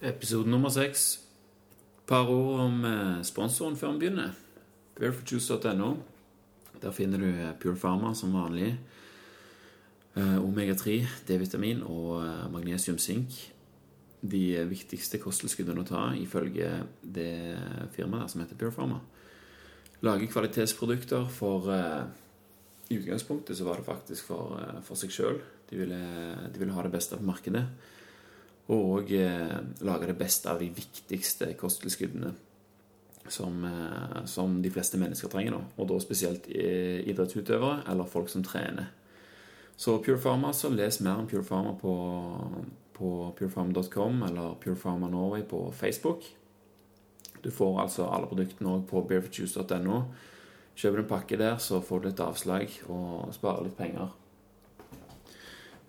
Episode 0.00 0.48
nummer 0.48 0.70
seks. 0.72 1.18
Par 2.08 2.30
ord 2.32 2.60
om 2.62 2.84
eh, 2.88 3.18
sponsoren 3.20 3.74
før 3.76 3.92
vi 3.92 4.06
begynner. 4.06 4.30
Barefootjuice.no. 4.96 5.90
Der 6.80 6.94
finner 6.96 7.20
du 7.20 7.26
eh, 7.28 7.50
Pure 7.60 7.76
Pharma 7.76 8.14
som 8.16 8.32
vanlig. 8.32 8.70
Eh, 10.16 10.38
Omega-3, 10.40 11.02
D-vitamin 11.28 11.84
og 11.84 12.24
magnesium-sink. 12.54 13.36
De 14.24 14.42
viktigste 14.72 15.20
kosttilskuddene 15.20 15.84
å 15.84 15.90
ta 15.92 16.06
ifølge 16.16 16.72
det 17.04 17.60
firmaet 17.92 18.32
som 18.32 18.40
heter 18.40 18.56
Pure 18.56 18.72
Pharma. 18.72 19.04
Lager 20.00 20.32
kvalitetsprodukter 20.32 21.28
for 21.28 21.68
I 22.88 22.96
utgangspunktet 22.96 23.52
så 23.52 23.68
var 23.68 23.76
det 23.76 23.90
faktisk 23.92 24.32
for, 24.32 24.56
for 24.80 24.96
seg 24.96 25.12
sjøl. 25.12 25.42
De, 25.68 25.84
de 25.84 26.56
ville 26.56 26.72
ha 26.72 26.88
det 26.88 26.96
beste 26.96 27.20
på 27.20 27.28
markedet 27.28 27.68
og 28.70 29.00
òg 29.00 29.10
lage 29.82 30.06
det 30.06 30.14
beste 30.18 30.46
av 30.50 30.60
de 30.62 30.68
viktigste 30.70 31.48
kosttilskuddene 31.58 32.30
som, 33.30 33.64
eh, 33.64 34.24
som, 34.24 34.62
de 34.62 34.70
fleste 34.70 34.98
mennesker 34.98 35.28
trenger 35.28 35.54
nå. 35.54 35.60
Og 35.78 35.88
da 35.90 35.98
spesielt 36.02 36.48
idrettsutøvere 36.50 37.84
eller 37.90 38.10
folk 38.10 38.28
som 38.28 38.44
trener. 38.46 38.90
Så 39.80 39.98
Pure 40.04 40.18
Pharma, 40.20 40.52
så 40.52 40.68
les 40.68 41.00
mer 41.00 41.22
om 41.22 41.26
Pure 41.26 41.44
Pharma 41.44 41.72
på, 41.80 41.94
på 42.92 43.34
purefarma.com 43.38 44.22
eller 44.22 44.54
Pure 44.60 44.76
Pharma 44.76 45.08
Norway 45.08 45.42
på 45.42 45.72
Facebook. 45.72 46.24
Du 47.44 47.50
får 47.50 47.80
altså 47.80 48.04
alle 48.12 48.28
produktene 48.28 48.74
òg 48.74 48.84
på 48.90 49.00
barefootjuice.no. 49.08 50.02
Kjøper 50.76 50.96
du 50.96 51.02
en 51.02 51.08
pakke 51.08 51.38
der, 51.40 51.56
så 51.56 51.80
får 51.80 52.00
du 52.00 52.08
et 52.10 52.20
avslag 52.20 52.74
og 52.88 53.32
sparer 53.32 53.64
litt 53.64 53.78
penger. 53.78 54.12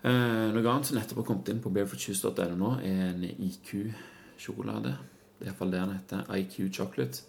Eh, 0.02 0.48
noe 0.54 0.66
annet 0.66 0.90
som 0.90 0.98
nettopp 0.98 1.22
har 1.22 1.28
kommet 1.28 1.52
inn 1.54 1.62
på 1.62 1.72
barefootjuice.no 1.74 2.56
nå, 2.58 2.72
er 2.86 3.04
en 3.12 3.26
IQ-sjokolade. 3.30 4.96
Det 5.38 5.46
er 5.46 5.52
iallfall 5.52 5.74
det 5.74 5.82
den 5.82 5.94
heter. 5.98 6.34
IQ 6.40 6.58
Chocolate. 6.74 7.28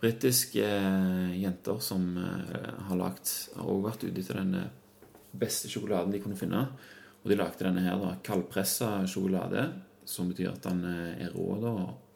Britiske 0.00 0.64
eh, 0.66 1.36
jenter 1.40 1.78
som 1.80 2.10
eh, 2.20 2.72
har 2.88 2.98
lagt 3.00 3.30
Har 3.56 3.64
også 3.64 3.86
vært 3.86 4.04
ute 4.04 4.20
etter 4.20 4.42
den 4.42 4.58
beste 5.36 5.70
sjokoladen 5.70 6.12
de 6.12 6.20
kunne 6.24 6.38
finne. 6.38 6.66
Og 7.22 7.30
de 7.30 7.38
lagde 7.38 7.64
denne 7.64 7.82
her, 7.82 7.98
da, 7.98 8.16
kaldpressa 8.22 9.00
sjokolade, 9.10 9.68
som 10.06 10.28
betyr 10.30 10.52
at 10.52 10.66
den 10.68 10.84
eh, 10.90 11.24
er 11.26 11.32
rå 11.34 11.56
da, 11.62 11.72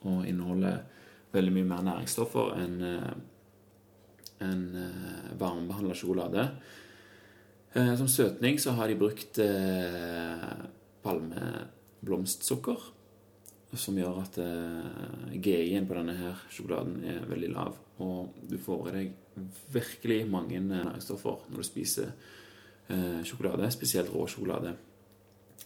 og 0.06 0.26
inneholder 0.28 0.82
veldig 1.34 1.54
mye 1.54 1.68
mer 1.68 1.82
næringsstoffer 1.86 2.54
enn 2.58 2.76
eh, 2.86 3.10
en 4.46 4.62
eh, 4.78 5.32
varmebehandla 5.38 5.96
sjokolade. 5.98 6.46
Eh, 7.72 7.96
som 7.96 8.08
søtning 8.08 8.58
så 8.58 8.74
har 8.74 8.88
de 8.90 8.98
brukt 8.98 9.38
eh, 9.38 10.48
palmeblomstsukker. 11.04 12.88
Som 13.78 14.00
gjør 14.00 14.16
at 14.24 14.38
eh, 14.42 15.36
GI-en 15.38 15.86
på 15.86 15.94
denne 15.94 16.16
her 16.18 16.40
sjokoladen 16.50 16.98
er 17.06 17.28
veldig 17.30 17.52
lav. 17.54 17.78
Og 18.02 18.34
du 18.50 18.58
får 18.58 18.90
i 18.90 18.94
deg 18.96 19.48
virkelig 19.70 20.24
mange 20.30 20.58
næringsstoffer 20.60 21.46
når 21.48 21.62
du 21.62 21.66
spiser 21.66 22.12
sjokolade, 23.22 23.68
spesielt 23.70 24.08
rå 24.10 24.24
sjokolade. 24.26 24.72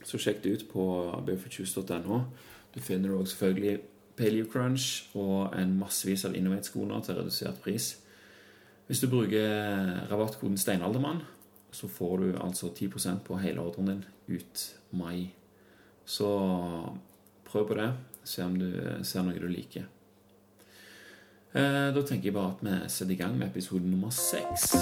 Så 0.04 0.18
sjekk 0.20 0.42
det 0.44 0.50
ut 0.52 0.64
på 0.68 0.82
barefootjuice.no. 1.24 2.18
Du 2.74 2.80
finner 2.84 3.14
også 3.14 3.32
selvfølgelig 3.32 3.78
Paleo 4.18 4.50
Crunch 4.52 5.08
og 5.16 5.56
en 5.56 5.72
massevis 5.78 6.26
av 6.28 6.36
Innovate-skoner 6.36 7.00
til 7.00 7.16
redusert 7.16 7.62
pris. 7.64 7.94
Hvis 8.90 9.00
du 9.00 9.08
bruker 9.08 10.04
rabattkoden 10.10 10.60
Steinaldermann, 10.60 11.22
så 11.74 11.88
får 11.90 12.18
du 12.18 12.28
altså 12.38 12.70
10% 12.70 13.24
på 13.26 13.38
hele 13.42 13.60
ordren 13.60 13.90
din 13.90 14.04
ut 14.28 14.74
mai. 14.90 15.34
Så 16.04 16.28
prøv 17.44 17.68
på 17.68 17.74
det. 17.74 17.90
Se 18.24 18.44
om 18.44 18.54
du 18.58 18.70
ser 19.02 19.26
noe 19.26 19.40
du 19.40 19.48
liker. 19.50 19.90
Eh, 21.54 21.88
da 21.94 22.02
tenker 22.02 22.30
jeg 22.30 22.34
bare 22.34 22.54
at 22.54 22.62
vi 22.66 22.88
setter 22.90 23.14
i 23.14 23.18
gang 23.18 23.36
med 23.38 23.50
episode 23.50 23.86
nummer 23.86 24.10
seks. 24.10 24.74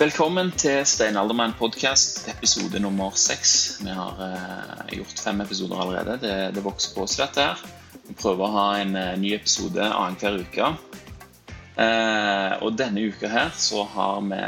Velkommen 0.00 0.48
til 0.56 0.78
Stein 0.88 1.18
Alderman 1.20 1.52
podkast, 1.58 2.22
episode 2.30 2.80
nummer 2.80 3.12
seks. 3.20 3.50
Vi 3.84 3.92
har 3.92 4.22
eh, 4.24 4.94
gjort 4.96 5.18
fem 5.20 5.42
episoder 5.44 5.82
allerede. 5.82 6.14
Det, 6.22 6.36
det 6.56 6.62
vokser 6.64 6.94
på 6.94 7.02
oss, 7.04 7.18
dette 7.20 7.44
her. 7.44 7.60
Vi 8.06 8.16
prøver 8.16 8.46
å 8.46 8.54
ha 8.54 8.62
en 8.80 8.96
eh, 8.96 9.10
ny 9.20 9.34
episode 9.36 9.84
annenhver 9.84 10.38
uke. 10.40 10.70
Eh, 11.84 12.54
og 12.64 12.78
denne 12.80 13.04
uka 13.12 13.28
her 13.28 13.52
så 13.60 13.84
har 13.92 14.24
vi 14.30 14.40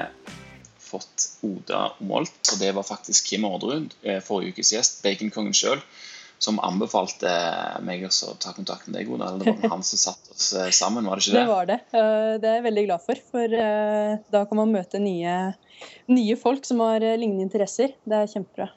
fått 0.86 1.28
Oda 1.44 1.82
Molt, 2.00 2.40
og 2.54 2.64
det 2.64 2.72
var 2.72 2.88
faktisk 2.88 3.28
Kim 3.34 3.44
Orderud, 3.44 3.92
eh, 4.08 4.24
forrige 4.24 4.56
ukes 4.56 4.72
gjest, 4.72 5.02
baconkongen 5.04 5.52
sjøl 5.52 5.84
som 6.42 6.58
anbefalte 6.58 7.30
meg 7.86 8.02
å 8.08 8.10
ta 8.42 8.50
kontakt 8.56 8.88
med 8.88 8.98
deg. 8.98 9.10
Eller 9.14 9.38
det 9.38 9.54
var 9.60 9.76
han 9.76 9.84
som 9.86 10.00
satte 10.00 10.34
oss 10.34 10.52
eh, 10.58 10.70
sammen, 10.74 11.06
var 11.06 11.20
det 11.20 11.26
ikke 11.26 11.36
det? 11.36 11.40
Det 11.40 11.52
var 11.52 11.68
det. 11.70 11.78
Eh, 11.94 12.30
det 12.42 12.50
er 12.50 12.56
jeg 12.58 12.66
veldig 12.66 12.86
glad 12.88 13.04
for. 13.04 13.22
For 13.30 13.56
eh, 13.62 14.14
da 14.34 14.44
kan 14.50 14.58
man 14.58 14.74
møte 14.74 14.98
nye, 15.02 15.36
nye 16.10 16.38
folk 16.40 16.66
som 16.66 16.82
har 16.82 17.04
lignende 17.04 17.46
interesser. 17.46 17.94
Det 18.02 18.18
er 18.18 18.32
kjempebra. 18.34 18.68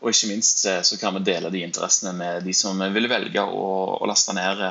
Og 0.00 0.14
ikke 0.14 0.30
minst 0.30 0.64
så 0.64 0.96
kan 0.96 1.12
vi 1.18 1.26
dele 1.26 1.50
de 1.52 1.60
interessene 1.60 2.14
med 2.16 2.46
de 2.48 2.54
som 2.56 2.78
vil 2.94 3.08
velge 3.10 3.42
å, 3.44 3.64
å 4.00 4.08
laste 4.08 4.32
ned 4.32 4.62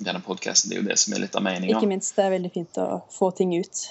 denne 0.00 0.22
podkasten. 0.24 0.72
Det 0.72 0.78
er 0.78 0.80
jo 0.80 0.88
det 0.88 0.96
som 1.02 1.12
er 1.12 1.26
litt 1.26 1.36
av 1.36 1.44
meninga. 1.44 1.76
Ikke 1.76 1.90
minst. 1.90 2.14
Det 2.16 2.24
er 2.24 2.32
veldig 2.38 2.52
fint 2.54 2.80
å 2.80 2.86
få 3.12 3.28
ting 3.36 3.52
ut. 3.60 3.82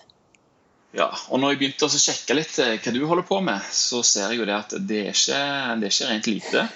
Ja, 0.98 1.12
og 1.30 1.38
når 1.38 1.54
jeg 1.54 1.62
begynte 1.62 1.86
å 1.86 1.94
sjekke 1.94 2.34
litt 2.34 2.58
hva 2.58 2.94
du 2.96 3.04
holder 3.06 3.30
på 3.30 3.38
med, 3.46 3.70
så 3.70 4.02
ser 4.02 4.32
jeg 4.32 4.42
jo 4.42 4.50
det 4.50 4.58
at 4.58 4.74
det 4.82 5.04
er 5.04 5.14
ikke, 5.14 5.42
det 5.78 5.92
er 5.92 5.94
ikke 5.94 6.10
rent 6.10 6.34
lite. 6.34 6.70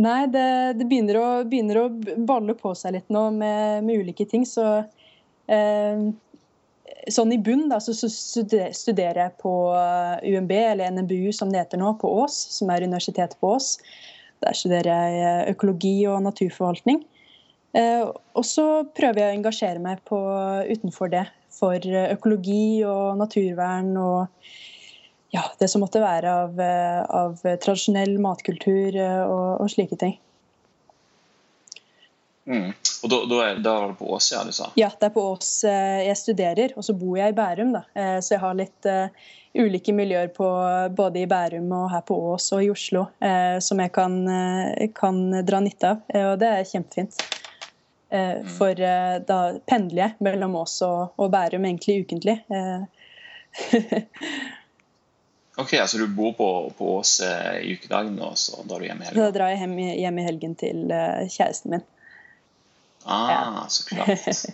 Nei, 0.00 0.24
det, 0.30 0.48
det 0.78 0.86
begynner, 0.86 1.18
å, 1.18 1.28
begynner, 1.50 1.82
å, 1.82 2.16
balle 2.26 2.54
på 2.58 2.72
seg 2.78 2.94
litt 2.94 3.08
nå 3.10 3.26
med, 3.34 3.84
med 3.84 4.04
ulike 4.04 4.26
ting. 4.30 4.44
Så 4.46 4.66
eh, 5.50 6.04
sånn 7.10 7.34
i 7.34 7.40
bunn 7.42 7.66
da, 7.70 7.80
så 7.82 7.94
studerer 7.96 9.20
jeg 9.24 9.36
på 9.42 9.54
eh, 9.74 10.30
UMB, 10.30 10.52
eller 10.52 10.94
NMBU 10.94 11.32
som 11.36 11.50
det 11.52 11.64
heter 11.64 11.80
nå, 11.80 11.94
på 12.00 12.10
Ås, 12.22 12.38
som 12.54 12.70
er 12.70 12.86
universitetet 12.86 13.38
på 13.40 13.54
Ås. 13.56 13.74
Der 14.44 14.56
studerer 14.56 14.90
jeg 14.90 15.24
eh, 15.24 15.52
økologi 15.54 15.96
og 16.10 16.22
naturforvaltning. 16.28 17.02
Eh, 17.76 18.06
og 18.06 18.46
så 18.46 18.66
prøver 18.96 19.24
jeg 19.24 19.32
å 19.32 19.38
engasjere 19.40 19.82
meg 19.82 20.02
på, 20.08 20.18
utenfor 20.70 21.12
det 21.12 21.26
for 21.54 21.82
økologi 21.82 22.82
og 22.88 23.18
naturvern 23.20 23.92
og 24.00 24.52
ja, 25.30 25.42
det 25.58 25.68
som 25.68 25.84
måtte 25.84 26.02
være 26.02 26.32
av, 26.44 26.60
eh, 26.60 27.02
av 27.04 27.38
tradisjonell 27.42 28.18
matkultur 28.22 28.96
eh, 28.96 29.22
og, 29.22 29.60
og 29.62 29.70
slike 29.70 29.96
ting. 30.00 30.18
Mm. 32.50 32.72
Og 32.74 33.10
da, 33.12 33.18
da, 33.30 33.36
er, 33.44 33.60
da 33.62 33.74
er 33.78 33.92
det 33.92 33.98
på 34.00 34.08
Ås, 34.10 34.32
ja, 34.34 34.40
du 34.42 34.50
sa? 34.52 34.72
Ja, 34.80 34.88
det 34.90 35.06
er 35.06 35.12
på 35.14 35.22
Ås 35.30 35.52
eh, 35.68 36.00
jeg 36.08 36.18
studerer. 36.18 36.74
Og 36.74 36.86
så 36.86 36.96
bor 36.98 37.20
jeg 37.20 37.30
i 37.30 37.36
Bærum, 37.36 37.70
da. 37.76 37.84
Så 38.18 38.34
jeg 38.34 38.42
har 38.42 38.58
litt 38.58 38.88
uh, 38.90 39.06
ulike 39.54 39.94
miljøer 39.94 40.32
på, 40.34 40.48
både 40.98 41.22
i 41.22 41.28
Bærum 41.30 41.70
og 41.78 41.86
her 41.94 42.02
på 42.06 42.16
Ås 42.32 42.50
og 42.56 42.66
i 42.66 42.72
Oslo 42.72 43.06
uh, 43.22 43.58
som 43.62 43.82
jeg 43.82 43.94
kan, 43.94 44.18
uh, 44.26 44.88
kan, 44.96 45.22
dra 45.46 45.62
nytte 45.62 45.94
av. 45.94 46.02
og 46.24 46.40
det 46.42 46.54
er 46.56 46.72
kjempefint. 46.72 47.22
Mm. 48.10 48.42
For 48.50 48.74
da 48.74 49.36
pendler 49.70 50.00
jeg 50.00 50.24
mellom 50.26 50.56
Ås 50.58 50.80
og, 50.82 51.12
og 51.14 51.28
Bærum 51.30 51.68
egentlig 51.68 52.00
ukentlig. 52.02 52.40
Ok, 55.58 55.74
altså 55.74 55.98
du 55.98 56.06
bor 56.14 56.32
på, 56.38 56.48
på 56.78 56.90
Ås 56.98 57.20
eh, 57.26 57.56
i 57.66 57.74
ukedagen, 57.74 58.14
og 58.22 58.38
så 58.38 58.62
drar 58.62 58.80
du 58.80 58.86
hjem 58.86 59.02
i 59.02 59.08
helgen? 59.08 59.22
Da 59.22 59.30
drar 59.34 59.50
jeg 59.52 59.62
hjem, 59.64 59.78
hjem 59.78 60.20
i 60.20 60.26
helgen 60.26 60.54
til 60.60 60.84
uh, 60.92 61.26
kjæresten 61.26 61.74
min. 61.74 61.86
Ah, 63.04 63.30
ja. 63.32 63.64
så 63.68 63.84
klart. 63.88 64.44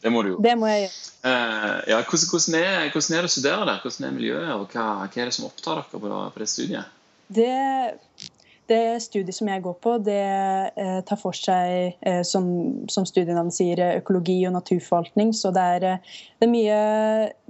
Det 0.00 0.12
må 0.12 0.22
du 0.22 0.34
jo. 0.34 0.40
Det 0.46 0.54
må 0.58 0.70
jeg 0.70 0.86
gjøre. 0.86 0.96
Uh, 1.24 1.78
ja, 1.92 2.00
hvordan, 2.00 2.26
hvordan, 2.30 2.58
er, 2.60 2.90
hvordan, 2.92 3.16
er, 3.18 3.26
det 3.26 3.30
å 3.30 3.34
studere 3.36 3.68
der? 3.68 3.80
Hvordan 3.84 4.08
er 4.08 4.16
miljøet, 4.16 4.50
og 4.56 4.66
hva, 4.72 4.88
hva 5.04 5.22
er 5.22 5.30
det 5.30 5.36
som 5.36 5.48
opptar 5.48 5.82
dere 5.82 5.90
på, 5.92 6.02
på 6.04 6.42
det 6.42 6.50
studiet? 6.50 7.00
Det 7.34 7.52
det 8.70 9.02
studiet 9.04 9.36
som 9.36 9.48
jeg 9.50 9.62
går 9.64 9.74
på, 9.84 9.96
det 10.06 10.22
eh, 10.80 11.00
tar 11.04 11.18
for 11.20 11.36
seg, 11.36 11.98
eh, 12.00 12.22
som, 12.24 12.46
som 12.88 13.04
studienavnet 13.08 13.56
sier, 13.56 13.82
økologi 13.98 14.38
og 14.48 14.54
naturforvaltning. 14.56 15.34
Så 15.36 15.52
det 15.54 15.64
er, 15.76 15.86
eh, 15.88 16.16
det 16.40 16.48
er 16.48 16.52
mye, 16.52 16.78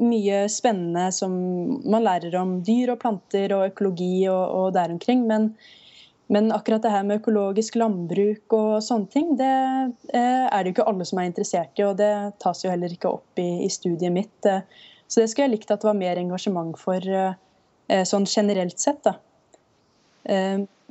mye, 0.02 0.40
spennende 0.50 1.06
som 1.14 1.36
man 1.86 2.04
lærer 2.06 2.34
om 2.40 2.56
dyr 2.66 2.96
og 2.96 3.00
planter 3.04 3.54
og 3.54 3.68
økologi 3.70 4.26
og, 4.32 4.42
og 4.42 4.74
der 4.74 4.96
omkring. 4.96 5.22
Men, 5.30 5.52
men, 6.34 6.50
akkurat 6.56 6.82
det 6.82 6.94
her 6.96 7.06
med 7.06 7.22
økologisk 7.22 7.78
landbruk 7.78 8.58
og 8.58 8.82
sånne 8.82 9.10
ting, 9.14 9.34
det 9.38 9.54
eh, 10.16 10.44
er 10.50 10.58
det 10.58 10.72
jo 10.72 10.76
ikke 10.78 10.90
alle 10.90 11.06
som 11.06 11.22
er 11.22 11.30
interessert 11.30 11.78
i. 11.78 11.86
Og 11.86 11.98
det 12.02 12.12
tas 12.42 12.66
jo 12.66 12.74
heller 12.74 12.90
ikke 12.90 13.14
opp 13.20 13.38
i, 13.42 13.50
i 13.62 13.70
studiet 13.70 14.14
mitt. 14.14 14.38
Eh. 14.50 14.66
Så 15.06 15.22
det 15.22 15.30
skulle 15.30 15.46
jeg 15.46 15.60
likt 15.60 15.70
at 15.70 15.84
det 15.84 15.92
var 15.92 16.00
mer 16.02 16.18
engasjement 16.18 16.74
for, 16.80 16.98
eh, 16.98 18.02
sånn 18.02 18.26
generelt 18.26 18.82
sett. 18.82 19.04
da. 19.06 19.20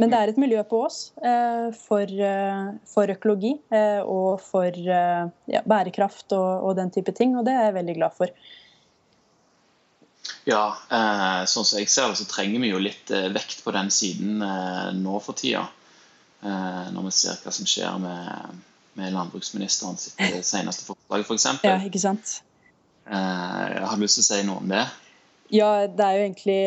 Men 0.02 0.10
det 0.10 0.18
er 0.20 0.32
et 0.32 0.40
miljø 0.42 0.64
på 0.66 0.80
Ås 0.88 0.98
eh, 1.22 1.68
for, 1.78 2.10
eh, 2.10 2.72
for, 2.90 3.12
økologi 3.14 3.54
eh, 3.70 4.02
og 4.02 4.42
for 4.42 4.74
ja, 4.74 5.62
bærekraft 5.70 6.34
og, 6.34 6.50
og, 6.66 6.76
den 6.80 6.90
type 6.94 7.14
ting, 7.14 7.38
og 7.38 7.46
det 7.46 7.54
er 7.54 7.68
jeg 7.68 7.78
veldig 7.78 7.96
glad 8.00 8.18
for. 8.18 8.34
Ja, 10.48 10.64
sånn 11.48 11.64
som 11.68 11.80
jeg 11.80 11.88
ser 11.92 12.10
det, 12.10 12.18
så 12.20 12.26
trenger 12.28 12.60
vi 12.64 12.72
jo 12.74 12.80
litt 12.82 13.12
vekt 13.32 13.62
på 13.64 13.72
den 13.76 13.92
siden 13.96 14.44
nå 15.00 15.20
for 15.24 15.40
tida. 15.40 15.62
når 16.44 17.06
vi 17.06 17.14
ser 17.16 17.38
hva 17.44 17.52
som 17.56 17.68
skjer 17.68 17.96
med, 18.04 18.58
med 19.00 19.16
landbruksministeren 19.16 20.00
sitt 20.00 20.20
seneste 20.44 20.84
forslag, 20.90 21.24
f.eks. 21.24 21.28
For 21.30 21.38
eksempel. 21.38 21.72
ja, 21.72 21.78
ikke 21.88 22.04
sant? 22.04 22.34
Har 23.08 24.04
lyst 24.04 24.20
til 24.20 24.26
å 24.26 24.28
si 24.28 24.42
noe 24.48 24.64
om 24.64 24.76
det. 24.76 24.84
Ja, 25.52 25.86
det 25.92 26.06
er 26.06 26.16
jo 26.16 26.24
egentlig, 26.24 26.62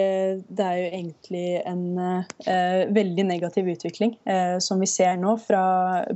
er 0.61 0.77
jo 0.77 0.89
egentlig 0.91 1.47
en 1.67 1.85
eh, 1.99 2.83
veldig 2.95 3.25
negativ 3.27 3.71
utvikling 3.73 4.13
eh, 4.29 4.59
som 4.63 4.83
vi 4.83 4.89
ser 4.91 5.17
nå 5.19 5.33
fra 5.41 5.63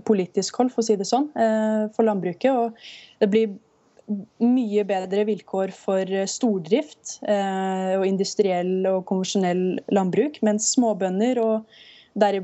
politisk 0.06 0.60
hold, 0.60 0.72
for 0.74 0.84
å 0.84 0.86
si 0.86 0.98
det 1.00 1.08
sånn, 1.08 1.30
eh, 1.40 1.88
for 1.96 2.06
landbruket. 2.06 2.52
Og 2.52 3.22
det 3.22 3.30
blir 3.32 3.56
mye 4.42 4.84
bedre 4.86 5.24
vilkår 5.28 5.70
for 5.70 6.08
stordrift 6.26 7.20
og 7.22 8.02
industriell 8.08 8.88
og 8.90 9.04
konvensjonell 9.06 9.78
landbruk, 9.94 10.40
mens 10.42 10.66
småbønder 10.74 11.38
og, 11.38 11.76
der, 12.18 12.40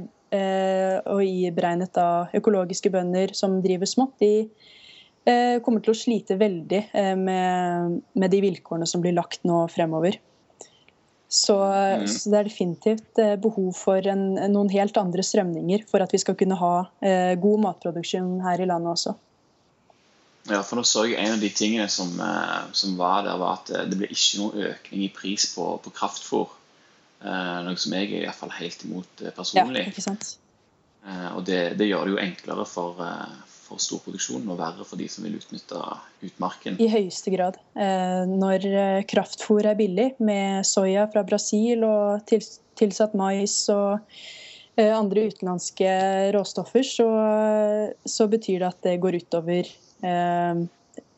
og 1.11 1.25
iberegnet 1.27 1.99
økologiske 2.39 2.93
bønder 2.95 3.35
som 3.35 3.59
driver 3.67 3.91
smått, 3.91 4.15
de 4.23 4.31
Eh, 4.47 4.86
kommer 5.65 5.83
til 5.83 5.93
å 5.93 5.99
slite 5.99 6.39
veldig 6.39 6.81
eh, 6.93 7.13
med, 7.19 8.01
med, 8.15 8.31
de 8.31 8.41
vilkårene 8.45 8.87
som 8.87 9.03
blir 9.05 9.17
lagt 9.17 9.43
nå 9.49 9.65
fremover. 9.73 10.19
Så, 11.27 11.57
mm. 11.59 12.07
så 12.07 12.31
det 12.31 12.39
er 12.39 12.49
definitivt 12.49 13.19
eh, 13.23 13.35
behov 13.43 13.73
for 13.75 14.07
en, 14.07 14.29
noen 14.53 14.71
helt 14.71 14.97
andre 15.01 15.25
strømninger 15.27 15.87
for 15.91 16.05
at 16.05 16.15
vi 16.15 16.23
skal 16.23 16.39
kunne 16.39 16.59
ha 16.61 16.75
eh, 17.03 17.35
god 17.43 17.65
matproduksjon 17.65 18.37
her 18.47 18.63
i 18.63 18.69
landet 18.71 18.95
også. 18.95 19.17
Ja, 20.47 20.61
for 20.63 20.79
nå 20.79 20.85
så 20.87 21.09
jeg 21.09 21.19
En 21.19 21.35
av 21.35 21.41
de 21.43 21.49
tingene 21.51 21.89
som, 21.91 22.13
som 22.71 22.93
var 22.95 23.25
der, 23.27 23.35
var 23.41 23.57
at 23.59 23.91
det 23.91 23.99
ble 23.99 24.07
ikke 24.15 24.39
noen 24.39 24.69
økning 24.69 25.09
i 25.09 25.11
pris 25.11 25.49
på, 25.57 25.73
på 25.83 25.91
kraftfôr. 25.91 26.55
Eh, 27.25 27.59
noe 27.65 27.79
som 27.81 27.95
jeg 27.97 28.11
er 28.11 28.21
i 28.21 28.25
hvert 28.27 28.39
fall 28.39 28.53
helt 28.59 28.85
imot 28.87 29.23
personlig. 29.37 29.87
Ja, 29.87 29.93
ikke 29.93 30.05
sant? 30.05 30.35
Eh, 31.07 31.29
og 31.33 31.45
det, 31.49 31.61
det, 31.81 31.89
gjør 31.89 32.07
det 32.07 32.15
jo 32.15 32.23
enklere 32.23 32.67
for, 32.69 33.01
for 33.67 33.83
stor 33.83 34.01
produksjon 34.05 34.47
og 34.53 34.59
verre 34.61 34.87
for 34.87 35.01
de 35.01 35.09
som 35.11 35.27
vil 35.27 35.37
utnytte 35.39 35.81
utmarken. 36.27 36.79
I 36.83 36.89
høyeste 36.93 37.33
grad. 37.35 37.59
Eh, 37.75 38.23
når 38.31 38.67
eh, 38.71 39.03
kraftfôr 39.09 39.67
er 39.67 39.79
billig, 39.79 40.13
med 40.23 40.67
soya 40.69 41.07
fra 41.13 41.25
Brasil 41.27 41.85
og 41.87 42.27
tilsatt 42.31 43.17
mais 43.19 43.59
og 43.73 43.99
eh, 44.79 44.93
andre 44.93 45.27
utenlandske 45.31 45.91
råstoffer, 46.37 46.87
så, 46.87 47.11
så 48.07 48.31
betyr 48.31 48.63
det 48.63 48.73
at 48.73 48.83
det 48.87 48.99
går 49.03 49.21
utover 49.23 49.77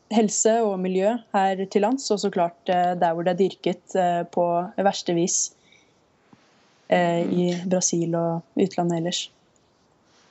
helse 0.09 0.53
og 0.65 0.79
miljø 0.81 1.11
her 1.35 1.59
til 1.69 1.83
lands, 1.83 2.07
og 2.09 2.21
så 2.21 2.31
klart 2.33 2.57
der 2.65 3.11
hvor 3.13 3.27
det 3.27 3.35
er 3.35 3.41
dyrket 3.43 3.97
på 4.33 4.45
verste 4.79 5.13
vis 5.13 5.51
i 6.89 7.51
Brasil 7.69 8.15
og 8.17 8.63
utlandet 8.63 9.03
ellers. 9.03 9.19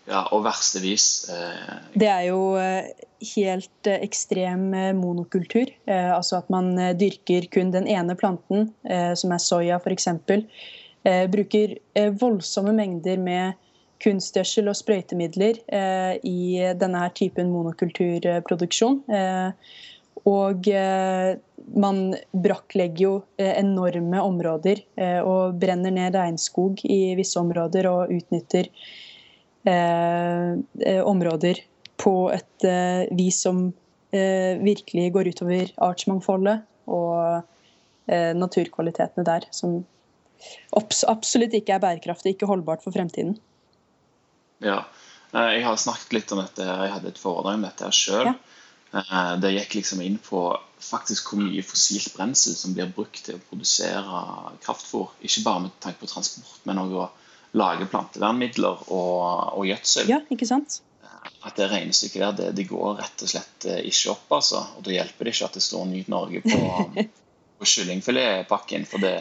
Ja, 0.08 0.24
og 0.32 0.42
verstevis 0.46 1.28
eh... 1.32 1.76
Det 2.00 2.08
er 2.08 2.24
jo 2.30 2.40
eh, 2.60 2.88
helt 3.34 3.88
eh, 3.90 4.00
ekstrem 4.06 4.70
monokultur. 4.96 5.70
Altså 5.88 6.40
at 6.40 6.48
man 6.52 6.72
dyrker 6.98 7.48
kun 7.52 7.72
den 7.74 7.88
ene 7.90 8.16
planten, 8.18 8.70
som 9.18 9.32
er 9.34 9.42
soya 9.42 9.78
f.eks. 9.82 10.08
Bruker 11.32 11.74
voldsomme 12.20 12.72
mengder 12.76 13.20
med 13.20 13.58
kunstgjødsel 14.02 14.70
og 14.70 14.76
sprøytemidler 14.78 15.58
i 16.26 16.40
denne 16.78 17.02
her 17.02 17.14
typen 17.16 17.50
monokulturproduksjon. 17.50 19.00
Og 20.28 20.68
man 21.84 22.02
brakklegger 22.44 23.02
jo 23.02 23.14
enorme 23.42 24.22
områder 24.22 24.84
og 25.24 25.58
brenner 25.62 25.94
ned 25.94 26.18
regnskog 26.18 26.84
i 26.86 27.16
visse 27.18 27.40
områder 27.40 27.90
og 27.90 28.14
utnytter 28.14 28.70
områder 29.68 31.60
på 31.98 32.14
et 32.32 32.64
eh, 32.64 33.04
vis 33.18 33.42
som 33.44 33.68
virkelig 34.08 35.10
går 35.12 35.28
utover 35.34 35.72
artsmangfoldet 35.84 36.62
og 36.88 37.42
naturkvalitetene 38.08 39.20
der, 39.28 39.44
som 39.52 39.82
absolutt 40.80 41.52
ikke 41.58 41.74
er 41.74 41.82
bærekraftig, 41.82 42.32
ikke 42.32 42.48
holdbart 42.48 42.80
for 42.80 42.94
fremtiden. 42.94 43.34
Ja, 44.64 44.78
jeg 45.34 45.60
har 45.66 45.76
snakket 45.76 46.16
litt 46.16 46.32
om 46.32 46.40
dette, 46.40 46.64
her, 46.64 46.86
jeg 46.86 46.94
hadde 46.94 47.12
et 47.12 47.20
foredrag 47.20 47.58
om 47.58 47.66
dette 47.68 47.92
sjøl. 47.92 48.30
Ja. 48.30 49.36
Det 49.42 49.52
gikk 49.52 49.76
liksom 49.76 50.00
inn 50.00 50.16
på 50.24 50.40
faktisk 50.80 51.28
hvor 51.34 51.42
mye 51.42 51.60
fossilt 51.66 52.14
brensel 52.16 52.56
som 52.56 52.72
blir 52.72 52.88
brukt 52.94 53.20
til 53.26 53.36
å 53.36 53.44
produsere 53.50 54.22
kraftfôr. 54.64 55.12
Ikke 55.20 55.44
bare 55.44 55.66
med 55.66 55.76
tanke 55.84 56.00
på 56.00 56.08
transport, 56.08 56.62
men 56.64 56.80
også 56.80 57.10
lage 57.56 57.86
plantevernmidler 57.88 58.84
og, 58.92 59.56
og 59.56 59.66
gjødsel. 59.68 60.10
Ja, 60.10 60.20
ikke 60.32 60.48
sant? 60.48 60.80
At 61.46 61.56
det 61.58 61.68
regnestykket 61.70 62.20
der, 62.20 62.34
det, 62.36 62.48
det, 62.58 62.66
går 62.70 62.98
rett 63.00 63.24
og 63.24 63.30
slett 63.30 63.68
eh, 63.68 63.80
ikke 63.88 64.12
opp. 64.14 64.26
altså. 64.40 64.64
Og 64.76 64.84
Da 64.86 64.94
hjelper 64.94 65.28
det 65.28 65.34
ikke 65.34 65.48
at 65.48 65.58
det 65.58 65.64
står 65.64 65.86
Nyt 65.88 66.10
Norge 66.12 66.42
på, 66.44 66.58
på 67.58 67.70
kyllingfiletpakken. 67.72 68.84
For 68.88 69.02
det, 69.02 69.14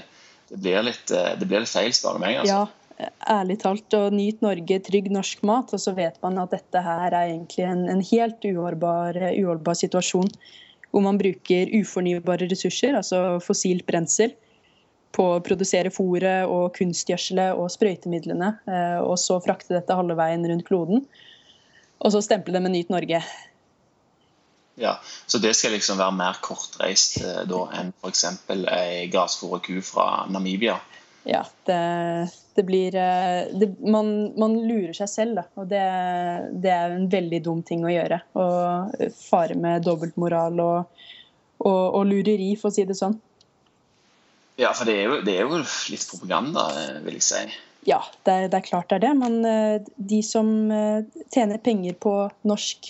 det, 0.50 0.60
blir 0.60 0.84
litt, 0.88 1.14
eh, 1.14 1.34
det 1.40 1.48
blir 1.48 1.64
litt 1.64 1.74
feil, 1.74 1.94
spør 1.96 2.18
du 2.18 2.26
meg. 2.26 2.42
altså. 2.42 2.66
Ja, 2.98 3.10
ærlig 3.38 3.60
talt. 3.64 3.98
Og 4.00 4.16
Nyt 4.16 4.44
Norge, 4.46 4.80
trygg 4.90 5.12
norsk 5.14 5.46
mat. 5.48 5.74
Og 5.76 5.84
så 5.84 5.94
vet 5.98 6.20
man 6.26 6.42
at 6.44 6.56
dette 6.58 6.84
her 6.84 7.08
er 7.12 7.36
egentlig 7.36 7.68
en, 7.70 7.86
en 7.94 8.04
helt 8.12 8.50
uholdbar 8.52 9.80
situasjon. 9.84 10.34
Hvor 10.92 11.04
man 11.04 11.20
bruker 11.20 11.70
ufornybare 11.78 12.48
ressurser, 12.50 12.96
altså 12.98 13.38
fossilt 13.44 13.86
brensel 13.88 14.34
på 15.18 15.26
å 15.34 15.42
produsere 15.44 15.92
fôret 15.94 16.46
og 16.52 16.70
kunstgjødselet 16.78 17.58
og 17.58 17.72
sprøytemidlene, 17.74 18.54
eh, 18.70 19.00
og 19.02 19.18
så 19.22 19.40
frakte 19.44 19.76
dette 19.76 19.98
halve 19.98 20.18
veien 20.20 20.46
rundt 20.46 20.68
kloden. 20.68 21.06
Og 21.98 22.14
så 22.14 22.22
stemple 22.22 22.54
det 22.54 22.62
med 22.64 22.76
Nyt 22.76 22.94
Norge. 22.94 23.24
Ja, 24.78 25.00
Så 25.26 25.38
det 25.42 25.56
skal 25.58 25.74
liksom 25.74 25.98
være 25.98 26.14
mer 26.14 26.38
kortreist 26.46 27.18
eh, 27.26 27.42
da 27.50 27.64
enn 27.80 27.90
f.eks. 27.98 28.26
ei 28.70 29.08
grasfòra 29.10 29.58
ku 29.66 29.80
fra 29.82 30.28
Namibia? 30.30 30.78
Ja, 31.28 31.42
det, 31.66 31.80
det 32.56 32.64
blir 32.64 32.96
eh, 32.96 33.50
det, 33.58 33.72
man, 33.82 34.12
man, 34.38 34.54
lurer 34.70 34.94
seg 34.96 35.10
selv, 35.10 35.42
da. 35.42 35.48
Og 35.58 35.66
det, 35.72 35.82
det, 36.62 36.72
er 36.72 36.94
en 36.94 37.10
veldig 37.10 37.42
dum 37.44 37.64
ting 37.66 37.84
å 37.84 37.92
gjøre. 37.92 38.22
Å 38.38 38.46
fare 39.18 39.58
med 39.58 39.84
dobbeltmoral 39.90 40.62
og, 40.62 41.02
og, 41.58 41.82
og 41.98 42.06
lureri, 42.08 42.54
for 42.62 42.70
å 42.70 42.78
si 42.78 42.86
det 42.86 42.96
sånn. 43.02 43.18
Ja, 44.58 44.74
for 44.74 44.90
det 44.90 44.98
er, 44.98 45.04
jo, 45.06 45.18
det 45.26 45.36
er 45.38 45.46
jo 45.46 45.62
litt 45.62 46.06
propaganda, 46.10 46.68
vil 47.06 47.20
jeg 47.20 47.26
si. 47.28 47.42
Ja, 47.88 48.02
det 48.26 48.34
er, 48.34 48.48
det 48.52 48.58
er 48.58 48.66
klart 48.66 48.90
det 48.90 48.98
er 49.00 49.06
det. 49.06 49.14
Men 49.20 49.36
eh, 49.46 49.90
de 49.96 50.22
som 50.26 50.50
eh, 50.74 51.06
tjener 51.34 51.62
penger 51.64 51.96
på 52.02 52.16
norsk 52.50 52.90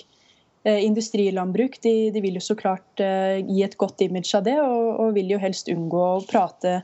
eh, 0.63 0.79
industrilandbruk, 0.85 1.77
de, 1.83 1.95
de, 2.15 2.23
vil 2.23 2.39
jo 2.39 2.45
så 2.47 2.55
klart 2.57 3.03
gi 3.03 3.59
et 3.65 3.77
godt 3.77 4.01
image 4.07 4.31
av 4.39 4.47
det, 4.47 4.55
og, 4.63 4.87
og 5.03 5.13
vil 5.19 5.35
jo 5.35 5.43
helst 5.43 5.69
unngå 5.73 6.07
å 6.15 6.25
prate 6.29 6.79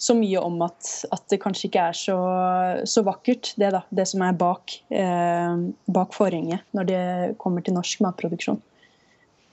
så 0.00 0.14
mye 0.16 0.40
om 0.40 0.62
at, 0.64 0.86
at 1.12 1.26
det 1.28 1.36
kanskje 1.42 1.66
ikke 1.68 1.82
er 1.90 1.96
så, 1.96 2.16
så 2.88 3.02
vakkert, 3.04 3.50
det 3.60 3.68
da, 3.74 3.82
det 3.92 4.06
som 4.08 4.22
er 4.24 4.36
bak, 4.38 4.72
eh, 4.88 5.58
bak 5.92 6.16
forhenget 6.16 6.64
når 6.76 6.88
det 6.88 7.02
kommer 7.42 7.60
til 7.64 7.76
norsk 7.76 8.00
matproduksjon. 8.06 8.62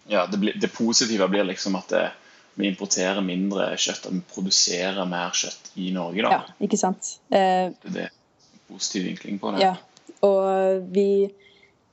Ja, 0.08 0.24
det, 0.32 0.40
blir, 0.40 0.56
det 0.56 0.72
positive 0.72 1.28
blir 1.28 1.44
liksom 1.50 1.76
at 1.76 1.92
det, 1.92 2.06
vi 2.58 2.70
importerer 2.72 3.22
mindre 3.26 3.70
kjøtt 3.78 4.08
og 4.10 4.16
vi 4.18 4.24
produserer 4.34 5.10
mer 5.10 5.36
kjøtt 5.38 5.72
i 5.78 5.92
Norge. 5.96 6.24
da. 6.26 6.32
Ja, 6.40 6.58
ikke 6.66 6.80
sant. 6.80 7.18
Eh, 7.30 7.70
det 7.86 8.08
er 8.08 8.10
en 8.10 8.64
positiv 8.72 9.06
vinkling 9.08 9.38
på 9.42 9.54
det. 9.54 9.64
Ja, 9.66 9.76
og 10.26 10.90
vi 10.94 11.30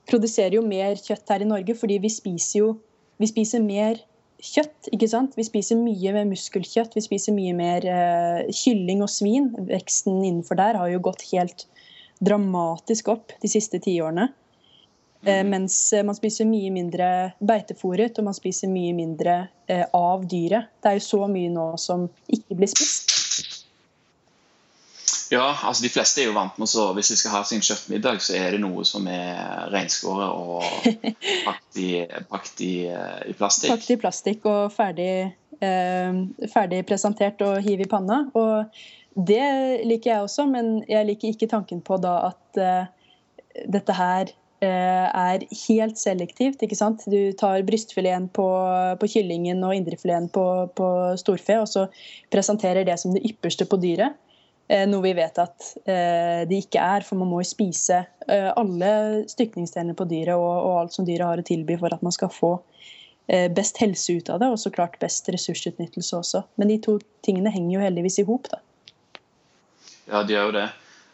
produserer 0.09 0.57
jo 0.57 0.65
mer 0.65 0.97
kjøtt 0.99 1.29
her 1.33 1.45
i 1.45 1.49
Norge 1.49 1.77
fordi 1.77 1.99
vi 2.01 2.11
spiser 2.13 2.59
jo 2.63 2.73
vi 3.21 3.29
spiser 3.29 3.63
mer 3.63 4.01
kjøtt. 4.43 4.89
ikke 4.93 5.07
sant? 5.09 5.37
Vi 5.37 5.45
spiser 5.47 5.79
mye 5.79 6.11
med 6.17 6.33
muskelkjøtt, 6.33 6.97
vi 6.97 7.03
spiser 7.05 7.35
mye 7.35 7.53
mer 7.55 7.85
eh, 7.87 8.41
kylling 8.51 9.03
og 9.05 9.11
svin. 9.11 9.51
Veksten 9.69 10.19
innenfor 10.19 10.59
der 10.59 10.79
har 10.79 10.91
jo 10.91 11.03
gått 11.03 11.23
helt 11.31 11.65
dramatisk 12.23 13.09
opp 13.13 13.35
de 13.41 13.51
siste 13.51 13.79
tiårene. 13.83 14.29
Eh, 15.25 15.39
mm. 15.41 15.49
Mens 15.49 15.93
eh, 15.93 16.03
man 16.05 16.15
spiser 16.15 16.45
mye 16.45 16.69
mindre 16.73 17.09
beitefòret, 17.41 18.19
og 18.19 18.27
man 18.29 18.37
spiser 18.37 18.69
mye 18.69 18.93
mindre 18.93 19.39
eh, 19.67 19.85
av 19.97 20.25
dyret. 20.29 20.69
Det 20.81 20.91
er 20.91 20.99
jo 20.99 21.05
så 21.07 21.25
mye 21.31 21.51
nå 21.53 21.71
som 21.81 22.07
ikke 22.29 22.57
blir 22.59 22.69
spist. 22.69 23.15
Ja, 25.33 25.47
altså 25.65 25.81
de 25.81 25.89
fleste 25.89 26.21
er 26.21 26.27
jo 26.29 26.35
vant 26.35 26.57
med 26.61 26.69
så 26.69 26.91
Hvis 26.93 27.07
de 27.09 27.15
skal 27.17 27.33
ha 27.33 27.39
sin 27.49 27.63
kjøttmiddag, 27.65 28.19
så 28.21 28.35
er 28.37 28.53
det 28.53 28.59
noe 28.61 28.85
som 28.85 29.07
er 29.09 29.65
reinskåret 29.73 30.29
og 30.29 30.61
pakket 31.47 31.79
i, 31.81 31.89
pakket 32.29 32.61
i, 32.61 32.75
i 33.31 33.33
plastikk. 33.33 33.73
Pakket 33.73 33.95
i 33.95 33.99
plastikk 34.03 34.45
og 34.51 34.75
ferdig, 34.75 35.09
eh, 35.65 36.21
ferdig 36.53 36.83
presentert 36.85 37.41
og 37.45 37.57
hive 37.65 37.87
i 37.87 37.89
panna. 37.89 38.21
Og 38.37 38.69
det 39.17 39.81
liker 39.89 40.11
jeg 40.11 40.27
også, 40.27 40.45
men 40.51 40.75
jeg 40.91 41.09
liker 41.09 41.33
ikke 41.33 41.49
tanken 41.49 41.81
på 41.81 41.97
da 42.03 42.15
at 42.29 42.61
eh, 42.61 43.13
dette 43.65 43.97
her 43.97 44.29
er 44.63 45.43
helt 45.67 45.97
selektivt. 45.99 46.61
ikke 46.63 46.77
sant? 46.79 47.03
Du 47.11 47.33
tar 47.37 47.65
brystfileten 47.67 48.29
på, 48.33 48.45
på 49.01 49.09
kyllingen 49.11 49.59
og 49.67 49.75
indrefileten 49.75 50.29
på, 50.33 50.45
på 50.73 50.87
storfe, 51.19 51.59
og 51.61 51.67
så 51.69 51.83
presenterer 52.33 52.87
det 52.87 52.95
som 53.01 53.13
det 53.13 53.25
ypperste 53.27 53.67
på 53.69 53.77
dyret. 53.83 54.15
Eh, 54.67 54.87
noe 54.89 55.03
vi 55.03 55.13
vet 55.13 55.35
at 55.37 55.65
eh, 55.85 56.41
det 56.49 56.63
ikke 56.63 56.81
er, 56.81 57.03
for 57.05 57.19
man 57.19 57.29
må 57.29 57.43
jo 57.43 57.49
spise 57.51 57.99
eh, 58.25 58.47
alle 58.57 59.25
stykningsdelene 59.29 59.93
på 59.97 60.07
dyret 60.09 60.33
og, 60.33 60.53
og, 60.55 60.71
alt 60.79 60.95
som 60.95 61.05
dyret 61.05 61.27
har 61.29 61.41
å 61.41 61.45
tilby 61.45 61.77
for 61.81 61.93
at 61.93 62.05
man 62.05 62.15
skal 62.15 62.33
få 62.33 62.55
best 63.57 63.79
helse 63.81 64.19
ut 64.19 64.27
av 64.29 64.37
det, 64.37 64.47
og 64.53 64.59
så 64.61 64.69
klart 64.69 64.99
best 65.01 65.25
ressursutnyttelse 65.33 66.13
også. 66.13 66.43
Men 66.61 66.69
de 66.69 66.75
to 66.85 66.99
tingene 67.25 67.49
henger 67.49 67.71
jo 67.73 67.81
heldigvis 67.81 68.19
i 68.21 68.25
hop, 68.27 68.45
da. 68.51 68.59
Ja, 70.11 70.19
de 70.21 70.35
gjør 70.35 70.51
jo 70.51 70.53
det. 70.59 70.65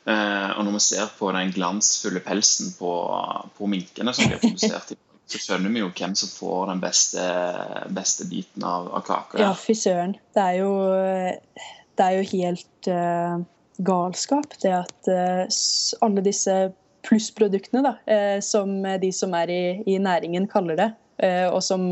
Og 0.01 0.61
når 0.65 0.73
vi 0.73 0.79
ser 0.81 1.11
på 1.13 1.29
den 1.35 1.51
glansfulle 1.53 2.23
pelsen 2.25 2.71
på, 2.73 2.91
på 3.57 3.67
minkene 3.69 4.13
som 4.17 4.31
har 4.31 4.41
produsert, 4.41 4.95
så 5.29 5.39
skjønner 5.39 5.69
vi 5.71 5.83
jo 5.83 5.91
hvem 5.93 6.15
som 6.17 6.31
får 6.33 6.71
den 6.71 6.81
beste, 6.81 7.27
beste 7.93 8.25
biten 8.31 8.65
av, 8.65 8.89
av 8.97 9.05
kaka. 9.05 9.39
Ja, 9.43 9.51
fy 9.55 9.75
søren. 9.77 10.17
Det 10.33 10.41
er 10.41 10.57
jo 10.63 10.71
det 12.01 12.07
er 12.07 12.17
jo 12.17 12.29
helt 12.31 12.89
uh, 12.89 13.41
galskap, 13.85 14.55
det 14.63 14.73
at 14.73 15.09
uh, 15.11 15.43
alle 16.05 16.23
disse 16.25 16.55
plussproduktene, 17.05 17.83
da, 17.85 17.95
uh, 18.09 18.39
som 18.43 18.73
de 19.01 19.11
som 19.13 19.35
er 19.37 19.51
i, 19.53 19.63
i 19.85 19.97
næringen 20.01 20.49
kaller 20.51 20.79
det, 20.79 20.91
og 21.21 21.59
som 21.61 21.83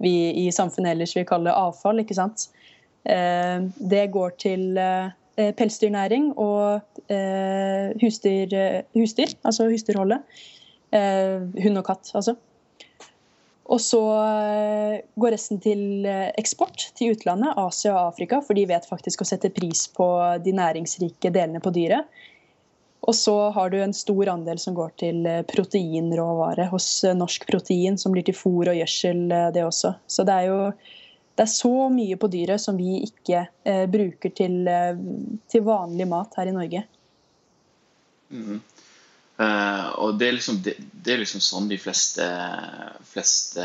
vi 0.00 0.12
i 0.40 0.46
samfunnet 0.48 0.94
ellers 0.94 1.12
vil 1.12 1.26
kalle 1.28 1.52
avfall, 1.52 1.98
ikke 2.00 2.14
sant. 2.16 2.46
det 3.04 4.06
går 4.14 4.30
til 4.40 4.62
pelsdyrnæring 5.36 6.32
og 6.36 6.82
husdyr, 8.02 8.56
husdyr, 8.92 9.32
altså 9.42 9.68
husdyrholdet. 9.70 10.40
hund 10.92 11.80
og 11.80 11.86
katt, 11.86 12.10
altså. 12.14 12.36
Og 13.72 13.80
så 13.80 14.00
eh, 14.18 15.00
går 15.16 15.34
resten 15.36 15.60
til 15.62 16.04
eh, 16.08 16.28
eksport 16.40 16.90
til 16.98 17.14
utlandet, 17.14 17.54
Asia 17.56 17.94
og 17.94 18.12
Afrika, 18.12 18.42
for 18.44 18.58
de 18.58 18.66
vet 18.68 18.88
faktisk 18.88 19.22
å 19.22 19.28
sette 19.28 19.52
pris 19.54 19.86
på 19.94 20.06
de 20.44 20.54
næringsrike 20.56 21.30
delene 21.32 21.62
på 21.62 21.72
dyret. 21.74 22.10
Og 23.02 23.16
så 23.18 23.34
har 23.54 23.70
du 23.70 23.80
en 23.82 23.94
stor 23.96 24.30
andel 24.30 24.60
som 24.62 24.76
går 24.76 24.92
til 25.00 25.22
eh, 25.28 25.44
proteinråvare 25.48 26.68
hos 26.72 26.88
Norsk 27.16 27.46
Protein, 27.48 27.96
som 27.98 28.14
blir 28.14 28.26
til 28.26 28.36
fôr 28.36 28.72
og 28.72 28.78
gjødsel, 28.82 29.24
det 29.54 29.64
også. 29.64 29.94
Så 30.10 30.26
det 30.28 30.36
er 30.36 30.50
jo 30.50 30.58
det 31.36 31.46
er 31.46 31.52
så 31.52 31.88
mye 31.92 32.18
på 32.20 32.28
dyret 32.32 32.60
som 32.60 32.76
vi 32.76 32.98
ikke 33.06 33.46
eh, 33.64 33.84
bruker 33.90 34.34
til, 34.36 34.58
til, 35.48 35.64
vanlig 35.64 36.06
mat 36.10 36.36
her 36.38 36.50
i 36.50 36.56
Norge. 36.56 36.84
Mm. 38.32 38.60
Uh, 39.40 39.88
og 40.04 40.18
det 40.20 40.28
er, 40.28 40.34
liksom, 40.36 40.58
det, 40.62 40.74
det 40.78 41.14
er, 41.14 41.22
liksom, 41.22 41.40
sånn 41.42 41.70
de 41.70 41.78
fleste, 41.80 42.26
fleste 43.08 43.64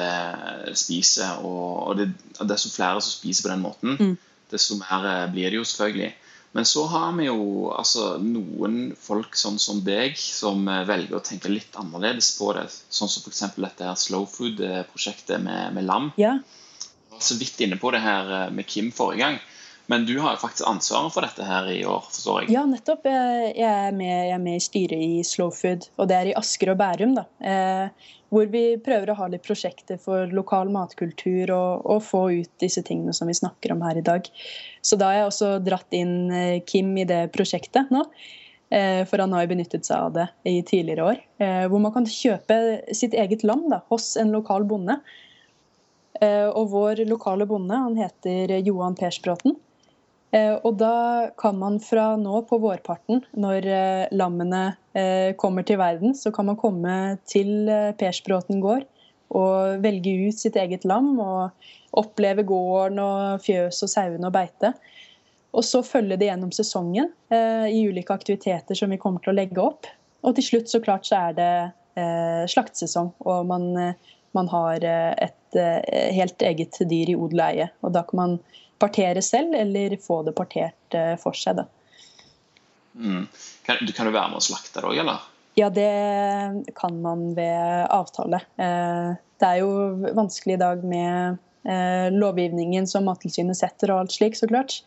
spiser. 0.80 1.44
Og, 1.46 1.68
og 1.90 2.00
det, 2.00 2.08
desto 2.40 2.72
flere 2.74 3.04
som 3.04 3.14
spiser 3.14 3.46
på 3.46 3.52
den 3.52 3.66
måten, 3.66 3.98
mm. 4.00 4.16
desto 4.54 4.80
mer 4.80 5.06
eh, 5.12 5.28
blir 5.34 5.52
det 5.52 5.60
jo 5.60 5.68
selvfølgelig. 5.68 6.14
Men 6.56 6.66
så 6.66 6.86
har 6.90 7.12
vi 7.18 7.28
jo 7.28 7.68
altså, 7.76 8.16
noen 8.24 8.96
folk 8.98 9.36
sånn 9.38 9.60
som 9.62 9.84
deg 9.86 10.16
som 10.18 10.64
eh, 10.72 10.86
velger 10.88 11.20
å 11.20 11.26
tenke 11.26 11.52
litt 11.52 11.76
annerledes 11.78 12.32
på 12.40 12.54
det. 12.58 12.66
Sånn 12.72 13.12
som 13.12 13.28
f.eks. 13.28 13.44
dette 13.60 13.90
her 13.92 14.00
slow 14.00 14.26
food-prosjektet 14.32 15.44
med, 15.44 15.76
med, 15.76 15.86
lam. 15.86 16.10
Ja. 16.18 16.38
Så 17.20 17.38
vidt 17.40 17.62
inne 17.66 17.80
på 17.82 17.92
det 17.96 18.04
her 18.04 18.52
med 18.54 18.68
Kim 18.70 18.92
forrige 18.96 19.24
gang. 19.26 19.40
Men 19.88 20.04
du 20.06 20.18
har 20.20 20.36
jo 20.36 20.42
faktisk 20.42 20.68
ansvaret 20.68 21.14
for 21.16 21.24
dette 21.24 21.46
her 21.48 21.70
i 21.72 21.80
år, 21.88 22.04
forstår 22.12 22.42
jeg? 22.44 22.52
Ja, 22.58 22.66
nettopp. 22.68 23.06
Jeg 23.08 23.64
er 23.64 23.96
med, 23.96 24.12
jeg 24.12 24.34
er 24.36 24.42
med 24.44 24.60
i 24.60 24.64
styret 24.64 25.04
i 25.04 25.22
Slow 25.24 25.54
Food, 25.56 25.88
og 25.96 26.10
det 26.12 26.18
er 26.18 26.32
i 26.32 26.36
Asker 26.36 26.74
og 26.74 26.80
Bærum. 26.82 27.14
da. 27.16 27.24
Eh, 27.40 28.10
hvor 28.34 28.50
vi 28.52 28.64
prøver 28.84 29.12
å 29.12 29.18
ha 29.22 29.30
litt 29.32 29.46
prosjekter 29.46 30.00
for 30.02 30.28
lokal 30.36 30.72
matkultur 30.74 31.54
og, 31.56 31.86
og, 31.88 32.02
få 32.04 32.24
ut 32.42 32.52
disse 32.60 32.84
tingene 32.84 33.16
som 33.16 33.32
vi 33.32 33.38
snakker 33.38 33.72
om 33.72 33.86
her 33.88 34.00
i 34.00 34.04
dag. 34.04 34.28
Så 34.84 35.00
da 35.00 35.12
har 35.12 35.22
jeg 35.22 35.30
også 35.30 35.52
dratt 35.64 35.96
inn 35.96 36.18
eh, 36.36 36.58
Kim 36.68 36.92
i 37.00 37.08
det 37.08 37.30
prosjektet 37.36 37.94
nå. 37.94 38.04
Eh, 38.76 39.06
for 39.08 39.24
han 39.24 39.32
har 39.32 39.46
jo 39.46 39.54
benyttet 39.54 39.88
seg 39.88 40.10
av 40.10 40.18
det 40.18 40.28
i 40.52 40.60
tidligere 40.68 41.08
år. 41.14 41.24
Eh, 41.40 41.64
hvor 41.72 41.80
man 41.80 41.96
kan 41.96 42.10
kjøpe 42.12 42.60
sitt 42.92 43.16
eget 43.16 43.48
land 43.48 43.70
da, 43.72 43.80
hos 43.88 44.16
en 44.20 44.36
lokal 44.36 44.68
bonde. 44.68 45.00
Eh, 46.22 46.50
og 46.50 46.72
vår 46.74 47.04
lokale 47.10 47.46
bonde 47.50 47.78
han 47.78 47.98
heter 47.98 48.58
Johan 48.66 48.98
Persbråten. 48.98 49.56
Eh, 50.36 50.56
og 50.66 50.78
da 50.82 51.30
kan 51.40 51.58
man 51.60 51.80
fra 51.84 52.10
nå 52.20 52.42
på 52.50 52.60
vårparten, 52.62 53.24
når 53.38 53.70
eh, 53.72 54.04
lammene 54.18 54.66
kommer 55.38 55.62
til 55.62 55.78
verden, 55.78 56.16
så 56.18 56.32
kan 56.34 56.48
man 56.48 56.56
komme 56.58 56.92
til 57.30 57.70
Persbråten 58.00 58.64
gård 58.64 58.88
og 59.38 59.84
velge 59.84 60.10
ut 60.26 60.40
sitt 60.42 60.56
eget 60.58 60.88
lam 60.90 61.12
og 61.22 61.68
oppleve 62.02 62.42
gården 62.50 62.98
og 63.04 63.44
fjøs 63.46 63.84
og 63.86 63.92
sauene 63.92 64.26
og 64.26 64.34
beite. 64.34 64.72
Og 65.54 65.62
så 65.70 65.84
følge 65.86 66.18
det 66.18 66.32
gjennom 66.32 66.50
sesongen 66.56 67.12
i 67.30 67.84
ulike 67.86 68.16
aktiviteter 68.16 68.80
som 68.80 68.90
vi 68.90 68.98
kommer 68.98 69.22
til 69.22 69.36
å 69.36 69.38
legge 69.38 69.62
opp. 69.62 69.86
Og 70.26 70.34
til 70.40 70.48
slutt 70.48 70.74
så 70.74 70.82
klart 70.82 71.06
så 71.06 71.20
er 71.28 71.38
det 71.38 71.54
slaktesesong, 72.50 73.14
og 73.30 73.46
man, 73.54 73.70
man 74.38 74.51
har 74.53 74.86
et 74.86 75.58
eh, 75.58 76.13
helt 76.15 76.41
eget 76.46 76.77
dyr 76.86 77.12
i 77.12 77.17
odel 77.17 77.41
og 77.41 77.48
eie. 77.50 77.70
Og 77.82 77.94
da 77.96 78.06
kan 78.08 78.22
man 78.22 78.39
partere 78.79 79.22
selv, 79.22 79.56
eller 79.56 79.98
få 80.01 80.22
det 80.24 80.36
partert 80.38 80.98
eh, 80.98 81.15
for 81.22 81.38
seg. 81.38 81.63
Mm. 82.98 83.25
Kan, 83.65 83.82
kan, 83.94 84.08
du 84.08 84.13
være 84.13 84.29
med 84.32 84.39
å 84.39 84.46
slakte 84.46 84.82
det 84.82 84.89
òg, 84.89 85.00
eller? 85.03 85.25
Ja, 85.58 85.72
det 85.74 85.89
kan 86.77 87.00
man 87.01 87.32
ved 87.38 87.88
avtale. 87.94 88.44
Eh, 88.62 89.15
det 89.41 89.50
er 89.50 89.63
jo 89.63 89.72
vanskelig 90.17 90.58
i 90.58 90.62
dag 90.62 90.86
med 90.86 91.39
eh, 91.65 92.08
lovgivningen 92.13 92.89
som 92.89 93.08
Mattilsynet 93.10 93.58
setter 93.58 93.94
og 93.94 94.06
alt 94.06 94.17
slik, 94.17 94.38
så 94.38 94.50
klart. 94.50 94.82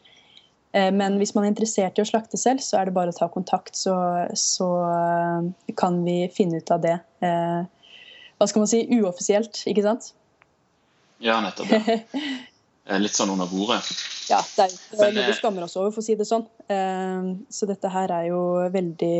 Men 0.70 1.16
hvis 1.18 1.32
man 1.34 1.42
er 1.42 1.50
interessert 1.50 1.96
i 1.98 2.02
å 2.04 2.06
slakte 2.06 2.38
selv, 2.38 2.60
så 2.62 2.76
er 2.78 2.86
det 2.86 2.92
bare 2.94 3.10
å 3.10 3.16
ta 3.16 3.26
kontakt, 3.26 3.74
så, 3.74 3.90
så 4.38 4.68
kan 5.74 5.96
vi 6.04 6.28
finne 6.30 6.60
ut 6.62 6.70
av 6.70 6.84
det. 6.84 6.92
Hva 8.40 8.48
skal 8.48 8.64
man 8.64 8.70
si 8.70 8.86
uoffisielt, 8.96 9.62
ikke 9.68 9.84
sant? 9.84 10.14
Ja, 11.20 11.42
nettopp. 11.44 11.68
Ja. 11.68 11.98
Eh, 12.90 12.98
litt 12.98 13.14
sånn 13.14 13.30
under 13.30 13.46
bordet. 13.46 13.84
Ja, 14.30 14.40
det 14.56 14.64
er, 14.64 14.72
jo 14.90 15.08
noe 15.14 15.26
vi 15.28 15.36
skammer 15.36 15.66
oss 15.66 15.76
over, 15.78 15.92
for 15.94 16.02
å 16.02 16.06
si 16.06 16.16
det 16.18 16.26
sånn. 16.26 16.46
Eh, 16.72 17.32
så 17.52 17.68
dette 17.70 17.90
her 17.92 18.10
er 18.16 18.28
jo 18.30 18.40
veldig, 18.72 19.18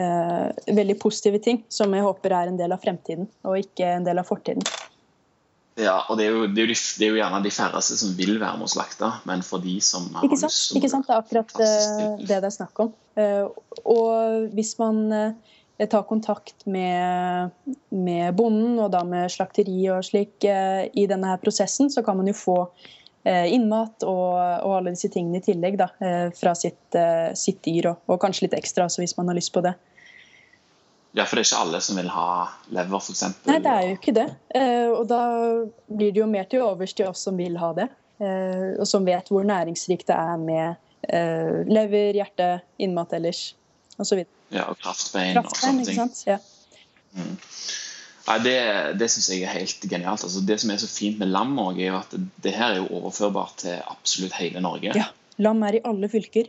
eh, 0.00 0.44
veldig 0.78 0.96
positive 1.02 1.42
ting 1.44 1.64
som 1.68 1.92
jeg 1.92 2.06
håper 2.06 2.32
er 2.38 2.52
en 2.52 2.56
del 2.60 2.72
av 2.72 2.80
fremtiden, 2.80 3.28
og 3.44 3.58
ikke 3.60 3.90
en 3.98 4.06
del 4.06 4.22
av 4.22 4.28
fortiden. 4.28 4.64
Ja, 5.76 5.98
og 6.08 6.16
det 6.16 6.30
er, 6.30 6.38
jo, 6.38 6.46
det, 6.48 6.62
er 6.62 6.70
de, 6.72 6.78
det 6.78 7.04
er, 7.04 7.10
jo, 7.10 7.18
gjerne 7.20 7.42
de 7.44 7.52
færreste 7.52 7.98
som 8.00 8.14
vil 8.16 8.38
være 8.40 8.62
med 8.62 8.70
å 8.70 8.72
slakte, 8.72 9.10
men 9.28 9.44
for 9.44 9.60
de 9.60 9.74
som 9.84 10.06
har 10.14 10.24
ikke 10.24 10.38
sant? 10.40 10.54
lyst 10.54 10.78
Ikke 10.78 10.92
sant, 10.94 11.10
det 11.10 11.12
er 11.12 11.26
akkurat 11.26 11.52
det 11.58 12.30
det 12.30 12.38
er 12.38 12.54
snakk 12.54 12.80
om. 12.86 12.94
Og 13.84 14.46
hvis 14.56 14.72
man 14.80 15.02
tar 15.84 16.06
kontakt 16.08 16.64
med, 16.64 17.52
med, 17.96 18.34
bonden, 18.38 18.76
og 18.82 18.92
da 18.94 19.02
med 19.06 19.32
slakteri 19.32 19.88
og 19.94 20.04
slik, 20.06 20.44
i 20.46 21.06
denne 21.08 21.32
her 21.32 21.42
prosessen, 21.42 21.90
så 21.92 22.04
kan 22.06 22.18
man 22.18 22.30
jo 22.30 22.36
få 22.36 22.60
Eh, 23.26 23.52
innmat 23.54 24.04
og, 24.06 24.34
og, 24.38 24.72
alle 24.76 24.92
disse 24.94 25.08
tingene 25.10 25.40
i 25.40 25.42
tillegg 25.42 25.74
da, 25.80 25.88
eh, 25.98 26.28
fra 26.36 26.52
sitt, 26.54 26.94
eh, 26.94 27.32
sitt 27.34 27.58
dyr, 27.64 27.88
og, 27.90 28.04
og, 28.06 28.20
kanskje 28.22 28.44
litt 28.44 28.54
ekstra 28.54 28.84
også, 28.86 29.00
hvis 29.02 29.16
man 29.18 29.32
har 29.32 29.34
lyst 29.34 29.50
på 29.54 29.64
det. 29.66 29.72
Ja, 31.16 31.24
for 31.24 31.34
det 31.34 31.42
er 31.42 31.48
ikke 31.48 31.62
alle 31.64 31.80
som 31.82 31.98
vil 31.98 32.12
ha 32.14 32.28
lever, 32.76 33.00
f.eks.? 33.00 33.24
Nei, 33.48 33.56
det 33.64 33.72
er 33.72 33.88
jo 33.88 33.96
ikke 33.96 34.14
det. 34.14 34.26
Og 34.92 35.02
da 35.10 35.20
blir 35.88 36.12
det 36.12 36.20
jo 36.20 36.28
mer 36.30 36.46
til 36.52 36.62
overs 36.62 36.94
til 36.94 37.08
oss 37.08 37.24
som 37.26 37.40
vil 37.40 37.56
ha 37.58 37.70
det, 37.74 37.86
og 38.76 38.84
som 38.86 39.06
vet 39.08 39.32
hvor 39.32 39.46
næringsrikt 39.48 40.10
det 40.12 40.18
er 40.18 40.42
med 40.42 41.72
lever, 41.72 42.20
hjerte, 42.20 42.50
innmat 42.84 43.16
ellers 43.16 43.40
osv. 43.96 44.26
Ja, 44.52 44.68
og 44.68 44.76
kraftbein, 44.76 45.32
kraftbein 45.38 45.48
og 45.48 45.56
sånne 45.56 45.88
ting. 45.88 45.96
Ikke 45.96 46.04
sant? 46.04 46.22
Ja. 46.28 46.38
Mm. 47.16 47.32
Nei, 48.26 48.38
Det, 48.42 48.56
det 48.98 49.08
syns 49.12 49.30
jeg 49.30 49.44
er 49.46 49.54
helt 49.54 49.86
genialt. 49.86 50.24
Altså, 50.26 50.42
det 50.42 50.58
som 50.62 50.72
er 50.74 50.80
så 50.82 50.90
fint 50.90 51.20
med 51.20 51.30
lam, 51.30 51.54
er 51.70 51.84
jo 51.84 51.98
at 52.00 52.16
det 52.42 52.54
her 52.56 52.74
er 52.74 52.80
jo 52.82 53.00
overførbart 53.00 53.60
til 53.62 53.78
absolutt 53.86 54.34
hele 54.40 54.62
Norge. 54.64 54.94
Ja, 54.98 55.10
Lam 55.42 55.62
er 55.66 55.76
i 55.76 55.84
alle 55.84 56.08
fylker. 56.08 56.48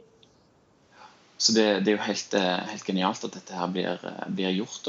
Så 1.37 1.53
det, 1.53 1.65
det 1.85 1.91
er 1.91 1.97
jo 1.99 2.05
helt, 2.07 2.33
helt, 2.71 2.85
genialt 2.87 3.25
at 3.27 3.35
dette 3.35 3.53
her 3.53 3.69
blir, 3.69 4.01
blir 4.33 4.55
gjort. 4.55 4.87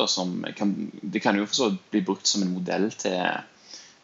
Kan, 0.56 0.74
det 1.02 1.20
kan 1.20 1.36
jo 1.36 1.44
også 1.44 1.74
bli 1.92 2.00
brukt 2.06 2.30
som 2.30 2.44
en 2.44 2.54
modell 2.54 2.88
til 2.96 3.18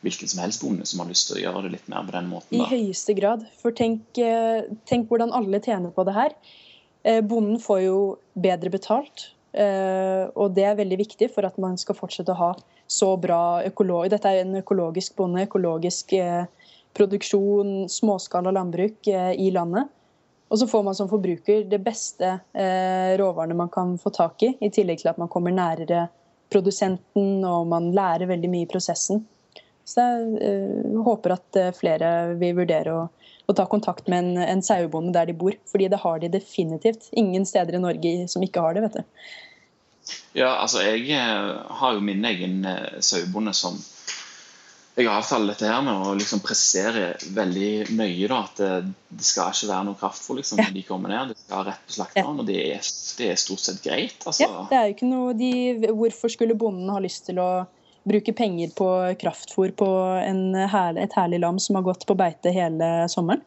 hvilken 0.04 0.28
som 0.28 0.42
helst 0.42 0.60
bonde 0.60 0.84
som 0.84 1.00
har 1.00 1.08
lyst 1.08 1.30
til 1.30 1.38
å 1.38 1.44
gjøre 1.46 1.62
det 1.64 1.78
litt 1.78 1.86
mer 1.88 2.04
på 2.04 2.12
den 2.12 2.28
måten. 2.28 2.58
Da. 2.58 2.66
I 2.66 2.82
høyeste 2.82 3.16
grad. 3.16 3.46
For 3.62 3.72
tenk, 3.72 4.04
tenk 4.90 5.08
hvordan 5.08 5.32
alle 5.32 5.62
tjener 5.64 5.94
på 5.94 6.04
det 6.04 6.16
her. 6.18 6.36
Bonden 7.24 7.56
får 7.60 7.80
jo 7.86 7.96
bedre 8.36 8.72
betalt, 8.72 9.30
og 9.54 10.54
det 10.56 10.64
er 10.66 10.78
veldig 10.78 10.96
viktig 10.98 11.28
for 11.30 11.46
at 11.46 11.58
man 11.62 11.76
skal 11.78 11.94
fortsette 11.94 12.32
å 12.34 12.38
ha 12.40 12.48
så 12.90 13.12
bra 13.20 13.62
økolog... 13.68 14.08
Dette 14.10 14.32
er 14.32 14.40
en 14.42 14.56
økologisk 14.58 15.14
bonde, 15.20 15.44
økologisk 15.46 16.10
produksjon, 16.98 17.84
småskala 17.86 18.50
landbruk 18.54 19.06
i 19.06 19.50
landet. 19.54 19.92
Og 20.54 20.58
så 20.58 20.66
får 20.70 20.82
man 20.86 20.94
som 20.94 21.08
forbruker 21.10 21.64
det 21.66 21.80
beste 21.82 22.28
eh, 22.54 23.14
råvarene 23.18 23.56
man 23.58 23.70
kan 23.72 23.96
få 23.98 24.12
tak 24.14 24.42
i, 24.46 24.52
i 24.62 24.70
tillegg 24.70 25.00
til 25.00 25.10
at 25.10 25.18
man 25.18 25.30
kommer 25.32 25.54
nærere 25.54 26.08
produsenten 26.52 27.42
og 27.48 27.66
man 27.70 27.88
lærer 27.96 28.28
veldig 28.30 28.50
mye 28.52 28.66
i 28.66 28.70
prosessen. 28.70 29.24
Så 29.84 30.00
jeg 30.00 30.38
uh, 30.40 31.00
håper 31.04 31.36
at 31.36 31.58
eh, 31.60 31.72
flere 31.76 32.10
vil 32.40 32.56
vurdere 32.56 32.92
å, 32.96 33.06
å 33.44 33.56
ta 33.56 33.66
kontakt 33.68 34.08
med 34.08 34.22
en, 34.22 34.44
en 34.56 34.62
sauebonde 34.64 35.12
der 35.16 35.28
de 35.28 35.36
bor. 35.36 35.56
Fordi 35.70 35.90
det 35.92 36.00
har 36.00 36.22
de 36.22 36.32
definitivt. 36.32 37.10
Ingen 37.12 37.44
steder 37.48 37.76
i 37.76 37.82
Norge 37.82 38.14
som 38.32 38.44
ikke 38.46 38.64
har 38.64 38.76
det, 38.76 38.86
vet 38.86 39.00
du. 39.00 39.34
Ja, 40.36 40.54
altså 40.58 40.82
jeg 40.84 41.08
eh, 41.16 41.50
har 41.80 41.96
jo 41.96 42.04
min 42.04 42.24
egen 42.28 42.64
sauebonde 43.04 43.52
som 43.56 43.76
jeg 44.94 45.08
har 45.08 45.18
avtalt 45.18 45.50
dette 45.50 45.66
her 45.66 45.80
med 45.82 46.04
å 46.06 46.12
liksom 46.14 46.38
presisere 46.44 47.16
veldig 47.34 47.96
nøye 47.98 48.28
da, 48.30 48.36
at 48.46 48.60
det, 48.60 48.92
det, 49.10 49.24
skal 49.26 49.50
ikke 49.50 49.70
være 49.72 49.86
noe 49.88 49.98
kraftfôr 49.98 50.38
liksom, 50.38 50.60
når 50.62 50.76
de 50.76 50.84
kommer 50.86 51.10
ned. 51.10 51.32
Det 51.32 51.40
skal 51.40 51.64
rett 51.66 51.80
på 51.88 51.96
slakteren, 51.96 52.38
og 52.38 52.46
det 52.46 52.60
er, 52.62 52.90
det 53.18 53.30
er, 53.32 53.40
stort 53.42 53.64
sett 53.64 53.80
greit. 53.82 54.20
Altså. 54.22 54.46
Ja, 54.46 54.66
det 54.70 54.78
er 54.78 54.86
jo 54.86 54.94
ikke 54.94 55.08
noe 55.10 55.32
de, 55.38 55.50
Hvorfor 55.90 56.30
skulle 56.30 56.54
bonden 56.58 56.92
ha 56.94 57.00
lyst 57.02 57.26
til 57.26 57.42
å 57.42 57.48
bruke 58.04 58.34
penger 58.36 58.72
på 58.76 58.88
kraftfôr 59.20 59.72
på 59.76 59.88
herlig, 60.70 61.06
et 61.06 61.16
herlig 61.16 61.40
lam 61.42 61.58
som 61.62 61.78
har 61.78 61.86
gått 61.86 62.06
på 62.06 62.16
beite 62.18 62.52
hele 62.54 63.08
sommeren? 63.12 63.42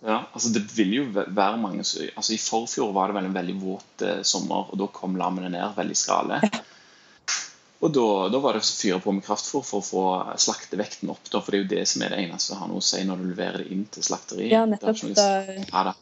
Ja, 0.00 0.22
altså 0.32 0.52
det 0.54 0.62
vil 0.76 0.92
jo 0.94 1.04
være 1.10 1.58
mange 1.58 1.82
altså 1.82 2.32
I 2.34 2.38
forfjor 2.38 2.92
var 2.94 3.10
det 3.10 3.18
vel 3.18 3.26
en 3.26 3.34
veldig 3.34 3.54
våt 3.58 4.04
eh, 4.06 4.20
sommer, 4.22 4.70
og 4.70 4.78
da 4.78 4.86
kom 4.94 5.18
lammene 5.18 5.50
ned 5.50 5.74
veldig 5.74 5.96
skrale. 5.98 6.38
Og 7.78 7.92
da, 7.94 8.04
da, 8.26 8.38
var 8.42 8.56
det 8.56 8.64
å 8.64 8.66
fyre 8.66 8.98
på 9.02 9.12
med 9.14 9.22
kraftfôr 9.22 9.62
for 9.62 9.78
å 9.78 9.86
få 9.86 10.04
slaktevekten 10.42 11.12
opp. 11.12 11.28
Da, 11.30 11.38
for 11.38 11.54
det 11.54 11.58
er 11.58 11.62
jo 11.62 11.68
det 11.76 11.84
som 11.86 12.02
er 12.02 12.10
det 12.10 12.24
eneste 12.24 12.50
som 12.50 12.62
har 12.62 12.70
noe 12.72 12.82
å 12.82 12.86
si 12.88 13.04
når 13.06 13.20
du 13.20 13.28
leverer 13.28 13.62
det 13.62 13.74
inn 13.74 13.84
til 13.94 14.06
slakteriet. 14.06 14.50
Ja, 14.50 14.64
nettopp. 14.66 14.98
Da, 15.14 15.92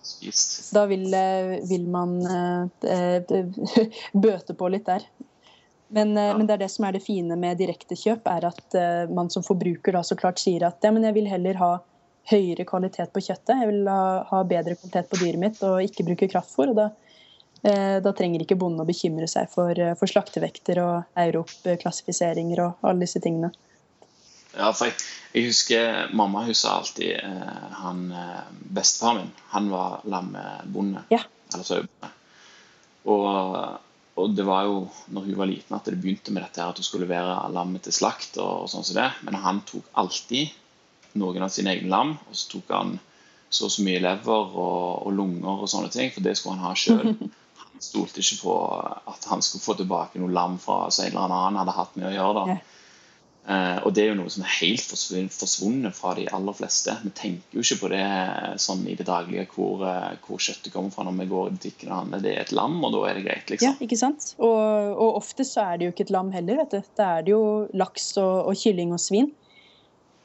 da 0.78 0.84
vil, 0.88 1.04
eh, 1.12 1.52
vil, 1.68 1.84
man 1.92 2.16
eh, 2.24 3.36
bøte 4.26 4.56
på 4.56 4.72
litt 4.72 4.88
der. 4.88 5.04
Men, 5.88 6.16
ja. 6.18 6.32
men, 6.34 6.46
det 6.48 6.56
er 6.56 6.64
det 6.64 6.70
som 6.72 6.86
er 6.88 6.96
det 6.96 7.04
fine 7.04 7.36
med 7.38 7.60
direktekjøp, 7.60 8.26
er 8.26 8.48
at 8.48 8.74
uh, 8.74 9.12
man 9.14 9.30
som 9.30 9.44
forbruker 9.46 9.94
da 9.94 10.02
så 10.06 10.16
klart 10.18 10.42
sier 10.42 10.66
at 10.66 10.82
ja, 10.82 10.90
men 10.90 11.06
jeg 11.06 11.14
vil 11.14 11.28
heller 11.30 11.60
ha 11.60 11.72
høyere 12.26 12.66
kvalitet 12.66 13.12
på 13.14 13.22
kjøttet. 13.22 13.54
Jeg 13.54 13.70
vil 13.70 13.86
ha, 13.86 14.24
ha 14.26 14.40
bedre 14.50 14.74
kvalitet 14.74 15.12
på 15.12 15.20
dyret 15.20 15.38
mitt 15.38 15.60
og 15.62 15.84
ikke 15.84 16.08
bruke 16.08 16.30
kraftfôr. 16.32 16.72
og 16.74 16.80
da 16.80 16.88
Eh, 17.62 18.02
da 18.02 18.12
trenger 18.12 18.44
ikke 18.44 18.58
bonden 18.58 18.84
å 18.84 18.88
bekymre 18.88 19.26
seg 19.30 19.48
for, 19.50 19.78
eh, 19.78 19.94
for 19.98 20.10
slaktevekter 20.10 20.78
og 20.82 21.16
Europ-klassifiseringer 21.18 22.60
og 22.62 22.84
alle 22.86 23.06
disse 23.06 23.22
tingene. 23.24 23.50
Ja, 24.56 24.70
for 24.72 24.88
jeg, 24.88 24.94
jeg 25.34 25.48
husker 25.50 26.12
mamma 26.16 26.44
hun 26.46 26.56
sa 26.56 26.78
alltid 26.78 27.18
eh, 27.18 27.64
han 27.80 28.06
Bestefaren 28.76 29.24
min 29.24 29.32
han 29.52 29.70
var 29.72 30.04
lammebonde. 30.04 31.04
Ja. 31.12 31.24
Eller 31.54 31.66
sauebonde. 31.66 32.12
Og, 33.06 33.58
og, 34.16 34.34
det 34.36 34.46
var 34.48 34.66
jo 34.66 34.76
når 35.12 35.26
hun 35.28 35.38
var 35.38 35.50
liten 35.50 35.76
at 35.76 35.88
det 35.88 35.98
begynte 36.00 36.32
med 36.32 36.44
dette 36.46 36.62
her 36.62 36.72
at 36.72 36.80
hun 36.80 36.86
skulle 36.86 37.06
levere 37.06 37.36
lammet 37.52 37.84
til 37.86 37.94
slakt. 37.94 38.38
og, 38.40 38.64
og 38.64 38.70
sånn 38.72 38.86
som 38.86 38.98
det. 38.98 39.10
Men 39.28 39.40
han 39.42 39.60
tok 39.68 39.90
alltid 40.02 40.54
noen 41.20 41.44
av 41.46 41.52
sine 41.52 41.74
egne 41.74 41.92
lam, 41.92 42.14
og 42.28 42.36
så 42.36 42.56
tok 42.56 42.72
han 42.76 42.96
så 43.48 43.68
og 43.68 43.72
så 43.72 43.84
mye 43.86 44.02
lever 44.02 44.56
og, 44.58 45.06
og, 45.06 45.12
lunger 45.14 45.62
og 45.64 45.68
sånne 45.70 45.92
ting, 45.94 46.10
for 46.12 46.24
det 46.24 46.34
skulle 46.36 46.56
han 46.58 46.66
ha 46.66 46.74
sjøl. 46.76 47.12
stolte 47.86 48.22
ikke 48.22 48.38
på 48.40 48.54
at 49.12 49.26
han 49.28 49.42
skulle 49.44 49.64
få 49.64 49.74
tilbake 49.76 50.20
noe 50.20 50.32
lam 50.32 50.56
fra 50.60 50.86
en 50.88 51.10
eller 51.10 51.26
annen 51.26 51.58
hadde 51.60 51.74
hatt 51.76 51.98
med 51.98 52.08
å 52.08 52.14
gjøre. 52.14 52.44
da. 52.46 52.56
Eh, 53.46 53.78
og 53.86 53.92
det 53.94 54.02
er 54.02 54.08
jo 54.10 54.18
noe 54.18 54.30
som 54.32 54.42
er 54.42 54.54
helt 54.58 54.82
forsvunnet 55.30 55.94
fra 55.94 56.16
de 56.18 56.24
aller 56.34 56.56
fleste. 56.58 56.96
Vi 57.04 57.12
tenker 57.14 57.58
jo 57.58 57.62
ikke 57.62 57.78
på 57.84 57.90
det 57.92 58.02
sånn 58.62 58.82
i 58.90 58.96
det 58.98 59.06
daglige 59.06 59.46
hvor, 59.52 59.84
eh, 59.86 60.16
hvor 60.26 60.42
kjøttet 60.42 60.74
kommer 60.74 60.90
fra 60.90 61.06
når 61.06 61.20
vi 61.20 61.28
går 61.30 61.48
i 61.48 61.54
butikken 61.54 61.92
og 61.92 62.00
handler. 62.00 62.24
Det 62.24 62.32
er 62.34 62.42
et 62.42 62.54
lam, 62.58 62.76
og 62.82 62.96
da 62.96 63.04
er 63.06 63.20
det 63.20 63.26
greit, 63.28 63.52
liksom. 63.54 63.76
Ja, 63.76 63.86
ikke 63.86 64.00
sant? 64.00 64.32
Og, 64.40 64.94
og 64.96 65.20
ofte 65.22 65.46
så 65.46 65.68
er 65.68 65.78
det 65.78 65.86
jo 65.86 65.94
ikke 65.94 66.08
et 66.08 66.14
lam 66.16 66.34
heller, 66.34 66.64
vet 66.64 66.74
du. 66.74 66.92
Da 66.98 67.10
er 67.18 67.26
det 67.26 67.36
jo 67.36 67.42
laks 67.78 68.12
og, 68.18 68.50
og 68.50 68.62
kylling 68.64 68.96
og 68.96 69.02
svin 69.02 69.30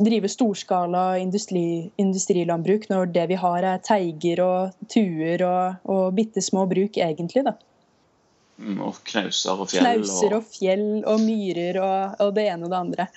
drive 0.06 0.30
storskala 0.32 1.18
industri, 1.20 1.92
industrilandbruk, 2.02 2.88
når 2.90 3.12
det 3.16 3.28
vi 3.32 3.40
har 3.40 3.68
er 3.68 3.84
teiger 3.84 4.42
og 4.44 4.88
tuer 4.92 5.44
og, 5.46 5.88
og 5.92 6.06
bitte 6.16 6.44
små 6.44 6.66
bruk, 6.72 6.98
egentlig. 7.04 7.44
da. 7.48 7.56
Mm, 8.58 8.80
og 8.88 9.02
knauser 9.08 9.60
og 9.60 9.70
fjell. 9.72 9.84
Knauser 9.84 10.38
og 10.38 10.48
fjell 10.48 10.88
og 11.04 11.20
myrer 11.24 11.80
og, 11.84 12.16
og 12.24 12.36
det 12.38 12.48
ene 12.54 12.68
og 12.68 12.72
det 12.72 12.80
andre. 12.80 13.08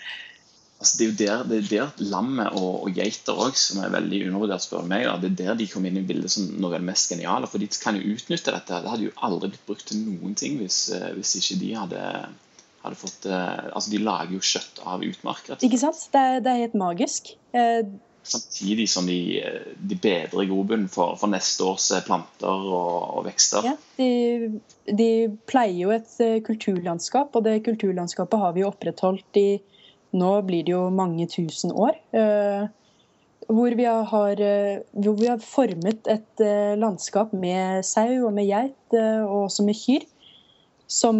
Altså, 0.78 0.98
det 0.98 1.04
er 1.04 1.08
jo 1.08 1.18
der, 1.18 1.40
det 1.50 1.56
er 1.58 1.70
der 1.72 2.02
lammet 2.06 2.54
og, 2.54 2.84
og 2.86 2.94
geiter 2.94 3.34
òg, 3.34 3.56
som 3.58 3.80
er 3.82 3.90
veldig 3.90 4.20
undervurdert, 4.28 4.62
spør 4.62 4.84
meg, 4.86 5.08
da. 5.08 5.16
det 5.18 5.32
er 5.32 5.38
der 5.40 5.56
de 5.58 5.66
kom 5.66 5.86
inn 5.88 5.98
i 5.98 6.04
bildet 6.06 6.30
som 6.30 6.44
noe 6.54 6.70
av 6.70 6.78
det 6.78 6.86
mest 6.86 7.10
geniale. 7.10 7.48
For 7.50 7.58
de 7.58 7.66
kan 7.82 7.96
jo 7.98 8.12
utnytte 8.14 8.54
dette. 8.54 8.82
Det 8.84 8.92
hadde 8.92 9.08
jo 9.08 9.14
aldri 9.26 9.50
blitt 9.50 9.64
brukt 9.66 9.88
til 9.90 10.04
noen 10.04 10.36
ting 10.38 10.60
hvis, 10.60 10.84
eh, 10.94 11.08
hvis 11.16 11.34
ikke 11.40 11.56
de 11.64 11.70
hadde, 11.74 12.02
hadde 12.84 12.98
fått 13.00 13.26
eh, 13.26 13.64
Altså, 13.72 13.90
de 13.90 14.04
lager 14.06 14.36
jo 14.36 14.44
kjøtt 14.52 14.78
av 14.86 15.02
utmark. 15.02 15.50
Ikke 15.58 15.80
sant? 15.82 16.04
Det 16.12 16.22
er, 16.22 16.38
det 16.44 16.52
er 16.52 16.62
helt 16.62 16.76
magisk. 16.78 17.32
Eh, 17.50 17.80
Samtidig 18.28 18.84
som 18.92 19.06
de, 19.08 19.40
de 19.88 19.96
bedrer 19.96 20.46
grobunnen 20.50 20.86
for, 20.92 21.16
for, 21.18 21.30
neste 21.32 21.64
års 21.64 21.88
planter 22.06 22.68
og, 22.68 23.18
og 23.18 23.26
vekster. 23.26 23.66
Ja, 23.66 23.74
de, 23.96 24.60
de 24.86 25.10
pleier 25.48 25.78
jo 25.88 25.94
et 25.96 26.44
kulturlandskap, 26.46 27.32
og 27.34 27.46
det 27.48 27.62
kulturlandskapet 27.66 28.42
har 28.42 28.54
vi 28.54 28.62
jo 28.62 28.70
opprettholdt 28.70 29.40
i 29.40 29.46
nå 30.16 30.33
blir 30.47 30.66
det 30.66 30.75
jo 30.75 30.88
mange 30.94 31.27
tusen 31.31 31.73
år. 31.73 31.97
Eh, 32.16 32.68
hvor 33.49 33.75
vi, 33.77 33.85
har, 33.85 34.40
eh, 34.40 34.85
hvor 34.92 35.16
vi 35.18 35.29
har, 35.29 35.40
formet 35.40 36.09
et 36.09 36.44
eh, 36.44 36.77
landskap 36.77 37.33
med 37.33 37.85
sau 37.87 38.29
og 38.29 38.33
med 38.37 38.49
geit, 38.49 38.79
og 38.94 39.49
også 39.49 39.66
med 39.66 39.77
kyr. 39.79 40.07
som, 40.88 41.18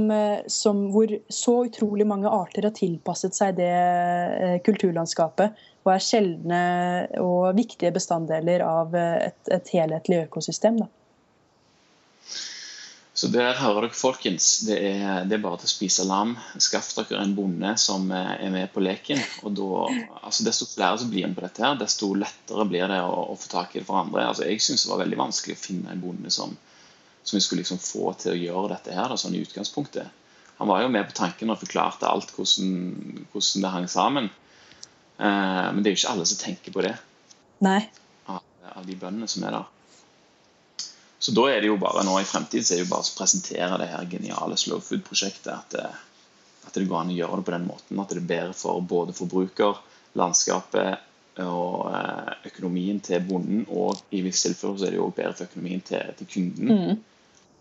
som, 0.49 0.79
hvor 0.95 1.11
så 1.29 1.53
utrolig 1.67 2.07
mange 2.09 2.31
arter 2.33 2.65
har 2.65 2.73
tilpasset 2.73 3.35
seg 3.37 3.59
det 3.59 4.63
kulturlandskapet 4.65 5.59
og 5.85 5.91
er 5.93 6.01
sjeldne 6.01 6.61
og 7.21 7.53
viktige 7.59 7.93
bestanddeler 7.93 8.65
av 8.65 8.97
et, 8.97 9.37
et 9.53 9.69
helhetlig 9.75 10.23
økosystem. 10.23 10.81
Da. 10.81 10.89
Så 13.19 13.27
der 13.35 13.57
hører 13.59 13.89
dere, 13.89 13.97
folkens. 13.99 14.61
Det 14.69 14.77
er, 14.79 15.25
det 15.27 15.35
er, 15.35 15.41
bare 15.43 15.59
til 15.59 15.67
å 15.67 15.73
spise 15.73 16.05
lam. 16.07 16.37
Skaff 16.63 16.93
dere 16.95 17.19
en 17.25 17.33
bonde 17.35 17.73
som 17.83 18.05
er 18.15 18.45
med 18.55 18.71
på 18.71 18.83
leken. 18.85 19.19
og 19.43 19.57
da, 19.59 19.87
altså 20.21 20.45
Desto 20.47 20.69
flere 20.71 21.01
som 21.01 21.11
blir 21.11 21.27
med 21.27 21.35
på 21.35 21.43
dette, 21.43 21.65
her, 21.65 21.75
desto 21.81 22.13
lettere 22.15 22.67
blir 22.71 22.87
det 22.87 23.01
å, 23.03 23.25
å 23.33 23.35
få 23.35 23.51
tak 23.51 23.75
i 23.75 23.81
det 23.81 23.89
for 23.89 23.99
andre. 23.99 24.29
Altså 24.31 24.47
Jeg 24.47 24.63
syns 24.63 24.85
det 24.87 24.93
var 24.93 25.03
veldig 25.03 25.19
vanskelig 25.19 25.57
å 25.59 25.63
finne 25.65 25.91
en 25.91 26.05
bonde 26.05 26.31
som, 26.31 26.53
som 27.27 27.39
vi 27.39 27.43
skulle 27.43 27.65
liksom 27.65 27.81
få 27.83 28.13
til 28.23 28.37
å 28.37 28.39
gjøre 28.39 28.71
dette 28.77 28.95
her, 28.95 29.11
da, 29.11 29.19
sånn 29.19 29.35
i 29.35 29.43
utgangspunktet. 29.43 30.15
Han 30.61 30.71
var 30.71 30.85
jo 30.85 30.93
med 30.95 31.11
på 31.11 31.17
tanken 31.19 31.51
og 31.51 31.59
forklarte 31.59 32.07
alt 32.07 32.31
hvordan, 32.37 32.71
hvordan 33.33 33.65
det 33.67 33.73
hang 33.75 33.89
sammen. 33.91 34.31
Eh, 35.19 35.67
men 35.73 35.83
det 35.83 35.91
er 35.91 35.97
jo 35.97 36.05
ikke 36.05 36.15
alle 36.15 36.29
som 36.31 36.39
tenker 36.45 36.79
på 36.79 36.87
det. 36.87 36.95
Nei. 37.67 37.81
Av, 38.31 38.47
av 38.77 38.87
de 38.87 38.95
bøndene 38.95 39.27
som 39.31 39.43
er 39.51 39.59
der. 39.59 39.67
Så 41.19 41.35
da 41.35 41.49
er 41.51 41.61
det 41.61 41.71
jo 41.71 41.79
bare 41.83 42.05
nå 42.07 42.15
i 42.21 42.27
fremtiden 42.29 42.65
så 42.65 42.75
er 42.75 42.81
det 42.81 42.87
jo 42.87 42.93
bare 42.93 43.07
å 43.07 43.17
presentere 43.19 43.81
det 43.81 43.91
her 43.91 44.07
geniale 44.11 44.59
slow 44.61 44.81
food-prosjektet. 44.85 45.51
At, 45.51 45.75
det, 45.75 45.89
at 46.69 46.79
det 46.79 46.87
går 46.87 47.01
an 47.01 47.13
å 47.13 47.19
gjøre 47.19 47.41
det 47.41 47.49
på 47.49 47.55
den 47.57 47.67
måten. 47.67 48.01
At 48.03 48.15
det 48.15 48.23
er 48.23 48.33
bedre 48.33 48.57
for 48.57 48.85
både 48.95 49.17
forbruker, 49.19 49.81
landskapet 50.19 51.05
og 51.43 51.91
eh, 51.95 52.33
økonomien 52.51 53.01
til 53.05 53.23
bonden. 53.27 53.65
Og 53.71 53.99
i 54.15 54.23
visse 54.27 54.47
tilfeller 54.47 54.79
så 54.79 54.89
er 54.89 54.95
det 54.95 55.01
jo 55.01 55.11
bedre 55.15 55.35
for 55.41 55.51
økonomien 55.51 55.83
til, 55.91 56.15
til 56.19 56.31
kunden. 56.37 56.71
Mm. 56.71 57.01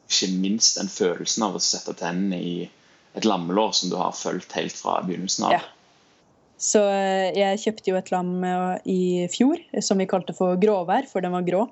Ikke 0.08 0.32
minst 0.38 0.78
den 0.80 0.92
følelsen 0.92 1.48
av 1.48 1.58
å 1.58 1.64
sette 1.64 1.98
tennene 1.98 2.40
i 2.40 2.58
et 3.18 3.26
lammelår 3.26 3.74
som 3.74 3.90
du 3.90 3.98
har 3.98 4.14
fulgt 4.16 4.54
helt 4.58 4.78
fra 4.78 5.00
begynnelsen 5.06 5.50
av. 5.50 5.58
Ja. 5.58 5.64
Så 6.58 6.82
eh, 6.90 7.34
jeg 7.38 7.62
kjøpte 7.66 7.92
jo 7.92 7.98
et 8.00 8.12
lam 8.14 8.36
eh, 8.46 8.90
i 8.90 9.02
fjor 9.34 9.62
som 9.86 10.02
vi 10.02 10.10
kalte 10.10 10.38
for 10.38 10.58
gråvær, 10.62 11.10
for 11.10 11.26
den 11.26 11.34
var 11.34 11.46
grå. 11.46 11.68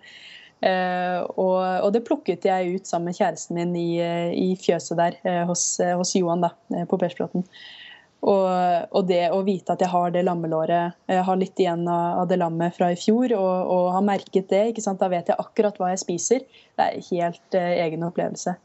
Uh, 0.64 1.22
og, 1.36 1.58
og, 1.84 1.90
det 1.94 2.06
plukket 2.08 2.46
jeg 2.48 2.78
ut 2.78 2.88
sammen 2.88 3.12
med 3.12 3.18
kjæresten 3.18 3.58
min 3.58 3.74
i, 3.78 3.90
i 4.40 4.46
fjøset 4.58 4.98
der 4.98 5.18
uh, 5.28 5.42
hos, 5.50 5.66
hos, 6.00 6.16
Johan 6.16 6.46
da, 6.46 6.54
på 6.90 7.00
Persbråten. 7.02 7.44
Og, 8.26 8.48
og, 8.90 9.02
det 9.06 9.28
å 9.36 9.44
vite 9.46 9.76
at 9.76 9.84
jeg 9.84 9.92
har 9.92 10.14
det 10.16 10.24
lammelåret, 10.26 10.96
jeg 11.12 11.26
har 11.28 11.38
litt 11.38 11.60
igjen 11.62 11.84
av, 11.86 12.24
av 12.24 12.30
det 12.32 12.40
lammet 12.42 12.74
fra 12.74 12.90
i 12.94 12.98
fjor, 12.98 13.36
og, 13.38 13.74
og 13.76 13.92
har 13.94 14.08
merket 14.08 14.50
det, 14.50 14.64
da 14.82 15.12
vet 15.12 15.30
jeg 15.30 15.38
akkurat 15.44 15.78
hva 15.78 15.92
jeg 15.92 16.02
spiser. 16.02 16.48
Det 16.74 16.88
er 16.88 16.96
en 16.96 17.06
helt 17.12 17.60
egen 17.60 18.08
opplevelse. 18.08 18.56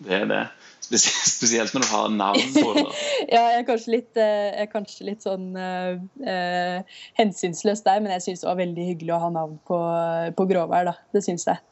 Det 0.00 0.16
er 0.16 0.28
det. 0.30 0.44
Spesielt 0.90 1.74
når 1.76 1.84
du 1.84 1.88
har 1.90 2.12
navn 2.14 2.54
på 2.56 2.72
det. 2.74 2.84
ja, 3.34 3.42
jeg 3.52 3.60
er 3.60 3.66
kanskje 3.68 3.92
litt, 3.94 4.10
eh, 4.18 4.48
er 4.62 4.70
kanskje 4.72 5.06
litt 5.06 5.26
sånn 5.26 5.52
uh, 5.54 6.80
hensynsløs 7.20 7.84
der, 7.86 8.00
men 8.02 8.14
jeg 8.16 8.24
syns 8.24 8.42
det 8.42 8.48
var 8.48 8.58
veldig 8.62 8.86
hyggelig 8.88 9.14
å 9.14 9.20
ha 9.26 9.30
navn 9.34 9.60
på, 9.68 9.78
på 10.38 10.48
gråvær. 10.50 10.88
da. 10.88 10.96
Det 11.14 11.22
syns 11.26 11.46
jeg. 11.50 11.62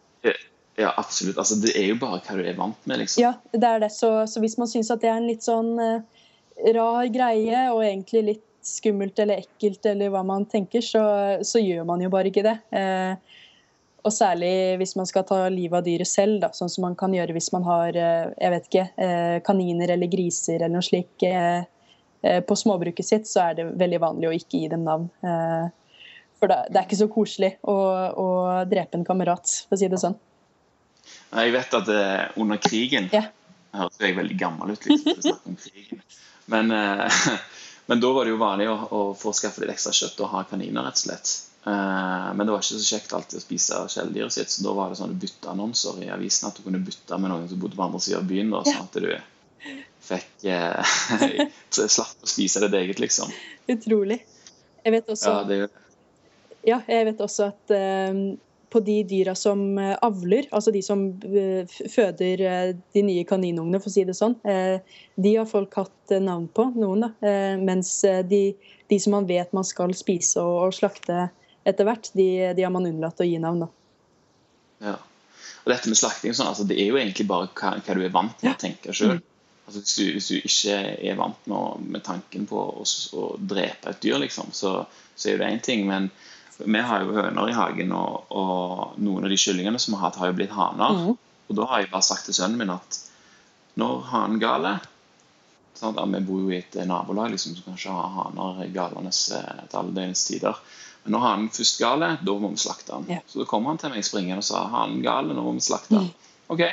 Ja, 0.79 0.93
absolutt. 0.95 1.39
Altså, 1.41 1.57
det 1.59 1.73
er 1.75 1.89
jo 1.91 1.97
bare 1.99 2.21
hva 2.23 2.37
du 2.39 2.45
er 2.47 2.59
vant 2.59 2.85
med, 2.87 3.01
liksom. 3.03 3.25
Ja, 3.25 3.33
det 3.51 3.67
er 3.67 3.83
det. 3.83 3.91
Så, 3.97 4.13
så 4.31 4.43
hvis 4.45 4.55
man 4.61 4.71
syns 4.71 4.93
at 4.95 5.03
det 5.03 5.11
er 5.11 5.19
en 5.19 5.27
litt 5.27 5.43
sånn 5.47 5.73
uh, 5.75 6.29
rar 6.77 7.09
greie, 7.11 7.65
og 7.73 7.83
egentlig 7.83 8.23
litt 8.29 8.45
skummelt 8.69 9.19
eller 9.19 9.43
ekkelt 9.43 9.87
eller 9.89 10.13
hva 10.13 10.23
man 10.27 10.47
tenker, 10.51 10.85
så, 10.85 11.03
så 11.43 11.63
gjør 11.63 11.89
man 11.89 12.05
jo 12.05 12.13
bare 12.13 12.31
ikke 12.31 12.47
det. 12.47 12.59
Uh, 12.71 13.17
og 14.07 14.15
særlig 14.15 14.79
hvis 14.79 14.95
man 14.99 15.09
skal 15.09 15.25
ta 15.27 15.41
livet 15.51 15.81
av 15.81 15.87
dyret 15.87 16.09
selv, 16.09 16.39
da, 16.43 16.53
sånn 16.55 16.71
som 16.71 16.87
man 16.87 16.95
kan 16.99 17.15
gjøre 17.15 17.35
hvis 17.37 17.51
man 17.55 17.67
har 17.67 17.97
eh, 17.99 18.31
jeg 18.39 18.55
vet 18.55 18.69
ikke, 18.71 18.85
eh, 19.05 19.39
kaniner 19.47 19.95
eller 19.95 20.11
griser 20.13 20.61
eller 20.61 20.77
noe 20.77 20.87
slikt 20.87 21.27
eh, 21.27 21.67
på 22.47 22.57
småbruket 22.59 23.07
sitt, 23.07 23.29
så 23.31 23.49
er 23.49 23.59
det 23.59 23.67
veldig 23.79 24.01
vanlig 24.03 24.29
å 24.29 24.35
ikke 24.35 24.59
gi 24.59 24.71
dem 24.73 24.83
navn. 24.83 25.05
For 26.43 26.51
det 26.51 26.75
er 26.75 26.81
ikke 26.83 26.99
så 26.99 27.07
koselig 27.13 27.53
å, 27.63 27.77
å 28.11 28.27
drepe 28.67 28.99
en 28.99 29.05
kamerat, 29.07 29.53
for 29.69 29.77
å 29.77 29.79
si 29.79 29.87
det 29.87 30.01
sånn. 30.03 30.17
Jeg 31.31 31.53
vet 31.55 31.77
at 31.79 31.93
under 32.43 32.59
krigen 32.59 33.07
ja. 33.15 33.23
høres 33.79 34.03
jeg 34.03 34.19
veldig 34.19 34.39
gammel 34.41 34.75
ut 34.75 34.89
liksom. 34.91 35.55
Men, 36.51 36.75
men, 37.93 38.03
da 38.03 38.11
var 38.19 38.27
det 38.27 38.35
jo 38.35 38.43
vanlig 38.43 38.67
å, 38.73 38.77
å 38.91 39.05
få 39.15 39.31
skaffe 39.39 39.63
litt 39.63 39.77
ekstra 39.77 39.95
kjøtt 39.95 40.19
og 40.27 40.35
ha 40.35 40.43
kaniner, 40.51 40.91
rett 40.91 40.99
og 40.99 41.05
slett. 41.07 41.37
Eh, 41.69 42.35
men 42.35 42.47
det 42.47 42.53
var 42.53 42.63
ikke 42.63 42.79
så 42.79 42.97
kjekt 42.97 43.13
alltid 43.13 43.41
å 43.41 43.45
spise 43.45 43.81
kjæledyret 43.93 44.33
sitt, 44.33 44.53
så 44.53 44.65
da 44.65 44.73
var 44.79 44.93
det 44.93 45.01
sånn 45.01 45.13
du 45.13 45.21
bytta 45.21 45.53
annonser 45.53 46.01
i 46.05 46.11
avisen 46.15 46.49
at 46.49 46.57
du 46.57 46.65
kunne 46.65 46.81
bytte 46.85 47.19
med 47.21 47.33
noen 47.33 47.49
som 47.51 47.61
bodde 47.61 47.77
på 47.77 47.85
andre 47.85 48.01
siden 48.05 48.23
av 48.23 48.31
byen, 48.31 48.55
da, 48.55 48.63
sånn 48.65 48.87
at 48.87 48.99
du 49.05 49.11
fikk 50.09 50.49
eh, 50.49 50.97
slapp 51.97 52.25
å 52.25 52.31
spise 52.31 52.63
ditt 52.65 52.77
eget, 52.79 53.03
liksom. 53.03 53.33
Utrolig. 53.69 54.23
Jeg 54.85 54.95
vet 54.95 55.11
også, 55.13 55.33
ja, 55.35 55.41
det... 55.49 55.59
ja, 56.65 56.79
jeg 56.89 57.09
vet 57.11 57.25
også 57.27 57.51
at 57.51 57.75
eh, 57.77 58.23
på 58.73 58.83
de 58.85 58.97
dyra 59.09 59.33
som 59.37 59.63
uh, 59.81 59.95
avler, 60.05 60.45
altså 60.53 60.73
de 60.73 60.83
som 60.85 61.07
eh, 61.25 61.79
føder 61.89 62.43
uh, 62.45 62.73
de 62.93 63.03
nye 63.05 63.25
kaninungene, 63.29 63.81
for 63.81 63.89
å 63.89 63.95
si 63.95 64.05
det 64.05 64.17
sånn, 64.17 64.35
de 64.45 65.33
har 65.33 65.49
folk 65.49 65.73
hatt 65.81 66.13
navn 66.21 66.51
på, 66.53 66.67
noen, 66.77 67.07
da. 67.07 67.33
mens 67.65 67.95
de, 68.29 68.43
de, 68.93 68.99
som 69.01 69.17
man 69.17 69.29
vet 69.29 69.57
man 69.57 69.65
skal 69.65 69.97
spise 69.97 70.45
og, 70.45 70.69
og 70.69 70.77
slakte, 70.77 71.31
etter 71.69 71.89
hvert, 71.89 72.11
de, 72.17 72.29
de, 72.57 72.65
har 72.65 72.73
man 72.75 72.89
unnlatt 72.89 73.21
å 73.21 73.27
gi 73.27 73.39
navn. 73.43 73.67
Da. 73.67 73.69
Ja. 74.91 74.97
Og 75.65 75.73
dette 75.73 75.91
med 75.91 76.01
slakting 76.01 76.37
sånn, 76.37 76.51
altså, 76.53 76.67
det 76.69 76.79
er 76.81 76.93
jo 76.93 77.01
egentlig 77.01 77.27
bare 77.29 77.51
hva, 77.53 77.75
hva 77.85 77.97
du 77.97 78.05
er 78.05 78.15
vant 78.15 78.45
med 78.45 78.55
å 78.55 78.61
tenke 78.61 78.95
sjøl. 78.97 79.19
Mm. 79.19 79.25
Altså, 79.69 79.83
hvis, 79.85 79.99
hvis, 80.15 80.29
du 80.31 80.49
ikke 80.49 80.79
er 81.11 81.19
vant 81.19 81.49
med, 81.51 81.89
med 81.97 82.05
tanken 82.07 82.49
på 82.49 82.65
å, 82.81 82.87
å, 83.21 83.29
drepe 83.37 83.93
et 83.93 84.03
dyr, 84.05 84.17
liksom, 84.23 84.55
så, 84.57 84.79
så 85.13 85.33
er 85.33 85.43
det 85.43 85.51
én 85.53 85.65
ting. 85.65 85.85
Men 85.91 86.09
vi 86.59 86.85
har 86.89 87.05
jo 87.05 87.17
høner 87.19 87.53
i 87.53 87.57
hagen, 87.57 87.93
og, 87.93 88.31
og, 88.33 88.97
noen 89.05 89.29
av 89.29 89.35
de 89.35 89.41
kyllingene 89.41 89.81
som 89.83 89.93
vi 89.93 90.01
har 90.01 90.09
hatt, 90.09 90.21
har 90.23 90.33
jo 90.33 90.39
blitt 90.41 90.57
haner. 90.57 91.03
Mm. 91.03 91.19
Og 91.49 91.59
da 91.61 91.69
har 91.69 91.85
jeg 91.85 91.93
bare 91.93 92.09
sagt 92.09 92.29
til 92.29 92.37
sønnen 92.37 92.61
min 92.61 92.73
at 92.73 93.03
når 93.79 94.09
hanen 94.11 94.41
galer 94.43 94.81
sånn, 95.79 95.99
Vi 96.15 96.21
bor 96.27 96.41
jo 96.43 96.51
i 96.51 96.59
et 96.59 96.75
nabolag 96.89 97.31
liksom, 97.35 97.55
som 97.55 97.69
kanskje 97.71 97.95
har 97.95 98.15
haner 98.17 98.65
galende 98.75 99.13
eh, 99.13 99.61
til 99.69 99.81
alle 99.81 99.95
døgnets 99.95 100.25
tider. 100.27 100.59
Men 101.05 101.15
når 101.15 101.25
hanen 101.25 101.53
først 101.55 101.79
gale, 101.81 102.09
da 102.25 102.35
må 102.41 102.51
vi 102.53 102.61
slakte 102.61 102.97
han. 102.97 103.07
Ja. 103.09 103.21
Så 103.27 103.43
da 103.43 103.47
kom 103.49 103.69
han 103.69 103.79
til 103.81 103.95
meg 103.95 104.07
springende 104.07 104.43
og 104.43 104.49
sa 104.49 104.65
hanen 104.73 105.01
gale, 105.05 105.37
nå 105.37 105.45
må 105.45 105.55
vi 105.57 105.65
slakte 105.65 105.97
han. 106.01 106.11
Mm. 106.11 106.27
Ok, 106.49 106.65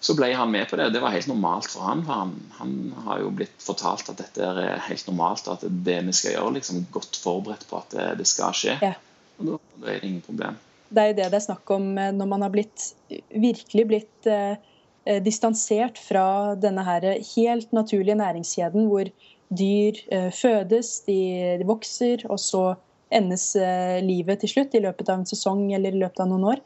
Så 0.00 0.14
ble 0.16 0.30
han 0.32 0.48
med 0.48 0.64
på 0.70 0.78
det. 0.80 0.86
Det 0.94 1.02
var 1.02 1.12
helt 1.12 1.28
normalt 1.28 1.68
for 1.68 1.84
han, 1.84 2.00
for 2.06 2.22
han, 2.22 2.30
han 2.56 2.70
har 3.04 3.20
jo 3.20 3.32
blitt 3.36 3.60
fortalt 3.60 4.08
at 4.08 4.22
dette 4.22 4.46
er 4.48 4.80
helt 4.86 5.06
normalt, 5.10 5.44
og 5.46 5.58
at 5.58 5.66
det, 5.66 5.72
det 5.84 5.98
vi 6.06 6.14
skal 6.16 6.36
gjøre, 6.38 6.54
liksom 6.56 6.86
godt 6.94 7.18
forberedt 7.20 7.66
på 7.68 7.82
at 7.82 7.92
det, 7.96 8.06
det 8.22 8.28
skal 8.30 8.56
skje. 8.56 8.78
Ja. 8.80 8.94
Og 9.38 9.46
da, 9.50 9.58
da, 9.76 9.86
er 9.90 10.00
det 10.00 10.08
ingen 10.08 10.24
problem. 10.24 10.56
Det 10.90 11.02
er 11.02 11.12
jo 11.12 11.18
det 11.20 11.28
det 11.34 11.38
er 11.38 11.44
snakk 11.44 11.74
om 11.76 11.92
eh, 12.00 12.14
når 12.16 12.30
man 12.32 12.46
har 12.46 12.54
blitt, 12.54 12.86
virkelig 13.28 13.84
blitt 13.92 14.30
eh, 14.30 14.56
eh, 15.04 15.20
distansert 15.22 16.00
fra 16.00 16.56
denne 16.58 16.86
her 16.86 17.06
helt 17.34 17.76
naturlige 17.76 18.18
næringskjeden 18.22 18.88
hvor 18.88 19.12
dyr 19.50 20.00
eh, 20.10 20.30
fødes, 20.32 21.00
de, 21.06 21.20
de 21.60 21.68
vokser, 21.68 22.24
og 22.30 22.40
så 22.40 22.64
endes 23.10 23.44
eh, 23.58 23.98
livet 24.04 24.40
til 24.42 24.52
slutt 24.54 24.76
i 24.76 24.82
løpet 24.84 25.10
av 25.10 25.20
en 25.20 25.28
sesong 25.28 25.66
eller 25.74 25.94
i 25.94 26.02
løpet 26.02 26.22
av 26.22 26.30
noen 26.30 26.46
år. 26.52 26.62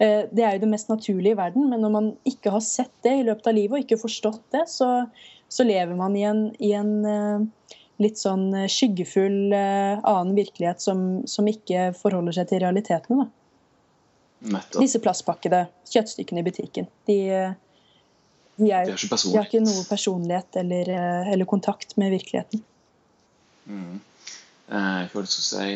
Eh, 0.00 0.24
det 0.32 0.46
er 0.46 0.56
jo 0.56 0.64
det 0.64 0.72
mest 0.72 0.90
naturlige 0.92 1.36
i 1.36 1.38
verden, 1.38 1.68
men 1.70 1.84
når 1.84 1.92
man 1.94 2.10
ikke 2.28 2.54
har 2.54 2.64
sett 2.64 2.92
det 3.04 3.14
i 3.20 3.26
løpet 3.28 3.50
av 3.50 3.56
livet 3.58 3.76
og 3.76 3.84
ikke 3.84 4.00
forstått 4.00 4.42
det, 4.56 4.64
så, 4.72 4.90
så 5.52 5.66
lever 5.68 5.94
man 5.98 6.16
i 6.16 6.24
en, 6.28 6.46
i 6.64 6.72
en, 6.78 6.94
eh, 7.08 7.76
litt 8.02 8.18
sånn 8.18 8.48
skyggefull 8.72 9.52
annen 9.54 10.32
virkelighet 10.34 10.80
som, 10.82 11.22
som 11.28 11.46
ikke 11.46 11.92
forholder 11.94 12.34
seg 12.34 12.48
til 12.50 12.62
realitetene. 12.64 13.28
Da. 14.42 14.62
Disse 14.74 14.98
plastpakkede 14.98 15.68
kjøttstykkene 15.92 16.42
i 16.42 16.46
butikken. 16.48 16.88
De, 17.06 17.18
de, 18.56 18.72
er, 18.72 18.90
de 18.90 19.36
har 19.36 19.46
ikke 19.46 19.62
noe 19.62 19.84
personlighet 19.86 20.58
eller, 20.64 20.90
eller 21.30 21.46
kontakt 21.46 21.94
med 22.00 22.10
virkeligheten. 22.16 22.64
Mm 23.70 24.00
hva 24.72 25.24
det 25.24 25.32
skal 25.32 25.48
si 25.48 25.66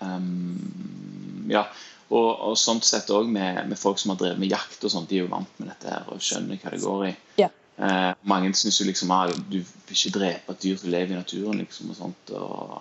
um, 0.00 1.50
Ja. 1.50 1.66
Og, 2.14 2.28
og 2.50 2.56
sånt 2.60 2.84
sett 2.86 3.08
òg 3.10 3.26
med, 3.32 3.64
med, 3.68 3.78
folk 3.80 3.98
som 3.98 4.12
har 4.12 4.18
drevet 4.20 4.38
med 4.38 4.52
jakt 4.52 4.82
og 4.84 4.92
sånt, 4.92 5.08
de 5.10 5.18
er 5.18 5.24
jo 5.24 5.32
vant 5.32 5.60
med 5.60 5.70
dette 5.72 5.88
her 5.90 6.10
og 6.12 6.22
skjønner 6.22 6.60
hva 6.60 6.72
det 6.74 6.82
går 6.82 7.04
i. 7.08 7.12
Ja. 7.40 7.48
Eh, 7.76 8.10
mange 8.30 8.52
syns 8.54 8.78
jo 8.78 8.86
liksom 8.86 9.10
at 9.16 9.34
du 9.50 9.58
vil 9.58 9.96
ikke 9.96 10.12
drepe 10.14 10.54
et 10.54 10.62
dyr 10.62 10.76
som 10.78 10.92
lever 10.92 11.14
i 11.14 11.18
naturen, 11.18 11.58
liksom 11.58 11.90
og 11.90 11.98
sånt. 11.98 12.34
Og, 12.38 12.74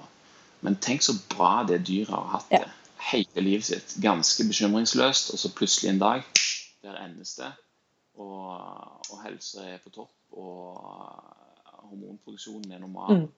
men 0.66 0.78
tenk 0.84 1.06
så 1.06 1.16
bra 1.34 1.64
det 1.68 1.82
dyret 1.88 2.14
har 2.14 2.30
hatt 2.36 2.52
det 2.52 2.62
ja. 2.62 2.72
hele 3.10 3.46
livet 3.48 3.70
sitt. 3.72 3.96
Ganske 4.04 4.46
bekymringsløst, 4.52 5.34
og 5.34 5.42
så 5.42 5.54
plutselig 5.56 5.94
en 5.94 6.04
dag, 6.04 6.28
der 6.86 7.00
endes 7.02 7.38
det. 7.40 7.50
Og, 8.22 8.52
og 9.10 9.24
helse 9.24 9.64
er 9.66 9.82
på 9.82 9.90
topp, 9.96 10.14
og 10.38 10.78
hormonproduksjonen 11.90 12.76
er 12.76 12.84
normal. 12.84 13.24
Mm. 13.24 13.32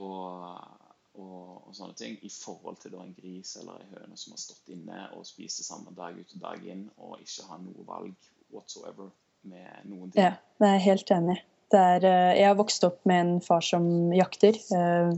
Og 0.00 0.81
og, 1.14 1.68
og, 1.68 1.72
sånne 1.76 1.96
ting, 1.98 2.18
i 2.24 2.30
forhold 2.32 2.78
til 2.82 2.96
en 2.96 3.14
gris 3.16 3.56
eller 3.60 3.80
en 3.80 3.96
høne 3.96 4.18
som 4.18 4.32
har 4.34 4.40
stått 4.40 4.72
inne 4.72 5.06
og 5.16 5.26
spist 5.28 5.60
det 5.60 5.68
samme 5.68 5.92
dag 5.96 6.16
ut 6.16 6.36
og 6.38 6.44
dag 6.44 6.68
inn 6.72 6.86
og 6.96 7.18
ikke 7.20 7.48
har 7.50 7.60
noe 7.64 7.88
valg 7.88 8.30
whatsoever. 8.52 9.12
med 9.42 9.88
noen 9.90 10.12
ting. 10.12 10.22
Ja, 10.22 10.36
jeg 10.62 10.76
er 10.76 10.84
helt 10.84 11.08
enig. 11.10 11.40
Er, 11.74 12.04
eh, 12.04 12.36
jeg 12.38 12.46
har 12.46 12.54
vokst 12.54 12.84
opp 12.86 13.00
med 13.08 13.20
en 13.24 13.40
far 13.42 13.64
som 13.64 14.12
jakter. 14.14 14.54
Eh, 14.54 15.10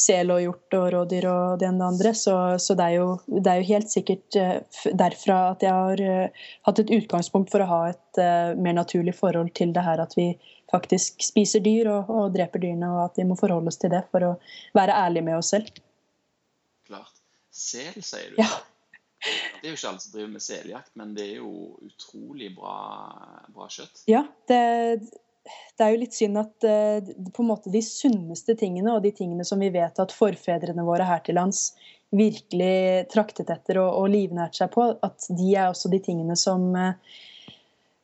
sel 0.00 0.30
og 0.32 0.40
hjort 0.40 0.76
og 0.78 0.86
rådyr 0.94 1.26
og 1.28 1.58
det 1.60 1.66
ene 1.68 1.76
og 1.76 1.82
det 1.82 1.88
andre. 1.90 2.12
Så, 2.16 2.36
så 2.56 2.76
det, 2.78 2.86
er 2.86 2.94
jo, 3.02 3.08
det, 3.28 3.44
er 3.44 3.60
jo, 3.60 3.68
helt 3.74 3.92
sikkert 3.92 4.38
eh, 4.40 4.86
derfra 4.96 5.40
at 5.50 5.66
jeg 5.66 5.74
har 5.76 6.32
hatt 6.70 6.80
et 6.80 6.94
utgangspunkt 7.02 7.52
for 7.52 7.60
å 7.60 7.68
ha 7.68 7.82
et 7.90 8.22
mer 8.56 8.78
naturlig 8.80 9.12
forhold 9.18 9.52
til 9.60 9.74
det 9.76 9.84
her 9.84 10.00
at 10.00 10.16
vi 10.16 10.30
faktisk 10.72 11.22
spiser 11.24 11.62
dyr 11.64 11.90
og, 11.92 12.10
og 12.10 12.34
dreper 12.34 12.62
dyrene, 12.62 12.90
og 12.94 13.04
at 13.08 13.20
vi 13.20 13.26
må 13.28 13.36
forholde 13.38 13.72
oss 13.72 13.80
til 13.80 13.92
det 13.92 14.04
for 14.10 14.26
å 14.26 14.34
være 14.76 14.98
ærlige 15.06 15.26
med 15.28 15.38
oss 15.40 15.52
selv. 15.54 15.70
Klart. 16.88 17.16
Sel, 17.50 17.96
sier 18.02 18.30
du? 18.32 18.40
Ja. 18.40 18.50
Det 19.20 19.66
er 19.66 19.74
jo 19.74 19.76
ikke 19.76 19.90
alle 19.90 20.00
som 20.00 20.12
driver 20.14 20.30
med 20.32 20.42
seljakt, 20.44 20.92
men 20.96 21.10
det 21.16 21.26
er 21.26 21.42
jo 21.42 21.50
utrolig 21.84 22.54
bra, 22.56 22.76
bra 23.52 23.66
kjøtt. 23.68 24.06
Ja, 24.08 24.24
det 24.48 24.62
det 25.78 25.86
er 25.86 25.94
jo 25.94 26.00
litt 26.02 26.16
synd 26.16 26.38
at 26.40 26.66
uh, 26.68 27.10
på 27.32 27.42
en 27.42 27.48
måte 27.48 27.72
de 27.72 27.80
sunneste 27.84 28.54
tingene 28.60 28.92
og 28.92 29.04
de 29.04 29.12
tingene 29.16 29.46
som 29.48 29.62
vi 29.62 29.70
vet 29.72 29.96
at 30.02 30.12
forfedrene 30.14 30.84
våre 30.86 31.06
her 31.08 31.22
til 31.24 31.38
lands 31.40 31.70
virkelig 32.14 33.08
traktet 33.12 33.50
etter 33.52 33.80
og, 33.80 33.88
og 34.02 34.10
livnært 34.12 34.58
seg 34.58 34.72
på, 34.74 34.84
at 35.00 35.28
de 35.38 35.48
er 35.54 35.70
også 35.70 35.90
de 35.92 36.02
tingene 36.04 36.36
som 36.38 36.68
uh, 36.76 37.16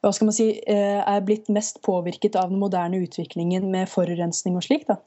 hva 0.05 0.13
skal 0.15 0.31
man 0.31 0.37
si, 0.37 0.49
uh, 0.69 1.03
er 1.03 1.27
blitt 1.27 1.51
mest 1.53 1.81
påvirket 1.87 2.39
av 2.39 2.53
den 2.53 2.61
moderne 2.63 3.01
utviklingen 3.05 3.71
med 3.73 3.91
forurensning 3.91 4.59
og 4.59 4.67
slik. 4.67 4.89
da. 4.91 5.01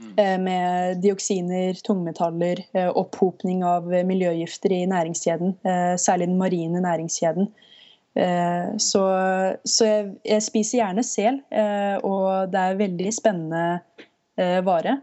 Mm. 0.00 0.14
Med 0.46 1.02
dioksiner, 1.04 1.76
tungmetaller, 1.84 2.62
opphopning 2.96 3.60
av 3.68 3.84
miljøgifter 4.08 4.72
i 4.72 4.86
næringskjeden, 4.88 5.58
særlig 6.00 6.30
den 6.30 6.38
marine 6.40 6.80
næringskjeden. 6.80 7.50
Eh, 8.18 8.76
så, 8.82 9.02
så 9.64 9.86
jeg, 9.86 10.06
jeg, 10.26 10.42
spiser 10.42 10.80
gjerne 10.80 11.04
sel, 11.06 11.38
eh, 11.54 11.96
og 12.06 12.50
det 12.50 12.62
er 12.62 12.80
veldig 12.80 13.12
spennende 13.14 13.64
eh, 14.40 14.58
vare 14.66 14.98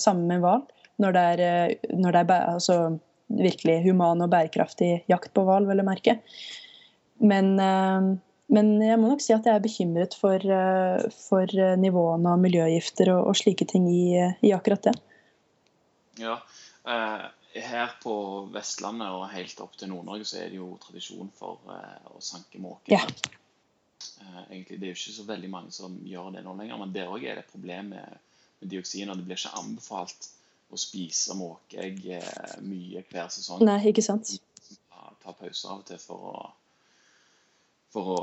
sammen 0.00 0.30
med 0.30 0.44
hval. 0.44 0.64
Når 1.02 1.12
det 1.12 1.24
er, 1.34 1.74
når 1.92 2.14
det 2.14 2.22
er 2.22 2.54
altså, 2.54 2.76
virkelig 3.28 3.82
human 3.84 4.24
og 4.24 4.30
bærekraftig 4.32 5.02
jakt 5.12 5.34
på 5.36 5.44
hval, 5.44 5.66
vil 5.68 5.82
jeg 5.82 5.88
merke. 5.88 6.14
Men, 7.20 7.56
men, 8.52 8.76
jeg 8.82 8.98
må 9.00 9.10
nok 9.10 9.22
si 9.24 9.34
at 9.34 9.46
jeg 9.48 9.58
er 9.58 9.64
bekymret 9.64 10.14
for, 10.18 10.42
for 11.16 11.56
nivåene 11.80 12.34
av 12.34 12.42
miljøgifter 12.42 13.10
og, 13.14 13.32
og 13.32 13.38
slike 13.38 13.66
ting 13.70 13.88
i, 13.90 14.04
i, 14.20 14.52
akkurat 14.54 14.86
det. 14.86 14.94
Ja, 16.22 16.38
eh, 16.88 17.24
her 17.56 17.96
på 18.02 18.14
Vestlandet 18.52 19.16
og 19.16 19.26
helt 19.32 19.60
opp 19.64 19.76
til 19.80 19.90
Nord-Norge 19.90 20.28
så 20.28 20.40
er 20.42 20.52
det 20.52 20.60
jo 20.60 20.74
tradisjon 20.82 21.32
for 21.36 21.60
å 21.66 22.20
sanke 22.24 22.60
måker. 22.62 22.94
Ja. 22.94 23.02
Egentlig, 24.50 24.78
det 24.78 24.86
er 24.86 24.92
jo 24.92 24.98
ikke 24.98 25.16
så 25.16 25.26
veldig 25.28 25.50
mange 25.52 25.72
som 25.74 25.96
gjør 26.04 26.34
det 26.36 26.44
nå 26.44 26.54
lenger, 26.58 26.80
men 26.80 26.92
der 26.94 27.12
òg 27.12 27.24
er 27.24 27.38
det 27.38 27.46
et 27.46 27.52
problem 27.52 27.92
med, 27.94 28.18
med 28.60 28.72
dioksin. 28.72 29.10
og 29.10 29.18
Det 29.18 29.26
blir 29.28 29.40
ikke 29.40 29.56
anbefalt 29.60 30.28
å 30.72 30.78
spise 30.80 31.36
måkeegg 31.38 32.04
mye 32.66 33.02
hver 33.10 33.32
sesong. 33.32 33.64
Nei, 33.64 33.80
ikke 33.90 34.04
sant? 34.04 34.36
Ta, 34.90 35.12
ta 35.22 35.34
pauser 35.36 35.72
av 35.72 35.82
og 35.82 35.88
til 35.88 36.00
for 36.02 36.30
å, 36.32 36.46
for 37.96 38.12
å 38.12 38.20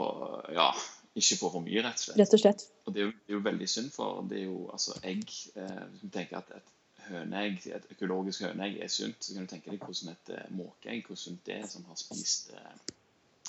ja, 0.54 0.70
ikke 1.18 1.40
få 1.42 1.50
for 1.58 1.66
mye, 1.66 1.82
rett 1.86 1.98
og 1.98 2.06
slett. 2.06 2.22
Rett 2.22 2.38
og 2.38 2.44
slett. 2.46 2.68
Og 2.86 2.96
det 2.96 3.04
er 3.04 3.10
jo, 3.10 3.18
det 3.18 3.34
er 3.34 3.38
jo 3.40 3.44
veldig 3.50 3.70
synd, 3.70 3.92
for 3.96 4.24
det 4.30 4.40
er 4.44 4.48
jo 4.48 4.64
altså 4.74 4.96
egg 5.02 5.26
Hvis 5.26 6.02
du 6.02 6.10
tenker 6.14 6.40
at 6.40 6.56
et 6.58 6.74
høneegg, 7.10 7.64
et 7.68 7.88
økologisk 7.94 8.48
høneegg 8.48 8.80
er 8.84 8.92
sunt, 8.92 9.20
så 9.24 9.36
kan 9.36 9.46
du 9.46 9.54
tenke 9.54 9.72
deg 9.72 9.84
hvordan 9.84 10.14
et 10.14 10.34
eh, 10.36 10.52
måkeegg 10.56 11.08
hvor 11.08 11.20
sunt 11.20 11.42
det 11.48 11.60
er 11.62 11.66
som 11.70 11.86
har 11.90 12.00
spist 12.00 12.54
eh, 12.56 12.94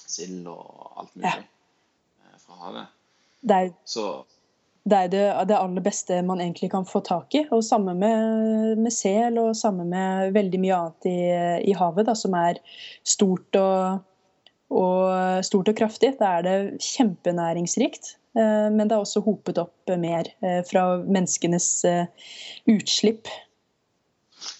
sild 0.04 0.46
og 0.50 0.94
alt 1.00 1.12
mulig 1.16 1.30
ja. 1.30 1.42
uh, 2.24 2.38
fra 2.42 2.60
havet. 2.62 2.96
Det 3.44 3.60
er, 3.60 3.70
så, 3.88 4.06
det, 4.82 4.98
er 4.98 5.12
det, 5.12 5.22
det, 5.50 5.58
aller 5.58 5.84
beste 5.84 6.20
man 6.26 6.40
egentlig 6.40 6.70
kan 6.72 6.86
få 6.88 7.02
tak 7.04 7.36
i. 7.36 7.44
Og 7.52 7.64
samme 7.64 7.94
med, 7.98 8.80
med 8.80 8.94
sel, 8.94 9.38
og 9.40 9.56
samme 9.58 9.86
med 9.88 10.32
veldig 10.36 10.60
mye 10.62 10.80
annet 10.80 11.08
i, 11.10 11.18
i 11.70 11.76
havet 11.76 12.08
da, 12.08 12.16
som 12.18 12.36
er 12.40 12.60
stort 13.04 13.60
og, 13.60 14.04
og, 14.72 15.44
stort 15.46 15.72
og 15.72 15.78
kraftig. 15.78 16.14
Da 16.20 16.38
er 16.38 16.46
det 16.46 16.58
kjempenæringsrikt. 16.82 18.16
Men 18.34 18.88
det 18.88 18.96
er 18.96 18.98
også 18.98 19.22
hopet 19.22 19.60
opp 19.62 19.92
mer 20.02 20.26
fra 20.66 20.82
menneskenes 21.06 21.68
utslipp 22.66 23.30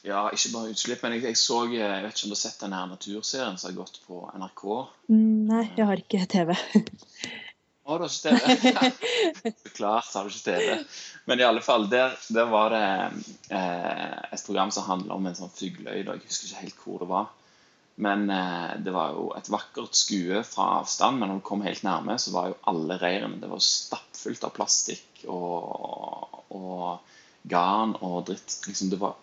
ja, 0.05 0.27
ikke 0.33 0.53
bare 0.53 0.73
utslipp, 0.73 1.03
men 1.05 1.17
jeg, 1.17 1.25
jeg, 1.29 1.39
så 1.41 1.63
Jeg 1.73 2.03
vet 2.05 2.13
ikke 2.13 2.27
om 2.27 2.33
du 2.33 2.37
har 2.37 2.43
sett 2.43 2.61
den 2.63 2.77
her 2.77 2.91
naturserien 2.91 3.59
som 3.61 3.71
har 3.71 3.79
gått 3.79 4.01
på 4.07 4.21
NRK? 4.41 4.65
Mm, 5.13 5.47
nei, 5.51 5.65
jeg 5.77 5.89
har 5.89 6.03
ikke 6.03 6.27
TV. 6.35 6.53
Å, 7.85 7.97
du 7.99 8.05
har 8.05 8.09
ikke 8.09 8.33
TV? 8.33 9.55
Så 9.65 9.73
klart 9.77 10.13
har 10.17 10.27
du 10.27 10.33
ikke 10.33 10.45
TV. 10.51 10.99
Men 11.29 11.41
i 11.41 11.47
alle 11.49 11.65
fall, 11.65 11.89
der, 11.93 12.17
der 12.37 12.51
var 12.53 12.73
det 12.73 12.85
eh, 13.53 14.21
et 14.33 14.45
program 14.47 14.73
som 14.75 14.89
handla 14.89 15.19
om 15.19 15.29
en 15.29 15.37
sånn 15.37 15.53
fugleøy. 15.53 16.03
Jeg 16.03 16.25
husker 16.25 16.51
ikke 16.51 16.63
helt 16.65 16.85
hvor 16.85 17.05
det 17.05 17.11
var. 17.13 17.33
Men 17.95 18.31
eh, 18.31 18.71
det 18.83 18.91
var 18.91 19.15
jo 19.15 19.29
et 19.39 19.49
vakkert 19.53 19.95
skue 19.95 20.43
fra 20.47 20.81
avstand. 20.81 21.21
Men 21.21 21.31
når 21.31 21.41
du 21.41 21.47
kom 21.47 21.63
helt 21.67 21.85
nærme, 21.87 22.19
så 22.19 22.35
var 22.35 22.51
jo 22.51 22.61
alle 22.71 22.99
reirene 22.99 23.39
det 23.43 23.51
var 23.51 23.63
stappfullt 23.63 24.47
av 24.47 24.55
plastikk 24.57 25.25
og, 25.31 26.41
og 26.51 26.99
garn 27.51 27.95
og 28.01 28.25
dritt. 28.31 28.59
Liksom, 28.67 28.91
det 28.91 29.01
var 29.03 29.15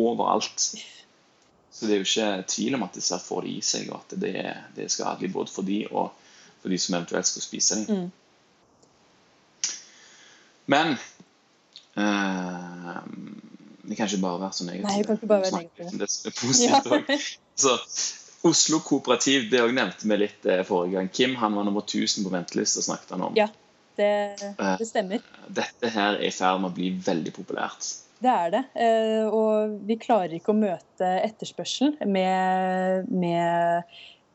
overalt. 0.00 0.70
Så 1.70 1.86
det 1.86 1.94
er 1.94 2.02
jo 2.02 2.08
ikke 2.08 2.30
tvil 2.54 2.78
om 2.78 2.86
at 2.86 2.96
disse 2.98 3.18
får 3.24 3.46
det 3.46 3.52
i 3.56 3.60
seg, 3.64 3.90
og 3.90 4.02
at 4.02 4.16
det, 4.22 4.34
det 4.76 4.86
er 4.86 4.94
skadelig 4.94 5.32
både 5.34 5.54
for 5.54 5.66
de 5.66 5.82
og 5.90 6.10
for 6.60 6.68
de 6.70 6.78
som 6.78 6.98
eventuelt 6.98 7.26
skal 7.26 7.42
spise 7.42 7.78
dem. 7.80 7.86
Mm. 7.88 8.10
Men 10.70 10.92
eh, 11.98 12.98
det 13.88 13.96
kan 13.96 14.06
ikke 14.06 14.22
bare 14.22 14.40
være 14.40 14.52
så 14.52 14.66
negativt. 14.68 14.90
Nei, 14.90 14.98
det 14.98 15.06
kan 15.06 15.18
ikke 15.18 15.30
bare 15.30 15.46
være 15.46 15.62
negativt. 15.64 15.98
Det 15.98 16.10
er 16.30 16.36
positivt. 16.42 17.40
Så, 17.60 17.76
Oslo 18.48 18.80
Kooperativ, 18.84 19.50
det 19.52 19.60
òg 19.60 19.74
nevnte 19.76 20.08
vi 20.08 20.20
litt 20.22 20.46
eh, 20.48 20.62
forrige 20.64 20.96
gang. 20.96 21.10
Kim 21.12 21.34
han 21.40 21.56
var 21.58 21.66
nummer 21.68 21.84
1000 21.84 22.24
på 22.24 22.32
ventelista, 22.32 22.84
snakket 22.84 23.16
han 23.16 23.26
om. 23.28 23.34
Ja, 23.36 23.50
det, 24.00 24.12
det 24.56 24.86
stemmer. 24.88 25.24
Dette 25.48 25.90
her 25.92 26.16
er 26.16 26.28
i 26.28 26.32
ferd 26.32 26.62
med 26.62 26.72
å 26.72 26.78
bli 26.78 26.94
veldig 27.04 27.34
populært. 27.36 27.90
Det 28.20 28.28
er 28.28 28.52
det. 28.52 28.62
Eh, 28.76 29.26
og 29.32 29.80
vi 29.88 29.96
klarer 30.00 30.36
ikke 30.36 30.52
å 30.52 30.60
møte 30.60 31.08
etterspørselen 31.24 31.96
med, 32.12 33.08
med 33.08 33.84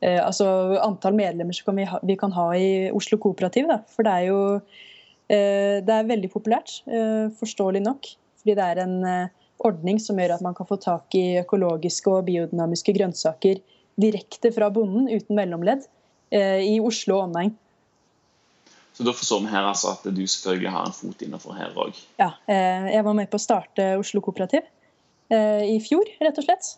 eh, 0.02 0.18
altså 0.18 0.48
antall 0.82 1.14
medlemmer 1.18 1.54
som 1.54 1.78
vi, 1.78 1.86
vi, 2.06 2.18
kan 2.18 2.34
ha 2.34 2.48
i 2.58 2.90
Oslo 2.94 3.18
Kooperativ. 3.22 3.70
Da. 3.70 3.80
For 3.94 4.06
det 4.06 4.14
er 4.14 4.28
jo 4.32 4.40
eh, 4.56 5.82
det 5.86 5.98
er 5.98 6.10
veldig 6.10 6.32
populært, 6.34 6.80
forståelig 7.38 7.84
nok. 7.86 8.10
Fordi 8.42 8.58
det 8.58 8.70
er 8.72 8.82
en 8.82 8.96
ordning 9.64 10.00
som 10.02 10.18
gjør 10.20 10.36
at 10.36 10.44
man 10.44 10.56
kan 10.56 10.68
få 10.68 10.78
tak 10.82 11.14
i 11.16 11.38
økologiske 11.40 12.10
og 12.12 12.26
biodynamiske 12.28 12.94
grønnsaker 12.96 13.62
direkte 14.00 14.52
fra 14.52 14.68
bonden 14.72 15.06
uten 15.08 15.38
mellomledd 15.38 15.86
i 16.36 16.76
Oslo 16.84 17.20
og 17.20 17.28
omegn. 17.30 17.54
Så 18.96 19.04
da 19.04 19.12
forstår 19.12 19.42
vi 19.44 19.52
her 19.52 19.66
altså 19.68 19.92
at 19.92 20.06
du 20.08 20.22
selvfølgelig 20.24 20.72
har 20.72 20.88
en 20.88 20.94
fot 20.96 21.22
innenfor 21.26 21.56
her 21.58 21.74
òg. 21.76 21.98
Ja, 22.16 22.30
eh, 22.48 22.86
jeg 22.94 23.04
var 23.04 23.16
med 23.18 23.28
på 23.28 23.36
å 23.36 23.42
starte 23.42 23.90
Oslo 24.00 24.22
Kooperativ 24.24 24.64
eh, 25.28 25.64
i 25.68 25.76
fjor, 25.84 26.08
rett 26.24 26.40
og 26.40 26.46
slett. 26.46 26.70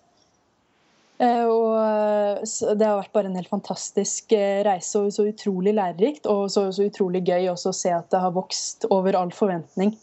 Eh, 1.19 1.45
og 1.51 2.75
det 2.79 2.87
har 2.87 3.01
vært 3.01 3.15
bare 3.17 3.31
en 3.31 3.39
helt 3.39 3.51
fantastisk 3.51 4.33
reise 4.67 5.01
og 5.03 5.13
så 5.15 5.27
utrolig 5.31 5.75
lærerikt. 5.77 6.29
Og 6.31 6.47
så, 6.55 6.69
så 6.75 6.89
utrolig 6.89 7.25
gøy 7.27 7.51
også 7.53 7.73
å 7.73 7.79
se 7.79 7.95
at 7.95 8.11
det 8.15 8.23
har 8.23 8.35
vokst 8.37 8.89
over 8.95 9.19
all 9.19 9.33
forventning 9.35 9.95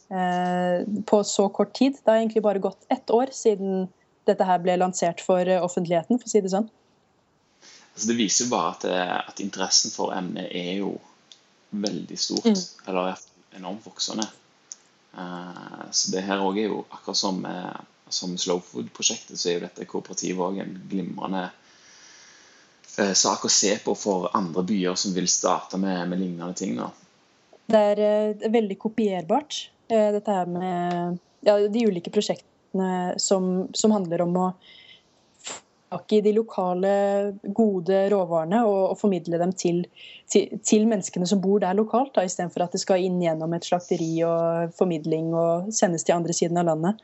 på 1.07 1.21
så 1.27 1.49
kort 1.55 1.75
tid. 1.77 1.99
Det 2.01 2.11
har 2.11 2.21
egentlig 2.21 2.45
bare 2.45 2.63
gått 2.63 2.87
ett 2.93 3.13
år 3.13 3.33
siden 3.35 3.87
dette 4.25 4.47
her 4.47 4.61
ble 4.63 4.75
lansert 4.81 5.21
for 5.21 5.45
offentligheten, 5.61 6.17
for 6.17 6.25
å 6.25 6.31
si 6.31 6.41
det 6.41 6.51
sånn. 6.53 6.65
Altså 7.93 8.09
det 8.09 8.17
viser 8.17 8.47
jo 8.47 8.51
bare 8.55 8.71
at, 8.73 8.87
at 9.29 9.43
interessen 9.43 9.93
for 9.93 10.15
emnet 10.17 10.49
er 10.49 10.79
jo 10.81 10.95
veldig 11.69 12.17
stort. 12.19 12.49
Mm. 12.49 12.89
Eller 12.89 13.21
enormt 13.55 13.85
voksende. 13.85 14.25
Så 15.91 16.11
det 16.11 16.25
her 16.27 16.43
òg 16.43 16.59
er 16.59 16.71
jo 16.73 16.81
akkurat 16.89 17.19
som, 17.19 17.41
som 18.09 18.37
Slow 18.37 18.61
Food-prosjektet, 18.63 19.39
så 19.39 19.49
er 19.49 19.57
jo 19.57 19.65
dette 19.65 19.87
kooperativet 19.89 20.41
òg 20.45 20.59
en 20.63 20.75
glimrende 20.89 21.43
eh, 22.99 23.13
sak 23.17 23.47
å 23.47 23.51
se 23.51 23.73
på 23.83 23.95
for 23.97 24.29
andre 24.37 24.63
byer 24.67 24.97
som 24.99 25.15
vil 25.15 25.29
starte 25.31 25.79
med, 25.81 26.05
med 26.09 26.21
lignende 26.21 26.53
ting. 26.57 26.77
Da. 26.77 26.91
Det 27.65 27.83
er 27.95 28.49
veldig 28.53 28.77
kopierbart, 28.81 29.65
dette 29.89 30.33
her 30.33 30.49
med 30.49 31.17
ja, 31.45 31.59
de 31.69 31.85
ulike 31.85 32.13
prosjektene 32.13 33.15
som, 33.21 33.67
som 33.73 33.93
handler 33.93 34.25
om 34.25 34.37
å 34.41 34.47
tak 35.95 36.13
i 36.13 36.21
de 36.21 36.33
lokale, 36.33 37.33
gode 37.43 37.99
råvarene 38.11 38.63
og, 38.65 38.81
og 38.91 38.97
formidle 38.99 39.39
dem 39.39 39.53
til, 39.55 39.83
til, 40.31 40.57
til, 40.65 40.87
menneskene 40.89 41.27
som 41.29 41.41
bor 41.43 41.61
der 41.63 41.77
lokalt, 41.77 42.17
istedenfor 42.19 42.65
at 42.65 42.75
det 42.75 42.81
skal 42.83 43.03
inn 43.03 43.21
gjennom 43.23 43.53
et 43.55 43.67
slakteri 43.67 44.11
og 44.27 44.73
formidling 44.75 45.31
og 45.37 45.71
sendes 45.75 46.03
til 46.03 46.17
andre 46.17 46.35
siden 46.35 46.59
av 46.59 46.67
landet. 46.71 46.99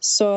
Så, 0.00 0.28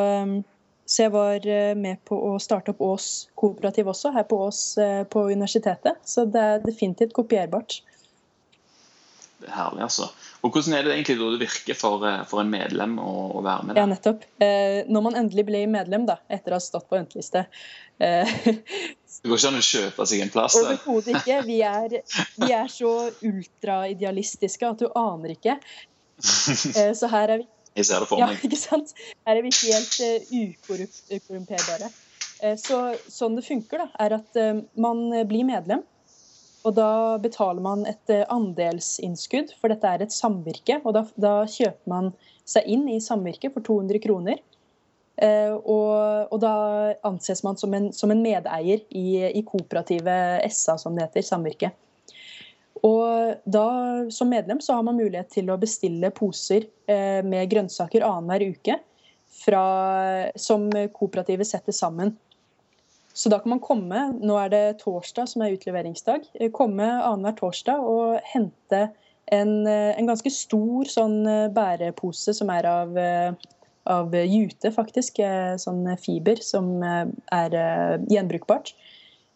så 0.85 1.03
jeg 1.05 1.13
var 1.13 1.47
eh, 1.47 1.73
med 1.77 2.01
på 2.07 2.17
å 2.31 2.33
starte 2.41 2.73
opp 2.73 2.81
Ås 2.81 3.07
kooperativ 3.37 3.91
også, 3.93 4.13
her 4.15 4.25
på 4.29 4.39
Ås 4.47 4.61
eh, 4.81 5.03
på 5.09 5.27
universitetet. 5.29 6.01
Så 6.05 6.25
det 6.29 6.47
er 6.53 6.65
definitivt 6.65 7.13
kopierbart. 7.17 7.81
Det 9.41 9.49
er 9.49 9.57
herlig, 9.57 9.81
altså. 9.87 10.07
Og 10.45 10.53
hvordan 10.53 10.75
er 10.77 10.85
det 10.85 10.93
egentlig 10.95 11.17
da 11.17 11.27
det 11.33 11.39
virker 11.41 11.77
for, 11.77 12.03
eh, 12.05 12.23
for 12.29 12.43
en 12.43 12.49
medlem 12.51 12.97
å, 13.01 13.11
å, 13.39 13.43
være 13.45 13.67
med 13.67 13.75
der? 13.75 13.81
Ja, 13.81 13.89
nettopp. 13.89 14.25
Eh, 14.41 14.81
når 14.89 15.05
man 15.07 15.17
endelig 15.17 15.45
blir 15.49 15.69
medlem, 15.69 16.05
da, 16.09 16.19
etter 16.29 16.53
å 16.53 16.59
ha 16.59 16.63
stått 16.63 16.87
på 16.89 16.97
venteliste 16.97 17.45
eh, 18.01 18.35
Det 19.21 19.29
går 19.29 19.37
ikke 19.37 19.49
an 19.51 19.59
å 19.59 19.65
kjøpe 19.65 20.05
seg 20.09 20.23
en 20.23 20.33
plass? 20.33 20.57
Overhodet 20.57 21.19
ikke. 21.19 21.39
Vi 21.45 21.59
er, 21.65 21.97
vi 22.41 22.53
er 22.57 22.69
så 22.73 22.93
ultraidealistiske 23.27 24.69
at 24.69 24.81
du 24.81 24.89
aner 24.97 25.37
ikke. 25.37 25.59
Eh, 26.21 26.91
så 26.93 27.07
her 27.09 27.31
er 27.33 27.39
vi 27.41 27.47
Jeg 27.77 27.87
ser 27.87 28.03
det 28.03 28.09
for 28.09 28.19
meg. 28.19 28.35
Ja, 28.35 28.47
ikke 28.47 28.59
sant? 28.59 28.91
Her 29.27 29.39
er 29.39 29.45
vi 29.45 29.53
helt 29.55 29.95
uh, 30.03 30.33
ukorrumperbare. 30.41 31.91
Uh, 32.41 32.55
så, 32.59 32.81
sånn 33.07 33.37
det 33.37 33.45
funker, 33.47 33.85
da, 33.85 33.87
er 34.03 34.17
at 34.19 34.39
uh, 34.41 34.59
man 34.75 35.07
blir 35.29 35.47
medlem. 35.47 35.85
Og 36.67 36.75
da 36.77 37.17
betaler 37.17 37.63
man 37.65 37.87
et 37.89 38.11
andelsinnskudd, 38.29 39.55
for 39.57 39.73
dette 39.73 39.87
er 39.87 40.03
et 40.03 40.13
samvirke. 40.13 40.77
Og 40.85 40.93
da, 40.93 41.07
da 41.17 41.33
kjøper 41.49 41.89
man 41.89 42.11
seg 42.45 42.67
inn 42.69 42.85
i 42.91 42.99
samvirket 43.01 43.55
for 43.55 43.65
200 43.65 44.03
kroner. 44.03 44.43
Uh, 45.21 45.57
og, 45.69 46.31
og, 46.31 46.37
da 46.41 46.53
anses 47.05 47.43
man 47.45 47.57
som 47.59 47.73
en, 47.77 47.91
som 47.93 48.13
en 48.13 48.23
medeier 48.23 48.81
i, 48.89 49.07
i 49.27 49.43
kooperativet 49.45 50.47
SA, 50.49 50.77
som 50.81 50.95
det 50.97 51.07
heter, 51.07 51.25
samvirket. 51.27 51.77
Og 52.87 53.35
da, 53.45 53.67
som 54.09 54.31
medlem 54.31 54.61
så 54.61 54.77
har 54.77 54.85
man 54.85 54.97
mulighet 54.97 55.29
til 55.33 55.51
å 55.53 55.59
bestille 55.61 56.09
poser 56.17 56.65
eh, 56.89 57.21
med 57.21 57.49
grønnsaker 57.51 58.05
annenhver 58.05 58.55
uke 58.55 58.77
fra, 59.43 59.65
som 60.35 60.67
kooperativet 60.95 61.47
setter 61.47 61.75
sammen. 61.77 62.15
Så 63.13 63.29
da 63.29 63.41
kan 63.43 63.53
man 63.53 63.61
komme, 63.61 64.07
nå 64.23 64.37
er 64.39 64.51
det 64.53 64.63
torsdag 64.81 65.29
som 65.29 65.43
er 65.45 65.53
utleveringsdag, 65.57 66.25
eh, 66.39 66.49
komme 66.53 66.87
annenhver 66.89 67.37
torsdag 67.43 67.85
og 67.85 68.17
hente 68.33 68.87
en, 69.31 69.53
eh, 69.69 69.93
en, 69.93 70.09
ganske 70.09 70.33
stor 70.33 70.89
sånn 70.89 71.19
bærepose 71.53 72.33
som 72.33 72.49
er 72.49 72.65
av, 72.65 72.97
av 73.85 74.17
jute, 74.25 74.73
faktisk. 74.73 75.21
Sånn 75.61 75.85
fiber 76.01 76.41
som 76.41 76.81
er 76.81 77.55
gjenbrukbart 78.09 78.73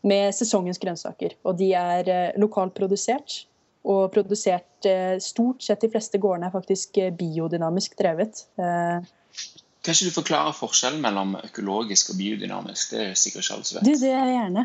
med 0.06 0.36
sesongens 0.38 0.80
grønnsaker. 0.82 1.36
Og 1.46 1.58
de 1.60 1.72
er 1.78 2.10
eh, 2.12 2.40
lokalt 2.42 2.76
produsert. 2.78 3.44
Og 3.86 4.10
produsert 4.14 4.88
eh, 4.90 5.18
stort 5.22 5.66
sett 5.66 5.84
de 5.84 5.92
fleste 5.94 6.22
gårdene 6.22 6.50
er 6.50 6.56
faktisk 6.56 6.98
eh, 7.02 7.14
biodynamisk 7.14 7.98
drevet. 8.00 8.46
Kan 8.58 9.94
ikke 9.94 10.10
du 10.10 10.16
forklare 10.16 10.54
forskjellen 10.58 11.02
mellom 11.04 11.36
økologisk 11.38 12.14
og 12.14 12.18
biodynamisk? 12.18 12.94
Det 12.96 13.02
er 13.04 13.18
sikkert 13.20 13.44
ikke 13.44 13.58
alle 13.58 13.68
som 13.68 13.78
vet. 13.78 13.86
Du, 13.86 14.00
det 14.02 14.12
er 14.12 14.24
jeg 14.24 14.38
gjerne. 14.40 14.64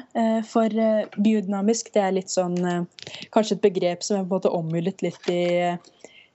For 0.48 0.78
biodynamisk 1.20 1.90
det 1.92 2.04
er 2.06 2.14
litt 2.16 2.32
sånn 2.32 2.56
Kanskje 3.28 3.58
et 3.58 3.66
begrep 3.66 4.06
som 4.06 4.16
er 4.16 4.22
på 4.22 4.30
en 4.30 4.38
måte 4.38 4.54
omhyllet 4.56 5.04
litt 5.04 5.28
i, 5.28 5.42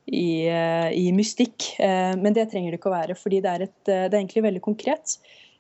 i, 0.06 0.28
i 1.02 1.08
mystikk. 1.18 1.72
Men 1.82 2.38
det 2.38 2.46
trenger 2.52 2.76
det 2.76 2.78
ikke 2.78 2.92
å 2.92 2.94
være, 2.94 3.18
fordi 3.18 3.42
det 3.42 3.56
er, 3.56 3.66
et, 3.66 3.76
det 3.90 3.98
er 4.04 4.20
egentlig 4.22 4.46
veldig 4.46 4.62
konkret 4.70 5.18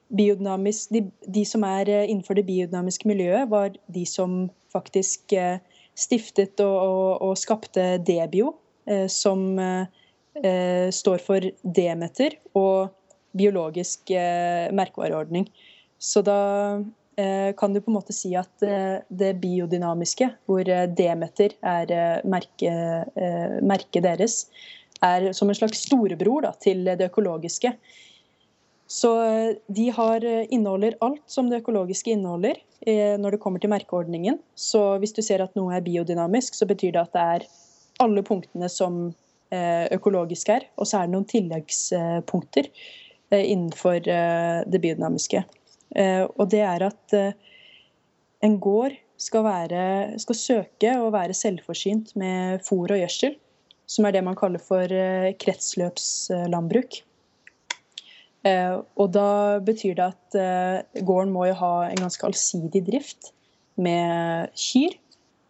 de, 0.09 1.01
de, 1.27 1.45
som 1.45 1.63
er 1.65 1.89
eh, 1.89 2.09
innenfor 2.09 2.37
det 2.37 2.45
biodynamiske 2.45 3.07
miljøet, 3.09 3.49
var 3.49 3.73
de 3.87 4.05
som 4.05 4.49
faktisk 4.73 5.33
eh, 5.33 5.57
stiftet 5.95 6.59
og, 6.59 6.75
og, 6.75 7.21
og 7.21 7.37
skapte 7.39 7.97
Debio, 8.05 8.55
eh, 8.87 9.07
som 9.07 9.57
står 10.35 11.21
for 11.23 11.45
Demeter 11.63 12.33
og 12.59 12.89
biologisk 13.39 14.11
merkevareordning. 14.75 15.45
Så 15.95 16.19
da 16.27 16.81
kan 17.55 17.71
du 17.71 17.79
på 17.79 17.87
en 17.87 17.95
måte 17.95 18.11
si 18.11 18.33
at 18.35 18.51
det 19.07 19.29
biodynamiske, 19.39 20.27
hvor 20.43 20.67
Demeter 20.91 21.55
er 21.63 21.93
merket 22.27 23.15
merke 23.63 24.03
deres, 24.03 24.49
er 24.99 25.31
som 25.31 25.47
en 25.47 25.55
slags 25.55 25.85
storebror 25.87 26.49
da, 26.49 26.51
til 26.59 26.83
det 26.83 27.07
økologiske. 27.07 27.71
Så 28.87 29.11
eh, 29.25 29.55
de 29.67 29.89
har, 29.89 30.25
eh, 30.25 30.45
inneholder 30.49 30.97
alt 31.01 31.23
som 31.25 31.49
det 31.49 31.63
økologiske 31.63 32.11
inneholder 32.13 32.59
eh, 32.85 33.15
når 33.17 33.35
det 33.35 33.41
kommer 33.41 33.61
til 33.61 33.71
merkeordningen. 33.73 34.37
Så 34.55 34.97
hvis 35.01 35.15
du 35.15 35.23
ser 35.25 35.41
at 35.41 35.55
noe 35.57 35.73
er 35.73 35.85
biodynamisk, 35.85 36.57
så 36.57 36.67
betyr 36.69 36.93
det 36.93 37.01
at 37.01 37.15
det 37.15 37.23
er 37.37 37.47
alle 38.05 38.25
punktene 38.25 38.69
som 38.71 39.07
økologisk 39.55 40.49
er. 40.51 40.65
Og 40.81 40.87
så 40.89 40.97
er 40.97 41.05
det 41.05 41.13
noen 41.13 41.27
tilleggspunkter 41.29 42.65
innenfor 43.31 44.01
det 44.03 44.81
biodynamiske. 44.83 45.43
Og 46.33 46.49
det 46.51 46.63
er 46.65 46.83
at 46.89 47.15
en 48.43 48.57
gård 48.59 48.97
skal, 49.21 49.45
være, 49.45 49.85
skal 50.19 50.39
søke 50.41 50.95
å 50.97 51.07
være 51.13 51.37
selvforsynt 51.37 52.11
med 52.19 52.65
fôr 52.67 52.97
og 52.97 52.99
gjødsel, 52.99 53.37
som 53.87 54.09
er 54.09 54.17
det 54.17 54.25
man 54.27 54.35
kaller 54.41 54.65
for 54.65 54.91
kretsløpslandbruk. 55.45 56.99
Eh, 58.45 58.75
og 59.01 59.07
da 59.15 59.57
betyr 59.65 59.95
det 59.97 60.05
at 60.11 60.35
eh, 60.37 61.01
gården 61.01 61.31
må 61.33 61.47
jo 61.49 61.55
ha 61.63 61.89
en 61.89 62.03
ganske 62.03 62.25
allsidig 62.27 62.83
drift 62.85 63.31
med 63.81 64.51
kyr 64.59 64.93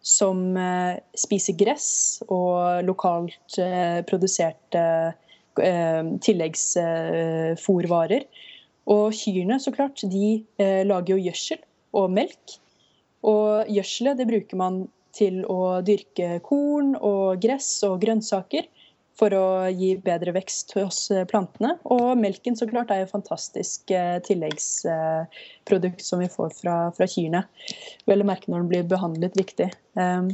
som 0.05 0.57
eh, 0.57 0.95
spiser 1.17 1.53
gress 1.59 2.23
og 2.29 2.83
lokalt 2.87 3.59
produserte 4.07 5.13
tilleggsfòrvarer. 5.55 8.23
Og 8.91 9.13
kyrne, 9.15 9.55
så 9.63 9.71
klart, 9.71 10.03
de 10.03 10.43
lager 10.59 11.15
jo 11.15 11.23
gjødsel 11.23 11.55
og 11.95 12.11
melk. 12.11 12.59
Og 13.23 13.63
gjødselet 13.71 14.19
det 14.19 14.27
bruker 14.27 14.59
man 14.59 14.91
til 15.15 15.47
å 15.47 15.79
dyrke 15.87 16.43
korn 16.43 16.99
og 16.99 17.39
gress 17.41 17.79
og 17.87 18.03
grønnsaker 18.03 18.67
for 19.19 19.33
å 19.35 19.45
gi 19.71 19.93
bedre 20.03 20.33
vekst 20.35 20.75
hos 20.75 21.05
eh, 21.13 21.25
plantene. 21.29 21.75
Og 21.93 22.17
melken 22.19 22.57
så 22.59 22.67
klart 22.69 22.91
er 22.91 23.03
jo 23.03 23.13
fantastisk 23.13 23.91
eh, 23.95 24.17
tilleggsprodukt 24.25 26.03
som 26.03 26.23
vi 26.23 26.29
får 26.31 26.51
fra, 26.57 26.75
fra 26.95 27.07
kyrne. 27.09 27.45
Vel 28.09 28.23
å 28.23 28.27
merke 28.27 28.51
når 28.51 28.65
den 28.65 28.71
blir 28.73 28.89
behandlet 28.91 29.37
riktig. 29.39 29.71
Um, 29.95 30.33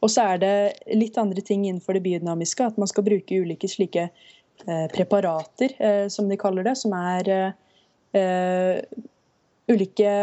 og 0.00 0.12
så 0.12 0.30
er 0.32 0.42
det 0.42 0.54
litt 0.96 1.18
andre 1.20 1.42
ting 1.44 1.66
innenfor 1.66 1.98
det 1.98 2.04
biodynamiske. 2.06 2.70
At 2.70 2.78
man 2.80 2.88
skal 2.90 3.04
bruke 3.06 3.42
ulike 3.42 3.68
slike 3.68 4.08
eh, 4.08 4.86
preparater, 4.94 5.74
eh, 5.78 6.06
som 6.12 6.30
de 6.30 6.38
kaller 6.40 6.70
det. 6.70 6.76
Som 6.80 6.94
er 6.96 7.34
eh, 7.34 8.78
ulike 9.70 10.14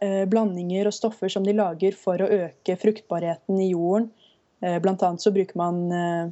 eh, 0.00 0.24
blandinger 0.32 0.88
og 0.88 0.96
stoffer 0.96 1.30
som 1.32 1.44
de 1.46 1.54
lager 1.60 1.94
for 1.96 2.24
å 2.24 2.32
øke 2.48 2.80
fruktbarheten 2.80 3.60
i 3.60 3.72
jorden. 3.74 4.10
Blant 4.60 5.00
annet 5.00 5.22
så 5.24 5.30
bruker 5.32 5.56
man 5.56 5.86
Eh, 5.88 6.26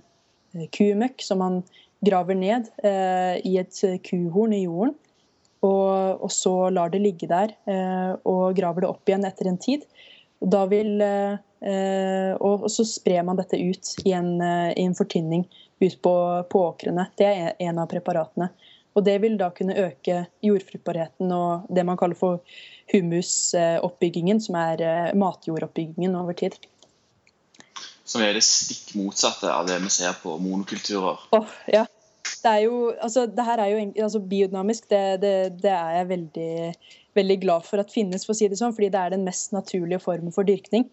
kumøkk 0.75 1.23
som 1.25 1.43
man 1.43 1.61
graver 2.05 2.39
ned 2.39 2.71
eh, 2.87 3.39
i 3.47 3.57
et 3.61 3.81
kuhorn 4.07 4.55
i 4.55 4.65
jorden. 4.65 4.95
Og, 5.67 6.23
og, 6.23 6.31
så 6.31 6.69
lar 6.71 6.93
det 6.93 7.01
ligge 7.03 7.27
der 7.27 7.51
eh, 7.67 8.13
og 8.31 8.55
graver 8.55 8.85
det 8.85 8.91
opp 8.93 9.11
igjen 9.11 9.27
etter 9.27 9.51
en 9.51 9.59
tid. 9.59 9.87
Og, 10.39 10.55
vil, 10.71 11.03
og, 11.03 12.61
og 12.63 12.69
så 12.71 12.85
sprer 12.87 13.25
man 13.27 13.41
dette 13.41 13.59
ut 13.59 13.89
i 14.07 14.13
en, 14.15 14.37
i 14.39 14.85
en 14.85 14.95
fortynning 14.95 15.43
ut 15.83 15.97
på, 15.99 16.13
på, 16.47 16.61
åkrene. 16.63 17.09
Det 17.19 17.27
er 17.27 17.57
en 17.67 17.81
av 17.83 17.89
preparatene. 17.91 18.47
Og 18.95 19.03
det 19.03 19.17
vil 19.25 19.35
da 19.41 19.49
kunne 19.55 19.75
øke 19.83 20.21
jordfruktbarheten 20.47 21.35
og 21.35 21.67
det 21.75 21.83
man 21.91 21.99
kaller 21.99 22.19
for 22.19 22.39
humusoppbyggingen, 22.95 24.39
som 24.47 24.61
er 24.63 25.11
matjordoppbyggingen 25.19 26.15
over 26.23 26.39
tid 26.39 26.55
som 28.09 28.25
er 28.25 28.37
det 28.37 28.45
stikk 28.47 28.95
motsatte 28.99 29.51
av 29.53 29.69
det 29.69 29.79
vi 29.85 29.93
ser 29.93 30.17
på 30.23 30.39
monokulturer. 30.41 31.21
Oh, 31.37 31.55
ja. 31.73 31.85
Det 32.39 32.51
er 32.51 32.65
jo, 32.69 32.93
altså, 33.03 33.27
det 33.27 33.45
her 33.45 33.61
er 33.61 33.73
jo 33.73 33.85
altså, 34.05 34.21
biodynamisk. 34.31 34.89
Det, 34.91 35.03
det, 35.23 35.35
det, 35.63 35.75
er 35.75 35.97
jeg 35.99 36.09
veldig, 36.09 36.53
veldig 37.19 37.37
glad 37.43 37.67
for 37.67 37.83
at 37.83 37.93
finnes, 37.93 38.25
for 38.27 38.35
å 38.35 38.39
si 38.39 38.49
det 38.51 38.59
sånn, 38.61 38.75
fordi 38.77 38.91
det 38.95 39.01
er 39.01 39.15
den 39.15 39.27
mest 39.27 39.55
naturlige 39.57 40.01
formen 40.05 40.35
for 40.35 40.49
dyrkning. 40.49 40.87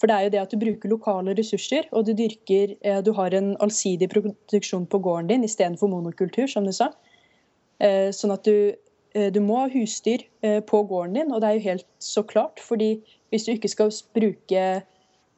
For 0.00 0.10
det 0.10 0.16
er 0.16 0.26
jo 0.26 0.32
det 0.34 0.42
at 0.42 0.54
du 0.54 0.60
bruker 0.60 0.90
lokale 0.90 1.34
ressurser, 1.38 1.88
og 1.94 2.06
du 2.06 2.14
dyrker 2.18 2.74
eh, 2.82 3.00
Du 3.06 3.12
har 3.18 3.34
en 3.34 3.52
allsidig 3.62 4.08
produksjon 4.12 4.88
på 4.90 5.00
gården 5.04 5.30
din 5.30 5.46
istedenfor 5.46 5.90
monokultur, 5.90 6.48
som 6.50 6.66
du 6.66 6.72
sa. 6.74 6.90
Eh, 7.82 8.10
sånn 8.14 8.34
at 8.34 8.46
du, 8.46 8.74
eh, 9.14 9.30
du 9.34 9.40
må 9.44 9.60
ha 9.62 9.68
husdyr 9.72 10.26
på 10.68 10.82
gården 10.90 11.20
din, 11.20 11.30
og 11.32 11.42
det 11.42 11.50
er 11.50 11.60
jo 11.60 11.68
helt 11.70 11.88
så 12.02 12.24
klart. 12.26 12.60
fordi 12.60 12.96
hvis 13.30 13.46
du 13.46 13.54
ikke 13.54 13.70
skal 13.70 13.94
bruke 14.14 14.64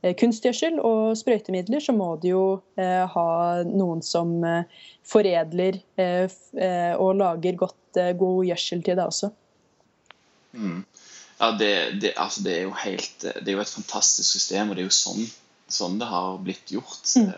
kunstgjødsel 0.02 0.78
og 0.84 1.16
sprøytemidler, 1.18 1.80
så 1.80 1.94
må 1.96 2.12
du 2.22 2.28
jo 2.28 2.44
eh, 2.78 3.04
ha 3.10 3.28
noen 3.66 4.02
som 4.04 4.36
eh, 4.44 4.84
foredler 5.06 5.80
og 6.98 7.10
lager 7.16 7.58
godt, 7.60 7.98
god 8.18 8.38
gjødsel 8.44 8.82
til 8.84 8.98
deg 8.98 9.06
også. 9.06 9.30
Mm. 10.56 10.84
Ja, 11.38 11.50
det, 11.52 11.70
det, 12.00 12.12
altså 12.16 12.42
det, 12.42 12.54
er 12.62 12.78
helt 12.80 13.20
Det 13.20 13.48
er 13.48 13.56
jo 13.58 13.60
et 13.60 13.72
fantastisk 13.72 14.30
system, 14.30 14.70
og 14.70 14.76
det 14.76 14.84
er 14.84 14.88
jo 14.88 14.96
sånn, 14.96 15.26
sånn 15.68 15.98
det 16.00 16.08
har 16.08 16.38
blitt 16.44 16.72
gjort 16.72 17.12
mm. 17.20 17.30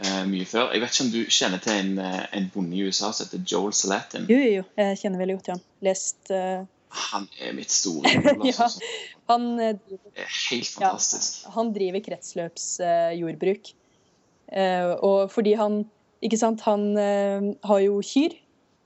eh, 0.00 0.22
mye 0.30 0.48
før. 0.48 0.74
Jeg 0.74 0.84
vet 0.84 0.94
ikke 0.94 1.06
om 1.06 1.14
du 1.14 1.20
kjenner 1.28 1.64
til 1.64 1.76
en, 1.76 2.04
en 2.40 2.50
bonde 2.54 2.76
i 2.76 2.84
USA 2.88 3.12
som 3.12 3.28
heter 3.28 3.44
Joel 3.46 3.76
Salatin? 3.76 4.28
Jo, 4.32 4.38
jo, 4.40 4.52
jo. 4.60 4.68
Jeg 4.80 5.00
kjenner 5.02 5.22
veldig 5.22 5.38
godt 5.38 5.48
til 5.48 5.58
han. 5.58 5.64
Lest 5.88 6.34
uh... 6.34 6.68
Han 6.90 7.28
er 7.38 7.54
mitt 7.54 7.70
store 7.70 8.10
idol. 8.16 8.42
Altså, 8.48 8.82
ja. 8.82 9.14
Han, 9.30 9.46
eh, 9.62 9.78
er 10.16 10.36
helt 10.50 10.68
fantastisk. 10.74 11.40
Ja, 11.44 11.54
han 11.54 11.72
driver 11.76 12.04
kretsløpsjordbruk. 12.08 13.72
Uh, 14.50 14.96
og 15.06 15.18
fordi 15.30 15.54
han 15.54 15.84
ikke 16.26 16.40
sant, 16.40 16.64
han 16.66 16.88
uh, 16.98 17.52
har 17.68 17.82
jo 17.84 18.00
kyr 18.02 18.34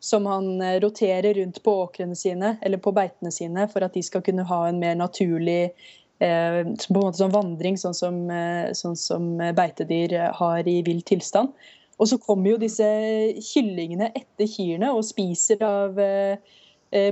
som 0.05 0.27
han 0.29 0.61
roterer 0.85 1.33
rundt 1.39 1.63
på 1.65 1.73
åkrene 1.87 2.17
sine, 2.19 2.59
eller 2.61 2.77
på 2.85 2.93
beitene 2.93 3.33
sine, 3.33 3.65
for 3.73 3.87
at 3.87 3.95
de 3.97 4.03
skal 4.05 4.21
kunne 4.27 4.45
ha 4.45 4.59
en 4.69 4.77
mer 4.83 4.99
naturlig 5.01 5.71
eh, 6.21 6.59
på 6.61 6.91
en 6.93 6.99
måte 6.99 7.23
sånn 7.23 7.33
vandring, 7.33 7.79
sånn 7.81 7.97
som, 7.97 8.19
sånn 8.77 8.99
som 9.01 9.31
beitedyr 9.57 10.13
har 10.37 10.69
i 10.69 10.75
vill 10.85 11.01
tilstand. 11.09 11.57
Og 11.97 12.11
så 12.11 12.19
kommer 12.21 12.53
jo 12.53 12.61
disse 12.61 12.85
kyllingene 13.49 14.11
etter 14.13 14.51
kyrne 14.53 14.93
og 14.93 15.09
spiser 15.09 15.65
av 15.65 15.97
eh 15.97 16.37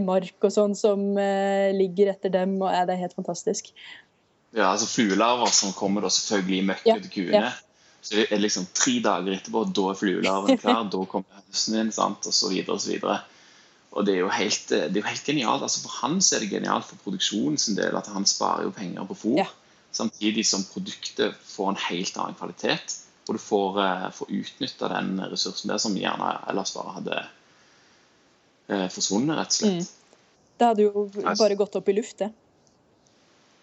mark 0.05 0.47
og 0.47 0.53
sånn 0.55 0.77
som 0.79 1.03
eh, 1.21 1.73
ligger 1.77 2.13
etter 2.15 2.33
dem. 2.33 2.57
og 2.63 2.71
Det 2.71 2.95
er 2.95 3.05
helt 3.05 3.19
fantastisk. 3.19 3.73
Ja, 4.53 4.69
altså 4.71 4.87
fluelarver 4.87 5.53
som 5.55 5.73
kommer 5.73 6.05
da 6.05 6.11
selvfølgelig 6.13 6.59
i 6.59 6.67
møkket 6.71 6.91
ja, 6.91 6.97
til 7.01 7.13
kuene. 7.15 7.45
Ja. 7.49 7.53
Så 8.03 8.19
er 8.19 8.33
det 8.33 8.41
liksom 8.43 8.67
tre 8.75 8.97
dager 9.05 9.37
etterpå, 9.37 9.63
da 9.71 9.85
er 9.93 9.99
fluelarven 9.99 10.59
klar, 10.61 10.89
da 10.95 11.05
kommer 11.09 11.45
høsten 11.47 11.79
inn, 11.79 11.93
sant, 11.95 12.27
og 12.27 12.35
så 12.37 12.51
videre 12.53 12.77
og 12.77 12.83
så 12.83 12.93
videre. 12.93 13.21
Og 13.93 14.07
det 14.09 14.17
er 14.17 14.23
jo 14.23 14.33
helt, 14.33 14.69
det 14.73 14.89
er 14.89 15.03
jo 15.03 15.09
helt 15.09 15.29
genialt. 15.29 15.65
altså 15.65 15.85
For 15.85 16.01
han 16.01 16.17
er 16.19 16.43
det 16.43 16.51
genialt 16.53 16.89
for 16.89 17.01
produksjonen 17.05 17.61
sin 17.61 17.77
del 17.77 17.97
at 17.99 18.09
han 18.13 18.27
sparer 18.29 18.67
jo 18.67 18.75
penger 18.77 19.09
på 19.09 19.19
fôr. 19.25 19.43
Ja. 19.43 19.49
Samtidig 19.93 20.47
som 20.49 20.65
produktet 20.65 21.37
får 21.45 21.71
en 21.71 21.83
helt 21.91 22.17
annen 22.17 22.39
kvalitet. 22.39 22.97
Og 23.29 23.37
du 23.37 23.41
får, 23.41 23.79
får 24.17 24.33
utnytta 24.35 24.89
den 24.91 25.21
ressursen 25.31 25.71
der 25.71 25.81
som 25.83 25.97
gjerne 25.97 26.33
ellers 26.51 26.73
bare 26.75 26.97
hadde 26.97 27.21
uh, 28.71 28.87
forsvunnet, 28.93 29.37
rett 29.39 29.55
og 29.55 29.59
slett. 29.59 29.83
Mm. 29.83 29.99
Det 30.59 30.71
hadde 30.71 30.87
jo 30.87 31.09
bare 31.25 31.59
gått 31.59 31.77
opp 31.81 31.89
i 31.91 31.97
luft, 31.97 32.19
det. 32.23 32.31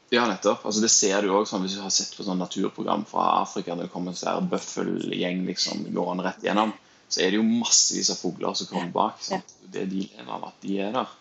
Ja, 0.10 0.26
nettopp. 0.28 0.66
Altså, 0.66 0.82
det 0.82 0.90
ser 0.90 1.22
du 1.22 1.32
òg 1.38 1.46
sånn, 1.48 1.62
hvis 1.64 1.78
du 1.78 1.84
har 1.84 1.94
sett 1.94 2.16
på 2.18 2.26
sånn 2.26 2.42
naturprogram 2.42 3.06
fra 3.08 3.28
Afrika 3.44 3.76
der 3.76 3.86
det 3.86 3.94
kommer 3.94 4.16
en 4.16 4.18
sånn 4.18 4.50
bøffelgjeng 4.50 5.44
liksom, 5.46 5.86
gående 5.94 6.26
rett 6.26 6.44
gjennom, 6.44 6.74
så 7.10 7.22
er 7.22 7.32
det 7.32 7.40
jo 7.40 7.46
massevis 7.46 8.10
av 8.14 8.18
fugler 8.22 8.58
som 8.58 8.70
kommer 8.72 8.90
bak. 8.94 9.22
Sant? 9.26 9.54
Det 9.70 9.86
de 9.90 10.08
lever 10.08 10.32
av, 10.34 10.50
at 10.50 10.66
de 10.66 10.80
er 10.82 10.94
der. 10.98 11.16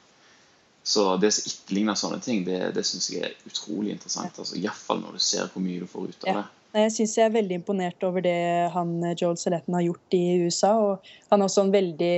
Så 0.88 1.04
det 1.20 1.34
som 1.36 1.50
etterligner 1.50 1.98
sånne 2.00 2.20
ting, 2.24 2.46
det, 2.46 2.58
det 2.76 2.84
syns 2.88 3.10
jeg 3.12 3.26
er 3.28 3.48
utrolig 3.48 3.92
interessant. 3.92 4.40
Altså, 4.40 4.56
Iallfall 4.56 5.02
når 5.02 5.18
du 5.18 5.24
ser 5.24 5.50
hvor 5.52 5.64
mye 5.64 5.82
du 5.84 5.88
får 5.90 6.08
ut 6.08 6.24
av 6.24 6.40
det. 6.40 6.46
Jeg 6.78 6.94
syns 6.94 7.16
jeg 7.18 7.28
er 7.28 7.34
veldig 7.34 7.58
imponert 7.60 8.04
over 8.04 8.24
det 8.24 8.38
han 8.74 8.94
Joel 9.16 9.36
Seletten 9.40 9.76
har 9.76 9.84
gjort 9.84 10.16
i 10.16 10.24
USA. 10.44 10.72
og 10.80 11.12
Han 11.28 11.42
er 11.42 11.48
også 11.48 11.64
en 11.66 11.74
veldig 11.74 12.14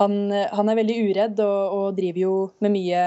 han, 0.00 0.18
han 0.32 0.72
er 0.72 0.80
veldig 0.80 0.98
uredd 1.10 1.44
og, 1.44 1.76
og 1.76 1.86
driver 1.98 2.24
jo 2.24 2.34
med 2.64 2.72
mye 2.74 3.04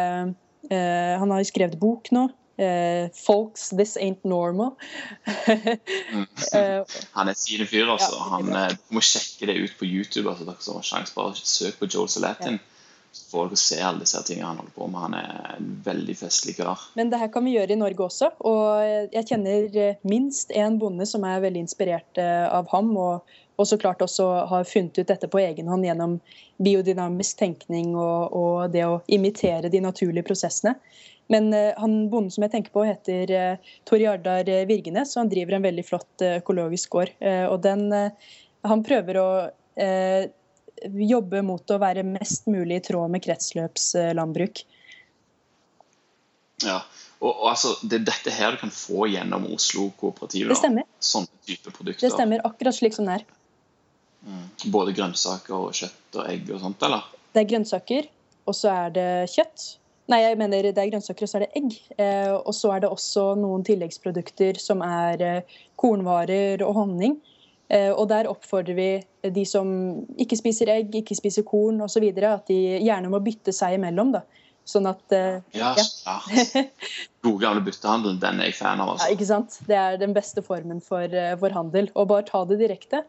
eh, 0.70 1.14
Han 1.20 1.34
har 1.34 1.42
jo 1.42 1.50
skrevet 1.50 1.80
bok 1.82 2.12
nå 2.14 2.30
Uh, 2.54 3.10
folks, 3.14 3.70
this 3.70 3.98
ain't 3.98 4.24
normal. 4.24 4.78
uh, 5.48 6.86
han 7.18 7.28
er 7.28 7.34
sine 7.34 7.66
fyr, 7.66 7.88
altså. 7.90 8.14
Ja, 8.14 8.28
han 8.36 8.52
uh, 8.54 8.76
må 8.94 9.02
sjekke 9.02 9.50
det 9.50 9.56
ut 9.58 9.74
på 9.80 9.90
YouTube. 9.90 10.30
altså 10.30 10.46
dere 10.46 10.62
som 10.62 10.78
har 10.78 10.86
sjanse 10.86 11.16
Bare 11.18 11.34
søk 11.34 11.80
på 11.80 11.90
Joel 11.90 12.12
Salatin. 12.14 12.60
Ja. 12.62 12.70
Så 13.14 13.26
får 13.32 13.50
dere 13.50 13.62
se 13.62 13.80
alle 13.82 14.06
disse 14.06 14.22
tingene 14.26 14.52
han 14.52 14.62
holder 14.62 14.76
på 14.76 14.86
med. 14.86 15.02
Han 15.02 15.18
er 15.18 15.58
en 15.58 15.72
veldig 15.86 16.18
festlig 16.18 16.56
kar. 16.60 16.86
Men 16.94 17.10
det 17.10 17.24
her 17.24 17.34
kan 17.34 17.46
vi 17.46 17.56
gjøre 17.58 17.74
i 17.74 17.82
Norge 17.82 18.06
også. 18.06 18.30
Og 18.46 19.10
jeg 19.14 19.28
kjenner 19.30 19.98
minst 20.06 20.54
én 20.54 20.78
bonde 20.82 21.10
som 21.10 21.26
er 21.30 21.42
veldig 21.42 21.66
inspirert 21.66 22.22
av 22.22 22.70
ham. 22.74 22.94
og 22.98 23.38
og 23.56 23.68
så 23.70 23.78
klart 23.78 24.02
også 24.02 24.28
har 24.50 24.68
funnet 24.68 24.98
ut 24.98 25.10
dette 25.10 25.30
på 25.30 25.42
egen 25.44 25.70
hånd 25.70 25.86
gjennom 25.86 26.18
biodynamisk 26.64 27.38
tenkning 27.40 27.94
og, 27.94 28.34
og 28.34 28.74
det 28.74 28.86
å 28.88 29.02
imitere 29.14 29.72
de 29.74 29.82
naturlige 29.84 30.26
prosessene. 30.28 30.76
Men 31.32 31.54
uh, 31.54 31.72
han 31.78 32.10
bonden 32.12 32.32
som 32.34 32.44
jeg 32.46 32.54
tenker 32.56 32.74
på, 32.76 32.86
heter 32.88 33.32
uh, 33.32 33.74
Tor 33.88 34.02
Jardar 34.02 34.50
eh, 34.50 34.66
Virgenes, 34.70 35.16
og 35.16 35.24
han 35.24 35.32
driver 35.32 35.58
en 35.58 35.68
veldig 35.68 35.86
flott 35.88 36.26
uh, 36.26 36.38
økologisk 36.42 36.98
gård. 36.98 37.14
og 37.24 37.60
den, 37.64 37.88
han 38.68 38.84
prøver 38.86 39.20
å 39.20 39.28
jobbe 40.84 41.42
mot 41.46 41.72
å 41.72 41.80
være 41.80 42.04
mest 42.06 42.50
mulig 42.52 42.82
i 42.82 42.84
tråd 42.90 43.12
med 43.14 43.24
kretsløpslandbruk. 43.24 44.64
Ja, 46.64 46.82
og, 47.24 47.32
og, 47.32 47.46
altså, 47.54 47.74
Det 47.82 48.02
er 48.02 48.06
dette 48.08 48.34
her 48.36 48.56
du 48.56 48.60
kan 48.62 48.74
få 48.74 49.08
gjennom 49.12 49.48
Oslo 49.56 49.90
Kooperativ? 50.00 50.50
Det 50.52 50.60
stemmer. 50.60 50.88
Sånne 51.00 51.48
type 51.48 51.72
produkter. 51.72 52.06
Det 52.06 52.12
stemmer, 52.14 52.44
akkurat 52.48 52.76
slik 52.76 52.96
som 52.98 53.08
det 53.08 53.22
er. 53.22 53.26
Mm. 54.24 54.44
Både 54.72 54.96
grønnsaker 54.96 55.56
og 55.58 55.74
kjøtt 55.76 56.20
og 56.20 56.28
egg 56.32 56.52
og 56.54 56.62
sånt, 56.64 56.84
eller? 56.86 57.08
Det 57.34 57.44
er 57.44 57.50
grønnsaker, 57.50 58.10
og 58.48 58.56
så 58.58 58.72
er 58.74 58.94
det 58.96 59.10
kjøtt. 59.34 59.66
Nei, 60.12 60.20
jeg 60.20 60.38
mener 60.40 60.68
det 60.68 60.80
er 60.80 60.92
grønnsaker, 60.92 61.26
og 61.26 61.32
så 61.32 61.40
er 61.40 61.46
det 61.46 61.62
egg. 61.62 61.76
Eh, 61.96 62.32
og 62.36 62.52
så 62.56 62.74
er 62.76 62.84
det 62.84 62.92
også 62.92 63.34
noen 63.40 63.64
tilleggsprodukter 63.68 64.60
som 64.60 64.84
er 64.84 65.24
eh, 65.24 65.62
kornvarer 65.80 66.64
og 66.66 66.76
honning. 66.82 67.18
Eh, 67.72 67.90
og 67.90 68.10
der 68.12 68.28
oppfordrer 68.32 68.76
vi 68.78 68.90
de 69.34 69.46
som 69.48 69.72
ikke 70.20 70.38
spiser 70.40 70.72
egg, 70.74 70.96
ikke 71.00 71.16
spiser 71.18 71.48
korn 71.48 71.80
osv., 71.86 72.04
at 72.20 72.52
de 72.52 72.60
gjerne 72.84 73.12
må 73.12 73.24
bytte 73.24 73.56
seg 73.56 73.80
imellom. 73.80 74.12
da. 74.18 74.26
Sånn 74.68 74.86
at 74.88 75.12
uh, 75.12 75.42
Ja. 75.52 75.74
ja. 75.76 76.62
God 77.26 77.42
gamle 77.42 77.64
byttehandelen, 77.66 78.22
den 78.22 78.40
er 78.40 78.48
jeg 78.48 78.56
fan 78.62 78.80
av. 78.80 78.94
Altså. 78.94 79.10
Ja, 79.10 79.16
ikke 79.16 79.28
sant? 79.28 79.58
Det 79.68 79.76
er 79.76 79.98
den 80.00 80.16
beste 80.16 80.44
formen 80.44 80.80
for, 80.84 81.12
for 81.42 81.56
handel. 81.56 81.90
Og 82.00 82.08
bare 82.12 82.28
ta 82.30 82.46
det 82.48 82.62
direkte. 82.62 83.02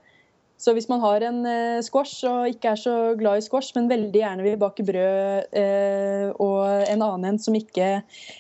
Så 0.64 0.72
hvis 0.72 0.86
man 0.88 1.02
har 1.02 1.20
en 1.26 1.42
eh, 1.44 1.82
squash 1.84 2.24
og 2.24 2.48
ikke 2.48 2.70
er 2.72 2.80
så 2.80 2.94
glad 3.20 3.42
i 3.42 3.44
squash, 3.44 3.74
men 3.76 3.90
veldig 3.90 4.16
gjerne 4.16 4.46
vil 4.46 4.56
bake 4.60 4.86
brød, 4.88 5.50
eh, 5.60 6.30
og 6.40 6.86
en 6.88 7.04
annen 7.04 7.34
en 7.34 7.40
som 7.42 7.56
ikke 7.58 7.98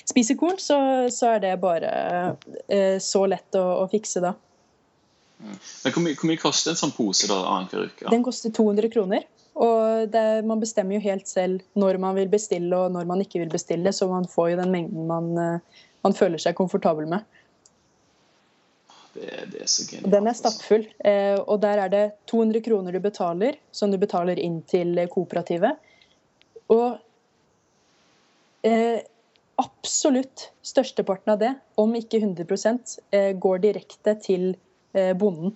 spiser 0.08 0.38
korn, 0.40 0.56
så, 0.62 0.78
så 1.12 1.34
er 1.34 1.42
det 1.44 1.52
bare 1.60 1.90
eh, 2.64 2.96
så 3.02 3.26
lett 3.28 3.60
å, 3.60 3.64
å 3.82 3.84
fikse 3.92 4.24
da. 4.24 4.32
Men 5.44 5.92
hvor 5.92 6.00
mye, 6.00 6.16
hvor 6.16 6.30
mye, 6.30 6.40
koster 6.40 6.72
en 6.72 6.80
sånn 6.80 6.94
pose 6.96 7.28
da, 7.28 7.42
annenhver 7.58 7.90
uke? 7.90 8.08
Den 8.08 8.24
koster 8.24 8.54
200 8.56 8.92
kroner. 8.94 9.28
Og 9.54 10.08
det, 10.10 10.24
man 10.48 10.62
bestemmer 10.62 10.96
jo 10.96 11.04
helt 11.04 11.28
selv 11.30 11.60
når 11.78 12.00
man 12.02 12.16
vil 12.16 12.32
bestille 12.32 12.74
og 12.74 12.94
når 12.94 13.06
man 13.06 13.20
ikke 13.22 13.44
vil 13.44 13.52
bestille, 13.52 13.92
så 13.94 14.08
man 14.10 14.24
får 14.30 14.54
jo 14.54 14.60
den 14.64 14.72
mengden 14.72 15.12
man, 15.12 15.28
eh, 15.38 15.84
man 16.06 16.16
føler 16.16 16.40
seg 16.40 16.56
komfortabel 16.56 17.06
med. 17.10 17.28
Det, 19.14 19.30
det 19.52 19.62
er 19.62 19.70
så 19.70 19.86
genialt. 19.86 20.10
Den 20.10 20.26
er 20.26 20.32
altså. 20.32 20.50
stappfull. 20.50 20.86
Eh, 21.06 21.38
og 21.38 21.60
der 21.62 21.86
er 21.86 21.90
det 21.92 22.04
200 22.30 22.64
kroner 22.66 22.94
du 22.94 23.00
betaler, 23.04 23.58
som 23.72 23.92
du 23.92 23.98
betaler 24.00 24.40
inn 24.42 24.60
til 24.70 24.98
kooperativet. 25.12 25.78
Og 26.74 26.98
eh, 28.66 29.02
absolutt 29.60 30.48
størsteparten 30.66 31.34
av 31.34 31.42
det, 31.42 31.52
om 31.80 31.94
ikke 31.94 32.22
100 32.22 32.98
eh, 33.14 33.32
går 33.38 33.62
direkte 33.62 34.16
til 34.22 34.54
eh, 34.96 35.12
bonden. 35.16 35.54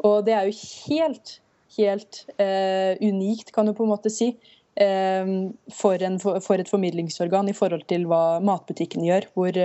Og 0.00 0.24
det 0.26 0.34
er 0.34 0.48
jo 0.48 0.56
helt, 0.90 1.36
helt 1.76 2.24
eh, 2.40 2.96
unikt, 3.04 3.52
kan 3.54 3.68
du 3.68 3.76
på 3.76 3.86
en 3.86 3.92
måte 3.92 4.12
si. 4.12 4.32
Eh, 4.80 5.34
for, 5.76 6.02
en, 6.02 6.18
for, 6.22 6.56
et 6.56 6.70
formidlingsorgan 6.70 7.50
i 7.52 7.56
forhold 7.56 7.86
til 7.90 8.08
hva 8.10 8.40
matbutikken 8.42 9.04
gjør. 9.06 9.28
hvor 9.34 9.60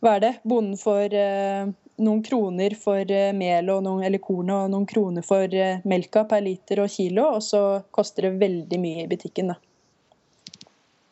hva 0.00 0.14
er 0.16 0.20
det? 0.22 0.32
Bonden 0.46 0.78
får 0.78 1.14
eh, 1.18 1.70
noen 2.04 2.20
kroner 2.22 2.74
for 2.78 3.10
eh, 3.10 3.32
mel 3.34 3.70
og 3.72 3.82
noen, 3.86 4.04
eller 4.06 4.22
korn 4.22 4.52
og 4.54 4.68
noen 4.70 4.86
kroner 4.86 5.24
for 5.26 5.54
eh, 5.54 5.80
melka 5.88 6.22
per 6.30 6.44
liter 6.44 6.84
og 6.84 6.92
kilo, 6.92 7.24
og 7.38 7.42
så 7.42 7.62
koster 7.94 8.28
det 8.28 8.36
veldig 8.42 8.78
mye 8.82 9.04
i 9.04 9.08
butikken. 9.10 9.50
da. 9.54 9.58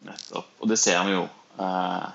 Nettopp. 0.06 0.52
Og 0.62 0.70
det 0.70 0.78
ser 0.78 1.02
vi 1.08 1.16
jo. 1.16 1.24
Eh, 1.58 2.06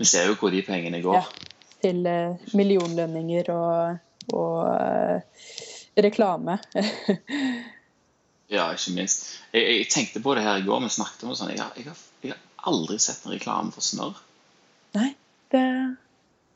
vi 0.00 0.08
ser 0.08 0.30
jo 0.30 0.38
hvor 0.40 0.54
de 0.54 0.62
pengene 0.64 1.02
går. 1.04 1.18
Ja, 1.20 1.50
til 1.84 2.06
uh, 2.08 2.40
millionlønninger 2.56 3.50
og, 3.52 3.98
og 4.32 4.56
uh, 4.64 5.44
reklame. 6.00 6.56
ja, 8.56 8.70
ikke 8.72 8.94
minst. 8.96 9.26
Jeg, 9.52 9.66
jeg, 9.66 9.88
tenkte 9.92 10.24
på 10.24 10.36
det 10.36 10.46
her 10.46 10.62
i 10.62 10.64
går. 10.64 10.80
Vi 10.86 10.94
snakket 10.96 11.26
om 11.26 11.34
det 11.34 11.40
sånn. 11.42 11.52
Jeg 11.52 11.60
har, 11.60 11.76
jeg 11.76 11.90
har, 11.92 12.04
jeg 12.24 12.32
har 12.32 12.72
aldri 12.72 12.96
sett 12.96 13.28
en 13.28 13.36
reklame 13.36 13.76
for 13.76 13.84
snørr. 13.84 14.16
Nei. 14.96 15.10
Det, 15.50 15.64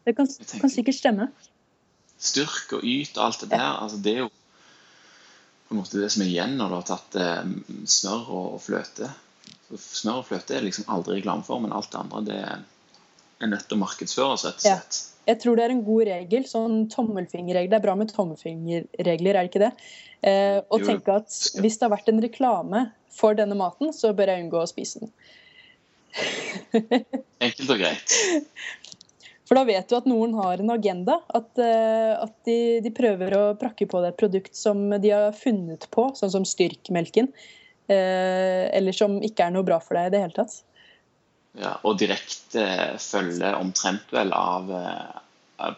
det 0.06 0.14
kan, 0.16 0.28
kan, 0.60 0.72
sikkert 0.72 0.98
stemme. 0.98 1.28
Styrk 2.20 2.76
og 2.78 2.84
yt 2.86 3.18
og 3.18 3.24
alt 3.26 3.44
det 3.44 3.50
der, 3.52 3.70
altså 3.84 3.98
det 4.02 4.14
er 4.14 4.24
jo 4.24 4.30
på 5.64 5.74
en 5.74 5.80
måte 5.80 5.98
det 5.98 6.10
som 6.12 6.22
er 6.22 6.30
igjen 6.30 6.58
når 6.58 6.70
du 6.70 6.76
har 6.76 6.86
tatt 6.88 7.16
eh, 7.18 7.42
smør 7.88 8.30
og, 8.36 8.60
fløte. 8.62 9.08
Så 9.66 9.80
smør 9.80 10.20
og 10.22 10.28
fløte 10.28 10.56
er 10.56 10.66
liksom 10.66 10.86
aldri 10.92 11.18
reklame 11.18 11.46
for, 11.46 11.62
men 11.62 11.74
alt 11.74 11.90
det 11.92 12.00
andre 12.00 12.22
det 12.28 12.38
er 12.44 13.50
nødt 13.50 13.66
til 13.68 13.78
å 13.78 13.82
markedsføres, 13.82 14.46
rett 14.46 14.60
og 14.60 14.66
slett. 14.68 15.00
Ja. 15.00 15.10
Jeg 15.24 15.40
tror 15.40 15.56
det 15.56 15.64
er 15.64 15.72
en 15.72 15.84
god 15.86 16.02
regel. 16.04 16.44
sånn 16.48 16.82
tommelfingerregel. 16.92 17.70
Det 17.72 17.78
er 17.78 17.84
bra 17.86 17.94
med 17.96 18.12
tommelfingerregler, 18.12 19.38
er 19.38 19.46
det 19.46 19.50
ikke 19.50 19.62
det? 19.62 19.70
Eh, 20.24 20.58
og 20.68 20.84
tenke 20.84 21.16
at 21.16 21.32
hvis 21.60 21.78
det 21.80 21.86
har 21.86 21.94
vært 21.94 22.10
en 22.12 22.20
reklame 22.20 22.84
for 23.14 23.36
denne 23.38 23.56
maten, 23.56 23.92
så 23.96 24.12
bør 24.16 24.34
jeg 24.34 24.44
unngå 24.44 24.60
å 24.60 24.68
spise 24.68 25.04
den. 25.04 25.14
Enkelt 27.44 27.70
og 27.70 27.80
greit. 27.80 28.18
For 29.44 29.58
da 29.58 29.64
vet 29.68 29.90
du 29.90 29.96
at 29.98 30.06
noen 30.08 30.32
har 30.38 30.60
en 30.62 30.72
agenda. 30.72 31.18
At, 31.36 31.50
uh, 31.60 32.22
at 32.24 32.36
de, 32.48 32.80
de, 32.84 32.92
prøver 32.96 33.36
å 33.36 33.42
prakke 33.60 33.88
på 33.90 34.00
det 34.00 34.14
et 34.14 34.20
produkt 34.20 34.56
som 34.56 34.86
de 34.90 35.12
har 35.12 35.34
funnet 35.36 35.88
på, 35.92 36.08
sånn 36.16 36.32
som 36.32 36.46
styrkmelken. 36.48 37.28
Uh, 37.90 38.64
eller 38.72 38.96
som 38.96 39.18
ikke 39.20 39.44
er 39.44 39.52
noe 39.52 39.66
bra 39.66 39.80
for 39.84 39.98
deg 39.98 40.08
i 40.08 40.14
det 40.14 40.22
hele 40.24 40.38
tatt. 40.38 40.62
Ja, 41.54 41.76
Og 41.86 41.98
direkte 42.00 42.64
følge 42.98 43.52
omtrent 43.60 44.10
vel 44.14 44.32
av, 44.34 44.70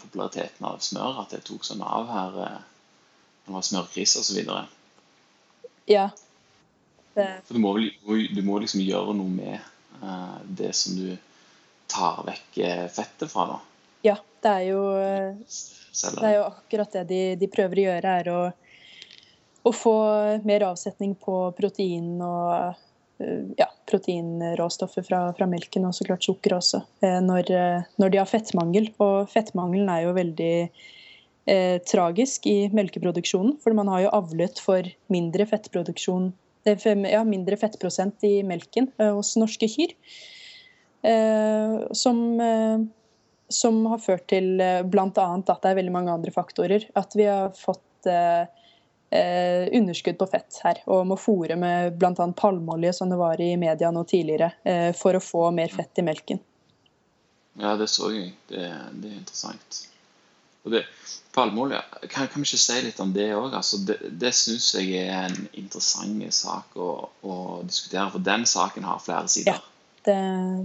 populariteten 0.01 0.67
av 0.67 0.81
smør, 0.81 1.21
at 1.23 1.35
det 1.35 1.43
tok 1.45 1.67
sånn 1.67 1.83
av 1.85 2.09
her 2.09 2.39
eh, 2.47 2.63
når 3.45 3.51
det 3.51 3.57
var 3.57 3.67
smørkrise 3.69 4.23
osv. 4.23 4.39
Ja. 5.91 6.07
Det, 7.15 7.27
For 7.47 7.57
du 7.57 7.63
må, 7.63 7.75
vel, 7.77 7.91
du 8.33 8.43
må 8.45 8.59
liksom 8.63 8.83
gjøre 8.85 9.15
noe 9.19 9.33
med 9.33 9.59
eh, 9.59 10.39
det 10.63 10.73
som 10.77 10.97
du 10.97 11.13
tar 11.91 12.23
vekk 12.27 12.59
eh, 12.65 12.87
fettet 12.93 13.31
fra, 13.33 13.47
nå. 13.51 13.59
ja, 14.07 14.17
det 14.43 14.53
er 14.53 14.65
jo 14.71 14.83
Det 15.43 16.25
er 16.29 16.35
jo 16.37 16.47
akkurat 16.47 16.99
det 16.99 17.05
de, 17.11 17.21
de 17.41 17.51
prøver 17.51 17.81
å 17.81 17.87
gjøre, 17.87 18.17
er 18.23 18.33
å, 18.33 18.41
å 19.67 19.73
få 19.75 19.97
mer 20.47 20.67
avsetning 20.69 21.17
på 21.19 21.39
protein 21.59 22.17
og 22.23 22.53
eh, 23.23 23.47
ja, 23.59 23.69
proteinråstoffer 23.89 25.07
fra, 25.07 25.23
fra 25.39 25.49
melken, 25.51 25.89
og 25.89 25.97
så 25.97 26.07
klart 26.09 26.27
sukker 26.27 26.59
også, 26.59 26.83
eh, 27.07 27.19
når, 27.25 27.53
når 28.03 28.13
de 28.13 28.21
har 28.21 28.31
fettmangel. 28.31 28.91
Og 29.03 29.31
fettmangelen 29.33 29.91
er 29.93 30.05
jo 30.05 30.17
veldig 30.19 30.55
eh, 30.63 31.77
tragisk 31.89 32.51
i 32.51 32.59
melkeproduksjonen, 32.77 33.57
for 33.63 33.79
man 33.79 33.91
har 33.95 34.07
jo 34.07 34.17
avlet 34.21 34.63
for 34.63 34.95
mindre 35.13 35.49
fettproduksjon 35.49 36.35
ja, 36.67 37.21
mindre 37.23 37.55
fettprosent 37.55 38.25
i 38.27 38.41
melken 38.43 38.89
hos 38.99 39.37
norske 39.39 39.69
kyr. 39.71 39.93
Eh, 41.07 41.75
som 41.95 42.23
eh, 42.41 42.87
som 43.49 43.87
har 43.87 43.99
ført 44.03 44.27
til 44.27 44.59
bl.a. 44.91 45.07
at 45.07 45.63
det 45.63 45.71
er 45.71 45.79
veldig 45.79 45.93
mange 45.95 46.15
andre 46.15 46.33
faktorer. 46.35 46.89
At 46.99 47.15
vi 47.15 47.29
har 47.31 47.53
fått 47.55 48.09
eh, 48.11 48.49
eh, 49.11 49.69
underskudd 49.79 50.19
på 50.19 50.29
fett 50.31 50.61
her, 50.65 50.83
og 50.87 51.07
må 51.11 51.19
fòre 51.21 51.59
med 51.61 51.99
bl.a. 52.01 52.27
palmeolje, 52.37 52.93
som 52.93 53.11
det 53.13 53.21
var 53.21 53.41
i 53.41 53.53
media 53.61 53.93
nå 53.95 54.05
tidligere, 54.05 54.53
eh, 54.65 54.91
for 54.97 55.17
å 55.17 55.23
få 55.23 55.51
mer 55.55 55.73
fett 55.73 56.03
i 56.03 56.07
melken. 56.07 56.43
Ja, 57.57 57.77
det 57.77 57.89
så 57.89 58.11
jeg. 58.13 58.35
Det, 58.49 58.67
det 59.01 59.13
er 59.13 59.21
interessant. 59.21 59.87
Og 60.67 60.75
det, 60.75 60.83
Palmeolje, 61.37 61.79
kan, 62.11 62.27
kan 62.27 62.43
vi 62.43 62.49
ikke 62.49 62.59
si 62.59 62.81
litt 62.83 62.99
om 63.01 63.13
det 63.15 63.29
òg? 63.37 63.55
Altså, 63.55 63.79
det 63.87 64.01
det 64.19 64.33
syns 64.35 64.73
jeg 64.75 65.07
er 65.07 65.29
en 65.29 65.47
interessant 65.55 66.35
sak 66.35 66.75
å, 66.75 66.91
å 67.23 67.37
diskutere, 67.63 68.11
for 68.17 68.25
den 68.27 68.47
saken 68.51 68.89
har 68.89 69.01
flere 69.05 69.31
sider. 69.31 69.63
Det, 70.07 70.17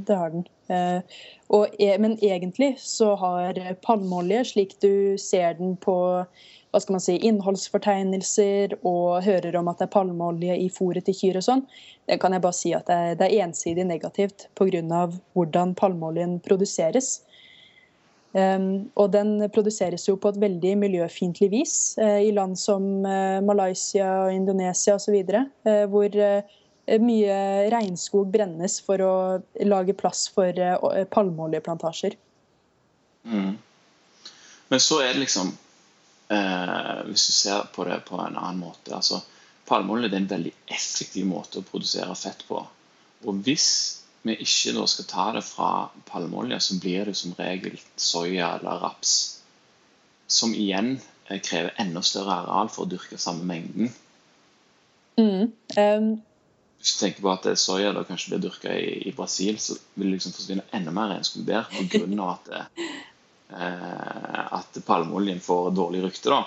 det 0.07 0.17
har 0.17 0.33
den. 0.33 0.47
Eh, 0.71 1.19
og, 1.49 1.75
e- 1.81 1.97
men 1.99 2.17
egentlig 2.21 2.75
så 2.79 3.15
har 3.19 3.57
palmeolje, 3.85 4.43
slik 4.53 4.75
du 4.83 5.17
ser 5.19 5.57
den 5.59 5.75
på 5.81 5.95
hva 6.71 6.79
skal 6.79 6.95
man 6.95 7.03
si, 7.03 7.17
innholdsfortegnelser 7.27 8.77
og 8.87 9.25
hører 9.25 9.57
om 9.59 9.67
at 9.67 9.81
det 9.81 9.89
er 9.89 9.95
palmeolje 9.95 10.55
i 10.55 10.69
fôret 10.71 11.03
til 11.07 11.17
kyr 11.17 11.41
og 11.41 11.43
sånn, 11.43 11.65
det 12.07 12.19
kan 12.21 12.31
jeg 12.35 12.43
bare 12.45 12.55
si 12.55 12.71
at 12.75 12.87
det 12.87 12.95
er, 12.95 13.17
det 13.19 13.27
er 13.27 13.43
ensidig 13.47 13.85
negativt 13.89 14.47
pga. 14.55 15.03
hvordan 15.35 15.75
palmeoljen 15.75 16.39
produseres. 16.39 17.19
Um, 18.31 18.89
og 18.95 19.11
den 19.11 19.49
produseres 19.51 20.07
jo 20.07 20.15
på 20.15 20.29
et 20.31 20.39
veldig 20.39 20.77
miljøfiendtlig 20.79 21.49
vis 21.51 21.73
uh, 21.99 22.21
i 22.23 22.31
land 22.31 22.55
som 22.55 23.03
uh, 23.03 23.43
Malaysia 23.43 24.07
og 24.23 24.33
Indonesia 24.33 24.95
osv., 24.95 25.17
uh, 25.67 25.83
hvor 25.91 26.15
eh, 26.15 26.47
mye 27.01 27.35
regnskog 27.71 28.31
brennes 28.33 28.79
for 28.83 29.03
å 29.05 29.13
lage 29.67 29.95
plass 29.97 30.25
for 30.33 30.57
eh, 30.59 31.03
palmeoljeplantasjer. 31.13 32.17
Mm. 33.23 33.57
Men 34.71 34.79
så 34.79 35.01
er 35.03 35.13
det 35.13 35.21
liksom 35.21 35.51
eh, 36.33 37.01
Hvis 37.05 37.27
du 37.27 37.33
ser 37.35 37.67
på 37.75 37.83
det 37.85 37.99
på 38.07 38.17
en 38.17 38.33
annen 38.39 38.63
måte 38.63 38.95
altså 38.97 39.19
Palmeolje 39.69 40.09
er 40.09 40.17
en 40.17 40.29
veldig 40.31 40.51
effektiv 40.73 41.27
måte 41.29 41.61
å 41.61 41.67
produsere 41.67 42.15
fett 42.17 42.41
på. 42.47 42.57
Og 43.23 43.43
hvis 43.45 43.67
vi 44.25 44.35
ikke 44.43 44.73
da 44.75 44.85
skal 44.89 45.07
ta 45.07 45.27
det 45.37 45.43
fra 45.47 45.69
palmeolje, 46.09 46.57
så 46.59 46.79
blir 46.81 47.07
det 47.07 47.13
som 47.15 47.35
regel 47.37 47.77
soya 47.95 48.49
eller 48.57 48.81
raps. 48.83 49.13
Som 50.27 50.53
igjen 50.57 50.97
eh, 51.29 51.39
krever 51.39 51.71
enda 51.79 52.03
større 52.03 52.41
areal 52.41 52.73
for 52.73 52.83
å 52.83 52.91
dyrke 52.91 53.21
samme 53.21 53.47
mengden. 53.47 53.93
Mm. 55.21 55.53
Um, 55.77 56.11
Hvis 56.81 56.95
du 56.95 56.99
tenker 57.05 57.21
på 57.21 57.29
at 57.31 57.43
det 57.45 57.59
soya 57.61 57.91
da 57.93 58.01
kanskje 58.03 58.29
blir 58.33 58.41
dyrka 58.47 58.69
i, 58.73 59.03
i 59.09 59.11
Brasil, 59.13 59.57
så 59.61 59.73
vil 59.93 60.07
det 60.09 60.15
liksom 60.17 60.33
forsvinne 60.33 60.63
enda 60.73 60.91
mer 60.91 61.07
regnskog 61.13 61.45
der 61.45 61.63
pga. 61.69 62.31
at, 62.31 62.49
eh, 63.53 64.53
at 64.57 64.81
palmeoljen 64.87 65.39
får 65.45 65.71
dårlig 65.77 66.01
rykte. 66.07 66.29
da. 66.29 66.41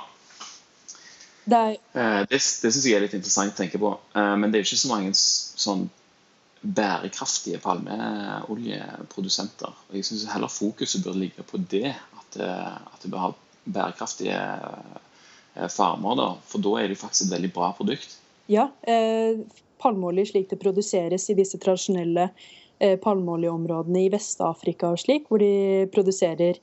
det 1.45 1.76
Eh, 1.95 2.20
Det, 2.26 2.41
det 2.62 2.72
syns 2.72 2.85
jeg 2.85 2.95
er 2.97 3.01
litt 3.07 3.14
interessant 3.14 3.53
å 3.55 3.57
tenke 3.57 3.78
på. 3.78 3.99
Eh, 4.14 4.37
Men 4.37 4.51
det 4.51 4.59
er 4.59 4.62
jo 4.64 4.68
ikke 4.74 4.87
så 4.87 4.91
mange 4.91 5.12
sånn 5.14 5.89
bærekraftige 6.64 7.59
palmeoljeprodusenter. 7.61 9.68
Og 9.89 9.95
Jeg 9.97 10.05
syns 10.09 10.24
heller 10.32 10.49
fokuset 10.49 11.05
bør 11.05 11.14
ligge 11.20 11.43
på 11.47 11.59
det, 11.70 11.95
at, 11.95 12.37
eh, 12.41 12.76
at 12.95 13.03
du 13.03 13.09
bør 13.12 13.18
ha 13.18 13.32
bærekraftige 13.66 14.39
eh, 15.57 15.68
farmer. 15.68 16.14
da, 16.16 16.35
For 16.49 16.59
da 16.59 16.68
er 16.80 16.89
det 16.89 16.97
jo 16.99 17.03
faktisk 17.07 17.24
et 17.28 17.32
veldig 17.37 17.53
bra 17.53 17.72
produkt. 17.72 18.16
ja, 18.49 18.68
eh, 18.82 19.37
palmeolje 19.85 20.30
slik 20.32 20.51
det 20.51 20.61
produseres 20.62 21.28
i 21.30 21.37
disse 21.39 21.61
tradisjonelle 21.62 22.28
eh, 22.78 22.97
palmeoljeområdene 23.05 24.07
i 24.07 24.11
Vest-Afrika 24.12 24.93
og 24.95 25.03
slik, 25.03 25.28
hvor 25.28 25.43
de 25.43 25.87
produserer 25.95 26.59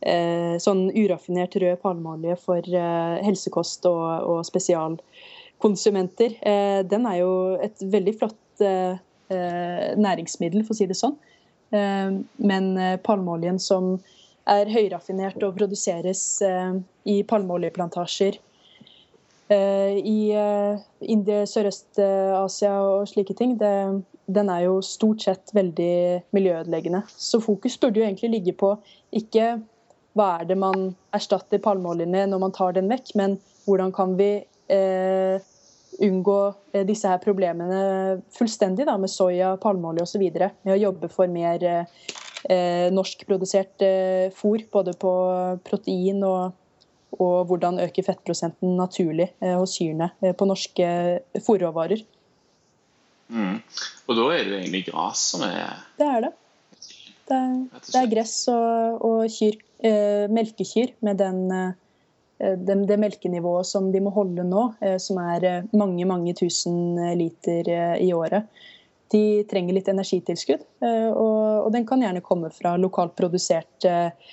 eh, 0.00 0.56
sånn 0.62 0.86
uraffinert 0.90 1.56
rød 1.60 1.82
palmeolje 1.84 2.38
for 2.44 2.64
eh, 2.64 3.20
helsekost 3.26 3.86
og, 3.90 4.40
spesialkonsumenter. 4.48 6.38
Den 6.90 7.06
er 7.08 7.20
jo 7.22 7.34
et 7.62 7.80
veldig 7.80 8.18
flott 8.18 8.40
næringsmiddel, 9.34 10.62
for 10.66 10.74
å 10.74 10.78
si 10.78 10.86
det 10.86 10.96
sånn. 10.98 11.14
Men 11.72 12.66
palmeoljen 13.02 13.56
som 13.62 13.94
er 14.52 14.68
høyraffinert 14.70 15.42
og 15.42 15.56
produseres 15.56 16.20
i 16.44 17.16
palmeoljeplantasjer 17.26 18.36
i 19.54 20.18
eh, 20.36 20.82
India, 21.00 21.44
Sørøst-Asia 21.48 22.72
og 22.82 23.08
slike 23.10 23.36
ting, 23.38 23.56
det, 23.60 23.72
den 24.26 24.50
er 24.52 24.66
jo 24.66 24.80
stort 24.84 25.24
sett 25.24 25.54
veldig 25.56 25.94
miljøødeleggende. 26.36 27.04
Så 27.08 27.40
fokus 27.44 27.78
burde 27.80 28.00
jo 28.00 28.06
egentlig 28.06 28.32
ligge 28.36 28.56
på 28.60 28.74
ikke 29.14 29.54
hva 30.14 30.28
er 30.40 30.46
det 30.50 30.58
man 30.60 30.92
erstatter 31.14 31.62
palmeoljen 31.62 32.12
med 32.14 32.30
når 32.30 32.42
man 32.44 32.54
tar 32.54 32.76
den 32.76 32.90
vekk, 32.90 33.14
men 33.18 33.38
hvordan 33.66 33.90
kan 33.94 34.14
vi 34.18 34.30
eh, 34.70 35.50
unngå 36.04 36.40
eh, 36.72 36.84
disse 36.86 37.10
her 37.10 37.22
problemene 37.22 38.20
fullstendig 38.34 38.86
da, 38.88 38.96
med 39.00 39.10
soya, 39.10 39.54
palmeolje 39.60 40.06
osv. 40.06 40.26
Med 40.34 40.74
å 40.74 40.80
jobbe 40.80 41.10
for 41.12 41.30
mer 41.30 41.64
eh, 41.70 42.90
norskprodusert 42.94 43.84
eh, 43.86 44.28
fôr, 44.34 44.64
både 44.72 44.94
på 45.00 45.14
protein 45.66 46.22
og, 46.26 46.54
og 47.18 47.48
hvordan 47.50 47.80
øke 47.84 48.04
fettprosenten 48.06 48.76
naturlig 48.78 49.30
eh, 49.40 49.54
hos 49.58 49.76
kyrne 49.78 50.10
eh, 50.22 50.34
på 50.36 50.48
norske 50.48 50.88
fôrråvarer. 51.44 52.04
Mm. 53.32 53.60
Og 54.08 54.18
da 54.18 54.26
er 54.34 54.48
det 54.48 54.58
egentlig 54.60 54.84
gras 54.90 55.22
som 55.32 55.44
er 55.46 55.78
Det 55.98 56.08
er 56.08 56.26
det. 56.26 56.32
Det 57.24 57.38
er, 57.38 57.54
det 57.72 58.00
er 58.02 58.10
gress 58.10 58.34
og, 58.52 59.00
og 59.06 59.32
kyr, 59.32 59.56
eh, 59.80 60.26
melkekyr 60.28 60.92
med 61.06 61.16
den, 61.22 61.40
eh, 61.54 62.56
den, 62.60 62.84
det 62.88 62.98
melkenivået 63.00 63.66
som 63.70 63.88
de 63.94 64.02
må 64.04 64.12
holde 64.12 64.44
nå, 64.44 64.66
eh, 64.84 64.98
som 65.00 65.22
er 65.22 65.48
eh, 65.48 65.70
mange, 65.72 66.04
mange 66.04 66.36
tusen 66.36 67.00
liter 67.16 67.70
eh, 67.72 67.96
i 68.04 68.12
året. 68.12 68.50
De 69.14 69.44
trenger 69.48 69.76
litt 69.76 69.88
energitilskudd, 69.88 70.64
eh, 70.84 71.10
og, 71.10 71.66
og 71.66 71.72
den 71.72 71.86
kan 71.88 72.04
gjerne 72.04 72.24
komme 72.24 72.52
fra 72.52 72.74
lokalt 72.80 73.16
produsert 73.16 73.88
eh, 73.88 74.10
eh, 74.10 74.32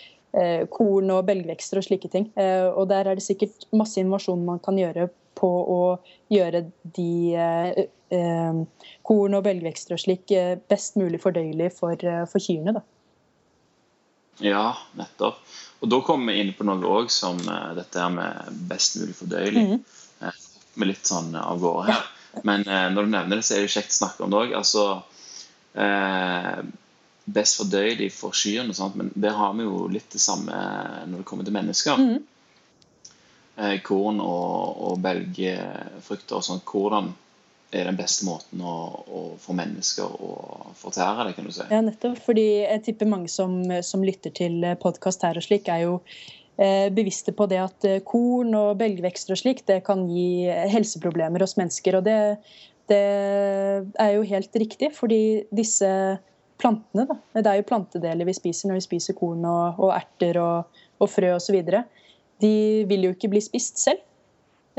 korn 0.72 1.12
og 1.12 1.26
belgvekster 1.28 1.82
og 1.82 1.88
slike 1.88 2.12
ting. 2.12 2.30
Eh, 2.40 2.68
og 2.70 2.88
der 2.92 3.10
er 3.10 3.20
det 3.20 3.26
sikkert 3.26 3.66
masse 3.76 4.00
innovasjon 4.00 4.46
man 4.48 4.62
kan 4.64 4.80
gjøre 4.80 5.10
på 5.38 5.50
å 5.50 5.82
gjøre 6.32 6.66
de 6.96 7.12
eh, 7.36 7.84
eh, 8.16 8.62
korn 9.08 9.38
og 9.38 9.46
belgvekster 9.48 9.96
og 9.96 10.04
slik 10.04 10.32
eh, 10.36 10.56
best 10.72 10.98
mulig 11.00 11.22
fordøyelig 11.24 11.72
for, 11.78 11.96
eh, 11.96 12.24
for 12.32 12.44
kyrne. 12.44 12.76
Da. 12.80 12.84
Ja, 14.42 14.66
nettopp. 14.98 15.42
Og 15.82 15.90
da 15.90 16.02
kommer 16.06 16.34
vi 16.34 16.44
inn 16.44 16.54
på 16.58 16.66
noe 16.68 16.96
òg 17.00 17.12
som 17.14 17.40
eh, 17.42 17.72
dette 17.80 18.02
her 18.02 18.14
med 18.14 18.64
best 18.70 19.00
mulig 19.02 19.18
fordøyelig. 19.18 19.68
Mhm. 19.68 19.84
Eh, 20.22 20.42
med 20.80 20.94
litt 20.94 21.08
sånn 21.08 21.34
av 21.36 21.60
gårde 21.60 21.90
her. 21.92 22.06
Men 22.48 22.64
eh, 22.68 22.88
når 22.94 23.08
du 23.08 23.16
nevner 23.16 23.40
det, 23.40 23.46
så 23.48 23.58
er 23.58 23.66
det 23.66 23.74
kjekt 23.74 23.96
å 23.96 24.00
snakke 24.04 24.26
om 24.26 24.32
det 24.32 24.44
òg. 24.46 24.54
Altså 24.62 24.86
eh, 25.76 26.62
Best 27.32 27.60
fordøyelig 27.60 28.12
for 28.16 28.36
sant? 28.36 28.96
men 28.96 29.12
der 29.16 29.36
har 29.38 29.54
vi 29.58 29.64
jo 29.64 29.88
litt 29.92 30.10
det 30.12 30.22
samme 30.22 30.52
når 31.08 31.22
det 31.22 31.28
kommer 31.30 31.48
til 31.48 31.56
mennesker. 31.56 31.98
Mhm. 31.98 32.28
Eh, 33.62 33.82
korn 33.84 34.22
og, 34.24 34.78
og 34.88 35.02
belgfrukter 35.04 36.40
og 36.40 36.46
sånn. 36.46 36.64
Hvordan 36.66 37.12
er 37.72 37.88
den 37.88 37.98
beste 38.00 38.26
måten 38.28 38.64
å, 38.64 38.76
å 39.08 39.22
få 39.40 39.56
mennesker 39.56 40.08
å 40.08 40.32
fortære 40.80 41.28
det, 41.28 41.36
kan 41.38 41.48
du 41.48 41.54
si? 41.56 41.68
Ja, 41.72 41.82
nettopp. 41.84 42.20
Fordi 42.26 42.46
jeg 42.64 42.84
tipper 42.88 43.12
mange 43.12 43.32
som, 43.32 43.60
som 43.86 44.04
lytter 44.08 44.34
til 44.36 44.64
podkast 44.82 45.24
her 45.28 45.40
og 45.40 45.46
slik, 45.46 45.70
er 45.72 45.86
jo 45.86 46.00
eh, 46.58 46.90
bevisste 46.96 47.36
på 47.36 47.48
det 47.52 47.62
at 47.64 47.88
eh, 47.88 48.02
korn 48.08 48.56
og 48.58 48.80
belgvekster 48.82 49.36
og 49.36 49.44
slik, 49.44 49.64
det 49.70 49.82
kan 49.88 50.08
gi 50.12 50.48
helseproblemer 50.74 51.44
hos 51.46 51.58
mennesker. 51.60 52.00
Og 52.00 52.08
det, 52.08 52.18
det 52.92 53.04
er 54.00 54.16
jo 54.18 54.28
helt 54.32 54.62
riktig, 54.64 54.92
fordi 54.98 55.22
disse 55.52 55.92
plantene. 56.62 57.08
Da. 57.10 57.18
Det 57.42 57.50
er 57.50 57.60
jo 57.60 57.68
plantedeler 57.72 58.30
vi 58.30 58.38
spiser 58.38 58.70
når 58.70 58.80
vi 58.80 58.88
spiser 58.88 59.18
korn 59.18 59.44
og, 59.50 59.82
og 59.82 59.96
erter 59.96 60.40
og, 60.42 60.80
og 61.02 61.12
frø 61.12 61.34
osv. 61.36 61.60
De 62.42 62.56
vil 62.90 63.08
jo 63.08 63.14
ikke 63.16 63.32
bli 63.34 63.44
spist 63.44 63.82
selv. 63.82 64.04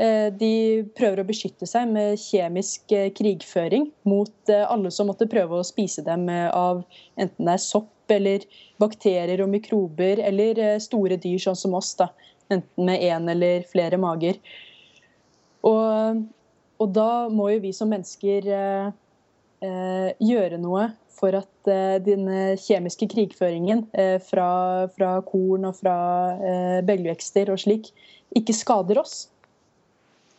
Eh, 0.01 0.31
de 0.33 0.81
prøver 0.97 1.21
å 1.21 1.27
beskytte 1.27 1.67
seg 1.69 1.91
med 1.93 2.17
kjemisk 2.17 2.91
eh, 2.95 3.11
krigføring 3.13 3.91
mot 4.09 4.49
eh, 4.49 4.65
alle 4.65 4.89
som 4.91 5.11
måtte 5.11 5.29
prøve 5.29 5.59
å 5.59 5.67
spise 5.67 6.01
dem 6.05 6.25
av 6.33 6.81
enten 7.13 7.45
det 7.45 7.53
er 7.53 7.61
sopp 7.61 8.13
eller 8.13 8.47
bakterier 8.81 9.43
og 9.45 9.51
mikrober 9.53 10.19
eller 10.25 10.79
store 10.81 11.19
dyr 11.21 11.37
sånn 11.45 11.59
som 11.59 11.77
oss. 11.77 11.93
da, 11.99 12.09
Enten 12.51 12.89
med 12.89 13.05
én 13.05 13.29
eller 13.31 13.67
flere 13.69 13.99
mager. 14.01 14.41
Og, 15.63 16.25
og, 16.81 16.89
da 16.91 17.29
må 17.31 17.47
jo 17.53 17.61
vi 17.63 17.71
som 17.77 17.93
mennesker 17.93 18.49
eh, 18.49 20.09
gjøre 20.19 20.59
noe 20.59 20.89
for 21.13 21.35
at 21.37 21.69
eh, 21.71 21.99
den 22.03 22.25
kjemiske 22.59 23.07
krigføringen 23.11 23.85
eh, 23.93 24.17
fra, 24.23 24.87
fra, 24.95 25.15
korn 25.27 25.69
og 25.69 25.77
fra 25.79 25.97
belgvekster 26.85 27.53
og 27.53 27.61
slik 27.61 27.91
ikke 28.37 28.55
skader 28.57 29.01
oss. 29.03 29.27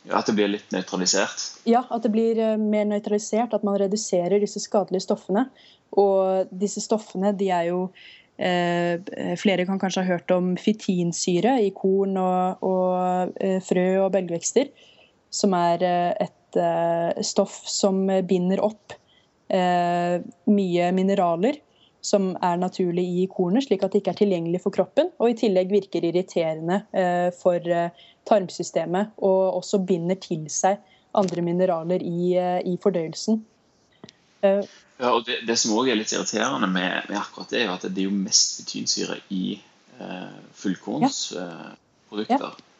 Ja, 0.04 0.18
At 0.20 0.28
det 0.28 0.34
blir 0.36 0.50
litt 0.52 0.74
nøytralisert? 0.74 1.46
Ja, 1.68 1.86
at 1.88 2.04
det 2.04 2.12
blir 2.12 2.38
eh, 2.40 2.58
mer 2.60 2.84
nøytralisert. 2.90 3.54
At 3.56 3.64
man 3.64 3.78
reduserer 3.80 4.42
disse 4.42 4.60
skadelige 4.60 5.06
stoffene. 5.06 5.46
Og 5.96 6.50
disse 6.52 6.82
stoffene 6.84 7.32
de 7.38 7.48
er 7.54 7.70
jo 7.70 7.86
eh, 8.36 9.00
Flere 9.40 9.64
kan 9.68 9.80
kanskje 9.80 10.02
ha 10.04 10.16
hørt 10.16 10.34
om 10.34 10.54
fitinsyre 10.60 11.56
i 11.64 11.70
korn 11.76 12.18
og, 12.20 12.66
og 12.66 13.38
eh, 13.40 13.60
frø 13.64 13.86
og 14.04 14.12
belgvekster. 14.16 14.68
Som 15.32 15.56
er 15.56 15.86
eh, 15.88 16.28
et 16.28 16.60
eh, 16.60 17.24
stoff 17.24 17.62
som 17.70 18.04
binder 18.28 18.60
opp 18.66 18.98
eh, 19.54 20.16
mye 20.50 20.90
mineraler 20.96 21.60
som 22.04 22.34
er 22.44 22.58
naturlig 22.60 23.04
i 23.22 23.28
kornet, 23.32 23.64
slik 23.64 23.84
at 23.86 23.94
det 23.94 24.02
ikke 24.02 24.12
er 24.12 24.18
tilgjengelig 24.18 24.60
for 24.60 24.74
kroppen. 24.74 25.08
Og 25.22 25.30
i 25.32 25.38
tillegg 25.40 25.70
virker 25.72 26.04
irriterende 26.04 26.82
for 27.38 27.64
tarmsystemet 28.28 29.14
og 29.24 29.62
også 29.62 29.80
binder 29.88 30.18
til 30.20 30.44
seg 30.52 30.82
andre 31.14 31.42
mineraler 31.46 32.02
i, 32.02 32.34
eh, 32.38 32.60
i 32.66 32.76
fordøyelsen. 32.82 33.44
Eh, 34.40 34.64
ja, 34.98 35.12
og 35.12 35.24
det, 35.26 35.40
det 35.46 35.56
som 35.60 35.74
òg 35.78 35.90
er 35.90 35.98
litt 35.98 36.12
irriterende 36.14 36.68
med, 36.70 37.08
med, 37.08 37.18
akkurat 37.20 37.50
det, 37.50 37.62
er 37.62 37.68
jo 37.68 37.76
at 37.76 37.86
det 37.88 38.04
er 38.04 38.08
jo 38.08 38.18
mest 38.18 38.60
betynsyre 38.60 39.18
i 39.34 39.44
eh, 40.00 40.38
fullkornsprodukter. 40.60 42.46
Ja. 42.48 42.52
Ja. 42.52 42.70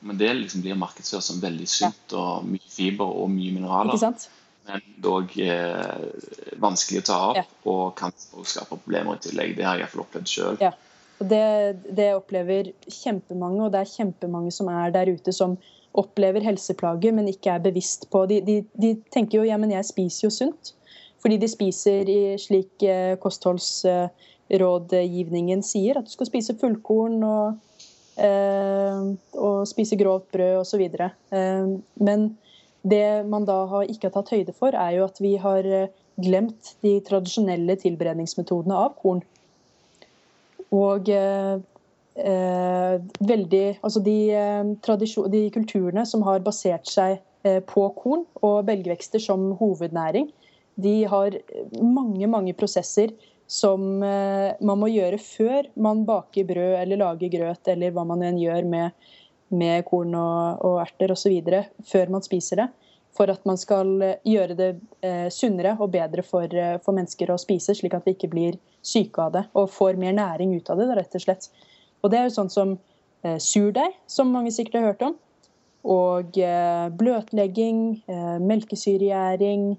Men 0.00 0.18
det 0.18 0.30
liksom 0.38 0.62
blir 0.62 0.78
markedsført 0.78 1.26
som 1.26 1.40
veldig 1.42 1.66
sunt 1.66 2.12
og 2.14 2.46
mye 2.46 2.70
fiber 2.70 3.08
og 3.18 3.30
mye 3.32 3.56
mineraler. 3.56 3.98
Men 4.68 4.80
dog 5.02 5.32
eh, 5.40 5.96
vanskelig 6.60 7.02
å 7.02 7.06
ta 7.08 7.18
opp, 7.32 7.54
og 7.68 7.84
kan 7.98 8.12
skape 8.18 8.76
problemer 8.76 9.16
i 9.16 9.24
tillegg. 9.28 9.56
Det 9.56 9.66
har 9.66 9.78
jeg 9.78 9.86
iallfall 9.86 10.04
opplevd 10.04 10.28
sjøl. 10.32 10.56
Ja. 10.62 10.72
Det, 11.18 11.74
det 11.98 12.12
opplever 12.14 12.68
kjempemange, 12.86 13.64
og 13.64 13.72
det 13.74 13.80
er 13.82 13.90
kjempemange 13.90 14.52
som 14.54 14.68
er 14.70 14.92
der 14.94 15.10
ute 15.10 15.32
som 15.34 15.56
opplever 15.98 16.44
helseplager, 16.44 17.12
men 17.16 17.28
ikke 17.30 17.54
er 17.56 17.64
bevisst 17.64 18.02
på 18.12 18.18
De, 18.30 18.36
de, 18.44 18.56
de 18.78 18.90
tenker 19.14 19.38
jo 19.40 19.44
ja, 19.48 19.56
men 19.58 19.70
jeg 19.74 19.84
spiser 19.88 20.22
jo 20.28 20.32
sunt. 20.34 20.62
Fordi 21.18 21.36
de 21.42 21.48
spiser 21.50 22.02
i 22.12 22.38
slik 22.38 22.82
eh, 22.86 23.16
kostholdsrådgivningen 23.18 25.62
sier, 25.66 25.98
at 25.98 26.06
du 26.06 26.12
skal 26.14 26.28
spise 26.28 26.54
fullkorn 26.60 27.18
og, 27.26 27.58
eh, 28.22 29.00
og 29.34 29.66
spise 29.66 29.98
grovt 29.98 30.30
brød 30.36 30.60
osv. 30.60 30.82
Eh, 30.86 31.66
men 32.06 32.20
det 32.82 33.24
man 33.28 33.46
da 33.48 33.64
har 33.70 33.88
ikke 33.90 34.08
har 34.08 34.14
tatt 34.18 34.34
høyde 34.34 34.54
for, 34.56 34.74
er 34.74 34.98
jo 34.98 35.06
at 35.08 35.18
vi 35.22 35.34
har 35.40 35.66
eh, 35.66 35.90
glemt 36.22 36.74
de 36.84 36.98
tradisjonelle 37.06 37.78
tilberedningsmetodene 37.80 38.76
av 38.76 38.94
korn. 39.00 39.22
Og 40.74 41.08
eh, 41.10 41.58
eh, 42.18 42.98
veldig 43.30 43.64
Altså 43.82 44.02
de, 44.04 44.18
eh, 44.34 45.30
de, 45.32 45.42
kulturene 45.54 46.04
som 46.06 46.24
har 46.26 46.44
basert 46.44 46.90
seg 46.90 47.18
eh, 47.46 47.60
på 47.64 47.88
korn 47.98 48.26
og 48.42 48.66
belgvekster 48.68 49.22
som 49.22 49.52
hovednæring, 49.58 50.30
de 50.78 51.02
har 51.10 51.34
mange, 51.82 52.26
mange 52.30 52.54
prosesser 52.54 53.10
som 53.50 53.80
man 53.98 54.78
må 54.78 54.90
gjøre 54.92 55.16
før 55.18 55.66
man 55.80 56.04
baker 56.06 56.44
brød 56.46 56.74
eller 56.82 57.00
lager 57.00 57.32
grøt 57.32 57.70
eller 57.72 57.94
hva 57.96 58.04
man 58.06 58.20
enn 58.22 58.38
gjør 58.38 58.68
med, 58.68 59.08
med 59.48 59.84
korn 59.88 60.14
og, 60.18 60.64
og 60.64 60.80
erter 60.82 61.14
osv. 61.14 61.40
før 61.88 62.12
man 62.12 62.24
spiser 62.24 62.64
det 62.64 62.68
for 63.18 63.30
at 63.32 63.44
man 63.48 63.58
skal 63.58 63.90
eh, 64.04 64.18
gjøre 64.26 64.56
det 64.58 64.68
eh, 65.04 65.26
sunnere 65.34 65.74
og 65.78 65.92
bedre 65.94 66.24
for, 66.26 66.46
eh, 66.46 66.76
for, 66.84 66.96
mennesker 66.96 67.32
å 67.32 67.38
spise, 67.40 67.74
slik 67.76 67.96
at 67.96 68.06
vi 68.06 68.14
ikke 68.16 68.30
blir 68.32 68.58
syke 68.84 69.24
av 69.24 69.34
det 69.34 69.44
og 69.58 69.72
får 69.74 69.98
mer 70.00 70.14
næring 70.16 70.54
ut 70.56 70.70
av 70.70 70.80
det. 70.80 70.90
rett 70.98 71.18
Og 71.18 71.24
slett. 71.24 71.50
Og 72.02 72.12
Det 72.12 72.18
er 72.18 72.28
jo 72.28 72.36
sånn 72.36 72.52
som 72.52 72.76
eh, 73.24 73.38
surdeig, 73.42 73.96
som 74.06 74.30
mange 74.34 74.54
sikkert 74.54 74.80
har 74.80 74.90
hørt 74.92 75.06
om. 75.08 75.16
Og 75.88 76.38
eh, 76.38 76.86
bløtlegging, 77.00 78.02
eh, 78.10 78.38
melkesyregjæring 78.44 79.70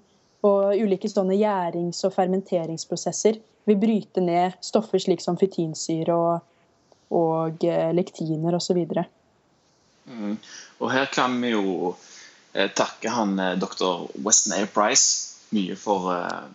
og 0.48 0.80
ulike 0.80 1.10
sånne 1.12 1.36
gjærings- 1.36 2.04
og 2.08 2.16
fermenteringsprosesser 2.16 3.40
vil 3.68 3.80
bryte 3.80 4.24
ned 4.24 4.56
stoffer 4.64 5.02
slik 5.04 5.22
som 5.22 5.38
fytinsyre 5.38 6.16
og, 6.16 6.46
og 7.14 7.66
lektiner 7.94 8.56
osv. 8.56 8.80
Mm. 10.10 10.38
Og 10.80 10.92
her 10.92 11.06
kan 11.14 11.38
vi 11.42 11.54
jo 11.54 11.96
Eh, 12.54 12.70
takke 12.74 13.10
han 13.10 13.40
eh, 13.40 13.58
dr. 13.58 14.08
Weston 14.26 14.54
A. 14.58 14.66
Price 14.74 15.38
mye 15.54 15.76
for, 15.78 16.10
eh, 16.16 16.48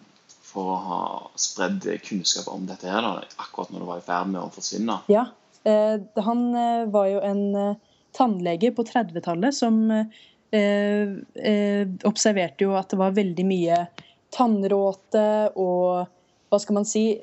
for 0.42 0.74
å 0.74 0.78
ha 0.88 1.00
spredd 1.38 1.86
kunnskap 2.02 2.50
om 2.50 2.66
dette 2.66 2.90
her, 2.90 3.02
da, 3.02 3.22
akkurat 3.42 3.70
når 3.70 3.84
det 3.84 3.90
var 3.90 4.02
i 4.02 4.07
ferd 4.09 4.32
med 4.32 4.42
å 4.42 4.52
forsvinne. 4.55 5.00
Ja, 5.12 5.28
han 5.64 6.40
var 6.92 7.07
jo 7.09 7.20
en 7.24 7.44
tannlege 8.12 8.68
på 8.76 8.84
30-tallet 8.84 9.57
som 9.57 9.78
observerte 12.05 12.66
jo 12.66 12.74
at 12.76 12.92
det 12.92 12.98
var 13.00 13.16
veldig 13.16 13.46
mye 13.48 13.78
tannråte 14.36 15.24
og 15.57 16.05
hva 16.52 16.61
skal 16.61 16.76
man 16.76 16.84
si 16.84 17.16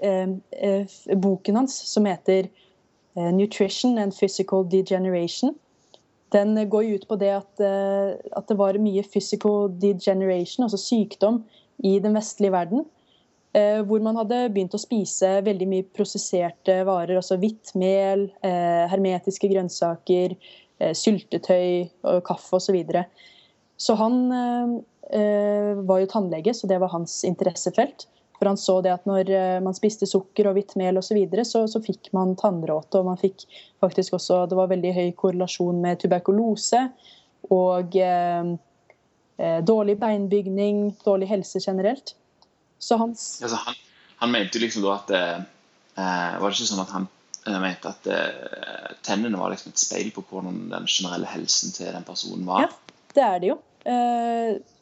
Boken 1.14 1.62
hans 1.62 1.78
som 1.92 2.10
heter 2.10 2.50
'Nutrition 3.14 4.02
and 4.02 4.18
Physical 4.18 4.66
Degeneration' 4.66 5.54
den 6.32 6.56
går 6.70 6.86
jo 6.86 6.98
ut 7.00 7.08
på 7.10 7.18
det 7.20 7.32
at, 7.36 7.64
eh, 7.64 8.16
at, 8.32 8.48
det 8.48 8.58
var 8.60 8.80
mye 8.82 9.04
physical 9.04 9.70
degeneration, 9.82 10.66
altså 10.66 10.80
sykdom, 10.80 11.44
i 11.84 11.98
den 12.00 12.16
vestlige 12.16 12.54
verden. 12.54 12.86
Eh, 13.58 13.82
hvor 13.84 14.00
man 14.04 14.16
hadde 14.16 14.46
begynt 14.54 14.76
å 14.78 14.80
spise 14.80 15.42
veldig 15.44 15.68
mye 15.68 15.88
prosesserte 15.98 16.78
varer, 16.88 17.18
altså 17.20 17.40
hvitt 17.42 17.74
mel, 17.76 18.30
eh, 18.48 18.86
hermetiske 18.92 19.52
grønnsaker, 19.52 20.38
syltetøy, 20.98 21.92
og 22.10 22.24
kaffe 22.26 22.58
osv. 22.58 22.64
Så, 22.66 22.74
videre. 22.74 23.04
så 23.78 23.94
han 24.00 24.16
var 25.12 26.00
jo 26.02 26.08
tannlege, 26.10 26.56
så 26.58 26.66
det 26.66 26.80
var 26.82 26.90
hans 26.90 27.20
interessefelt. 27.28 28.08
For 28.42 28.50
han 28.50 28.58
så 28.58 28.80
det 28.82 28.90
at 28.90 29.04
når 29.06 29.28
eh, 29.38 29.60
man 29.62 29.76
spiste 29.78 30.08
sukker 30.10 30.48
og 30.50 30.56
hvitt 30.58 30.72
mel 30.82 30.98
osv., 30.98 31.12
så, 31.12 31.18
videre, 31.20 31.44
så 31.46 31.60
så 31.70 31.78
fikk 31.86 32.10
man 32.18 32.32
tannråte. 32.40 32.98
Og 32.98 33.12
man 33.12 33.20
fikk 33.22 33.46
faktisk 33.84 34.16
også 34.18 34.48
Det 34.50 34.58
var 34.58 34.72
veldig 34.72 34.94
høy 34.96 35.12
korrelasjon 35.14 35.78
med 35.84 36.02
tuberkulose 36.02 36.88
og 37.54 37.94
eh, 38.02 38.50
eh 39.38 39.60
dårlig 39.62 40.00
beinbygning, 40.02 40.82
dårlig 41.06 41.30
helse 41.30 41.62
generelt. 41.62 42.16
Så 42.82 42.98
hans 42.98 43.44
altså, 43.44 43.62
han, 43.68 43.78
han, 44.24 44.34
mente 44.34 44.60
liksom 44.60 44.88
da 44.88 44.98
at 44.98 45.14
eh, 45.14 45.40
eh, 46.02 46.42
Var 46.42 46.48
det 46.48 46.58
ikke 46.58 46.70
sånn 46.74 46.82
at 46.88 46.98
han 46.98 47.10
mente 47.62 47.94
at 47.94 48.10
eh, 48.10 48.98
tennene 49.06 49.38
var 49.38 49.54
liksom 49.54 49.70
et 49.70 49.86
speil 49.86 50.10
på 50.16 50.26
hvordan 50.32 50.64
den 50.74 50.90
generelle 50.90 51.30
helsen 51.30 51.78
til 51.78 51.94
den 51.94 52.10
personen 52.10 52.50
var? 52.50 52.66
Ja, 52.66 52.98
det 53.14 53.28
er 53.28 53.40
det 53.42 53.54
jo. 53.54 53.62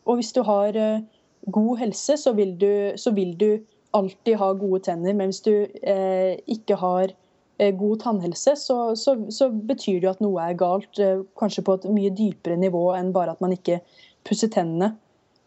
og 0.05 0.17
hvis 0.19 0.31
du 0.35 0.41
har 0.47 0.75
god 1.47 1.79
helse, 1.79 2.17
så 2.17 2.33
vil, 2.37 2.55
du, 2.59 2.71
så 2.99 3.11
vil 3.15 3.37
du, 3.37 3.51
alltid 3.91 4.37
ha 4.37 4.51
gode 4.53 4.83
tenner. 4.85 5.15
Men 5.17 5.31
hvis 5.31 5.43
du 5.45 5.53
eh, 5.65 6.37
ikke 6.49 6.77
har 6.79 7.11
eh, 7.57 7.73
god 7.75 8.03
tannhelse, 8.03 8.55
så, 8.59 8.79
så, 8.99 9.15
så, 9.33 9.49
betyr 9.49 10.01
det 10.03 10.11
at 10.13 10.23
noe 10.23 10.43
er 10.43 10.57
galt. 10.59 10.91
Eh, 11.01 11.23
kanskje 11.39 11.65
på 11.65 11.79
et 11.79 11.87
mye 11.93 12.13
dypere 12.15 12.59
nivå 12.59 12.89
enn 12.97 13.13
bare 13.15 13.35
at 13.35 13.43
man 13.43 13.55
ikke 13.55 13.79
pusser 14.27 14.51
tennene. 14.53 14.93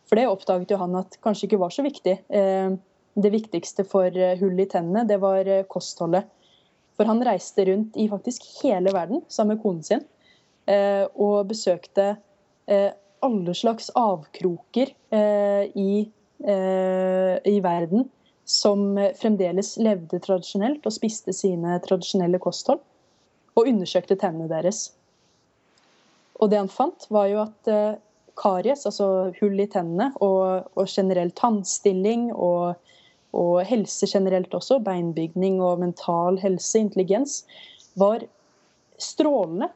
For 0.08 0.18
det 0.18 0.28
oppdaget 0.28 0.74
jo 0.74 0.80
han 0.80 0.98
at 0.98 1.16
kanskje 1.24 1.48
ikke 1.48 1.62
var 1.62 1.74
så 1.74 1.84
viktig. 1.86 2.18
Eh, 2.28 2.74
det 3.22 3.32
viktigste 3.34 3.84
for 3.84 4.08
hull 4.40 4.60
i 4.62 4.68
tennene, 4.72 5.04
det 5.08 5.18
var 5.20 5.48
kostholdet. 5.68 6.30
For 6.96 7.08
han 7.08 7.20
reiste 7.24 7.66
rundt 7.68 7.96
i 8.00 8.06
faktisk 8.08 8.46
hele 8.62 8.92
verden 8.94 9.20
sammen 9.32 9.56
med 9.56 9.62
konen 9.62 9.84
sin 9.84 10.02
og 11.18 11.48
besøkte 11.50 12.04
alle 13.22 13.54
slags 13.54 13.90
avkroker 13.98 14.92
eh, 15.14 15.64
i, 15.78 16.08
eh, 16.44 17.36
i, 17.52 17.60
verden 17.64 18.08
som 18.44 18.96
fremdeles 19.18 19.76
levde 19.78 20.18
tradisjonelt 20.22 20.86
og 20.86 20.94
spiste 20.94 21.34
sine 21.36 21.78
tradisjonelle 21.84 22.40
kosthold. 22.42 22.82
Og 23.52 23.68
undersøkte 23.68 24.16
tennene 24.16 24.48
deres. 24.48 24.86
Og 26.40 26.50
det 26.50 26.58
han 26.58 26.72
fant, 26.72 27.06
var 27.12 27.28
jo 27.30 27.42
at 27.44 27.70
eh, 27.70 28.00
karies, 28.40 28.86
altså 28.88 29.30
hull 29.38 29.60
i 29.60 29.68
tennene, 29.70 30.10
og, 30.24 30.72
og 30.74 30.88
generell 30.88 31.30
tannstilling 31.36 32.30
og 32.32 32.74
og 33.32 33.62
helse 33.64 34.06
generelt 34.08 34.54
også, 34.54 34.78
beinbygning 34.84 35.60
og 35.64 35.80
mental 35.80 36.38
helse, 36.42 36.78
intelligens, 36.78 37.44
var 37.96 38.24
strålende 39.00 39.70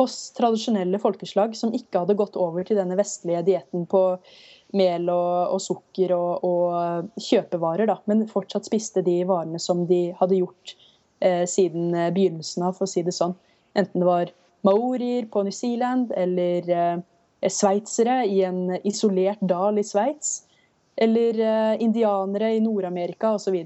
hos 0.00 0.16
tradisjonelle 0.36 0.98
folkeslag 1.02 1.56
som 1.56 1.74
ikke 1.76 2.04
hadde 2.04 2.16
gått 2.18 2.38
over 2.40 2.64
til 2.64 2.78
denne 2.80 2.96
vestlige 2.98 3.42
dietten 3.46 3.84
på 3.90 4.02
mel 4.72 5.10
og, 5.12 5.52
og 5.52 5.60
sukker 5.60 6.14
og, 6.16 6.44
og, 6.48 7.10
kjøpevarer, 7.20 7.90
da, 7.90 7.98
men 8.08 8.24
fortsatt 8.30 8.68
spiste 8.68 9.04
de 9.04 9.18
varene 9.28 9.60
som 9.60 9.84
de 9.90 10.06
hadde 10.16 10.38
gjort 10.40 10.76
eh, 11.20 11.44
siden 11.48 11.92
begynnelsen 12.14 12.64
av, 12.68 12.78
for 12.78 12.88
å 12.88 12.92
si 12.92 13.04
det 13.04 13.12
sånn. 13.16 13.36
Enten 13.76 14.00
det 14.00 14.08
var 14.08 14.32
maorier 14.64 15.28
på 15.32 15.44
New 15.44 15.52
Zealand 15.52 16.12
eller 16.16 16.70
eh, 16.72 17.50
sveitsere 17.50 18.22
i 18.26 18.42
en 18.46 18.78
isolert 18.82 19.42
dal 19.44 19.78
i 19.78 19.84
Sveits 19.84 20.42
eller 20.96 21.40
eh, 21.40 21.82
indianere 21.82 22.54
i 22.56 22.60
Nord-Amerika 22.60 23.34
osv. 23.36 23.56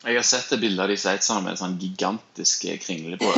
Jeg 0.00 0.16
har 0.16 0.24
sett 0.24 0.52
et 0.52 0.60
bilde 0.62 0.82
av 0.82 0.88
de 0.88 0.96
sveitserne 0.96 1.44
med 1.44 1.60
sånn 1.60 1.76
gigantiske 1.80 2.78
kringler 2.80 3.20
på. 3.20 3.32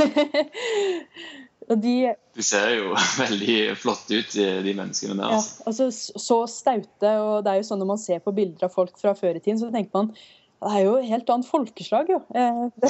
de, 1.69 1.95
de, 2.37 2.45
ser 2.45 2.71
jo 2.77 2.93
veldig 3.23 3.57
flotte 3.79 4.21
ut, 4.21 4.37
de 4.37 4.75
menneskene 4.77 5.17
der. 5.19 5.35
Ja, 5.37 5.41
altså 5.71 5.89
Så 5.93 6.39
staute. 6.51 7.13
og 7.23 7.43
det 7.45 7.53
er 7.53 7.61
jo 7.61 7.67
sånn 7.69 7.83
Når 7.83 7.91
man 7.95 8.01
ser 8.03 8.23
på 8.25 8.35
bilder 8.35 8.67
av 8.67 8.75
folk 8.75 8.97
fra 9.01 9.15
før 9.19 9.39
i 9.39 9.43
tiden, 9.43 9.61
så 9.61 9.71
tenker 9.75 9.95
man 9.95 10.15
det 10.63 10.71
er 10.71 10.85
jo 10.87 10.99
et 11.01 11.09
helt 11.11 11.31
annet 11.35 11.49
folkeslag. 11.49 12.11
jo. 12.13 12.21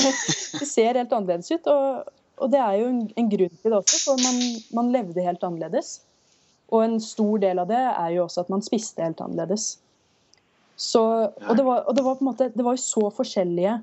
Det 0.60 0.66
ser 0.68 0.98
helt 0.98 1.12
annerledes 1.12 1.48
ut. 1.54 1.68
Og, 1.72 2.10
og, 2.36 2.50
det 2.52 2.60
er 2.60 2.74
jo 2.82 2.88
en, 2.90 2.98
en, 3.16 3.30
grunn 3.32 3.54
til 3.54 3.72
det 3.72 3.78
også, 3.78 4.00
for 4.04 4.20
man, 4.20 4.42
man 4.76 4.90
levde 4.92 5.24
helt 5.24 5.44
annerledes. 5.46 6.02
Og 6.72 6.84
en 6.84 6.98
stor 7.00 7.40
del 7.40 7.62
av 7.62 7.70
det 7.70 7.80
er 7.80 8.10
jo 8.16 8.26
også 8.26 8.44
at 8.44 8.52
man 8.52 8.64
spiste 8.64 9.04
helt 9.04 9.20
annerledes. 9.24 9.78
Så, 10.76 11.02
og, 11.30 11.52
det 11.56 11.64
var, 11.64 11.84
og 11.88 11.96
det 11.96 12.04
var, 12.04 12.16
på 12.18 12.24
en 12.24 12.30
måte 12.30 12.48
Det 12.52 12.64
var 12.64 12.74
jo 12.74 12.80
så 12.80 13.08
forskjellige 13.14 13.74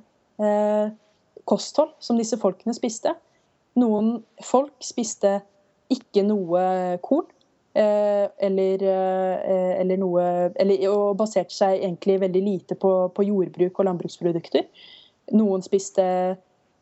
eh, 0.42 0.94
kosthold 1.48 1.94
som 2.04 2.18
disse 2.20 2.38
folkene 2.42 2.74
spiste. 2.78 3.14
Noen 3.80 4.20
folk 4.44 4.76
spiste 4.86 5.40
ikke 5.94 6.24
noe 6.28 6.98
korn. 7.06 7.30
Eh, 7.80 8.26
eller, 8.50 8.82
eh, 8.84 9.74
eller, 9.80 10.00
noe 10.02 10.24
eller, 10.58 10.88
Og 10.90 11.18
baserte 11.20 11.54
seg 11.54 11.84
egentlig 11.84 12.18
veldig 12.24 12.42
lite 12.44 12.76
på, 12.76 12.92
på 13.14 13.26
jordbruk 13.28 13.80
og 13.80 13.90
landbruksprodukter. 13.92 14.66
Noen 15.38 15.64
spiste 15.66 16.06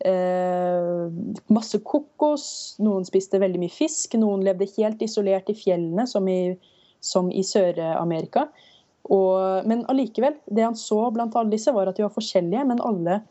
Eh, 0.06 1.10
masse 1.50 1.80
kokos. 1.82 2.78
Noen 2.84 3.06
spiste 3.08 3.40
veldig 3.42 3.62
mye 3.64 3.74
fisk. 3.74 4.18
Noen 4.20 4.44
levde 4.46 4.70
helt 4.76 5.02
isolert 5.02 5.50
i 5.50 5.58
fjellene, 5.58 6.08
som 6.10 6.28
i, 6.30 6.54
i 6.54 7.46
Sør-Amerika. 7.46 8.48
Men 9.08 9.86
allikevel, 9.88 10.36
det 10.52 10.66
han 10.66 10.76
så 10.78 11.08
blant 11.16 11.36
alle 11.40 11.54
disse, 11.54 11.72
var 11.74 11.90
at 11.90 11.98
de 11.98 12.04
var 12.06 12.14
forskjellige, 12.14 12.66
men 12.68 12.84
alle 12.84 13.22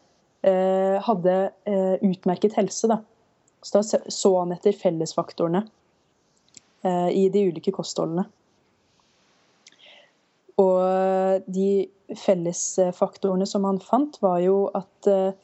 eh, 0.47 0.97
hadde 1.05 1.37
eh, 1.69 1.97
utmerket 2.01 2.57
helse. 2.57 2.89
Da. 2.91 3.03
Så 3.63 3.81
da 3.81 4.01
så 4.13 4.33
han 4.39 4.55
etter 4.55 4.77
fellesfaktorene 4.77 5.65
eh, 6.83 7.09
i 7.11 7.29
de 7.33 7.47
ulike 7.49 7.75
kostholdene. 7.75 8.27
Og 10.63 11.43
de 11.53 11.71
fellesfaktorene 12.17 13.47
som 13.49 13.67
han 13.69 13.81
fant, 13.83 14.17
var 14.23 14.41
jo 14.45 14.67
at 14.77 15.11
eh, 15.11 15.35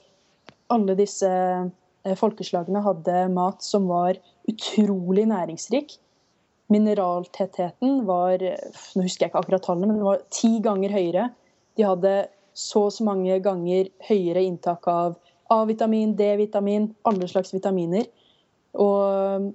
alle 0.72 0.96
disse 0.96 1.28
eh, 1.28 2.16
folkeslagene 2.18 2.84
hadde 2.84 3.26
mat 3.34 3.64
som 3.64 3.90
var 3.90 4.20
utrolig 4.48 5.26
næringsrik. 5.28 5.98
Mineraltettheten 6.72 8.04
var 8.08 8.40
nå 8.40 9.04
husker 9.04 9.26
jeg 9.26 9.32
ikke 9.32 9.42
akkurat 9.42 9.66
tallene, 9.66 9.90
men 9.90 10.00
den 10.00 10.08
var 10.08 10.22
ti 10.32 10.54
ganger 10.64 10.94
høyere. 10.94 11.26
De 11.76 11.84
hadde 11.84 12.14
så 12.56 12.86
og 12.86 12.94
så 12.94 13.04
mange 13.04 13.38
ganger 13.44 13.88
høyere 14.08 14.44
inntak 14.44 14.88
av 14.88 15.16
A-vitamin, 15.52 16.16
D-vitamin, 16.16 16.88
alle 17.08 17.28
slags 17.28 17.52
vitaminer. 17.54 18.08
Og, 18.80 19.52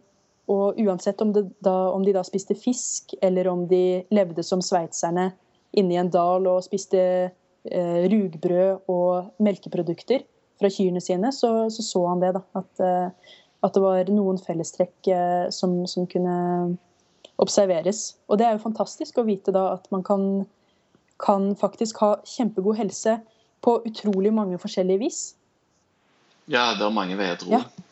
og 0.53 0.79
uansett 0.83 1.21
om, 1.25 1.33
da, 1.33 1.75
om, 1.89 2.05
de 2.05 2.13
da 2.15 2.23
spiste 2.27 2.57
fisk, 2.57 3.15
eller 3.21 3.49
om 3.51 3.65
de 3.69 4.03
levde 4.13 4.45
som 4.45 4.61
sveitserne 4.61 5.31
inne 5.77 5.95
i 5.95 5.99
en 5.99 6.11
dal 6.13 6.47
og 6.49 6.63
spiste 6.65 7.01
eh, 7.01 8.01
rugbrød 8.11 8.87
og 8.93 9.43
melkeprodukter, 9.43 10.25
fra 10.57 10.69
kyrne 10.73 11.01
sine, 11.01 11.31
så 11.31 11.69
så, 11.69 11.83
så 11.83 12.07
han 12.07 12.21
det. 12.21 12.33
da, 12.33 12.41
at, 12.55 12.79
eh, 12.79 13.09
at, 13.63 13.73
det 13.73 13.81
var 13.81 14.11
noen 14.13 14.39
fellestrekk 14.41 15.09
eh, 15.13 15.49
som, 15.53 15.85
som, 15.87 16.07
kunne 16.09 16.77
observeres. 17.37 18.17
Og 18.27 18.39
det 18.39 18.47
er 18.47 18.55
jo 18.55 18.65
fantastisk 18.65 19.19
å 19.19 19.27
vite 19.27 19.53
da 19.53 19.73
at 19.75 19.85
man 19.93 20.03
kan, 20.03 20.45
kan 21.21 21.51
faktisk 21.55 21.99
ha 22.01 22.15
kjempegod 22.25 22.79
helse 22.79 23.19
på 23.61 23.79
utrolig 23.85 24.33
mange 24.33 24.57
forskjellige 24.61 25.03
vis. 25.03 25.19
Ja, 26.47 26.71
det 26.77 26.85
er 26.85 26.95
mange 26.95 27.17
veier, 27.19 27.35
tror 27.39 27.57
jeg. 27.57 27.67
Ja. 27.67 27.85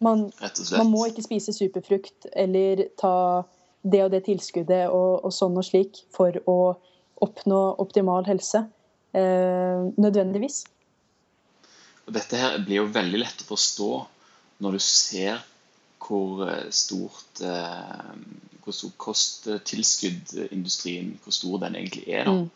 Man, 0.00 0.30
man, 0.40 0.88
må 0.88 1.04
ikke 1.10 1.26
spise 1.26 1.52
superfrukt 1.52 2.30
eller 2.32 2.86
ta 2.96 3.44
det 3.84 4.00
og 4.06 4.14
det 4.14 4.22
tilskuddet 4.24 4.88
og, 4.88 5.26
og 5.28 5.32
sånn 5.34 5.58
og 5.60 5.66
slik 5.66 6.00
for 6.14 6.38
å 6.48 6.56
oppnå 7.20 7.58
optimal 7.84 8.24
helse. 8.28 8.64
Eh, 9.12 9.78
nødvendigvis. 10.00 10.64
Og 12.06 12.12
dette 12.16 12.36
her 12.40 12.58
blir 12.64 12.76
jo 12.80 12.94
veldig 12.94 13.20
lett 13.20 13.44
å 13.44 13.50
forstå 13.50 13.90
når 14.64 14.70
du 14.76 14.80
ser 14.84 15.36
hvor 16.00 16.48
eh, 16.48 16.70
stort 16.72 17.42
eh, 17.44 18.14
hvor 18.60 18.72
stor 18.76 18.92
kosttilskuddindustrien 19.04 21.18
hvor 21.24 21.32
stor 21.34 21.54
den 21.66 21.74
egentlig 21.80 22.04
er. 22.08 22.24
da, 22.24 22.32
mm. 22.40 22.48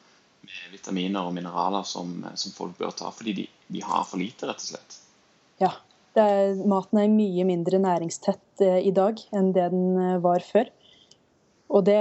Med 0.44 0.72
vitaminer 0.72 1.22
og 1.24 1.34
mineraler 1.36 1.84
som, 1.88 2.26
som 2.36 2.52
folk 2.52 2.78
bør 2.78 2.90
ta. 2.96 3.10
Fordi 3.12 3.32
de, 3.40 3.46
de, 3.66 3.80
har 3.82 4.04
for 4.08 4.16
lite, 4.20 4.46
rett 4.48 4.60
og 4.60 4.66
slett. 4.74 4.92
Ja. 5.62 5.72
Er, 6.14 6.54
maten 6.70 7.00
er 7.02 7.10
mye 7.10 7.42
mindre 7.46 7.80
næringstett 7.82 8.62
eh, 8.62 8.80
i 8.86 8.92
dag 8.94 9.18
enn 9.34 9.50
det 9.56 9.70
den 9.72 10.20
var 10.22 10.44
før. 10.46 10.70
Og 11.74 11.82
det, 11.86 11.96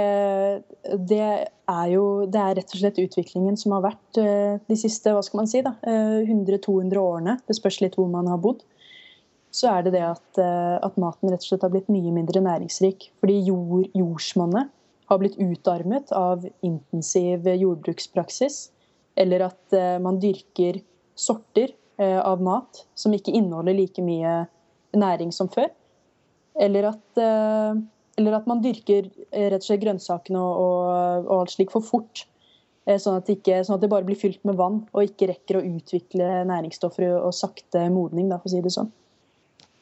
det, 1.08 1.24
er 1.70 1.86
jo 1.90 2.04
det 2.30 2.40
er 2.40 2.58
rett 2.60 2.74
og 2.76 2.80
slett 2.80 3.00
utviklingen 3.00 3.56
som 3.58 3.74
har 3.74 3.86
vært 3.88 4.20
eh, 4.20 4.60
de 4.68 4.76
siste 4.78 5.14
hva 5.14 5.22
skal 5.24 5.40
man 5.40 5.50
si 5.50 5.64
da, 5.64 5.74
100-200 5.82 6.92
eh, 6.92 7.00
årene. 7.00 7.38
Det 7.48 7.56
spørs 7.58 7.80
litt 7.82 7.96
hvor 7.98 8.10
man 8.12 8.28
har 8.30 8.42
bodd. 8.44 8.62
Så 9.54 9.70
er 9.70 9.86
det 9.86 9.94
det 9.96 10.04
at, 10.06 10.40
eh, 10.42 10.76
at 10.78 10.98
maten 11.00 11.32
rett 11.32 11.42
og 11.42 11.48
slett 11.48 11.66
har 11.66 11.72
blitt 11.72 11.90
mye 11.92 12.12
mindre 12.14 12.42
næringsrik. 12.44 13.08
Fordi 13.22 13.40
jord, 13.48 13.88
jordsmonnet 13.96 14.70
har 15.10 15.20
blitt 15.20 15.40
utarmet 15.40 16.12
av 16.16 16.44
intensiv 16.64 17.48
jordbrukspraksis. 17.50 18.68
Eller 19.20 19.44
at 19.46 19.74
man 20.02 20.16
dyrker 20.18 20.80
sorter 21.14 21.70
av 22.02 22.40
mat 22.42 22.80
som 22.98 23.12
ikke 23.14 23.30
inneholder 23.30 23.76
like 23.76 24.02
mye 24.02 24.32
næring 24.98 25.30
som 25.34 25.46
før. 25.52 25.68
Eller 26.58 26.88
at 26.88 27.20
eller 28.16 28.36
at 28.38 28.46
man 28.46 28.62
dyrker 28.62 29.08
eh, 29.30 29.48
rett 29.50 29.62
og 29.62 29.66
slett 29.66 29.82
grønnsakene 29.82 30.40
og, 30.40 31.26
og, 31.26 31.34
alt 31.40 31.54
slik 31.54 31.72
for 31.74 31.84
fort. 31.84 32.24
Eh, 32.86 32.98
sånn 33.00 33.18
at, 33.18 33.30
ikke, 33.32 33.62
sånn 33.66 33.78
at, 33.78 33.82
det 33.84 33.90
bare 33.92 34.06
blir 34.06 34.18
fylt 34.18 34.42
med 34.46 34.58
vann 34.60 34.82
og 34.92 35.08
ikke 35.08 35.30
rekker 35.32 35.58
å 35.58 35.64
utvikle 35.64 36.44
næringsstoffer 36.50 37.16
og 37.16 37.34
sakte 37.36 37.88
modning. 37.92 38.30
Da, 38.30 38.38
for 38.42 38.50
å 38.50 38.54
si 38.54 38.62
det 38.64 38.74
sånn. 38.74 38.92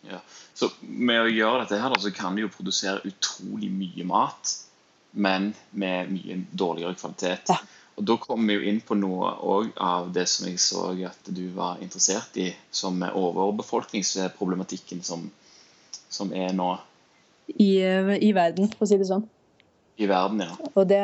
Ja. 0.08 0.22
Så 0.56 0.70
med 0.80 1.22
å 1.22 1.30
gjøre 1.30 1.64
dette 1.64 1.80
her, 1.82 1.96
så 2.00 2.12
kan 2.14 2.36
de 2.36 2.46
jo 2.46 2.52
produsere 2.52 3.04
utrolig 3.08 3.70
mye 3.72 4.06
mat, 4.08 4.56
men 5.12 5.52
med 5.76 6.12
mye 6.14 6.40
dårligere 6.56 6.96
kvalitet. 6.98 7.52
Ja. 7.52 7.60
Og 8.02 8.06
Da 8.10 8.16
kom 8.18 8.48
vi 8.50 8.56
jo 8.56 8.64
inn 8.66 8.80
på 8.82 8.96
noe 8.98 9.30
av 9.78 10.08
det 10.10 10.24
som 10.26 10.48
jeg 10.48 10.58
så 10.58 10.90
at 11.06 11.28
du 11.30 11.54
var 11.54 11.78
interessert 11.84 12.34
i, 12.42 12.48
som 12.74 12.98
overbefolkningsproblematikken 12.98 15.06
som, 15.06 15.30
som 16.10 16.34
er 16.34 16.50
nå 16.56 16.80
i, 17.46 17.78
i, 17.78 18.32
verden, 18.34 18.66
for 18.74 18.82
å 18.82 18.86
si 18.90 18.98
det 18.98 19.06
sånn. 19.06 19.22
I 20.02 20.10
verden, 20.10 20.42
ja. 20.42 20.50
Og 20.72 20.88
det, 20.90 20.98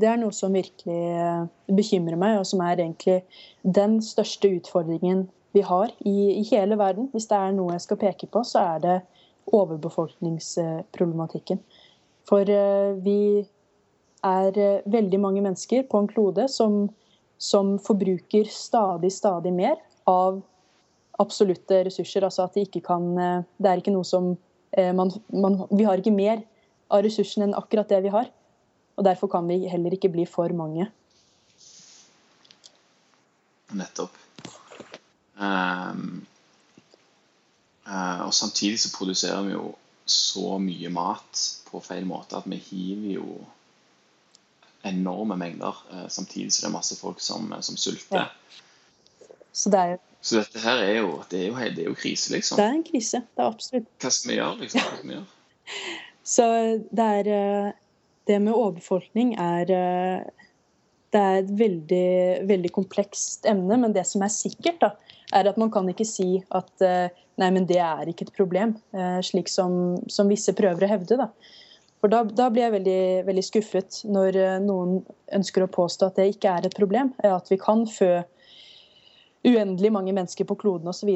det, 0.00 0.08
er 0.10 0.16
noe 0.18 0.32
som 0.34 0.52
virkelig 0.54 1.02
eh, 1.22 1.46
bekymrer 1.70 2.16
meg, 2.18 2.38
og 2.40 2.46
som 2.50 2.60
er 2.66 2.80
egentlig 2.80 3.22
den 3.62 4.02
største 4.02 4.48
utfordringen 4.58 5.28
vi 5.54 5.62
har 5.66 5.90
i, 6.02 6.40
i 6.40 6.42
hele 6.50 6.78
verden. 6.80 7.08
Hvis 7.12 7.28
det 7.30 7.38
er 7.38 7.52
noe 7.54 7.72
jeg 7.76 7.82
skal 7.86 7.98
peke 8.00 8.26
på, 8.30 8.42
så 8.46 8.58
er 8.74 8.78
det 8.82 8.98
overbefolkningsproblematikken. 9.54 11.58
For 12.28 12.50
eh, 12.50 12.92
vi 13.04 13.46
er 14.26 14.58
eh, 14.58 14.86
veldig 14.86 15.20
mange 15.22 15.44
mennesker 15.44 15.86
på 15.90 16.02
en 16.02 16.10
klode 16.10 16.48
som, 16.52 16.86
som 17.38 17.76
forbruker 17.82 18.50
stadig, 18.50 19.12
stadig 19.14 19.52
mer 19.54 19.76
av 20.10 20.40
absolutte 21.18 21.84
ressurser. 21.86 22.26
Altså 22.26 22.46
at 22.46 22.54
de 22.54 22.66
ikke 22.66 22.84
kan 22.86 23.08
Det 23.58 23.66
er 23.66 23.80
ikke 23.80 23.94
noe 23.94 24.06
som 24.06 24.36
Eh, 24.70 24.94
man, 24.94 25.12
man, 25.26 25.66
vi 25.70 25.84
har 25.84 25.98
ikke 25.98 26.14
mer 26.14 26.42
av 26.92 27.02
ressursene 27.04 27.48
enn 27.48 27.56
akkurat 27.56 27.88
det 27.90 28.02
vi 28.04 28.12
har. 28.12 28.30
Og 28.98 29.06
derfor 29.06 29.30
kan 29.32 29.48
vi 29.48 29.62
heller 29.70 29.94
ikke 29.94 30.10
bli 30.12 30.26
for 30.28 30.52
mange. 30.56 30.88
Nettopp. 33.78 34.16
Um, 35.38 36.24
uh, 37.86 38.26
og 38.26 38.32
samtidig 38.34 38.80
så 38.82 38.90
produserer 38.90 39.44
vi 39.46 39.52
jo 39.54 39.68
så 40.08 40.56
mye 40.58 40.90
mat 40.90 41.42
på 41.68 41.78
feil 41.84 42.08
måte 42.08 42.40
at 42.40 42.48
vi 42.48 42.58
hiver 42.58 43.12
jo 43.20 43.26
enorme 44.86 45.36
mengder, 45.36 45.76
eh, 45.92 46.08
samtidig 46.08 46.52
som 46.52 46.66
det 46.66 46.70
er 46.70 46.76
masse 46.76 46.98
folk 46.98 47.20
som, 47.20 47.50
som 47.60 47.76
sulter. 47.76 48.28
Ja. 48.28 49.28
Så 49.52 49.72
det 49.74 49.80
er 49.80 49.96
jo 49.96 49.98
Så 50.20 50.40
dette 50.40 50.60
her 50.62 50.80
er 50.82 50.96
jo, 50.98 51.10
det 51.30 51.38
er 51.40 51.46
jo, 51.46 51.58
det 51.76 51.84
er 51.84 51.90
jo 51.90 51.98
krise, 51.98 52.32
liksom. 52.34 52.58
Det 52.58 52.64
er 52.64 52.74
en 52.74 52.86
krise. 52.86 53.20
Det 53.22 53.42
er 53.42 53.46
absolutt. 53.46 53.86
Hva 54.02 54.10
skal 54.10 54.30
vi 54.30 54.38
gjøre, 54.38 54.56
liksom? 54.62 54.80
Hva 54.82 54.96
skal 54.96 55.10
vi 55.10 55.14
gjøre? 55.16 55.28
Så 56.34 56.46
det 56.98 57.04
er 57.20 57.30
eh, 57.32 57.68
Det 58.28 58.36
med 58.44 58.52
overbefolkning 58.52 59.30
er 59.40 59.70
eh, 59.72 60.26
Det 61.14 61.20
er 61.20 61.38
et 61.38 61.52
veldig, 61.60 62.08
veldig 62.50 62.72
komplekst 62.74 63.46
emne, 63.48 63.78
men 63.80 63.94
det 63.94 64.04
som 64.04 64.22
er 64.26 64.34
sikkert, 64.34 64.82
da, 64.82 64.90
er 65.38 65.48
at 65.48 65.56
man 65.60 65.70
kan 65.72 65.88
ikke 65.88 66.04
si 66.04 66.42
at 66.52 66.84
eh, 66.84 67.14
nei, 67.40 67.48
men 67.54 67.64
det 67.70 67.78
er 67.80 68.10
ikke 68.10 68.26
et 68.26 68.34
problem, 68.34 68.74
slik 69.22 69.48
som, 69.48 69.94
som 70.10 70.28
visse 70.28 70.52
prøver 70.58 70.84
å 70.84 70.90
hevde. 70.90 71.16
da. 71.20 71.30
For 71.98 72.10
da, 72.12 72.22
da, 72.24 72.46
blir 72.52 72.62
jeg 72.68 72.74
veldig, 72.76 73.00
veldig, 73.26 73.42
skuffet 73.42 74.02
når 74.06 74.36
noen 74.62 75.00
ønsker 75.34 75.64
å 75.64 75.70
påstå 75.72 76.10
at 76.10 76.20
det 76.20 76.28
ikke 76.34 76.52
er 76.54 76.68
et 76.68 76.76
problem. 76.78 77.10
At 77.26 77.50
vi 77.50 77.58
kan 77.58 77.82
fø 77.90 78.20
uendelig 79.46 79.90
mange 79.92 80.12
mennesker 80.12 80.46
på 80.46 80.56
kloden 80.58 80.90
osv. 80.90 81.10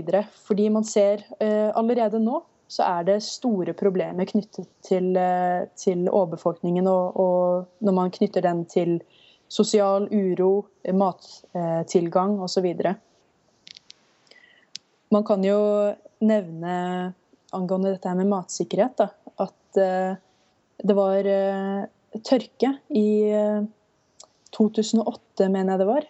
Fordi 0.47 0.69
man 0.75 0.87
ser 0.87 1.23
uh, 1.43 1.71
allerede 1.79 2.23
nå 2.23 2.43
så 2.73 2.87
er 2.89 3.05
det 3.05 3.19
store 3.27 3.75
problemer 3.77 4.25
knyttet 4.25 4.69
til, 4.87 5.13
uh, 5.19 5.69
til 5.79 6.07
overbefolkningen. 6.09 6.89
Og, 6.89 7.19
og, 7.21 7.67
når 7.85 7.99
man 7.99 8.15
knytter 8.15 8.45
den 8.47 8.65
til 8.71 8.99
sosial 9.53 10.09
uro, 10.09 10.65
mattilgang 10.97 12.39
osv. 12.41 12.69
Man 15.13 15.27
kan 15.29 15.45
jo 15.45 15.59
nevne 16.25 16.77
angående 17.53 17.93
dette 17.93 18.15
med 18.17 18.31
matsikkerhet 18.31 18.97
da, 18.97 19.11
at 19.45 19.83
det 20.83 20.97
var 20.99 21.27
tørke 22.27 22.73
i 22.91 23.09
2008, 24.53 25.49
mener 25.49 25.73
jeg 25.73 25.81
det 25.81 25.89
var 25.89 26.09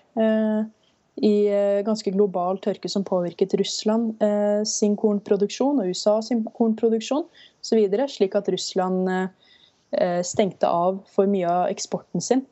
i 1.20 1.32
eh, 1.52 1.82
ganske 1.84 2.12
global 2.14 2.58
tørke 2.62 2.88
som 2.88 3.04
påvirket 3.04 3.54
Russland 3.60 4.22
eh, 4.22 4.62
sin 4.68 4.96
kornproduksjon 4.96 5.82
og 5.82 5.90
USA 5.92 6.16
sin 6.24 6.44
kornproduksjon 6.56 7.26
osv., 7.60 7.82
slik 8.08 8.36
at 8.38 8.48
Russland 8.52 9.10
eh, 9.12 10.22
stengte 10.24 10.68
av 10.68 11.02
for 11.12 11.28
mye 11.28 11.48
av 11.48 11.68
eksporten 11.72 12.24
sin. 12.24 12.46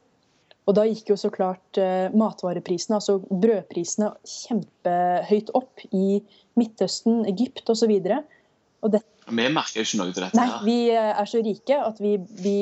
Og 0.69 0.77
da 0.77 0.85
gikk 0.87 1.09
jo 1.11 1.17
så 1.19 1.31
klart 1.33 1.79
matvareprisene, 2.15 2.99
altså 3.01 3.17
brødprisene, 3.27 4.11
kjempehøyt 4.29 5.49
opp 5.57 5.81
i 5.89 6.21
Midtøsten, 6.61 7.25
Egypt 7.27 7.73
osv. 7.73 7.91
Det... 7.97 9.01
Vi 9.31 9.47
merker 9.55 9.81
jo 9.81 9.87
ikke 9.87 10.01
noe 10.01 10.13
til 10.13 10.25
dette. 10.27 10.37
Nei, 10.39 10.61
vi 10.67 10.79
er 10.99 11.31
så 11.31 11.41
rike 11.45 11.79
at 11.87 12.03
vi, 12.03 12.17
vi 12.43 12.59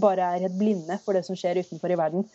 bare 0.00 0.34
er 0.34 0.46
helt 0.46 0.58
blinde 0.58 0.98
for 1.04 1.16
det 1.16 1.24
som 1.26 1.38
skjer 1.38 1.62
utenfor 1.62 1.94
i 1.94 1.98
verden. 2.00 2.26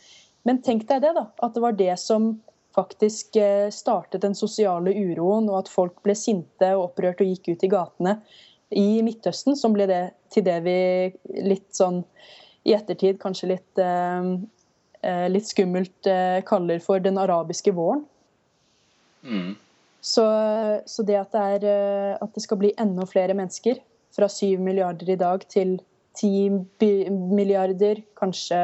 Men 0.48 0.62
tenk 0.64 0.88
deg 0.90 1.04
det, 1.04 1.12
da. 1.18 1.26
At 1.44 1.56
det 1.56 1.64
var 1.64 1.76
det 1.78 1.96
som 2.02 2.32
faktisk 2.76 3.36
eh, 3.36 3.70
startet 3.70 4.22
den 4.22 4.36
sosiale 4.36 4.94
uroen, 4.94 5.50
og 5.50 5.64
at 5.64 5.72
folk 5.72 6.00
ble 6.06 6.16
sinte 6.18 6.72
og 6.76 6.90
opprørt 6.90 7.24
og 7.24 7.32
gikk 7.32 7.52
ut 7.52 7.66
i 7.66 7.72
gatene 7.72 8.16
i 8.70 9.02
Midtøsten, 9.06 9.58
som 9.58 9.74
ble 9.74 9.88
det 9.90 10.04
til 10.34 10.46
det 10.46 10.60
vi 10.66 10.78
litt 11.42 11.72
sånn 11.76 12.04
i 12.68 12.76
ettertid 12.76 13.18
kanskje 13.22 13.54
litt, 13.56 13.82
eh, 13.82 14.36
eh 15.10 15.26
litt 15.32 15.50
skummelt 15.50 16.10
eh, 16.12 16.40
kaller 16.46 16.82
for 16.84 17.02
den 17.02 17.18
arabiske 17.18 17.74
våren. 17.76 18.06
Mm. 19.24 19.56
Så, 20.02 20.26
så, 20.86 21.04
det 21.04 21.18
at 21.20 21.36
det, 21.36 21.46
er, 21.56 21.66
eh, 21.68 22.18
at 22.20 22.36
det 22.36 22.44
skal 22.46 22.60
bli 22.62 22.74
enda 22.80 23.06
flere 23.10 23.36
mennesker, 23.36 23.82
fra 24.16 24.30
7 24.32 24.58
milliarder 24.64 25.10
i 25.12 25.20
dag 25.20 25.44
til 25.52 25.78
10 26.18 27.12
milliarder, 27.12 28.02
kanskje 28.18 28.60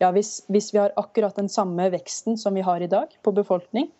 ja, 0.00 0.10
hvis, 0.16 0.40
hvis, 0.48 0.70
vi 0.74 0.80
har 0.80 0.94
akkurat 0.96 1.36
den 1.36 1.50
samme 1.52 1.90
veksten 1.92 2.38
som 2.40 2.54
vi 2.56 2.64
har 2.64 2.80
i 2.80 2.88
dag 2.88 3.12
på 3.22 3.32
befolkning, 3.36 3.90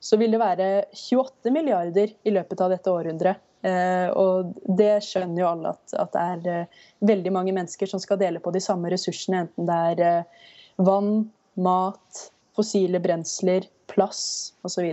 så 0.00 0.18
vil 0.18 0.34
det 0.34 0.40
være 0.42 0.68
28 0.92 1.52
milliarder 1.54 2.12
i 2.26 2.32
løpet 2.34 2.62
av 2.62 2.72
dette 2.74 2.92
århundret. 2.92 3.42
Eh, 3.66 4.08
og 4.14 4.52
det 4.78 4.98
skjønner 5.06 5.42
jo 5.42 5.48
alle 5.48 5.72
at, 5.74 5.94
at 5.98 6.12
det 6.14 6.24
er 6.32 6.50
eh, 6.52 6.82
veldig 7.08 7.32
mange 7.34 7.54
mennesker 7.56 7.90
som 7.90 8.02
skal 8.02 8.18
dele 8.20 8.42
på 8.42 8.52
de 8.54 8.62
samme 8.62 8.90
ressursene, 8.92 9.46
enten 9.46 9.70
det 9.70 9.78
er 9.92 10.02
eh, 10.06 10.50
vann, 10.86 11.28
mat, 11.54 12.26
fossile 12.58 13.00
brensler, 13.02 13.66
plass 13.90 14.52
osv. 14.66 14.90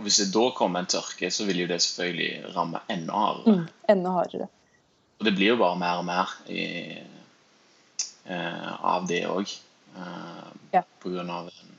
Hvis 0.00 0.22
det 0.22 0.32
da 0.32 0.46
kommer 0.56 0.82
en 0.82 0.88
tørke, 0.88 1.28
så 1.30 1.44
vil 1.44 1.62
jo 1.62 1.70
det 1.70 1.82
selvfølgelig 1.84 2.54
ramme 2.56 2.80
enda 2.90 3.12
hardere. 3.12 3.56
Mm, 3.56 3.64
enda 3.92 4.14
hardere. 4.14 4.46
Og 5.20 5.26
det 5.28 5.34
blir 5.36 5.52
jo 5.52 5.58
bare 5.60 5.78
mer 5.78 6.00
og 6.00 6.06
mer 6.08 6.32
i 6.50 6.62
Eh, 8.24 8.84
av 8.84 9.06
det 9.06 9.26
òg. 9.26 9.50
Eh, 9.96 10.48
ja. 10.70 10.82
Pga. 11.02 11.22
den 11.22 11.78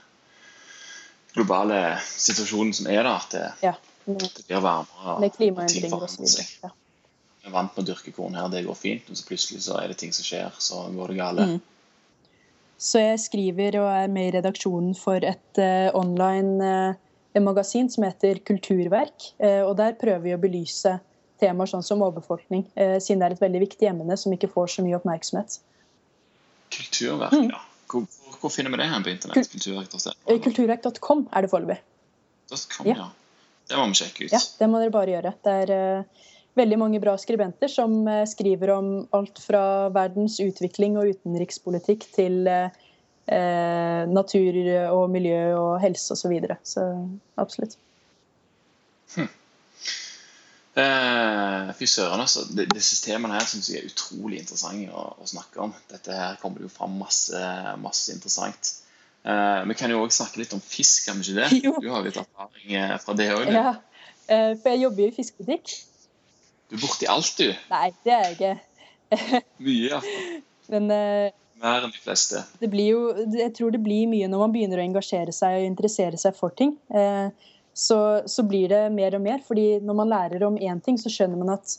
globale 1.34 1.98
situasjonen 2.04 2.74
som 2.74 2.88
er 2.88 3.04
der. 3.04 3.12
At 3.16 3.32
det, 3.32 3.52
ja. 3.62 3.74
det 4.06 4.48
blir 4.48 4.64
varmere. 4.64 5.20
Med 5.20 5.36
klimaendringer 5.38 6.04
osv. 6.04 6.26
Ja. 6.64 6.74
Jeg 7.44 7.52
er 7.52 7.56
vant 7.56 7.76
med 7.76 7.84
å 7.84 7.88
dyrke 7.92 8.12
korn 8.16 8.36
her, 8.40 8.48
det 8.52 8.64
går 8.64 8.76
fint. 8.80 9.08
men 9.08 9.20
så 9.20 9.28
plutselig 9.28 9.66
så 9.66 9.80
er 9.82 9.92
det 9.92 9.98
ting 10.00 10.14
som 10.16 10.24
skjer, 10.24 10.52
så 10.64 10.86
går 10.96 11.12
det 11.12 11.18
gale. 11.18 11.48
Mm. 11.48 11.58
Så 12.84 13.02
jeg 13.02 13.20
skriver 13.20 13.80
og 13.82 13.90
er 13.92 14.12
med 14.12 14.30
i 14.30 14.36
redaksjonen 14.38 14.94
for 14.96 15.24
et 15.24 15.60
uh, 15.60 15.90
online 15.96 16.64
uh, 16.64 17.02
magasin 17.42 17.90
som 17.90 18.06
heter 18.06 18.44
Kulturverk. 18.46 19.32
Uh, 19.42 19.64
og 19.66 19.78
der 19.80 19.98
prøver 19.98 20.22
vi 20.28 20.36
å 20.36 20.42
belyse 20.42 20.98
temaer 21.42 21.68
sånn 21.68 21.84
som 21.84 22.04
overbefolkning, 22.06 22.62
siden 23.04 23.20
det 23.20 23.26
er 23.26 23.34
et 23.34 23.42
veldig 23.42 23.62
viktig 23.66 23.88
emne 23.90 24.16
som 24.22 24.32
ikke 24.32 24.48
får 24.54 24.70
så 24.76 24.84
mye 24.86 24.96
oppmerksomhet. 24.96 25.58
Kulturverk, 26.72 27.34
mm. 27.34 27.50
ja. 27.50 27.60
Hvor, 27.90 28.06
hvor, 28.40 28.54
finner 28.54 28.72
vi 28.72 28.80
det 28.80 28.88
her 28.90 29.04
på 29.04 29.12
internett? 29.12 29.50
Kulturverk.com 30.46 31.26
er 31.34 31.46
det 31.46 31.52
foreløpig. 31.52 31.82
Ja. 32.86 32.96
ja. 32.96 33.10
Det 33.70 33.80
må 33.80 33.90
vi 33.92 34.00
sjekke 34.00 34.28
ut. 34.28 34.34
Ja, 34.34 34.42
det 34.60 34.70
må 34.70 34.82
dere 34.82 34.94
bare 34.94 35.14
gjøre. 35.16 35.34
Det 35.46 35.54
er 35.64 35.74
uh, 35.74 36.24
veldig 36.60 36.80
mange 36.82 37.02
bra 37.04 37.16
skribenter 37.20 37.72
som 37.72 37.96
uh, 38.10 38.24
skriver 38.30 38.74
om 38.76 38.90
alt 39.16 39.40
fra 39.44 39.64
verdens 39.96 40.40
utvikling 40.44 40.98
og 41.00 41.14
utenrikspolitikk 41.16 42.08
til 42.16 42.44
uh, 42.50 42.74
natur 43.24 44.58
og 44.92 45.06
miljø 45.10 45.54
og 45.56 45.78
helse 45.80 46.12
osv. 46.12 46.26
Så, 46.26 46.32
videre. 46.32 46.58
så 46.68 46.84
absolutt. 47.40 47.78
Hm. 49.16 49.30
Eh, 50.74 51.74
fy 51.78 51.86
søren, 51.86 52.22
altså. 52.24 52.48
Disse 52.74 52.98
temaene 53.04 53.38
her 53.38 53.46
syns 53.46 53.70
jeg 53.70 53.84
er 53.84 53.92
utrolig 53.92 54.40
interessante 54.42 54.90
å, 54.90 55.06
å, 55.22 55.28
snakke 55.30 55.62
om. 55.62 55.74
Dette 55.92 56.16
her 56.18 56.40
kommer 56.42 56.62
det 56.62 56.70
jo 56.70 56.74
fram 56.74 56.96
masse, 56.98 57.42
masse 57.82 58.16
interessant. 58.16 58.72
Eh, 59.24 59.60
vi 59.70 59.78
kan 59.78 59.94
jo 59.94 60.02
òg 60.02 60.16
snakke 60.16 60.42
litt 60.42 60.56
om 60.58 60.64
fisk, 60.64 61.06
kan 61.08 61.22
vi 61.22 61.30
ikke 61.30 61.44
det? 61.44 61.60
Jo. 61.68 61.76
Du 61.78 61.92
har 61.92 62.02
jo 62.02 62.10
litt 62.10 62.22
erfaring 62.24 62.78
eh, 62.80 62.96
fra 63.04 63.18
det 63.20 63.30
òg? 63.36 63.54
Ja, 63.54 63.76
eh, 64.26 64.54
for 64.58 64.74
jeg 64.74 64.86
jobber 64.88 65.06
jo 65.06 65.12
i 65.12 65.16
fiskebutikk. 65.20 65.76
Du 66.72 66.80
er 66.80 66.82
borti 66.88 67.10
alt, 67.12 67.38
du? 67.38 67.54
Nei, 67.70 67.86
det 68.08 68.18
er 68.18 68.26
jeg 68.26 68.38
ikke. 68.40 68.54
Mye, 69.62 69.78
iallfall. 69.92 70.42
Men 70.74 70.90
eh, 70.96 71.30
Mer 71.64 71.86
enn 71.86 71.94
de 71.94 72.02
fleste. 72.04 72.44
Det 72.60 72.68
blir 72.72 72.90
jo, 72.92 73.02
jeg 73.38 73.54
tror 73.56 73.72
det 73.72 73.80
blir 73.86 74.10
mye 74.12 74.28
når 74.28 74.42
man 74.42 74.54
begynner 74.54 74.82
å 74.82 74.84
engasjere 74.84 75.32
seg 75.36 75.62
og 75.62 75.68
interessere 75.70 76.20
seg 76.20 76.36
for 76.36 76.52
ting. 76.60 76.74
Eh, 76.92 77.30
så, 77.74 77.98
så, 78.30 78.44
blir 78.46 78.68
det 78.70 78.82
mer 78.94 79.16
og 79.16 79.24
mer. 79.24 79.40
fordi 79.48 79.80
når 79.82 79.98
man 79.98 80.12
lærer 80.12 80.44
om 80.46 80.60
én 80.60 80.82
ting, 80.84 81.00
så 81.00 81.12
skjønner 81.12 81.40
man 81.40 81.56
at 81.56 81.78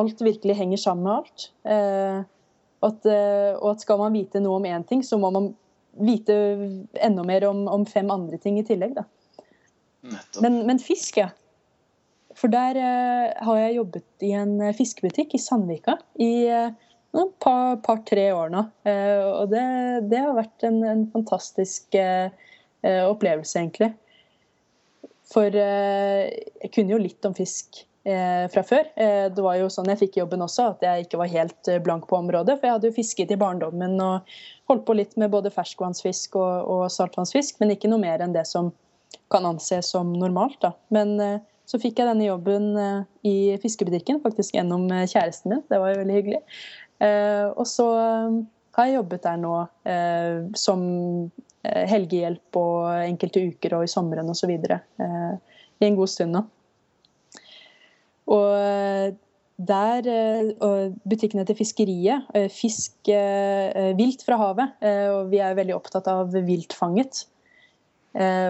alt 0.00 0.22
virkelig 0.24 0.56
henger 0.56 0.80
sammen 0.80 1.04
med 1.04 1.12
alt. 1.18 1.50
Eh, 1.68 2.22
at, 2.82 3.06
eh, 3.06 3.52
og 3.58 3.74
at 3.74 3.84
skal 3.84 4.00
man 4.00 4.16
vite 4.16 4.40
noe 4.42 4.58
om 4.58 4.66
én 4.66 4.86
ting, 4.88 5.04
så 5.04 5.20
må 5.20 5.30
man 5.34 5.52
vite 5.92 6.34
enda 6.96 7.24
mer 7.28 7.44
om, 7.50 7.66
om 7.68 7.84
fem 7.86 8.08
andre 8.10 8.40
ting 8.40 8.56
i 8.58 8.64
tillegg. 8.66 8.96
Da. 8.96 9.04
Men, 10.40 10.62
men, 10.66 10.80
fisk, 10.82 11.20
ja. 11.20 11.28
For 12.34 12.48
der 12.50 12.80
eh, 12.80 13.44
har 13.44 13.60
jeg 13.60 13.76
jobbet 13.76 14.24
i 14.24 14.32
en 14.40 14.56
fiskebutikk 14.74 15.36
i 15.36 15.42
Sandvika 15.42 15.98
i 16.16 16.32
eh, 16.48 16.72
par-tre 17.12 18.28
par, 18.30 18.38
år 18.38 18.52
nå. 18.54 18.62
Eh, 18.88 19.24
og 19.28 19.50
det, 19.52 19.64
det, 20.12 20.22
har 20.24 20.38
vært 20.38 20.68
en, 20.68 20.80
en 20.88 21.04
fantastisk 21.12 21.94
eh, 21.98 22.30
opplevelse, 22.82 23.58
egentlig. 23.58 23.92
For 25.32 25.56
eh, 25.56 26.28
jeg 26.62 26.72
kunne 26.74 26.94
jo 26.94 27.00
litt 27.00 27.28
om 27.28 27.34
fisk 27.36 27.82
eh, 28.04 28.48
fra 28.52 28.64
før. 28.66 28.88
Eh, 29.00 29.28
det 29.32 29.44
var 29.44 29.58
jo 29.58 29.70
sånn 29.72 29.90
jeg 29.92 30.02
fikk 30.04 30.18
jobben 30.20 30.44
også, 30.44 30.72
at 30.74 30.84
jeg 30.86 31.06
ikke 31.06 31.20
var 31.22 31.32
helt 31.32 31.72
blank 31.86 32.08
på 32.10 32.18
området. 32.18 32.58
For 32.58 32.68
jeg 32.68 32.76
hadde 32.78 32.90
jo 32.90 32.98
fisket 32.98 33.32
i 33.32 33.40
barndommen 33.40 33.96
og 34.02 34.34
holdt 34.70 34.84
på 34.88 34.98
litt 34.98 35.16
med 35.20 35.32
både 35.32 35.52
ferskvannsfisk 35.54 36.36
og, 36.40 36.68
og 36.74 36.84
saltvannsfisk, 36.92 37.58
men 37.62 37.74
ikke 37.76 37.90
noe 37.92 38.02
mer 38.02 38.24
enn 38.24 38.36
det 38.36 38.46
som 38.50 38.72
kan 39.32 39.48
anses 39.48 39.88
som 39.92 40.12
normalt. 40.16 40.58
da. 40.64 40.74
Men 40.92 41.16
så 41.68 41.78
fikk 41.80 42.00
jeg 42.00 42.08
denne 42.08 42.26
jobben 42.26 42.66
i 43.24 43.54
fiskebutikken, 43.62 44.18
faktisk 44.24 44.56
gjennom 44.56 44.90
kjæresten 44.90 45.54
min. 45.54 45.62
Det 45.72 45.78
var 45.80 45.92
jo 45.92 46.00
veldig 46.02 46.16
hyggelig. 46.18 46.40
Og 47.02 47.64
så 47.66 47.86
har 48.76 48.86
jeg 48.86 48.94
jobbet 48.94 49.24
der 49.24 49.40
nå 49.42 49.54
som 50.58 50.84
Eh, 51.62 51.84
helgehjelp 51.86 52.58
og 52.58 53.04
enkelte 53.04 53.44
uker 53.52 53.76
og 53.76 53.84
i 53.86 53.90
sommeren 53.90 54.30
osv. 54.32 54.50
Eh, 54.50 55.34
I 55.78 55.86
en 55.86 55.98
god 55.98 56.10
stund 56.10 56.34
nå. 56.34 56.42
Og 58.34 58.48
eh, 58.56 59.12
der 59.62 60.08
butikkene 61.06 61.44
til 61.46 61.54
fiskeriet, 61.54 62.24
fisk 62.50 63.06
vilt 63.06 64.24
fra 64.26 64.38
havet, 64.40 64.72
og 65.12 65.28
vi 65.30 65.38
er 65.44 65.54
veldig 65.54 65.76
opptatt 65.76 66.08
av 66.10 66.32
viltfanget. 66.34 67.20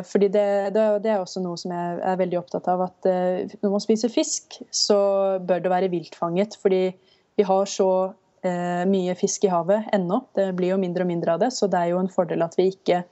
Fordi 0.08 0.30
det, 0.32 0.46
det, 0.72 1.10
er 1.10 1.18
også 1.18 1.42
noe 1.44 1.58
som 1.60 1.74
jeg 1.74 1.98
er 2.06 2.20
veldig 2.22 2.38
opptatt 2.38 2.70
av. 2.72 2.86
At 2.86 3.10
når 3.10 3.74
man 3.74 3.84
spiser 3.84 4.14
fisk, 4.14 4.56
så 4.72 5.02
bør 5.42 5.60
det 5.66 5.74
være 5.74 5.92
viltfanget. 5.92 6.56
Fordi 6.62 6.80
vi 7.36 7.48
har 7.50 7.68
så 7.68 7.90
mye 8.42 9.14
fisk 9.14 9.44
i 9.46 9.50
havet 9.52 9.90
ennå. 9.94 10.16
Det 10.34 10.48
blir 10.58 10.72
jo 10.72 10.78
mindre 10.82 11.04
og 11.04 11.10
mindre 11.12 11.36
av 11.36 11.42
det, 11.44 11.52
så 11.54 11.68
det 11.70 11.78
er 11.78 11.92
jo 11.92 12.00
en 12.02 12.10
fordel 12.10 12.42
at 12.42 12.56
vi 12.58 12.72
ikke 12.72 13.04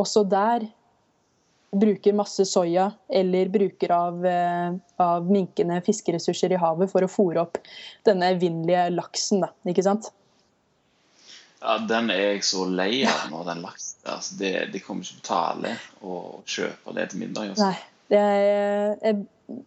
også 0.00 0.22
der 0.32 0.64
bruker 1.70 2.12
masse 2.12 2.44
soya 2.44 2.90
eller 3.08 3.48
bruker 3.48 3.90
av, 3.90 4.26
eh, 4.26 4.72
av 4.96 5.30
minkende 5.30 5.80
fiskeressurser 5.86 6.52
i 6.52 6.58
havet 6.58 6.90
for 6.90 7.06
å 7.06 7.10
fòre 7.10 7.44
opp 7.44 7.60
denne 8.06 8.32
evinnelige 8.34 8.88
laksen. 8.94 9.44
Da, 9.44 9.52
ikke 9.70 9.84
sant? 9.86 10.10
Ja, 11.60 11.78
Den 11.78 12.10
er 12.10 12.22
jeg 12.32 12.44
så 12.48 12.64
lei 12.66 13.04
av 13.06 13.28
nå, 13.30 13.44
den 13.46 13.62
laksen. 13.62 14.00
Altså, 14.08 14.36
det, 14.40 14.52
de 14.72 14.80
kommer 14.82 15.04
ikke 15.04 15.20
på 15.20 15.28
tale 15.28 15.76
å 16.02 16.18
kjøpe 16.48 16.96
det 16.96 17.10
til 17.12 17.22
middag. 17.22 17.52
Også. 17.52 17.68
Nei, 17.68 17.76
jeg, 18.14 18.96
jeg 19.02 19.18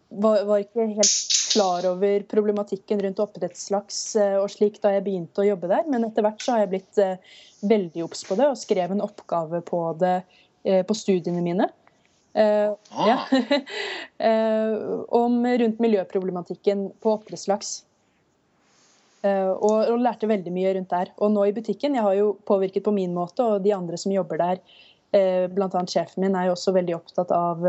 var, 0.10 0.44
var, 0.48 0.64
ikke 0.64 0.88
helt 0.96 1.38
klar 1.54 1.88
over 1.90 2.26
problematikken 2.32 3.02
rundt 3.04 3.22
oppdrettslaks 3.24 4.00
eh, 4.20 4.36
og 4.40 4.50
slik 4.52 4.80
da 4.84 4.94
jeg 4.96 5.06
begynte 5.06 5.44
å 5.44 5.48
jobbe 5.48 5.70
der, 5.72 5.86
men 5.92 6.08
etter 6.08 6.26
hvert 6.26 6.44
så 6.44 6.56
har 6.56 6.64
jeg 6.64 6.74
blitt 6.74 7.02
uh, 7.04 7.40
veldig 7.68 8.06
obs 8.08 8.24
på 8.28 8.38
det 8.40 8.50
og 8.50 8.60
skrev 8.60 8.96
en 8.96 9.04
oppgave 9.06 9.64
på 9.68 9.86
det 10.02 10.18
på 10.88 10.96
studiene 10.96 11.42
mine. 11.44 11.66
Uh, 12.34 12.74
ah. 12.90 13.08
ja. 13.08 13.18
uh, 14.24 15.04
om 15.24 15.48
rundt 15.48 15.80
miljøproblematikken 15.80 16.88
på 17.04 17.18
oppdrettslaks. 17.18 17.84
Uh, 19.24 19.54
og, 19.54 19.78
og, 19.88 20.00
lærte 20.02 20.28
veldig 20.28 20.52
mye 20.52 20.74
rundt 20.76 20.92
der. 20.92 21.12
Og 21.22 21.32
nå 21.32 21.46
i 21.48 21.54
butikken, 21.56 21.96
jeg 21.96 22.04
har 22.04 22.16
jo 22.18 22.34
påvirket 22.48 22.84
på 22.84 22.96
min 22.96 23.14
måte, 23.16 23.46
og 23.46 23.62
de 23.64 23.76
andre 23.76 24.00
som 24.02 24.12
jobber 24.16 24.42
der, 24.42 24.64
bl.a. 25.14 25.82
sjefen 25.86 26.24
min, 26.24 26.36
er 26.36 26.48
jo 26.48 26.56
også 26.56 26.74
veldig 26.74 26.96
opptatt 26.98 27.30
av 27.36 27.62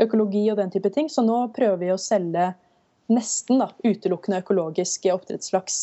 økologi 0.00 0.42
og 0.50 0.58
den 0.58 0.72
type 0.74 0.90
ting. 0.94 1.06
Så 1.12 1.22
nå 1.22 1.36
prøver 1.54 1.78
vi 1.78 1.92
å 1.94 1.98
selge 2.00 2.48
nesten 3.10 3.62
da, 3.62 3.68
utelukkende 3.86 4.40
økologisk 4.42 5.06
oppdrettslaks, 5.14 5.78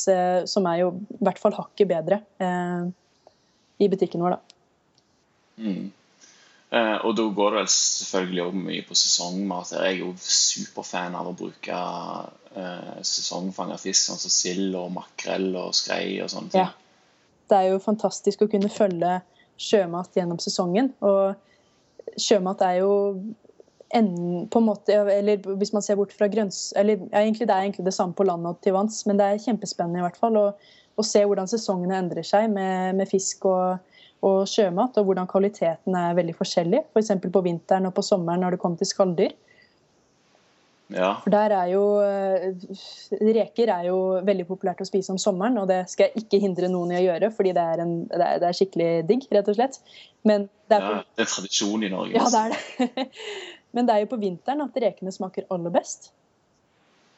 som 0.51 0.67
er 0.67 0.81
jo 0.81 0.89
i 1.15 1.21
hvert 1.23 1.39
fall 1.39 1.55
hakket 1.55 1.89
bedre 1.91 2.19
i 3.79 3.89
butikken 3.91 4.23
vår, 4.23 4.35
da. 4.35 4.57
Mm. 5.63 5.87
Eh, 6.69 6.97
og 7.07 7.13
da 7.15 7.23
går 7.31 7.53
det 7.53 7.59
vel 7.61 7.69
selvfølgelig 7.71 8.43
òg 8.43 8.57
mye 8.59 8.83
på 8.87 8.97
sesongmat. 8.99 9.71
Jeg 9.77 9.87
er 9.87 10.01
jo 10.01 10.09
superfan 10.19 11.15
av 11.15 11.29
å 11.29 11.35
bruke 11.37 11.77
eh, 12.59 12.97
sesongfanga 13.07 13.77
fisk, 13.79 14.01
sånn 14.01 14.19
som 14.19 14.33
sild 14.33 14.75
og 14.75 14.91
makrell 14.97 15.53
og 15.55 15.75
skrei 15.77 16.17
og 16.23 16.31
sånne 16.33 16.53
ting. 16.53 16.67
Ja. 16.67 16.73
Det 17.47 17.55
er 17.61 17.69
jo 17.71 17.79
fantastisk 17.79 18.43
å 18.43 18.49
kunne 18.51 18.67
følge 18.73 19.21
sjømat 19.61 20.15
gjennom 20.17 20.39
sesongen. 20.41 20.91
Og 21.05 22.17
sjømat 22.21 22.63
er 22.65 22.79
jo 22.81 22.93
en, 23.95 24.09
på 24.51 24.61
en 24.61 24.67
måte, 24.67 24.95
eller 25.13 25.43
hvis 25.59 25.73
man 25.75 25.85
ser 25.85 25.99
bort 25.99 26.15
fra 26.15 26.29
grønns... 26.31 26.71
Eller 26.79 26.99
ja, 27.11 27.21
egentlig, 27.21 27.47
det 27.47 27.55
er 27.55 27.67
egentlig 27.67 27.87
det 27.87 27.95
samme 27.95 28.17
på 28.17 28.27
land 28.27 28.47
og 28.49 28.59
til 28.63 28.75
vanns, 28.75 29.03
men 29.07 29.19
det 29.19 29.27
er 29.27 29.43
kjempespennende 29.45 30.03
i 30.03 30.07
hvert 30.07 30.19
fall 30.19 30.39
å, 30.39 30.47
å 30.97 31.05
se 31.05 31.23
hvordan 31.23 31.49
sesongene 31.49 31.99
endrer 31.99 32.27
seg 32.27 32.49
med, 32.53 32.97
med 32.99 33.09
fisk 33.11 33.47
og 33.49 33.77
og 34.25 34.47
sjømat, 34.49 34.97
og 34.97 35.09
hvordan 35.09 35.29
kvaliteten 35.29 35.97
er 35.97 36.15
veldig 36.17 36.35
forskjellig. 36.37 36.83
F.eks. 36.93 37.11
For 37.21 37.33
på 37.33 37.43
vinteren 37.45 37.89
og 37.89 37.93
på 37.97 38.05
sommeren 38.05 38.41
når 38.43 38.55
det 38.55 38.61
kommer 38.63 38.79
til 38.81 38.89
skalldyr. 38.89 39.35
Ja. 40.93 41.09
For 41.19 41.33
der 41.33 41.51
er 41.51 41.67
jo 41.73 41.81
eh, 41.99 42.53
Reker 43.35 43.71
er 43.73 43.89
jo 43.89 43.97
veldig 44.23 44.45
populært 44.47 44.79
å 44.79 44.87
spise 44.87 45.11
om 45.11 45.19
sommeren, 45.19 45.57
og 45.59 45.67
det 45.67 45.81
skal 45.91 46.07
jeg 46.07 46.23
ikke 46.23 46.39
hindre 46.43 46.69
noen 46.71 46.93
i 46.95 46.99
å 47.01 47.03
gjøre, 47.09 47.31
fordi 47.35 47.51
det 47.57 47.65
er, 47.73 47.83
en, 47.83 47.95
det 48.07 48.21
er, 48.21 48.37
det 48.43 48.47
er 48.47 48.59
skikkelig 48.59 48.91
digg, 49.09 49.25
rett 49.35 49.51
og 49.51 49.57
slett. 49.57 49.81
Men 50.27 50.47
det 50.71 50.79
er, 50.79 50.85
ja, 50.87 51.01
det 51.17 51.25
er 51.25 51.33
tradisjon 51.33 51.83
i 51.83 51.91
Norge. 51.91 52.15
Ja, 52.15 52.29
det 52.31 52.45
er 52.45 52.55
det. 52.55 53.07
Men 53.75 53.89
det 53.89 53.93
er 53.93 54.05
jo 54.05 54.13
på 54.13 54.21
vinteren 54.21 54.63
at 54.63 54.79
rekene 54.79 55.11
smaker 55.11 55.45
aller 55.53 55.73
best. 55.75 56.11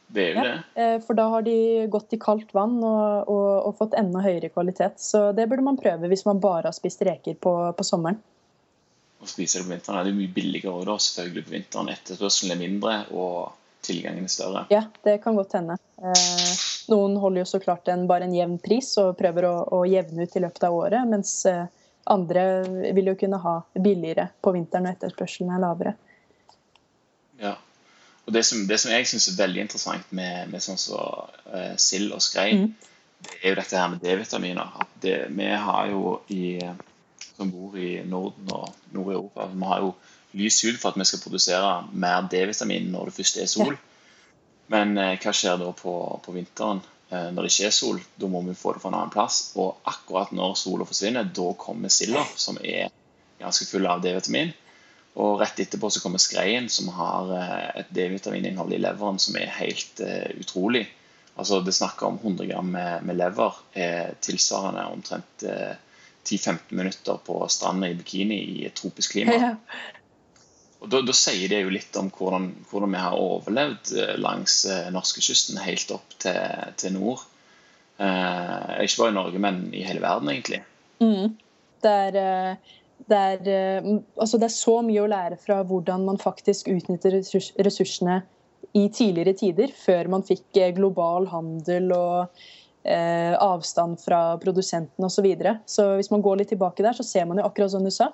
Det 0.10 0.24
er 0.24 0.34
jo 0.34 0.44
det. 0.48 0.56
Eh, 0.82 0.96
for 1.06 1.18
da 1.18 1.28
har 1.30 1.46
de 1.46 1.56
gått 1.94 2.18
i 2.18 2.20
kaldt 2.22 2.50
vann 2.58 2.80
og, 2.82 3.30
og, 3.30 3.50
og, 3.68 3.76
fått 3.78 3.94
enda 4.00 4.24
høyere 4.26 4.50
kvalitet. 4.50 4.98
Så 4.98 5.30
det 5.38 5.46
burde 5.52 5.68
man 5.68 5.78
prøve 5.78 6.10
hvis 6.10 6.26
man 6.26 6.42
bare 6.42 6.72
har 6.72 6.76
spist 6.76 7.06
reker 7.06 7.38
på, 7.38 7.54
på 7.78 7.86
sommeren. 7.86 8.18
Å 9.20 9.28
spise 9.30 9.60
det 9.60 9.68
på 9.68 9.74
vinteren 9.76 10.00
er 10.00 10.10
det 10.10 10.16
mye 10.18 10.34
billigere 10.34 10.74
også, 10.74 10.90
da, 10.90 10.98
selvfølgelig 11.06 11.46
på 11.46 11.56
vinteren. 11.58 11.94
Etterspørselen 11.94 12.56
er 12.56 12.62
mindre 12.64 12.98
og 13.14 13.59
tilgangen 13.82 14.24
er 14.24 14.32
større. 14.32 14.66
Ja, 14.70 14.84
det 15.04 15.18
kan 15.24 15.36
godt 15.36 15.54
hende. 15.58 15.78
Eh, 16.02 16.52
noen 16.92 17.18
holder 17.18 17.44
jo 17.44 17.50
så 17.50 17.60
klart 17.64 17.88
en, 17.88 18.08
bare 18.10 18.28
en 18.28 18.36
jevn 18.36 18.58
pris 18.64 18.92
og 19.02 19.18
prøver 19.20 19.48
å, 19.50 19.56
å, 19.80 19.84
jevne 19.88 20.26
ut 20.26 20.36
i 20.36 20.44
løpet 20.44 20.68
av 20.68 20.76
året, 20.76 21.08
mens 21.10 21.34
eh, 21.50 21.66
andre 22.10 22.44
vil 22.96 23.12
jo 23.12 23.16
kunne 23.20 23.40
ha 23.44 23.56
billigere 23.76 24.30
på 24.42 24.54
vinteren 24.56 24.88
når 24.88 24.98
etterspørselen 24.98 25.56
er 25.56 25.64
lavere. 25.64 25.96
Ja. 27.40 27.56
Og 28.26 28.34
Det 28.34 28.44
som, 28.46 28.68
det 28.70 28.78
som 28.82 28.92
jeg 28.94 29.08
syns 29.10 29.30
er 29.32 29.40
veldig 29.40 29.66
interessant 29.66 30.12
med, 30.14 30.52
med 30.52 30.64
sånn 30.64 30.78
som 30.78 31.00
så, 31.00 31.54
eh, 31.56 31.74
sild 31.82 32.14
og 32.14 32.22
skrei, 32.22 32.52
mm. 32.60 32.68
det 33.26 33.40
er 33.42 33.54
jo 33.54 33.60
dette 33.62 33.80
her 33.80 33.90
med 33.94 34.04
D-vitaminer. 34.04 34.76
Vi 35.02 35.50
har 35.68 35.90
jo 35.90 36.20
i, 36.36 36.60
som 37.32 37.52
bor 37.54 37.78
i 37.80 37.96
Norden 38.06 38.52
og 38.54 38.70
Nord-Europa, 38.94 39.50
vi 39.54 39.72
har 39.72 39.86
jo 39.88 39.94
lys 40.38 40.62
ut 40.66 40.78
for 40.78 40.92
at 40.92 41.00
vi 41.00 41.08
skal 41.10 41.24
produsere 41.24 41.74
mer 41.92 42.28
D-vitamin 42.32 42.92
når 42.94 43.10
det 43.10 43.18
først 43.18 43.42
er 43.42 43.50
sol. 43.50 43.76
Men 44.70 44.98
eh, 44.98 45.18
hva 45.18 45.34
skjer 45.34 45.58
da 45.62 45.74
på, 45.74 45.94
på 46.26 46.36
vinteren? 46.36 46.84
eh, 47.10 47.30
når 47.34 47.46
det 47.46 47.52
ikke 47.54 47.68
er 47.70 47.76
sol, 47.76 48.00
da 48.22 48.30
må 48.32 48.42
vi 48.46 48.58
få 48.58 48.76
det 48.76 48.84
fra 48.84 48.92
en 48.92 49.00
annen 49.00 49.14
plass. 49.14 49.42
Og 49.60 49.82
akkurat 49.90 50.34
når 50.36 50.58
sola 50.60 50.88
forsvinner, 50.88 51.30
da 51.36 51.52
kommer 51.60 51.94
silda, 51.94 52.26
som 52.38 52.60
er 52.64 52.90
ganske 53.40 53.68
full 53.70 53.88
av 53.90 54.04
D-vitamin. 54.04 54.54
Og 55.20 55.40
rett 55.42 55.60
etterpå 55.60 55.90
så 55.92 56.04
kommer 56.04 56.22
skreien, 56.22 56.70
som 56.72 56.92
har 56.96 57.34
eh, 57.36 57.68
et 57.82 57.92
D-vitamininnhold 57.96 58.76
i 58.76 58.82
leveren 58.82 59.20
som 59.22 59.38
er 59.40 59.52
helt 59.58 60.02
uh, 60.06 60.30
utrolig. 60.40 60.86
Altså 61.40 61.62
Det 61.64 61.74
snakker 61.74 62.08
om 62.08 62.18
100 62.22 62.50
gram 62.50 62.74
med, 62.76 63.06
med 63.08 63.18
lever 63.18 63.62
er 63.74 64.18
tilsvarende 64.22 64.86
omtrent 64.92 65.48
uh, 65.48 65.72
eh, 65.72 65.86
10-15 66.28 66.76
minutter 66.76 67.18
på 67.26 67.40
stranda 67.50 67.88
i 67.90 67.96
bikini 67.98 68.38
i 68.60 68.66
et 68.68 68.76
tropisk 68.78 69.16
klima. 69.16 69.38
Ja. 69.40 69.54
Og 70.80 70.88
da, 70.92 71.02
da, 71.04 71.16
sier 71.16 71.52
det 71.52 71.60
jo 71.64 71.74
litt 71.74 71.96
om 72.00 72.08
hvordan, 72.16 72.50
hvordan 72.70 72.94
vi 72.96 73.04
har 73.04 73.20
overlevd 73.20 73.92
langs 74.24 74.62
uh, 74.70 74.88
norskekysten 74.96 75.60
helt 75.60 75.92
opp 75.92 76.16
til, 76.24 76.40
til 76.80 76.96
nord. 76.96 77.26
ikke 78.00 79.02
bare 79.02 79.12
i 79.12 79.18
Norge, 79.18 79.40
men 79.44 79.58
i 79.76 79.84
hele 79.84 80.00
verden, 80.00 80.30
egentlig. 80.32 80.62
Mm. 81.04 81.34
Det 81.84 81.96
er 82.08 82.60
det 83.10 83.18
er, 83.18 83.48
eh, 83.48 83.90
altså 84.20 84.38
det 84.38 84.50
er, 84.50 84.56
så 84.56 84.80
mye 84.86 85.04
å 85.04 85.10
lære 85.10 85.40
fra 85.42 85.62
hvordan 85.68 86.06
man 86.08 86.20
faktisk 86.22 86.70
utnytter 86.72 87.20
ressursene 87.20 88.22
i 88.78 88.86
tidligere 88.94 89.36
tider, 89.38 89.74
før 89.74 90.12
man 90.14 90.26
fikk 90.28 90.60
eh, 90.60 90.74
global 90.76 91.30
handel 91.32 91.94
og 91.96 92.42
eh, 92.84 93.34
avstand 93.34 94.02
fra 94.04 94.38
produsenten 94.42 95.08
osv. 95.08 95.16
Så, 95.20 95.26
videre. 95.26 95.58
så 95.66 95.94
hvis 95.98 96.12
man 96.14 96.26
går 96.26 96.42
litt 96.42 96.54
tilbake 96.54 96.86
der, 96.86 96.98
så 96.98 97.08
ser 97.08 97.30
man 97.30 97.42
jo 97.42 97.48
akkurat 97.48 97.74
som 97.74 97.86
du 97.86 97.94
sa. 97.94 98.12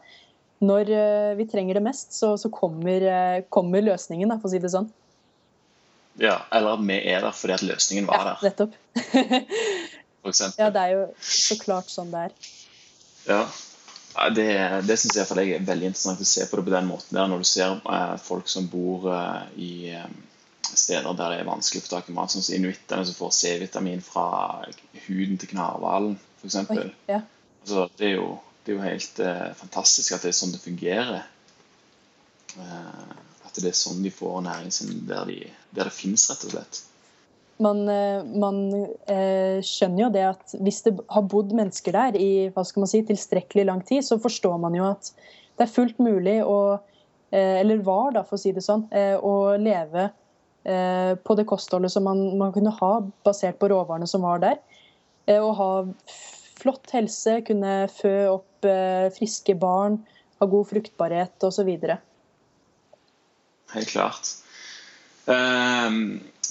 Når 0.63 0.91
eh, 0.95 1.31
vi 1.35 1.47
trenger 1.51 1.79
det 1.79 1.83
mest, 1.83 2.13
så, 2.15 2.35
så 2.39 2.49
kommer, 2.53 3.01
eh, 3.01 3.43
kommer, 3.49 3.83
løsningen, 3.83 4.31
da, 4.31 4.39
for 4.39 4.49
å 4.49 4.53
si 4.53 4.61
det 4.63 4.71
sånn. 4.71 4.87
Ja, 6.21 6.39
eller 6.55 6.77
at 6.77 6.83
vi 6.87 6.99
er 7.11 7.25
der 7.25 7.35
fordi 7.35 7.57
at 7.57 7.65
løsningen 7.67 8.07
var 8.07 8.29
ja, 8.29 8.35
Nettopp. 8.45 8.75
for 10.23 10.31
eksempel. 10.31 10.61
Ja, 10.63 10.69
det 10.71 10.83
er 10.83 10.93
jo 10.93 11.07
så 11.19 11.57
klart 11.59 11.91
sånn 11.91 12.13
det 12.13 12.29
er. 12.29 12.37
Ja, 13.25 13.41
det, 14.31 14.47
det 14.87 14.95
syns 15.01 15.17
jeg, 15.19 15.27
jeg 15.27 15.57
er 15.57 15.67
veldig 15.67 15.91
interessant 15.91 16.23
å 16.23 16.29
se 16.29 16.47
på 16.47 16.61
det 16.61 16.69
på 16.69 16.75
den 16.77 16.87
måten. 16.87 17.17
der 17.17 17.27
Når 17.27 17.43
du 17.43 17.49
ser 17.51 17.75
eh, 17.83 18.15
folk 18.23 18.47
som 18.51 18.71
bor 18.71 19.11
i 19.59 19.73
steder 20.75 21.13
der 21.13 21.31
det 21.31 21.39
er 21.39 21.47
vanskelig 21.47 21.83
å 21.83 21.85
få 21.85 21.93
tak 21.95 22.09
i 22.09 22.15
mat, 22.15 22.31
sånn 22.31 22.43
som 22.45 22.55
inuittene 22.57 23.05
som 23.07 23.17
får 23.17 23.33
C-vitamin 23.37 24.01
fra 24.03 24.27
huden 25.05 25.37
til 25.39 25.51
knarhvalen, 25.51 26.17
f.eks. 26.41 26.57
Ja. 27.11 27.21
Altså, 27.61 27.87
det, 27.97 28.09
er 28.09 28.17
jo, 28.17 28.29
det 28.65 28.73
er 28.73 28.77
jo 28.77 28.83
helt 28.83 29.21
eh, 29.21 29.51
fantastisk 29.59 30.15
at 30.15 30.25
det 30.25 30.33
er 30.33 30.39
sånn 30.39 30.55
det 30.55 30.63
fungerer. 30.63 31.23
Eh, 32.57 33.13
at 33.45 33.61
det 33.61 33.69
er 33.71 33.77
sånn 33.77 34.01
de 34.03 34.11
får 34.11 34.41
næringen 34.47 34.73
sin 34.73 35.05
der, 35.07 35.29
de, 35.29 35.39
der 35.75 35.89
det 35.89 35.95
finnes, 35.95 36.27
rett 36.31 36.47
og 36.49 36.55
slett 36.57 36.83
man, 37.57 37.89
eh, 37.89 38.23
man 38.23 38.57
eh, 39.07 39.61
skjønner 39.63 40.05
jo 40.05 40.09
det 40.13 40.25
at 40.27 40.55
hvis 40.59 40.81
det 40.87 40.95
har 41.11 41.27
bodd 41.31 41.53
mennesker 41.55 41.95
der 41.95 42.17
i 42.19 42.49
hva 42.55 42.65
skal 42.67 42.83
man 42.83 42.91
si, 42.91 43.01
tilstrekkelig 43.07 43.65
lang 43.69 43.81
tid, 43.87 44.03
så 44.07 44.19
forstår 44.21 44.59
man 44.61 44.75
jo 44.75 44.89
at 44.89 45.11
det 45.55 45.67
er 45.67 45.71
fullt 45.71 46.01
mulig 46.03 46.41
å 46.43 46.59
eh, 46.75 47.61
Eller 47.61 47.83
var, 47.83 48.11
da, 48.15 48.25
for 48.27 48.37
å 48.37 48.41
si 48.41 48.51
det 48.55 48.63
sånn, 48.65 48.85
eh, 48.91 49.15
å 49.15 49.55
leve 49.59 50.11
på 50.65 51.35
det 51.37 51.43
kostholdet 51.45 51.93
som 51.93 52.07
man, 52.07 52.39
man, 52.39 52.49
kunne 52.49 52.71
ha 52.73 52.87
basert 53.21 53.59
på 53.61 53.67
råvarene 53.69 54.07
som 54.09 54.23
var 54.25 54.39
der. 54.41 54.55
Og 55.35 55.51
ha 55.59 55.67
flott 56.65 56.91
helse, 56.97 57.39
kunne 57.47 57.77
fø 57.93 58.15
opp 58.33 58.65
friske 59.13 59.53
barn, 59.61 59.99
ha 60.41 60.47
god 60.49 60.65
fruktbarhet 60.71 61.45
osv. 61.45 61.69
Helt 63.75 63.91
klart. 63.93 64.31
Um 65.29 65.99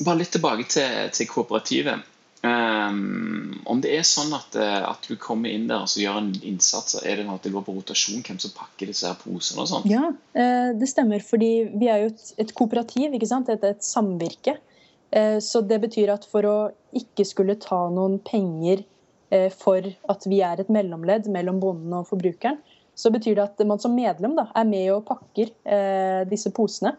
bare 0.02 0.22
litt 0.22 0.34
tilbake 0.34 0.66
til, 0.70 1.08
til 1.14 1.30
kooperativet. 1.30 2.10
Um, 2.44 3.62
om 3.70 3.78
det 3.80 3.94
er 3.96 4.02
sånn 4.04 4.34
at, 4.36 4.56
eh, 4.60 4.82
at, 4.84 5.06
du 5.08 5.16
kommer 5.16 5.48
inn 5.48 5.64
der 5.70 5.86
og 5.86 5.88
så 5.88 6.02
gjør 6.02 6.18
en 6.20 6.34
innsats, 6.44 6.98
er 7.00 7.22
det 7.22 7.24
at 7.32 7.46
det 7.46 7.54
går 7.54 7.64
på 7.64 7.72
rotasjon 7.72 8.20
hvem 8.26 8.40
som 8.42 8.52
pakker 8.52 8.90
disse 8.90 9.08
her 9.08 9.16
posene 9.16 9.64
og 9.64 9.70
sånn? 9.70 9.86
Ja, 9.88 10.10
det 10.76 10.90
stemmer. 10.90 11.24
fordi 11.24 11.52
vi 11.72 11.88
er 11.88 12.04
jo 12.04 12.12
et, 12.12 12.26
et 12.44 12.52
kooperativ, 12.56 13.16
ikke 13.16 13.30
sant? 13.30 13.48
Et, 13.52 13.64
et 13.64 13.84
samvirke. 13.84 14.58
Så 15.14 15.60
det 15.62 15.78
betyr 15.78 16.10
at 16.10 16.24
for 16.26 16.46
å 16.48 16.56
ikke 16.98 17.22
skulle 17.28 17.54
ta 17.62 17.84
noen 17.92 18.16
penger 18.26 18.82
for 19.56 19.86
at 20.12 20.26
vi 20.28 20.38
er 20.44 20.60
et 20.60 20.68
mellomledd 20.70 21.26
mellom 21.32 21.56
bonden 21.62 21.94
og 21.96 22.04
forbrukeren, 22.06 22.58
så 22.94 23.10
betyr 23.10 23.34
det 23.38 23.44
at 23.48 23.62
man 23.66 23.80
som 23.82 23.96
medlem 23.96 24.36
da, 24.36 24.44
er 24.54 24.68
med 24.68 24.90
og 24.94 25.06
pakker 25.08 25.50
disse 26.30 26.52
posene. 26.54 26.92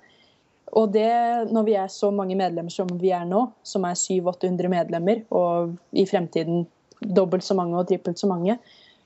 Og 0.75 0.91
det, 0.91 1.07
når 1.55 1.67
vi 1.67 1.75
er 1.79 1.91
så 1.93 2.09
mange 2.11 2.35
medlemmer 2.35 2.73
som 2.73 2.89
vi 2.99 3.13
er 3.15 3.23
nå, 3.29 3.45
som 3.63 3.85
er 3.87 3.95
700-800 3.95 4.71
medlemmer, 4.73 5.21
og 5.31 5.77
i 5.95 6.03
fremtiden 6.09 6.65
dobbelt 7.05 7.45
så 7.45 7.55
mange 7.55 7.77
og 7.79 7.87
trippelt 7.87 8.19
så 8.19 8.27
mange, 8.27 8.57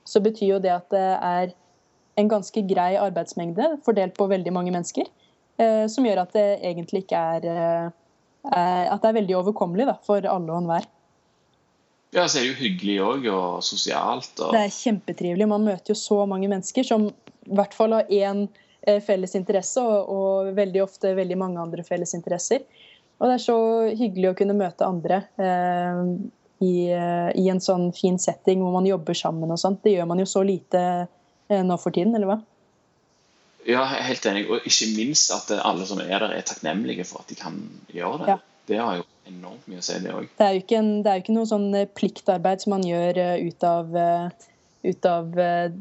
så 0.04 0.22
betyr 0.24 0.56
jo 0.56 0.62
det 0.62 0.72
at 0.74 0.88
det 0.90 1.06
er 1.14 1.54
en 2.20 2.30
ganske 2.30 2.62
grei 2.68 2.94
arbeidsmengde 3.00 3.76
fordelt 3.84 4.16
på 4.18 4.28
veldig 4.30 4.52
mange 4.54 4.74
mennesker. 4.74 5.08
Eh, 5.60 5.84
som 5.92 6.06
gjør 6.06 6.24
at 6.24 6.32
det 6.36 6.46
egentlig 6.58 7.04
ikke 7.04 7.24
er, 7.36 7.50
eh, 7.50 7.90
At 8.90 9.02
det 9.02 9.08
er 9.08 9.18
veldig 9.20 9.36
overkommelig 9.36 9.86
da, 9.86 9.94
for 10.02 10.16
alle 10.16 10.52
og 10.52 10.62
enhver. 10.62 10.86
Ja, 12.10 12.24
så 12.26 12.40
er 12.40 12.42
det 12.42 12.48
jo 12.48 12.60
hyggelig 12.64 12.96
òg, 13.06 13.28
og 13.30 13.60
sosialt. 13.62 14.32
Og... 14.40 14.54
Det 14.56 14.64
er 14.64 14.74
kjempetrivelig. 14.74 15.46
Man 15.50 15.68
møter 15.68 15.94
jo 15.94 15.98
så 15.98 16.24
mange 16.26 16.50
mennesker 16.50 16.86
som 16.86 17.10
i 17.10 17.54
hvert 17.54 17.74
fall 17.76 17.94
har 17.96 18.10
én 18.10 18.48
Eh, 18.82 19.00
felles 19.04 19.34
interesse, 19.36 19.80
og, 19.80 20.08
og, 20.08 20.52
veldig 20.56 20.80
ofte 20.82 21.12
veldig 21.16 21.36
mange 21.38 21.60
andre 21.60 21.84
felles 21.84 22.14
interesser. 22.16 22.64
Og 23.20 23.28
det 23.28 23.34
er 23.36 23.42
så 23.44 23.56
hyggelig 23.92 24.30
å 24.30 24.36
kunne 24.38 24.56
møte 24.56 24.86
andre 24.86 25.18
eh, 25.36 25.98
i, 26.64 26.72
i, 26.88 27.44
en 27.52 27.60
sånn 27.60 27.90
fin 27.96 28.16
setting 28.20 28.62
hvor 28.64 28.72
man 28.78 28.88
jobber 28.88 29.16
sammen 29.16 29.52
og 29.52 29.60
sånt. 29.60 29.82
Det 29.84 29.92
gjør 29.92 30.08
man 30.08 30.22
jo 30.22 30.28
så 30.28 30.44
lite 30.46 30.84
eh, 31.04 31.60
nå 31.60 31.76
for 31.80 31.92
tiden, 31.92 32.16
eller 32.16 32.32
hva? 32.32 32.38
Ja, 33.68 33.84
helt 34.08 34.24
enig. 34.24 34.46
Og 34.48 34.64
ikke 34.64 34.88
minst 34.94 35.34
at 35.36 35.52
alle 35.58 35.84
som 35.88 36.00
er 36.00 36.14
der, 36.16 36.30
er 36.32 36.48
takknemlige 36.48 37.04
for 37.04 37.20
at 37.20 37.28
de 37.28 37.36
kan 37.36 37.60
gjøre 37.92 38.22
det. 38.22 38.32
Ja. 38.32 38.40
Det 38.70 38.80
har 38.80 39.00
jo 39.02 39.04
enormt 39.28 39.66
mye 39.70 39.82
å 39.82 39.84
si, 39.84 39.98
det 40.04 40.14
òg. 40.14 40.30
Det 40.38 40.46
er 40.46 40.56
jo 40.56 40.62
ikke, 40.64 41.34
noe 41.34 41.48
sånn 41.48 41.68
pliktarbeid 41.98 42.62
som 42.62 42.76
man 42.76 42.86
gjør 42.86 43.20
ut 43.44 43.66
av 43.68 43.98
ut 44.82 45.04
av 45.04 45.38
eh, 45.38 45.72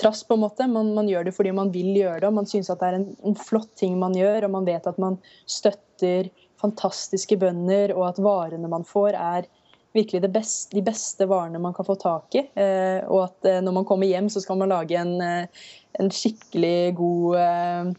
trass, 0.00 0.22
på 0.24 0.34
en 0.34 0.40
måte. 0.40 0.66
Man, 0.66 0.94
man, 0.96 1.08
gjør 1.08 1.26
det 1.28 1.34
fordi 1.36 1.52
man 1.56 1.72
vil 1.74 1.92
gjøre 1.96 2.22
det, 2.22 2.28
og 2.30 2.38
man 2.40 2.48
syns 2.48 2.70
det 2.70 2.86
er 2.86 2.96
en, 2.96 3.08
en, 3.28 3.36
flott 3.36 3.72
ting 3.78 3.98
man 4.00 4.16
gjør. 4.16 4.46
Og 4.46 4.54
man 4.56 4.68
vet 4.68 4.88
at 4.88 5.00
man 5.02 5.18
støtter 5.44 6.30
fantastiske 6.62 7.36
bønder, 7.42 7.92
og 7.96 8.06
at 8.12 8.22
varene 8.22 8.70
man 8.70 8.86
får, 8.88 9.18
er 9.18 9.50
virkelig 9.92 10.30
beste, 10.32 10.72
de 10.72 10.84
beste 10.84 11.26
varene 11.28 11.60
man 11.60 11.74
kan 11.76 11.86
få 11.88 11.98
tak 12.00 12.38
i. 12.38 12.46
Eh, 12.56 13.02
og 13.04 13.26
at 13.26 13.50
eh, 13.50 13.60
når 13.64 13.80
man 13.80 13.88
kommer 13.88 14.08
hjem, 14.08 14.30
så 14.32 14.40
skal 14.44 14.60
man 14.62 14.72
lage 14.72 14.96
en, 14.96 15.18
eh, 15.20 15.66
en 16.00 16.12
skikkelig, 16.12 16.94
god, 16.96 17.40
eh, 17.42 17.90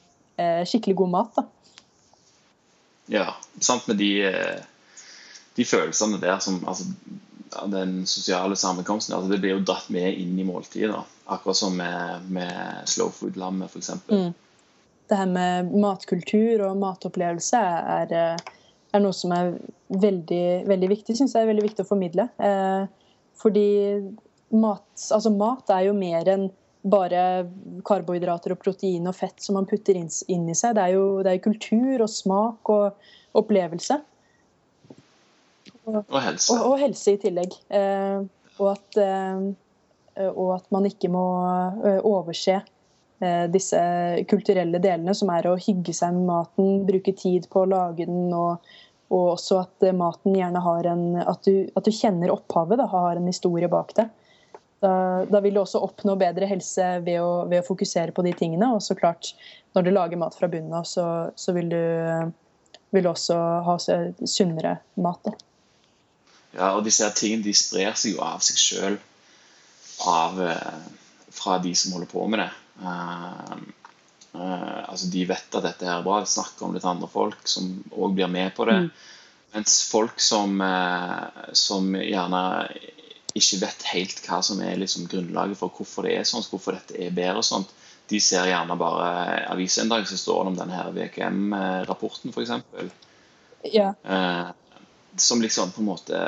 eh, 0.41 0.63
skikkelig 0.69 0.97
god 1.03 1.13
mat. 1.13 1.37
Da. 1.37 1.45
Ja, 3.11 3.33
sant 3.59 3.87
med 3.87 3.99
de, 3.99 4.11
de 5.57 5.65
følelsene 5.67 6.21
der 6.21 6.39
som 6.43 6.61
altså, 6.67 6.87
den 7.71 8.05
sosiale 8.07 8.55
sammenkomsten. 8.55 9.15
Altså 9.15 9.31
det 9.31 9.41
blir 9.43 9.57
jo 9.57 9.65
dratt 9.65 9.89
med 9.93 10.15
inn 10.19 10.39
i 10.39 10.47
måltidet. 10.47 10.95
Akkurat 11.25 11.57
som 11.57 11.77
med, 11.77 12.25
med 12.33 12.89
slow 12.89 13.11
food-lammet, 13.13 13.71
f.eks. 13.71 13.91
Mm. 14.09 14.33
Det 15.09 15.19
her 15.19 15.29
med 15.29 15.71
matkultur 15.83 16.63
og 16.67 16.79
matopplevelse 16.79 17.59
er, 17.59 18.13
er 18.93 19.03
noe 19.03 19.15
som 19.15 19.33
er 19.35 19.53
veldig, 19.93 20.65
veldig 20.69 20.89
viktig, 20.95 21.17
syns 21.17 21.35
jeg 21.35 21.45
er 21.45 21.51
veldig 21.51 21.65
viktig 21.67 21.85
å 21.85 21.89
formidle. 21.89 22.27
Eh, 22.39 22.85
fordi 23.39 23.67
mat, 24.53 24.85
altså 25.11 25.33
mat 25.33 25.71
er 25.73 25.87
jo 25.89 25.95
mer 25.97 26.29
enn 26.31 26.47
bare 26.83 27.19
karbohydrater 27.87 28.53
og 28.53 28.59
protein 28.63 29.07
og 29.07 29.15
fett 29.15 29.39
som 29.41 29.55
man 29.57 29.67
putter 29.69 29.95
inn, 29.95 30.09
inn 30.27 30.49
i 30.51 30.55
seg. 30.57 30.75
Det 30.75 30.83
er 30.83 30.95
jo 30.97 31.05
det 31.23 31.31
er 31.31 31.43
kultur 31.43 32.03
og 32.03 32.11
smak 32.11 32.71
og 32.73 33.39
opplevelse. 33.39 33.99
Og, 35.87 36.19
helse. 36.19 36.53
Og, 36.53 36.59
og, 36.59 36.77
helse 36.79 37.15
i 37.15 37.19
tillegg. 37.23 37.55
Eh, 37.73 38.23
og, 38.59 38.67
at, 38.75 38.99
eh, 38.99 40.29
og, 40.29 40.47
at, 40.57 40.69
man 40.75 40.87
ikke 40.87 41.11
må 41.11 41.25
eh, 41.83 41.99
overse 42.07 42.59
eh, 42.59 43.45
disse 43.51 43.81
kulturelle 44.29 44.79
delene, 44.83 45.15
som 45.17 45.31
er 45.33 45.49
å 45.49 45.59
hygge 45.59 45.95
seg 45.95 46.15
med 46.15 46.27
maten, 46.29 46.73
bruke 46.87 47.15
tid 47.19 47.49
på 47.51 47.63
å 47.63 47.71
lage 47.73 48.07
den, 48.07 48.27
og, 48.35 48.75
og 49.13 49.33
også 49.35 49.63
at 49.63 49.87
maten 49.95 50.35
gjerne 50.39 50.63
har 50.63 50.91
en 50.93 51.07
At 51.23 51.47
du, 51.47 51.67
at 51.75 51.87
du 51.87 51.91
kjenner 51.95 52.31
opphavet, 52.33 52.79
da, 52.79 52.87
har 52.91 53.19
en 53.19 53.31
historie 53.31 53.71
bak 53.71 53.95
det. 53.99 54.07
Da, 54.83 54.93
da, 55.29 55.39
vil 55.39 55.55
du 55.55 55.61
også 55.61 55.79
oppnå 55.85 56.17
bedre 56.19 56.47
helse 56.49 56.83
ved 57.05 57.21
å, 57.23 57.45
ved 57.47 57.61
å, 57.61 57.67
fokusere 57.67 58.11
på 58.11 58.25
de 58.25 58.33
tingene. 58.35 58.73
Og 58.75 58.83
så 58.83 58.97
klart, 58.99 59.31
når 59.77 59.85
du 59.85 59.91
lager 59.93 60.19
mat 60.19 60.35
fra 60.35 60.49
bunnen 60.51 60.75
av, 60.75 60.83
så, 60.89 61.05
så, 61.39 61.55
vil 61.55 61.71
du 61.71 61.83
vil 62.93 63.07
også 63.09 63.37
ha 63.65 63.77
sunnere 63.79 64.75
mat. 65.01 65.23
Da. 65.25 65.33
Ja, 66.53 66.67
og 66.75 66.83
disse 66.85 67.07
her 67.07 67.15
tingene 67.17 67.45
de 67.47 67.55
sprer 67.57 67.95
seg 67.97 68.13
jo 68.13 68.25
av 68.25 68.43
seg 68.45 68.59
sjøl 68.61 68.99
eh, 68.99 70.83
fra 71.33 71.57
de 71.63 71.73
som 71.77 71.95
holder 71.95 72.11
på 72.11 72.27
med 72.29 72.43
det. 72.43 72.51
Uh, 72.83 73.55
uh, 74.37 74.83
altså 74.89 75.09
De 75.13 75.25
vet 75.29 75.57
at 75.57 75.65
dette 75.65 75.87
her 75.87 75.99
er 75.99 76.05
bra, 76.05 76.19
de 76.21 76.29
snakker 76.29 76.67
om 76.67 76.75
det 76.75 76.83
til 76.83 76.91
andre 76.93 77.09
folk 77.09 77.49
som 77.49 77.73
òg 77.89 78.13
blir 78.17 78.29
med 78.29 78.53
på 78.57 78.67
det. 78.69 78.77
Mm. 78.85 78.91
Mens 79.53 79.79
folk 79.89 80.21
som, 80.21 80.61
uh, 80.61 81.49
som, 81.57 81.89
gjerne 81.97 82.43
ikke 83.33 83.61
vet 83.63 83.87
helt 83.93 84.19
hva 84.27 84.41
som 84.45 84.61
er 84.61 84.77
liksom 84.81 85.07
grunnlaget 85.11 85.57
for 85.59 85.73
hvorfor 85.73 86.05
det 86.07 86.17
er 86.19 86.27
sånn, 86.27 86.45
hvorfor 86.49 86.77
dette 86.77 86.97
er 87.01 87.15
bedre 87.15 87.41
og 87.41 87.47
sånt, 87.47 87.71
de 88.11 88.19
ser 88.21 88.49
gjerne 88.49 88.75
bare 88.77 89.07
aviser 89.49 89.85
en 89.85 89.93
dag 89.93 90.05
så 90.07 90.17
står 90.19 90.43
det 90.43 90.51
om 90.51 90.59
denne 90.59 90.81
VKM-rapporten, 90.97 92.33
f.eks. 92.35 92.51
Ja. 93.71 93.93
som 95.15 95.41
liksom 95.41 95.71
på 95.71 95.81
en 95.81 95.87
måte 95.87 96.19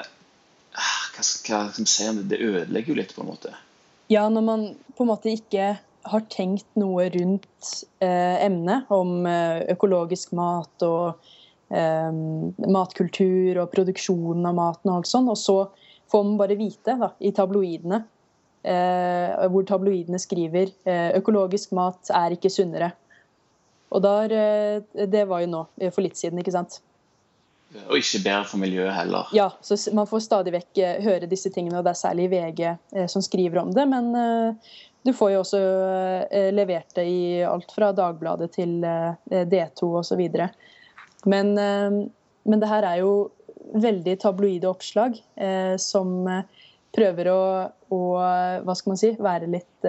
hva, 0.75 0.85
hva 1.15 1.25
skal 1.25 1.73
si 1.83 2.07
om 2.07 2.21
det, 2.21 2.29
det 2.31 2.39
ødelegger 2.43 2.93
jo 2.93 2.99
litt, 3.01 3.11
på 3.15 3.25
en 3.25 3.31
måte. 3.33 3.51
Ja, 4.11 4.27
når 4.29 4.47
man 4.47 4.65
på 4.95 5.05
en 5.05 5.11
måte 5.11 5.33
ikke 5.33 5.75
har 6.05 6.25
tenkt 6.29 6.67
noe 6.77 7.07
rundt 7.13 7.71
eh, 8.03 8.45
emnet 8.45 8.91
om 8.93 9.25
eh, 9.29 9.63
økologisk 9.73 10.35
mat 10.37 10.85
og 10.85 11.31
eh, 11.73 12.11
matkultur 12.69 13.63
og 13.63 13.71
produksjonen 13.73 14.45
av 14.45 14.57
maten 14.59 14.91
og 14.91 14.99
alt 14.99 15.09
sånt, 15.09 15.31
og 15.33 15.39
så 15.41 15.57
får 16.11 16.23
man 16.23 16.37
bare 16.37 16.57
vite 16.59 16.97
da, 16.99 17.11
i 17.19 17.31
tabloidene 17.35 18.01
eh, 18.65 19.45
hvor 19.51 19.65
tabloidene 19.67 20.19
skriver 20.21 20.71
eh, 20.87 21.11
økologisk 21.19 21.75
mat 21.77 22.11
er 22.13 22.35
ikke 22.35 22.53
sunnere. 22.53 22.91
Og 23.93 24.01
der, 24.03 24.33
eh, 24.33 25.05
Det 25.07 25.27
var 25.27 25.41
jo 25.41 25.51
nå, 25.51 25.63
for 25.91 26.01
litt 26.01 26.17
siden, 26.17 26.39
ikke 26.39 26.55
sant. 26.55 26.81
Og 27.89 27.97
ikke 27.99 28.23
bedre 28.23 28.47
for 28.47 28.61
miljøet 28.61 28.93
heller. 28.95 29.29
Ja, 29.35 29.49
så 29.61 29.77
man 29.95 30.07
får 30.07 30.23
stadig 30.25 30.53
vekk 30.55 30.79
eh, 30.79 30.99
høre 31.03 31.29
disse 31.29 31.51
tingene, 31.51 31.79
og 31.79 31.85
det 31.85 31.91
er 31.95 31.99
særlig 31.99 32.29
VG 32.31 32.61
eh, 32.69 33.07
som 33.11 33.23
skriver 33.25 33.61
om 33.61 33.73
det. 33.75 33.85
Men 33.91 34.11
eh, 34.15 34.75
du 35.05 35.11
får 35.13 35.33
jo 35.33 35.41
også 35.43 35.59
levert 36.55 36.95
det 36.97 37.03
i 37.05 37.25
alt 37.45 37.69
fra 37.75 37.91
Dagbladet 37.93 38.47
til 38.55 38.79
D2 38.81 39.89
osv. 39.99 40.21
Men, 41.29 41.51
men 41.53 42.63
det 42.63 42.69
her 42.71 42.87
er 42.89 43.03
jo 43.03 43.11
veldig 43.73 44.13
tabloide 44.21 44.69
oppslag 44.69 45.17
som 45.81 46.11
prøver 46.95 47.29
å, 47.31 47.41
å, 47.91 47.99
hva 48.65 48.75
skal 48.77 48.93
man 48.93 48.99
si, 49.01 49.09
være 49.19 49.49
litt 49.51 49.87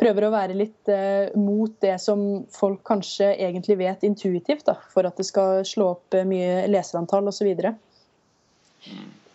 prøver 0.00 0.26
å 0.26 0.32
være 0.32 0.56
litt 0.56 0.90
eh, 0.92 1.32
mot 1.38 1.72
det 1.82 1.96
som 2.02 2.22
folk 2.52 2.82
kanskje 2.86 3.32
egentlig 3.34 3.78
vet 3.80 4.04
intuitivt, 4.06 4.66
da, 4.68 4.76
for 4.92 5.08
at 5.08 5.16
det 5.18 5.26
skal 5.28 5.62
slå 5.68 5.92
opp 5.96 6.16
eh, 6.16 6.26
mye 6.28 6.66
leserantall 6.70 7.30
osv. 7.32 7.48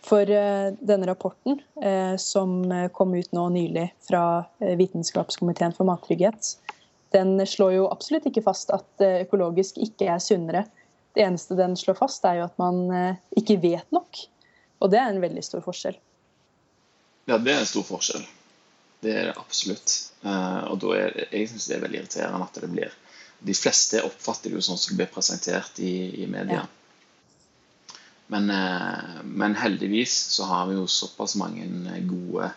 For 0.06 0.34
eh, 0.38 0.68
denne 0.78 1.08
rapporten, 1.10 1.58
eh, 1.82 2.14
som 2.20 2.60
kom 2.94 3.14
ut 3.18 3.34
nå 3.34 3.48
nylig 3.56 3.88
fra 4.06 4.44
eh, 4.62 4.76
Vitenskapskomiteen 4.78 5.74
for 5.76 5.88
mattrygghet, 5.90 6.54
den 7.12 7.36
slår 7.46 7.74
jo 7.76 7.88
absolutt 7.92 8.28
ikke 8.30 8.44
fast 8.46 8.72
at 8.74 9.04
eh, 9.04 9.22
økologisk 9.26 9.82
ikke 9.82 10.14
er 10.14 10.22
sunnere. 10.22 10.64
Det 11.12 11.24
eneste 11.24 11.58
den 11.58 11.76
slår 11.76 11.98
fast, 11.98 12.24
er 12.24 12.40
jo 12.40 12.46
at 12.46 12.56
man 12.60 12.86
ikke 13.36 13.58
vet 13.60 13.90
nok. 13.92 14.22
Og 14.82 14.90
det 14.90 14.98
er 14.98 15.12
en 15.12 15.20
veldig 15.22 15.42
stor 15.44 15.62
forskjell. 15.64 15.98
Ja, 17.30 17.38
det 17.38 17.52
er 17.52 17.60
en 17.60 17.68
stor 17.68 17.84
forskjell. 17.86 18.24
Det 19.02 19.14
er 19.14 19.28
det 19.30 19.38
absolutt. 19.38 19.94
Uh, 20.22 20.70
og 20.70 20.78
da 20.82 20.94
er, 20.98 21.16
jeg 21.30 21.50
synes 21.50 21.66
det 21.66 21.76
er 21.76 21.84
veldig 21.84 22.00
irriterende 22.02 22.46
at 22.46 22.58
det 22.62 22.70
blir 22.70 22.98
De 23.42 23.54
fleste 23.58 23.98
oppfatter 24.06 24.52
det 24.52 24.60
jo 24.60 24.62
sånn 24.62 24.78
som 24.78 24.92
det 24.92 25.00
blir 25.00 25.10
presentert 25.10 25.80
i, 25.82 26.22
i 26.22 26.28
media. 26.30 26.60
Ja. 26.62 27.96
Men, 28.30 28.46
uh, 28.50 29.22
men, 29.26 29.56
heldigvis 29.58 30.14
så 30.36 30.46
har 30.46 30.68
vi 30.70 30.78
jo 30.78 30.86
såpass 30.86 31.34
mange 31.40 31.66
gode 32.08 32.52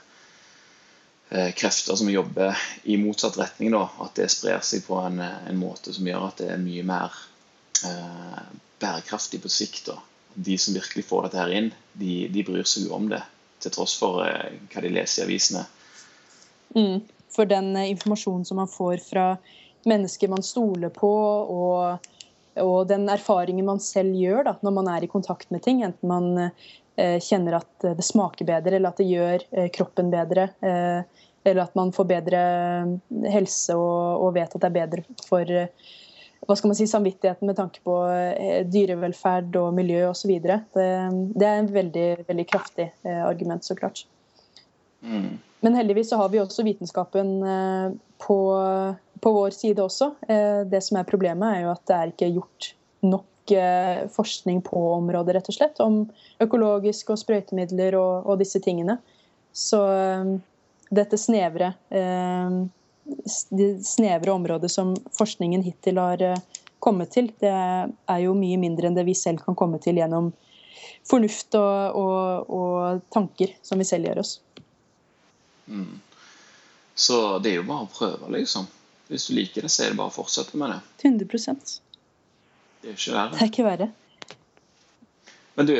krefter 1.57 1.97
som 1.97 2.07
jobber 2.07 2.53
i 2.85 2.99
motsatt 3.01 3.39
retning, 3.39 3.71
da, 3.73 3.87
at 4.05 4.13
det 4.15 4.27
sprer 4.29 4.59
seg 4.63 4.83
på 4.85 4.99
en, 5.01 5.17
en, 5.25 5.57
måte 5.57 5.89
som 5.91 6.05
gjør 6.05 6.27
at 6.27 6.43
det 6.43 6.51
er 6.53 6.61
mye 6.61 6.83
mer 6.85 7.17
eh, 7.17 7.23
bærekraftig 8.79 9.41
på 9.43 9.49
sikt. 9.51 9.85
da. 9.89 9.99
De 10.33 10.57
som 10.57 10.73
virkelig 10.75 11.05
får 11.07 11.27
dette 11.27 11.39
her 11.39 11.53
inn, 11.55 11.71
de, 11.93 12.27
de 12.31 12.43
bryr 12.43 12.67
seg 12.67 12.89
jo 12.89 12.95
om 12.97 13.09
det. 13.11 13.21
Til 13.63 13.73
tross 13.73 13.95
for 13.99 14.25
eh, 14.25 14.57
hva 14.71 14.83
de 14.83 14.91
leser 14.91 15.23
i 15.23 15.25
avisene. 15.29 15.63
Mm. 16.75 17.05
For 17.31 17.47
den 17.49 17.71
eh, 17.75 17.91
informasjonen 17.93 18.45
som 18.47 18.59
man 18.59 18.71
får 18.71 18.99
fra 19.05 19.27
mennesker 19.87 20.31
man 20.31 20.43
stoler 20.43 20.91
på, 20.93 21.11
og, 21.55 22.09
og 22.61 22.79
den 22.89 23.07
erfaringen 23.11 23.67
man 23.67 23.81
selv 23.83 24.17
gjør 24.17 24.49
da, 24.49 24.55
når 24.65 24.75
man 24.79 24.89
er 24.91 25.05
i 25.05 25.11
kontakt 25.11 25.51
med 25.53 25.63
ting, 25.63 25.83
enten 25.85 26.09
man 26.09 26.31
eh, 26.41 27.19
kjenner 27.21 27.61
at 27.61 27.85
det 27.85 28.05
smaker 28.05 28.49
bedre, 28.49 28.75
eller 28.75 28.91
at 28.91 29.01
det 29.01 29.07
gjør 29.07 29.45
eh, 29.51 29.69
kroppen 29.73 30.11
bedre, 30.13 30.49
eh, 30.65 31.27
eller 31.45 31.61
at 31.63 31.77
man 31.77 31.93
får 31.95 32.09
bedre 32.09 32.41
eh, 32.41 33.29
helse 33.31 33.77
og, 33.77 34.25
og, 34.25 34.33
vet 34.35 34.57
at 34.57 34.65
det 34.65 34.71
er 34.71 34.79
bedre 34.81 35.05
for 35.29 35.53
hva 36.45 36.55
skal 36.57 36.71
man 36.71 36.77
si, 36.77 36.85
samvittigheten 36.89 37.49
med 37.49 37.57
tanke 37.57 37.81
på 37.85 37.95
dyrevelferd 38.69 39.55
og 39.59 39.73
miljø 39.77 40.03
osv. 40.11 40.35
Det, 40.43 40.59
det 40.73 41.47
er 41.49 41.61
en 41.61 41.71
veldig, 41.73 42.07
veldig 42.27 42.45
kraftig 42.49 42.91
argument, 43.03 43.65
så 43.65 43.77
klart. 43.77 44.05
Mm. 45.05 45.37
Men 45.65 45.75
heldigvis 45.75 46.09
så 46.09 46.17
har 46.17 46.29
vi 46.29 46.39
også 46.41 46.63
vitenskapen 46.63 47.29
eh, 47.43 47.93
på, 48.21 48.39
på, 49.19 49.31
vår 49.31 49.49
side 49.49 49.81
også. 49.81 50.11
Eh, 50.27 50.59
det 50.69 50.83
som 50.85 50.99
er 50.99 51.07
problemet, 51.09 51.47
er 51.55 51.63
jo 51.63 51.71
at 51.73 51.81
det 51.89 51.95
er 51.97 52.11
ikke 52.11 52.33
gjort 52.35 52.67
nok 53.05 53.53
eh, 53.55 54.03
forskning 54.13 54.61
på 54.67 54.83
området, 54.99 55.37
rett 55.37 55.49
og 55.49 55.57
slett. 55.57 55.81
Om 55.81 56.03
økologisk 56.45 57.09
og 57.13 57.21
sprøytemidler 57.21 57.97
og, 57.97 58.29
og 58.29 58.43
disse 58.43 58.61
tingene. 58.61 58.99
Så 59.55 59.79
dette 60.93 61.17
snevre 61.17 61.69
det 63.49 63.69
snevre 63.85 64.33
området 64.33 64.71
som 64.71 64.95
forskningen 65.17 65.63
hittil 65.65 65.99
har 66.01 66.23
kommet 66.79 67.11
til, 67.15 67.31
det 67.41 67.51
er 67.51 68.19
jo 68.21 68.33
mye 68.37 68.57
mindre 68.61 68.89
enn 68.89 68.97
det 68.97 69.05
vi 69.07 69.15
selv 69.17 69.41
kan 69.45 69.57
komme 69.57 69.79
til 69.81 69.97
gjennom 69.97 70.31
fornuft 71.05 71.55
og, 71.57 71.97
og, 71.97 72.49
og 72.49 73.05
tanker 73.13 73.55
som 73.65 73.81
vi 73.81 73.87
selv 73.87 74.09
gjør 74.09 74.21
oss. 74.21 74.39
Mm. 75.65 76.01
Så 76.95 77.39
det 77.43 77.51
er 77.51 77.59
jo 77.59 77.67
bare 77.67 77.85
å 77.85 77.91
prøve, 77.91 78.29
liksom. 78.37 78.67
Hvis 79.09 79.27
du 79.27 79.35
liker 79.37 79.65
det, 79.65 79.71
så 79.73 79.85
er 79.85 79.93
det 79.93 79.99
bare 79.99 80.13
å 80.13 80.15
fortsette 80.15 80.57
med 80.57 80.71
det. 80.73 80.79
100% 81.03 81.75
Det 82.81 82.93
er 82.93 82.97
ikke 82.97 83.15
verre. 83.17 83.33
Det 83.33 83.41
er 83.43 83.51
ikke 83.51 83.67
verre. 83.67 83.89
Men 85.55 85.69
du, 85.69 85.75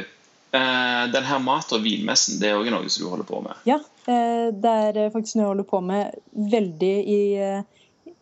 eh, 0.57 1.05
den 1.13 1.27
her 1.27 1.39
mat- 1.43 1.73
og 1.75 1.83
vinmessen, 1.85 2.39
det 2.41 2.49
er 2.49 2.59
òg 2.59 2.71
noe 2.73 2.89
som 2.89 3.05
du 3.05 3.11
holder 3.11 3.29
på 3.29 3.41
med? 3.45 3.63
Ja, 3.69 3.79
eh, 4.07 4.49
det 4.51 4.75
er 4.89 5.13
faktisk 5.13 5.37
noe 5.37 5.45
jeg 5.45 5.53
holder 5.53 5.69
på 5.69 5.81
med 5.85 6.19
veldig 6.55 6.93
i 7.15 7.21
eh, 7.39 7.63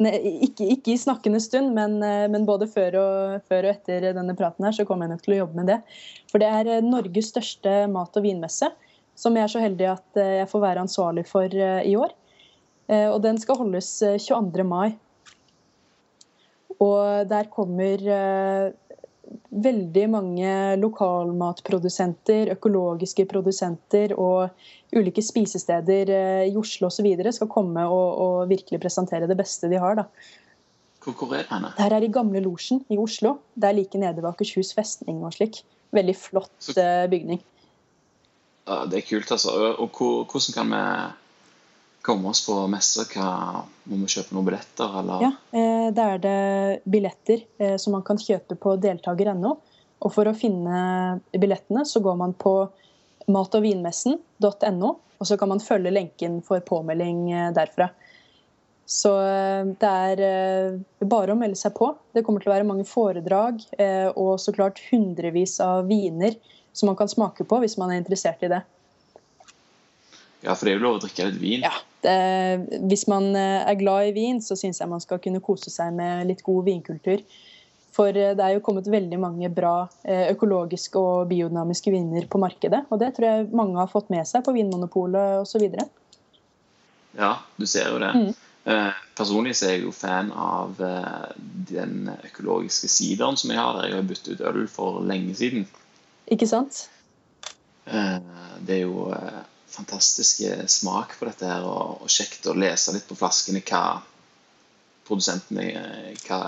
ikke, 0.04 0.66
ikke, 0.74 0.96
i 0.96 1.00
snakkende 1.00 1.40
stund, 1.40 1.72
men, 1.78 2.00
men 2.02 2.48
både 2.50 2.66
før 2.68 2.98
og, 3.00 3.44
før 3.48 3.70
og, 3.70 3.76
etter 3.78 4.10
denne 4.18 4.34
praten 4.36 4.66
her, 4.66 4.74
så 4.76 4.84
kommer 4.90 5.06
jeg 5.06 5.14
nok 5.14 5.22
til 5.24 5.36
å 5.36 5.38
jobbe 5.44 5.62
med 5.62 5.70
det. 5.70 5.78
For 6.32 6.44
det 6.44 6.50
er 6.50 6.82
Norges 6.84 7.30
største 7.32 7.76
mat- 7.94 8.18
og 8.20 8.26
vinmesse 8.26 8.74
som 9.16 9.38
jeg 9.38 9.46
er 9.46 9.52
så 9.52 9.62
heldig 9.62 9.90
at 9.94 10.20
eh, 10.20 10.36
jeg 10.42 10.50
får 10.52 10.64
være 10.64 10.86
ansvarlig 10.88 11.26
for 11.30 11.54
eh, 11.54 11.82
i 11.90 11.96
år. 12.00 12.14
Eh, 12.90 13.08
og 13.10 13.22
den 13.26 13.40
skal 13.42 13.60
holdes 13.62 13.96
22. 14.02 14.66
mai. 14.68 14.96
Og 16.82 17.30
der 17.30 17.48
kommer 17.54 18.02
veldig 19.64 20.06
mange 20.12 20.54
lokalmatprodusenter, 20.82 22.52
økologiske 22.56 23.26
produsenter 23.30 24.16
og 24.20 24.50
ulike 24.94 25.24
spisesteder 25.24 26.12
i 26.50 26.56
Oslo 26.60 26.90
osv. 26.90 27.08
skal 27.32 27.52
komme 27.52 27.86
og, 27.88 28.10
og, 28.26 28.50
virkelig 28.52 28.82
presentere 28.84 29.30
det 29.30 29.38
beste 29.40 29.70
de 29.72 29.80
har. 29.82 30.02
da. 30.02 30.08
Hvor, 31.04 31.36
er 31.36 31.48
det 31.52 31.72
her 31.78 31.96
er 31.98 32.06
i 32.06 32.12
Gamle 32.12 32.44
Losjen 32.44 32.84
i 32.90 32.98
Oslo. 32.98 33.38
Det 33.56 33.70
er 33.70 33.76
like 33.76 34.00
nede 34.00 34.22
ved 34.22 34.30
Akershus 34.30 34.72
festning 34.76 35.24
og 35.24 35.34
slik. 35.36 35.64
Veldig 35.94 36.16
flott 36.16 36.54
Så... 36.60 36.76
bygning. 37.12 37.42
Ja, 38.68 38.86
det 38.88 39.02
er 39.02 39.08
kult, 39.10 39.32
altså. 39.32 39.52
Og 39.76 39.90
hvordan 40.00 40.54
kan 40.56 40.72
vi 40.72 40.84
komme 42.04 42.30
oss 42.30 42.46
på 42.48 42.56
messe? 42.68 43.06
Må 43.88 43.98
vi 44.04 44.12
kjøpe 44.12 44.36
noen 44.36 44.48
billetter, 44.50 44.98
eller? 45.00 45.24
Ja, 45.24 45.32
eh, 45.56 45.88
da 45.96 46.10
er 46.14 46.24
det 46.24 46.40
billetter 46.84 47.46
eh, 47.58 47.78
som 47.80 47.96
man 47.96 48.04
kan 48.06 48.20
kjøpe 48.20 48.58
på 48.60 48.76
deltaker.no. 48.84 49.56
Og 50.04 50.12
for 50.12 50.28
å 50.28 50.36
finne 50.36 51.22
billettene 51.32 51.86
så 51.88 52.02
går 52.04 52.18
man 52.20 52.36
på 52.36 52.58
matogvinmessen.no, 53.32 54.90
og 54.92 55.30
så 55.30 55.38
kan 55.40 55.54
man 55.54 55.64
følge 55.64 55.94
lenken 55.96 56.42
for 56.44 56.64
påmelding 56.68 57.30
eh, 57.32 57.52
derfra. 57.56 57.88
Så 58.84 59.14
det 59.80 59.90
er 59.90 60.74
bare 61.08 61.32
å 61.32 61.38
melde 61.40 61.56
seg 61.56 61.72
på. 61.78 61.88
Det 62.12 62.26
kommer 62.28 62.44
til 62.44 62.52
å 62.52 62.54
være 62.58 62.68
mange 62.68 62.84
foredrag 62.84 63.62
og 64.20 64.34
så 64.44 64.52
klart 64.54 64.82
hundrevis 64.90 65.54
av 65.64 65.88
viner 65.88 66.36
som 66.76 66.92
man 66.92 66.98
kan 67.00 67.08
smake 67.10 67.48
på 67.48 67.62
hvis 67.64 67.78
man 67.80 67.94
er 67.94 68.02
interessert 68.02 68.44
i 68.44 68.52
det. 68.52 68.60
Ja, 70.44 70.56
for 70.56 70.68
det 70.68 70.74
er 70.74 70.80
jo 70.80 70.84
lov 70.84 70.98
å 70.98 71.02
drikke 71.06 71.30
litt 71.30 71.40
vin? 71.40 71.64
Ja. 71.64 71.72
Det, 72.04 72.14
hvis 72.92 73.06
man 73.08 73.30
eh, 73.32 73.64
er 73.64 73.80
glad 73.80 74.10
i 74.10 74.14
vin, 74.16 74.42
så 74.44 74.58
syns 74.60 74.82
jeg 74.82 74.92
man 74.92 75.04
skal 75.04 75.22
kunne 75.24 75.40
kose 75.44 75.72
seg 75.72 75.94
med 75.96 76.28
litt 76.28 76.44
god 76.44 76.66
vinkultur. 76.68 77.24
For 77.96 78.12
eh, 78.12 78.34
det 78.36 78.44
er 78.44 78.58
jo 78.58 78.64
kommet 78.66 78.90
veldig 78.92 79.20
mange 79.24 79.48
bra 79.54 79.86
eh, 80.04 80.26
økologiske 80.34 81.00
og 81.00 81.30
biodynamiske 81.32 81.94
viner 81.94 82.28
på 82.28 82.42
markedet. 82.44 82.84
Og 82.92 83.00
det 83.00 83.14
tror 83.16 83.30
jeg 83.30 83.54
mange 83.56 83.80
har 83.80 83.92
fått 83.92 84.12
med 84.12 84.28
seg 84.28 84.44
på 84.44 84.56
Vinmonopolet 84.58 85.46
osv. 85.46 85.64
Ja, 87.16 87.38
du 87.56 87.68
ser 87.70 87.94
jo 87.94 88.04
det. 88.04 88.12
Mm. 88.12 88.34
Personlig 89.16 89.58
så 89.60 89.68
er 89.68 89.74
jeg 89.76 89.84
jo 89.84 89.92
fan 89.92 90.30
av 90.32 90.78
den 91.68 92.08
økologiske 92.16 92.88
sideren 92.88 93.36
som 93.40 93.52
jeg 93.52 93.60
har. 93.60 93.82
Jeg 93.84 93.98
har 94.00 94.06
byttet 94.08 94.40
ut 94.40 94.46
øl 94.50 94.62
for 94.72 95.02
lenge 95.04 95.36
siden. 95.36 95.66
Ikke 96.32 96.48
sant? 96.48 96.86
Det 97.84 98.78
er 98.78 98.86
jo 98.86 99.12
fantastisk 99.74 100.44
smak 100.70 101.18
på 101.20 101.28
dette 101.30 101.50
her, 101.50 101.66
og 101.66 102.10
kjekt 102.12 102.46
å 102.48 102.58
lese 102.58 102.94
litt 102.96 103.08
på 103.10 103.18
flaskene 103.18 103.64
hva 103.66 103.84
produsentene 105.08 105.66
eh, 105.72 106.12
hva, 106.28 106.40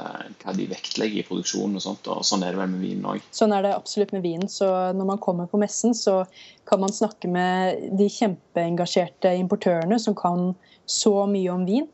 hva, 0.42 0.54
de 0.56 0.68
vektlegger 0.70 1.22
i 1.22 1.26
produksjonen. 1.28 1.78
og 1.80 1.84
sånt, 1.84 2.08
og 2.12 2.24
Sånn 2.28 2.46
er 2.46 2.56
det 2.56 2.62
vel 2.62 2.72
med 2.72 2.84
vinen 2.86 3.10
òg. 3.16 3.26
Sånn 3.36 3.54
er 3.56 3.66
det 3.66 3.74
absolutt 3.76 4.14
med 4.16 4.24
vinen. 4.26 4.50
så 4.52 4.70
Når 4.96 5.10
man 5.12 5.22
kommer 5.24 5.50
på 5.52 5.60
messen, 5.62 5.96
så 5.98 6.24
kan 6.70 6.82
man 6.84 6.96
snakke 6.96 7.30
med 7.32 7.98
de 8.00 8.10
kjempeengasjerte 8.12 9.36
importørene 9.42 10.00
som 10.02 10.18
kan 10.18 10.54
så 10.86 11.26
mye 11.30 11.52
om 11.54 11.68
vin. 11.68 11.90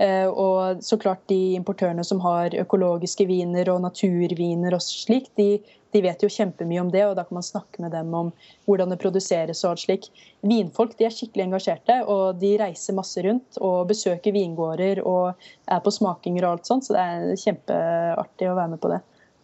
Og 0.00 0.78
så 0.80 0.96
klart 0.96 1.26
de 1.28 1.58
importørene 1.58 2.00
som 2.08 2.22
har 2.24 2.54
økologiske 2.56 3.26
viner 3.28 3.68
og 3.68 3.82
naturviner 3.84 4.72
og 4.72 4.80
slik, 4.80 5.26
de 5.36 5.58
de 5.90 6.02
vet 6.04 6.22
jo 6.22 6.30
kjempemye 6.30 6.80
om 6.82 6.90
det, 6.92 7.02
og 7.08 7.16
da 7.18 7.24
kan 7.26 7.40
man 7.40 7.46
snakke 7.46 7.82
med 7.82 7.92
dem 7.94 8.12
om 8.14 8.30
hvordan 8.68 8.92
det 8.92 9.00
produseres 9.02 9.64
og 9.64 9.72
alt 9.72 9.84
slik. 9.84 10.08
Vinfolk 10.46 10.96
de 10.98 11.08
er 11.08 11.14
skikkelig 11.14 11.48
engasjerte, 11.48 11.96
og 12.06 12.38
de 12.40 12.52
reiser 12.60 12.96
masse 12.96 13.22
rundt 13.26 13.58
og 13.58 13.90
besøker 13.90 14.34
vingårder 14.36 15.02
og 15.02 15.32
er 15.66 15.82
på 15.82 15.94
smakinger 15.94 16.46
og 16.46 16.52
alt 16.54 16.70
sånt, 16.70 16.86
så 16.86 16.96
det 16.96 17.06
er 17.06 17.42
kjempeartig 17.42 18.50
å 18.50 18.56
være 18.58 18.74
med 18.74 18.82
på 18.82 18.92
det. 18.92 19.00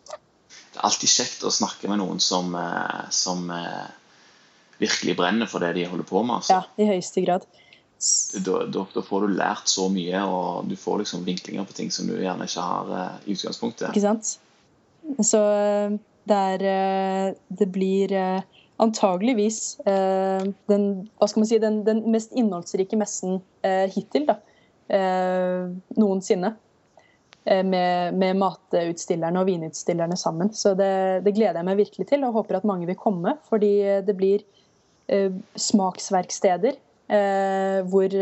Det 0.06 0.82
er 0.82 0.86
alltid 0.86 1.14
kjekt 1.16 1.46
å 1.48 1.54
snakke 1.54 1.90
med 1.90 2.02
noen 2.02 2.22
som, 2.22 2.54
eh, 2.54 3.06
som 3.10 3.50
eh, 3.50 3.86
virkelig 4.78 5.16
brenner 5.18 5.50
for 5.50 5.64
det 5.64 5.74
de 5.78 5.88
holder 5.90 6.06
på 6.06 6.22
med. 6.22 6.42
Altså. 6.42 6.60
Ja, 6.60 6.66
i 6.78 6.90
høyeste 6.92 7.26
grad. 7.26 7.48
Da, 8.44 8.58
da, 8.68 8.82
da, 8.92 9.02
får 9.02 9.24
du 9.24 9.36
lært 9.38 9.70
så 9.72 9.86
mye, 9.88 10.20
og 10.28 10.66
du 10.68 10.74
får 10.76 11.00
liksom 11.00 11.24
vinklinger 11.24 11.64
på 11.64 11.76
ting 11.78 11.88
som 11.94 12.10
du 12.10 12.18
gjerne 12.18 12.44
ikke 12.44 12.64
har 12.64 12.90
uh, 12.92 13.14
i 13.24 13.32
utgangspunktet. 13.32 13.88
Ikke 13.88 14.04
sant? 14.04 14.34
Så 15.24 15.40
eh, 16.28 17.32
det 17.48 17.66
blir 17.72 18.12
eh, 18.12 18.40
antageligvis 18.76 19.80
eh, 19.86 20.44
den, 20.66 20.86
hva 21.16 21.28
skal 21.30 21.42
man 21.42 21.48
si, 21.48 21.58
den, 21.62 21.80
den 21.86 22.04
mest 22.12 22.34
innholdsrike 22.36 22.98
messen 23.00 23.40
hittil 23.92 24.28
da, 24.28 24.38
noensinne. 25.98 26.54
Med, 27.46 28.14
med, 28.18 28.32
matutstillerne 28.40 29.38
og 29.38 29.46
vinutstillerne 29.46 30.16
sammen. 30.18 30.48
Så 30.50 30.72
det, 30.74 31.22
det, 31.22 31.30
gleder 31.36 31.60
jeg 31.60 31.66
meg 31.68 31.76
virkelig 31.78 32.06
til, 32.10 32.24
og 32.26 32.34
håper 32.40 32.56
at 32.58 32.66
mange 32.66 32.88
vil 32.88 32.98
komme. 32.98 33.36
Fordi 33.46 33.70
det 34.02 34.16
blir 34.18 34.42
eh, 35.06 35.30
smaksverksteder 35.54 36.74
hvor 37.06 38.14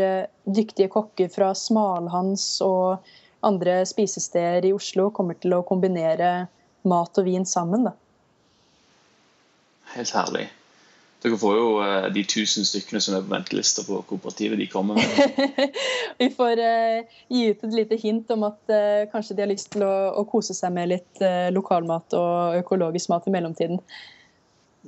dyktige 0.45 0.91
kokker 0.93 1.29
fra 1.33 1.47
Smalhans 1.57 2.43
og 2.61 3.01
andre 3.45 3.79
spisesteder 3.85 4.67
i 4.69 4.73
Oslo 4.75 5.07
kommer 5.13 5.37
til 5.41 5.55
å 5.57 5.63
kombinere 5.65 6.47
mat 6.85 7.17
og 7.17 7.25
vin 7.25 7.45
sammen. 7.49 7.87
Da. 7.89 7.95
Helt 9.95 10.13
herlig. 10.15 10.45
Dere 11.25 11.37
får 11.41 11.55
jo 11.57 11.69
uh, 11.81 12.07
de 12.13 12.21
tusen 12.29 12.67
stykkene 12.67 12.99
som 13.01 13.15
er 13.17 13.23
på 13.25 13.31
ventelista 13.31 13.81
på 13.87 14.01
kooperativet. 14.09 14.59
de 14.61 14.67
kommer 14.69 14.99
med. 14.99 15.71
Vi 16.21 16.27
får 16.35 16.61
uh, 16.61 17.15
gi 17.33 17.47
ut 17.49 17.63
et 17.65 17.77
lite 17.79 17.97
hint 18.01 18.29
om 18.35 18.45
at 18.45 18.59
uh, 18.69 19.07
kanskje 19.13 19.37
de 19.37 19.45
har 19.45 19.49
lyst 19.49 19.71
til 19.73 19.85
å, 19.87 19.93
å 20.21 20.25
kose 20.29 20.53
seg 20.53 20.75
med 20.75 20.91
litt 20.93 21.23
lokalmat 21.55 22.13
og 22.19 22.59
økologisk 22.61 23.09
mat 23.13 23.25
i 23.25 23.33
mellomtiden. 23.33 23.81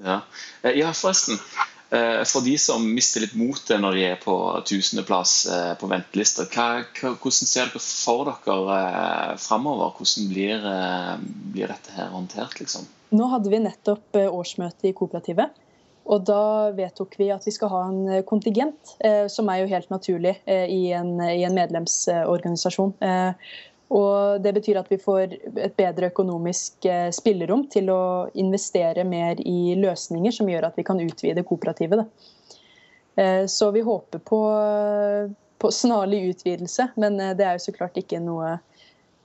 Ja, 0.03 0.21
ja 0.61 0.93
forresten. 0.93 1.41
Eh, 1.89 2.23
for 2.23 2.41
de 2.41 2.57
som 2.59 2.83
mister 2.93 3.23
litt 3.23 3.35
motet 3.39 3.79
når 3.79 3.95
de 3.95 4.01
er 4.09 4.17
på 4.19 4.33
tusendeplass 4.67 5.35
eh, 5.47 5.73
på 5.79 5.87
ventelister, 5.87 6.49
hvordan 6.51 7.47
ser 7.47 7.69
dere 7.71 7.83
for 7.83 8.27
dere 8.27 8.79
eh, 8.79 9.37
framover? 9.39 9.93
Hvordan 9.95 10.27
blir, 10.31 10.67
blir, 11.53 11.71
dette 11.71 11.95
her 11.95 12.11
håndtert? 12.11 12.59
liksom? 12.59 12.89
Nå 13.15 13.29
hadde 13.31 13.53
vi 13.53 13.63
nettopp 13.63 14.19
årsmøte 14.19 14.89
i 14.89 14.93
kooperativet. 14.97 15.63
Og 16.07 16.23
da 16.23 16.71
vedtok 16.75 17.17
vi 17.19 17.29
at 17.35 17.43
vi 17.43 17.51
skal 17.51 17.71
ha 17.71 17.79
en 17.89 18.21
kontingent, 18.27 18.93
som 19.27 19.49
er 19.51 19.59
jo 19.59 19.71
helt 19.73 19.89
naturlig 19.91 20.37
i 20.47 20.93
en, 20.95 21.17
i 21.19 21.41
en 21.43 21.55
medlemsorganisasjon. 21.55 22.93
Og 23.87 24.41
Det 24.41 24.51
betyr 24.53 24.81
at 24.81 24.89
vi 24.91 24.99
får 24.99 25.33
et 25.63 25.75
bedre 25.77 26.09
økonomisk 26.11 26.85
eh, 26.91 27.07
spillerom 27.15 27.67
til 27.71 27.87
å 27.93 28.27
investere 28.35 29.05
mer 29.07 29.39
i 29.39 29.77
løsninger 29.79 30.33
som 30.35 30.49
gjør 30.51 30.67
at 30.67 30.79
vi 30.79 30.83
kan 30.87 30.99
utvide 30.99 31.45
kooperativet. 31.47 32.03
Eh, 33.15 33.45
så 33.47 33.71
vi 33.71 33.85
håper 33.87 34.19
på, 34.19 34.41
på 35.57 35.71
snarlig 35.71 36.25
utvidelse, 36.33 36.89
men 36.99 37.19
eh, 37.23 37.35
det 37.39 37.47
er 37.47 37.55
jo 37.55 37.67
så 37.69 37.75
klart 37.77 37.99
ikke 37.99 38.23
noe 38.23 38.57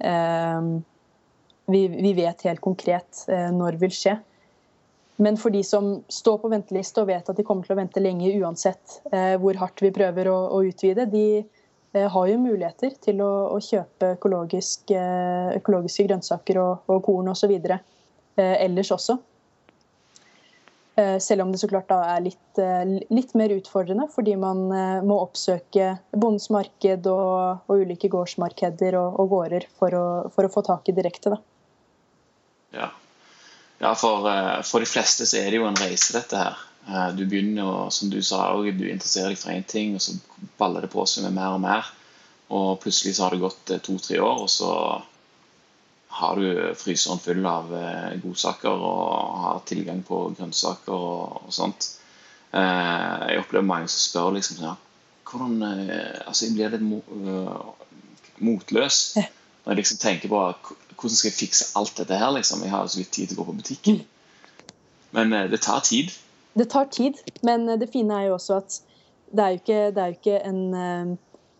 vi, 0.02 1.80
vi 1.86 2.10
vet 2.16 2.40
helt 2.42 2.58
konkret 2.58 3.20
når 3.54 3.76
det 3.76 3.80
vil 3.84 3.92
skje. 3.94 4.16
Men 5.22 5.36
for 5.38 5.54
de 5.54 5.60
som 5.62 5.92
står 6.10 6.40
på 6.42 6.50
venteliste 6.50 7.04
og 7.04 7.06
vet 7.12 7.28
at 7.30 7.38
de 7.38 7.44
kommer 7.46 7.68
til 7.68 7.76
å 7.76 7.78
vente 7.78 8.02
lenge 8.02 8.32
uansett 8.40 8.96
hvor 9.38 9.60
hardt 9.60 9.84
vi 9.84 9.92
prøver 9.94 10.26
å, 10.32 10.34
å 10.56 10.58
utvide, 10.66 11.06
de, 11.12 11.44
Eh, 11.44 11.61
har 11.92 12.28
jo 12.28 12.38
muligheter 12.40 12.94
til 13.04 13.20
å, 13.24 13.32
å 13.52 13.58
kjøpe 13.60 14.14
økologisk, 14.16 14.94
eh, 14.96 15.50
økologiske 15.58 16.06
grønnsaker 16.06 16.60
og, 16.62 16.88
og 16.88 17.02
korn 17.04 17.28
osv. 17.34 17.52
Eh, 17.52 18.56
ellers 18.64 18.94
også. 18.94 19.18
Selv 20.92 21.40
om 21.40 21.48
det 21.48 21.56
så 21.56 21.70
klart 21.70 21.88
er 21.96 22.18
litt, 22.20 22.58
litt 23.08 23.30
mer 23.40 23.54
utfordrende, 23.54 24.04
fordi 24.12 24.34
man 24.36 24.58
må 25.08 25.16
oppsøke 25.22 25.86
bondens 26.12 26.50
marked 26.52 27.08
og, 27.08 27.62
og 27.64 27.80
ulike 27.80 28.10
gårdsmarkeder 28.12 28.98
og, 29.00 29.16
og 29.22 29.30
gårder 29.30 29.64
for 29.80 29.96
å, 29.96 30.02
for 30.34 30.44
å, 30.44 30.50
få 30.52 30.60
tak 30.66 30.92
i 30.92 30.94
direkte. 30.98 31.32
Ja, 32.76 32.90
ja 33.80 33.94
for, 33.96 34.28
for, 34.68 34.84
de 34.84 34.90
fleste 34.92 35.24
så 35.24 35.40
er 35.40 35.48
det 35.48 35.62
jo 35.62 35.70
en 35.70 35.80
reise, 35.80 36.12
dette 36.12 36.44
her. 36.44 36.60
Eh, 36.88 37.08
du 37.14 37.26
begynner 37.26 37.68
og 37.68 37.92
som 37.94 38.10
du 38.10 38.18
sa, 38.24 38.48
du 38.58 38.84
interesserer 38.88 39.32
deg 39.32 39.40
for 39.40 39.54
én 39.54 39.66
ting, 39.68 39.94
og 39.96 40.02
så 40.02 40.16
baller 40.58 40.86
det 40.86 40.92
på 40.92 41.06
seg 41.06 41.26
med 41.28 41.38
mer 41.38 41.56
og 41.56 41.62
mer. 41.62 41.88
Og 42.52 42.76
plutselig 42.82 43.16
så 43.16 43.26
har 43.26 43.34
det 43.34 43.44
gått 43.44 43.70
eh, 43.70 43.82
to-tre 43.84 44.18
år, 44.20 44.44
og 44.44 44.50
så 44.50 44.70
har 46.12 46.36
du 46.36 46.74
fryseren 46.76 47.22
full 47.22 47.46
av 47.48 47.70
eh, 47.76 48.16
godsaker 48.22 48.86
og 48.88 49.36
har 49.44 49.62
tilgang 49.68 50.02
på 50.04 50.24
grønnsaker 50.36 50.92
og, 50.92 51.44
og 51.46 51.54
sånt. 51.54 51.92
Jeg 52.52 53.40
opplever 53.40 53.64
mange 53.64 53.88
som 53.88 54.02
spør 54.02 54.34
liksom 54.34 54.58
ja, 54.60 54.74
hvordan 55.24 55.54
Altså, 55.64 56.42
jeg 56.44 56.52
blir 56.52 56.74
litt 56.74 56.82
motløs 58.44 58.98
når 59.16 59.70
jeg 59.70 59.78
liksom 59.78 60.00
tenker 60.02 60.28
på 60.28 60.40
hvordan 60.42 61.16
skal 61.16 61.30
jeg 61.30 61.38
fikse 61.38 61.70
alt 61.80 61.94
dette 61.96 62.18
her, 62.20 62.28
liksom. 62.36 62.60
Jeg 62.66 62.74
har 62.74 62.90
så 62.92 63.00
vidt 63.00 63.14
tid 63.16 63.30
til 63.30 63.38
å 63.38 63.40
gå 63.40 63.46
på 63.48 63.56
butikken. 63.62 64.02
Men 65.16 65.32
det 65.48 65.62
tar 65.64 65.80
tid. 65.88 66.12
Det 66.52 66.68
tar 66.72 66.90
tid, 66.92 67.20
men 67.42 67.66
det 67.80 67.88
fine 67.92 68.18
er 68.18 68.28
jo 68.28 68.36
også 68.36 68.58
at 68.60 68.80
det 69.32 69.44
er 69.44 69.54
jo 69.54 69.60
ikke, 69.60 69.80
er 69.88 70.10
jo 70.10 70.16
ikke 70.18 70.38
en, 70.44 70.60
eh, 70.76 71.12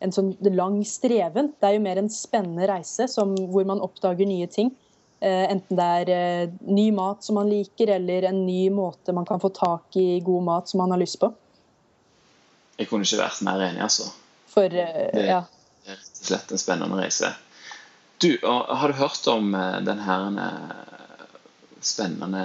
en, 0.05 0.14
sånn 0.14 0.32
lang 0.52 0.81
streven. 0.86 1.52
Det 1.56 1.69
er 1.69 1.77
jo 1.78 1.85
mer 1.85 2.01
en 2.01 2.10
spennende 2.12 2.69
reise 2.69 3.09
som, 3.09 3.35
hvor 3.52 3.66
man 3.69 3.82
oppdager 3.85 4.28
nye 4.28 4.48
ting. 4.52 4.73
Eh, 5.23 5.47
enten 5.52 5.78
det 5.78 5.86
er 6.02 6.12
eh, 6.12 6.56
ny 6.69 6.90
mat 6.97 7.24
som 7.24 7.39
man 7.40 7.51
liker, 7.51 7.94
eller 7.97 8.28
en 8.28 8.43
ny 8.47 8.66
måte 8.74 9.14
man 9.16 9.28
kan 9.28 9.40
få 9.40 9.52
tak 9.56 9.97
i 10.01 10.20
god 10.24 10.48
mat 10.48 10.69
som 10.69 10.82
man 10.82 10.93
har 10.93 11.01
lyst 11.01 11.20
på. 11.23 11.32
Jeg 12.81 12.90
kunne 12.90 13.06
ikke 13.06 13.23
vært 13.23 13.40
mer 13.47 13.64
enig, 13.70 13.82
altså. 13.85 14.10
For, 14.52 14.69
det 14.69 15.28
ja. 15.28 15.43
er 15.86 15.94
rett 15.94 16.20
og 16.20 16.28
slett 16.28 16.52
en 16.52 16.60
spennende 16.60 16.98
reise. 16.98 17.32
Du, 18.23 18.36
har 18.43 18.90
du 18.90 18.98
hørt 19.01 19.24
om 19.32 19.48
den 19.82 20.02
her 20.05 20.27
spennende 21.87 22.45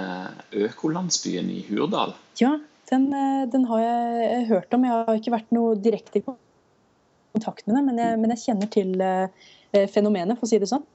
økolandsbyen 0.66 1.50
i 1.52 1.62
Hurdal? 1.68 2.14
Ja, 2.40 2.56
den, 2.90 3.08
eh, 3.12 3.48
den, 3.52 3.64
har 3.64 3.80
jeg 3.82 4.44
hørt 4.48 4.74
om. 4.74 4.84
Jeg 4.84 4.92
har 5.08 5.18
ikke 5.18 5.34
vært 5.34 5.54
noe 5.54 5.76
direkte 5.78 6.20
i 6.20 6.26
kontakt 6.26 7.66
med 7.66 7.76
det, 7.76 7.82
men 7.88 7.98
jeg, 8.00 8.20
men 8.20 8.34
jeg 8.34 8.44
kjenner 8.46 8.70
til 8.72 8.94
eh, 9.04 9.88
fenomenet, 9.92 10.38
for 10.38 10.48
å 10.48 10.52
si 10.52 10.60
det 10.60 10.70
sånn. 10.70 10.86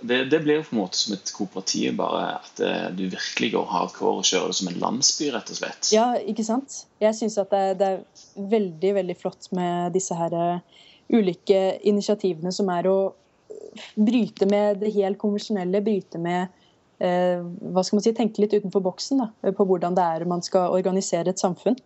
Det, 0.00 0.24
det, 0.30 0.38
blir 0.44 0.60
jo 0.60 0.64
på 0.64 0.76
en 0.76 0.80
måte 0.80 0.98
som 0.98 1.14
et 1.16 1.32
kooperativ, 1.34 1.96
bare 1.98 2.22
at 2.38 2.62
eh, 2.64 2.86
du 2.96 3.04
virkelig 3.04 3.52
går 3.56 3.66
hardcore 3.70 4.22
og 4.22 4.28
kjører 4.28 4.52
det 4.52 4.58
som 4.60 4.70
en 4.70 4.80
landsby, 4.82 5.32
rett 5.34 5.52
og 5.52 5.58
slett. 5.58 5.90
Ja, 5.94 6.06
ikke 6.18 6.46
sant. 6.46 6.84
Jeg 7.02 7.18
syns 7.18 7.38
at 7.42 7.52
det, 7.52 7.64
det, 7.82 7.90
er 7.90 8.46
veldig, 8.56 8.94
veldig 9.02 9.18
flott 9.18 9.50
med 9.54 9.92
disse 9.96 10.16
her 10.16 10.38
ulike 11.12 11.60
initiativene 11.84 12.54
som 12.54 12.70
er 12.72 12.88
å 12.88 12.98
bryte 13.94 14.46
med 14.48 14.80
det 14.80 14.94
helt 14.94 15.20
konvensjonelle, 15.20 15.82
bryte 15.84 16.20
med 16.22 16.48
Eh, 16.48 16.61
hva 17.02 17.82
skal 17.82 17.98
man 17.98 18.04
si, 18.04 18.12
tenke 18.14 18.42
litt 18.42 18.52
utenfor 18.54 18.84
boksen 18.84 19.24
da, 19.24 19.30
på 19.56 19.66
hvordan 19.66 19.96
det 19.98 20.04
er 20.04 20.26
man 20.30 20.44
skal 20.44 20.74
organisere 20.76 21.32
et 21.32 21.42
samfunn. 21.42 21.78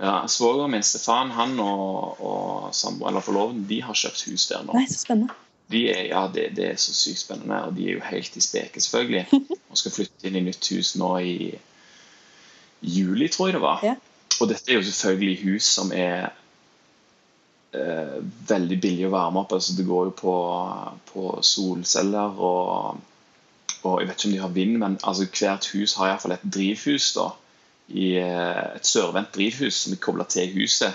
Ja, 0.00 0.28
Svogeren 0.28 0.70
min 0.74 0.82
Stefan 0.82 1.30
han 1.30 1.54
og, 1.62 2.20
og 2.20 2.74
samboer, 2.74 3.12
eller 3.12 3.22
forloveden 3.22 3.66
de 3.70 3.80
har 3.86 3.94
kjøpt 3.94 4.26
hus 4.26 4.48
der 4.50 4.64
nå. 4.66 4.74
Nei, 4.74 4.86
så 4.90 5.04
spennende. 5.04 5.36
De 5.70 5.84
er, 5.88 6.02
ja, 6.10 6.26
det, 6.28 6.48
det, 6.58 6.66
er 6.72 6.80
så 6.80 6.92
sykt 6.92 7.22
spennende, 7.22 7.60
og 7.68 7.76
de 7.76 7.86
er 7.88 7.96
jo 7.96 8.02
helt 8.04 8.36
i 8.36 8.42
speke, 8.44 8.82
selvfølgelig. 8.82 9.40
Og 9.70 9.80
skal 9.80 9.94
flytte 9.94 10.28
inn 10.28 10.36
i 10.36 10.42
nytt 10.44 10.68
hus 10.74 10.92
nå 11.00 11.10
i 11.24 11.36
juli, 12.84 13.30
tror 13.32 13.48
jeg 13.48 13.56
det 13.56 13.62
var. 13.64 13.86
Ja. 13.86 13.94
Og 14.42 14.50
dette 14.50 14.70
er 14.70 14.80
jo 14.80 14.84
selvfølgelig 14.84 15.38
hus 15.46 15.70
som 15.78 15.92
er 15.94 16.26
eh, 17.72 18.18
veldig 18.50 18.78
billig 18.82 19.08
å 19.08 19.14
varme 19.14 19.40
opp. 19.40 19.54
altså 19.56 19.76
Det 19.78 19.86
går 19.88 20.10
jo 20.10 20.14
på, 20.18 20.36
på 21.12 21.32
solceller 21.46 22.42
og 22.50 23.00
og 23.84 24.00
Jeg 24.00 24.08
vet 24.08 24.18
ikke 24.18 24.28
om 24.28 24.34
de 24.34 24.42
har 24.42 24.52
vind, 24.54 24.76
men 24.80 24.98
altså, 25.04 25.26
hvert 25.28 25.66
hus 25.74 25.94
har 25.98 26.10
iallfall 26.10 26.36
et 26.36 26.52
drivhus. 26.56 27.12
da, 27.16 27.30
i 27.88 28.14
eh, 28.16 28.76
Et 28.76 28.86
sørvendt 28.86 29.34
drivhus 29.34 29.82
som 29.84 29.92
er 29.92 30.00
kobla 30.00 30.24
til 30.24 30.52
huset. 30.56 30.94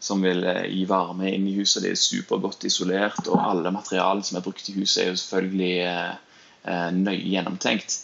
Som 0.00 0.22
vil 0.22 0.44
eh, 0.44 0.66
gi 0.68 0.84
varme 0.88 1.30
inn 1.32 1.46
i 1.48 1.56
huset. 1.56 1.82
Det 1.82 1.94
er 1.94 2.00
supergodt 2.00 2.66
isolert. 2.68 3.22
Og 3.26 3.40
alle 3.40 3.72
materialene 3.72 4.24
som 4.26 4.36
er 4.36 4.44
brukt 4.44 4.68
i 4.68 4.76
huset, 4.76 5.02
er 5.02 5.08
jo 5.10 5.22
selvfølgelig 5.22 5.78
eh, 5.86 6.90
nøye 6.92 7.24
gjennomtenkt. 7.24 8.02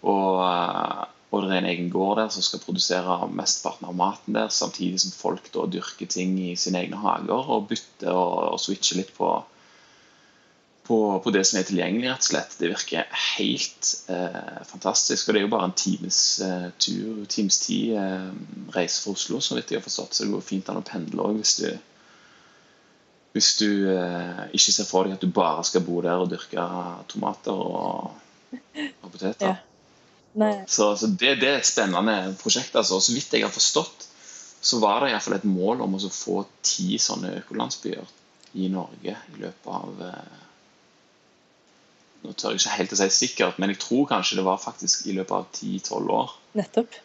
Og, 0.00 0.40
og, 0.40 1.42
det 1.44 1.50
er 1.50 1.58
en 1.58 1.68
egen 1.68 1.90
gård 1.92 2.16
der 2.18 2.30
som 2.32 2.44
skal 2.44 2.62
produsere 2.64 3.16
mesteparten 3.28 3.88
av 3.88 3.96
maten 3.96 4.36
der, 4.36 4.48
samtidig 4.48 5.02
som 5.02 5.12
folk 5.12 5.50
da 5.52 5.66
dyrker 5.68 6.08
ting 6.08 6.38
i 6.40 6.54
sine 6.56 6.80
egne 6.80 7.00
hager 7.02 7.52
og 7.52 7.68
bytter 7.68 8.12
og, 8.12 8.54
og 8.54 8.62
switcher 8.62 8.96
litt 9.02 9.12
på 9.16 9.28
på, 10.90 11.20
på, 11.24 11.30
det 11.30 11.44
som 11.46 11.60
er 11.60 11.66
tilgjengelig, 11.68 12.08
rett 12.10 12.24
og 12.24 12.26
slett. 12.32 12.54
Det 12.58 12.68
virker 12.72 13.20
helt 13.36 13.90
eh, 14.10 14.56
fantastisk. 14.66 15.28
Og 15.28 15.36
det 15.36 15.38
er 15.38 15.44
jo 15.44 15.52
bare 15.52 15.68
en 15.68 15.74
times 15.78 16.18
eh, 16.42 16.64
tur, 16.82 17.20
times 17.30 17.60
tid 17.62 17.92
eh, 17.94 18.24
reise 18.74 19.04
fra 19.04 19.14
Oslo, 19.14 19.38
så 19.38 19.54
vidt 19.54 19.70
jeg 19.70 19.78
har 19.78 19.86
forstått. 19.86 20.16
Så 20.16 20.26
det 20.26 20.32
går 20.34 20.42
fint 20.48 20.72
an 20.72 20.80
å 20.80 20.88
pendle 20.88 21.28
òg 21.28 21.38
hvis 21.38 21.54
du, 21.60 21.68
hvis 23.36 23.52
du 23.60 23.70
eh, 23.94 24.42
ikke 24.50 24.74
ser 24.80 24.90
for 24.90 25.06
deg 25.06 25.14
at 25.14 25.22
du 25.22 25.30
bare 25.38 25.62
skal 25.70 25.86
bo 25.86 26.02
der 26.02 26.24
og 26.24 26.34
dyrke 26.34 26.66
tomater 27.14 27.62
og, 27.70 28.10
og 28.58 29.06
poteter. 29.06 29.46
Ja. 29.46 30.50
Så, 30.66 30.90
så 30.98 31.06
det, 31.06 31.36
det, 31.38 31.54
er 31.54 31.62
et 31.62 31.70
spennende 31.70 32.18
prosjekt. 32.42 32.74
altså. 32.74 32.98
Og 32.98 33.06
så 33.06 33.14
vidt 33.14 33.38
jeg 33.38 33.46
har 33.46 33.54
forstått, 33.54 34.10
så 34.58 34.82
var 34.82 35.06
det 35.06 35.14
iallfall 35.14 35.38
et 35.38 35.50
mål 35.54 35.86
om 35.86 35.94
å 35.94 36.04
få 36.10 36.42
ti 36.66 36.98
sånne 36.98 37.36
økolandsbyer 37.44 38.16
i 38.58 38.66
Norge 38.74 39.14
i 39.14 39.38
løpet 39.38 39.74
av 39.78 40.06
eh, 40.10 40.46
nå 42.20 42.34
tør 42.36 42.54
jeg 42.54 42.60
ikke 42.60 42.76
helt 42.76 42.92
å 42.92 42.98
si 43.00 43.08
sikkert, 43.16 43.60
men 43.60 43.72
jeg 43.72 43.80
tror 43.80 44.08
kanskje 44.10 44.40
det 44.40 44.44
var 44.46 44.60
faktisk 44.60 45.06
i 45.08 45.14
løpet 45.16 45.36
av 45.36 45.46
10-12 45.56 46.10
år. 46.16 46.34
Nettopp. 46.60 46.98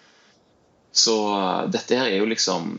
Så 0.95 1.15
uh, 1.31 1.63
dette 1.71 1.99
her 1.99 2.09
er 2.09 2.19
jo 2.19 2.27
liksom 2.27 2.75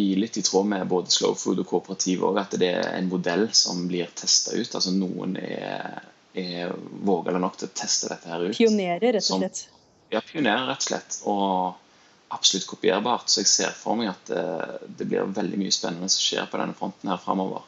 i, 0.00 0.14
litt 0.16 0.38
i 0.40 0.44
tråd 0.46 0.66
med 0.70 0.88
både 0.88 1.12
slow 1.12 1.34
food 1.36 1.60
og 1.60 1.68
kooperativ 1.68 2.24
òg, 2.28 2.38
at 2.40 2.56
det 2.60 2.70
er 2.78 2.94
en 2.94 3.10
modell 3.10 3.48
som 3.56 3.82
blir 3.90 4.08
testa 4.16 4.54
ut. 4.56 4.68
Altså 4.68 4.92
noen 4.94 5.36
er, 5.40 6.00
er 6.38 6.72
vågale 7.04 7.42
nok 7.42 7.58
til 7.60 7.68
å 7.68 7.76
teste 7.82 8.12
dette 8.12 8.30
her 8.30 8.46
ut. 8.46 8.56
Pionerer, 8.56 9.16
rett 9.18 9.26
og 9.26 9.42
slett. 9.42 9.64
Som, 9.64 9.80
ja, 10.14 10.22
pionerer, 10.24 10.68
rett 10.70 10.84
og 10.84 10.88
slett. 10.92 11.18
Og 11.28 12.36
absolutt 12.36 12.68
kopierbart. 12.70 13.28
Så 13.28 13.42
jeg 13.42 13.50
ser 13.52 13.74
for 13.76 13.98
meg 14.00 14.12
at 14.14 14.30
det, 14.30 14.46
uh, 14.46 14.88
det 15.00 15.08
blir 15.10 15.34
veldig 15.40 15.60
mye 15.60 15.74
spennende 15.74 16.08
som 16.12 16.24
skjer 16.24 16.48
på 16.48 16.62
denne 16.62 16.78
fronten 16.78 17.12
her 17.12 17.20
framover. 17.20 17.66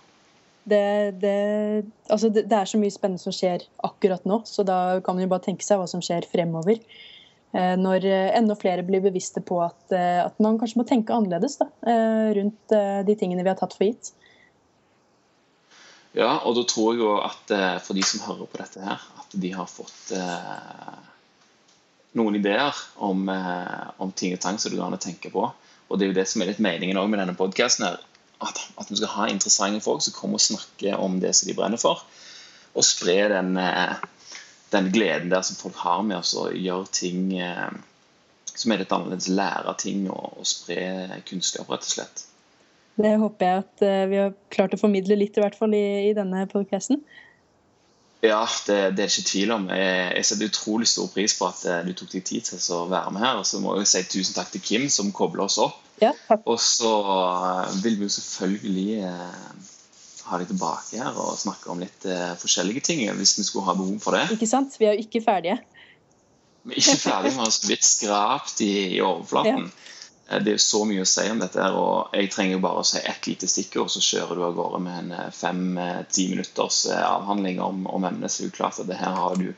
Det, 0.65 0.83
det, 1.19 1.37
altså 2.07 2.29
det, 2.31 2.45
det, 2.47 2.59
er 2.59 2.69
så 2.71 2.79
mye 2.79 2.95
spennende 2.95 3.23
som 3.23 3.35
skjer 3.35 3.65
akkurat 3.83 4.27
nå, 4.29 4.43
så 4.47 4.63
da 4.67 5.01
kan 5.03 5.17
man 5.17 5.25
jo 5.25 5.33
bare 5.33 5.43
tenke 5.49 5.67
seg 5.67 5.81
hva 5.81 5.89
som 5.91 6.05
skjer 6.05 6.29
fremover. 6.31 6.79
Eh, 7.53 7.75
når 7.81 8.07
eh, 8.09 8.31
enda 8.39 8.57
flere 8.59 8.85
blir 8.87 9.03
bevisste 9.05 9.43
på 9.45 9.59
at, 9.65 9.83
eh, 9.91 10.21
at 10.23 10.39
man 10.43 10.61
kanskje 10.61 10.81
må 10.81 10.87
tenke 10.89 11.17
annerledes 11.17 11.59
da, 11.61 11.69
rundt 12.39 12.77
de 13.09 13.17
tingene 13.19 13.43
vi 13.43 13.51
har 13.51 13.59
tatt 13.59 13.75
for 13.77 13.91
gitt. 13.91 14.13
Ja, 16.13 16.37
og 16.45 16.55
da 16.59 16.67
tror 16.69 16.93
jeg 16.93 17.03
jo 17.03 17.15
at 17.25 17.53
for 17.83 17.97
de 17.97 18.05
som 18.05 18.23
hører 18.27 18.49
på 18.51 18.61
dette 18.61 18.85
her, 18.85 19.01
at 19.23 19.37
de 19.41 19.51
har 19.57 19.71
fått 19.71 20.13
noen 22.13 22.37
ideer 22.37 22.77
om, 22.95 23.29
eh, 23.29 23.91
om 23.97 24.13
ting 24.13 24.35
og 24.35 24.41
tang 24.41 24.59
som 24.59 24.73
du 24.73 24.79
går 24.79 24.87
an 24.87 24.99
å 24.99 25.03
tenke 25.03 25.33
på. 25.33 25.49
Og 25.89 25.99
det 25.99 26.07
er 26.07 26.13
jo 26.13 26.21
det 26.21 26.29
som 26.29 26.43
er 26.43 26.53
litt 26.53 26.63
meningen 26.63 27.01
òg 27.01 27.09
med 27.11 27.23
denne 27.23 27.37
podkasten. 27.37 27.97
At, 28.43 28.59
at 28.81 28.91
vi 28.91 28.99
skal 28.99 29.15
ha 29.15 29.29
interessante 29.31 29.83
folk 29.85 30.03
som 30.05 30.17
kommer 30.17 30.41
og 30.41 30.45
snakker 30.45 30.99
om 30.99 31.21
det 31.23 31.35
som 31.39 31.49
de 31.49 31.57
brenner 31.59 31.81
for. 31.81 32.03
Og 32.75 32.87
spre 32.87 33.17
den, 33.31 33.55
eh, 33.61 33.95
den 34.73 34.91
gleden 34.95 35.31
der 35.33 35.45
som 35.47 35.61
folk 35.61 35.79
har 35.85 36.03
med 36.07 36.19
oss 36.23 36.35
å 36.39 36.49
gjøre 36.51 36.91
ting 36.95 37.33
eh, 37.39 37.71
som 38.53 38.73
er 38.73 38.83
litt 38.83 38.93
annerledes. 38.93 39.31
Lære 39.33 39.77
ting 39.81 40.07
og, 40.11 40.39
og 40.41 40.49
spre 40.49 41.23
kunnskap, 41.29 41.71
rett 41.71 41.87
og 41.87 41.95
slett. 41.97 42.27
Det 43.01 43.15
håper 43.21 43.49
jeg 43.49 43.63
at 43.63 43.85
eh, 43.87 44.07
vi 44.11 44.19
har 44.21 44.35
klart 44.53 44.75
å 44.77 44.81
formidle 44.81 45.17
litt, 45.17 45.39
i 45.39 45.45
hvert 45.45 45.57
fall 45.57 45.77
i, 45.77 46.11
i 46.11 46.17
denne 46.17 46.45
podkasten. 46.51 47.01
Ja, 48.23 48.45
det, 48.67 48.77
det, 48.97 49.05
er 49.05 49.11
ikke 49.11 49.29
tvil 49.29 49.51
om. 49.51 49.65
Jeg, 49.75 50.03
jeg, 50.17 50.27
setter 50.29 50.51
utrolig 50.53 50.87
stor 50.87 51.09
pris 51.11 51.35
på 51.35 51.49
at 51.49 51.63
du 51.87 51.91
tok 51.99 52.13
deg 52.13 52.27
tid 52.29 52.47
til 52.47 52.61
å 52.77 52.85
være 52.91 53.11
med 53.15 53.25
her. 53.25 53.41
Og 53.41 53.49
så 53.49 53.59
må 53.59 53.75
jeg 53.81 53.91
si 53.91 54.03
tusen 54.13 54.37
takk 54.37 54.53
til 54.55 54.63
Kim, 54.63 54.87
som 54.95 55.11
kobler 55.17 55.49
oss 55.49 55.59
opp. 55.63 55.81
Ja, 56.03 56.13
og 56.45 56.59
så 56.61 56.93
vil 57.83 57.99
vi 57.99 58.09
jo 58.09 58.13
selvfølgelig 58.15 58.97
eh, 59.07 59.75
ha 60.27 60.39
deg 60.41 60.49
tilbake 60.51 60.99
her 60.99 61.19
og 61.21 61.37
snakke 61.39 61.71
om 61.71 61.83
litt 61.83 62.07
eh, 62.09 62.33
forskjellige 62.41 62.83
ting 62.89 63.03
hvis 63.19 63.37
vi 63.39 63.47
skulle 63.47 63.69
ha 63.69 63.77
behov 63.79 64.01
for 64.03 64.17
det. 64.17 64.25
Ikke 64.35 64.49
sant? 64.51 64.75
Vi 64.81 64.89
er 64.89 64.97
jo 64.97 65.05
ikke 65.05 65.23
ferdige. 65.25 65.61
Vi 66.63 66.75
er 66.75 66.83
ikke 66.83 66.99
ferdige, 67.05 67.35
vi 67.37 67.43
har 67.43 67.55
så 67.55 67.71
vidt 67.71 67.87
skrapt 67.87 68.65
i, 68.65 68.73
i 68.97 69.01
overflaten. 69.05 69.69
Ja. 69.69 69.89
Eh, 70.29 70.43
det 70.43 70.55
er 70.55 70.63
så 70.63 70.85
mye 70.89 71.03
å 71.05 71.09
si 71.09 71.25
om 71.31 71.41
dette, 71.43 71.67
og 71.77 72.15
jeg 72.17 72.31
trenger 72.33 72.57
jo 72.57 72.65
bare 72.65 72.83
å 72.83 72.87
si 72.87 73.03
ett 73.03 73.29
lite 73.29 73.51
stikkord, 73.51 73.91
så 73.93 74.03
kjører 74.05 74.39
du 74.39 74.47
av 74.47 74.57
gårde 74.59 74.81
med 74.85 74.99
en 75.01 75.13
eh, 75.19 75.29
fem-ti 75.35 76.27
eh, 76.27 76.33
minutters 76.35 76.85
avhandling 76.97 77.61
om, 77.65 77.87
om 77.87 78.09
emnet. 78.09 78.33
Så 78.33 78.43
det 78.43 78.49
er 78.49 78.51
jo 78.51 78.59
klart 78.61 78.83
at 78.83 78.91
det 78.91 79.01
her 79.01 79.17
har 79.19 79.39
du 79.41 79.53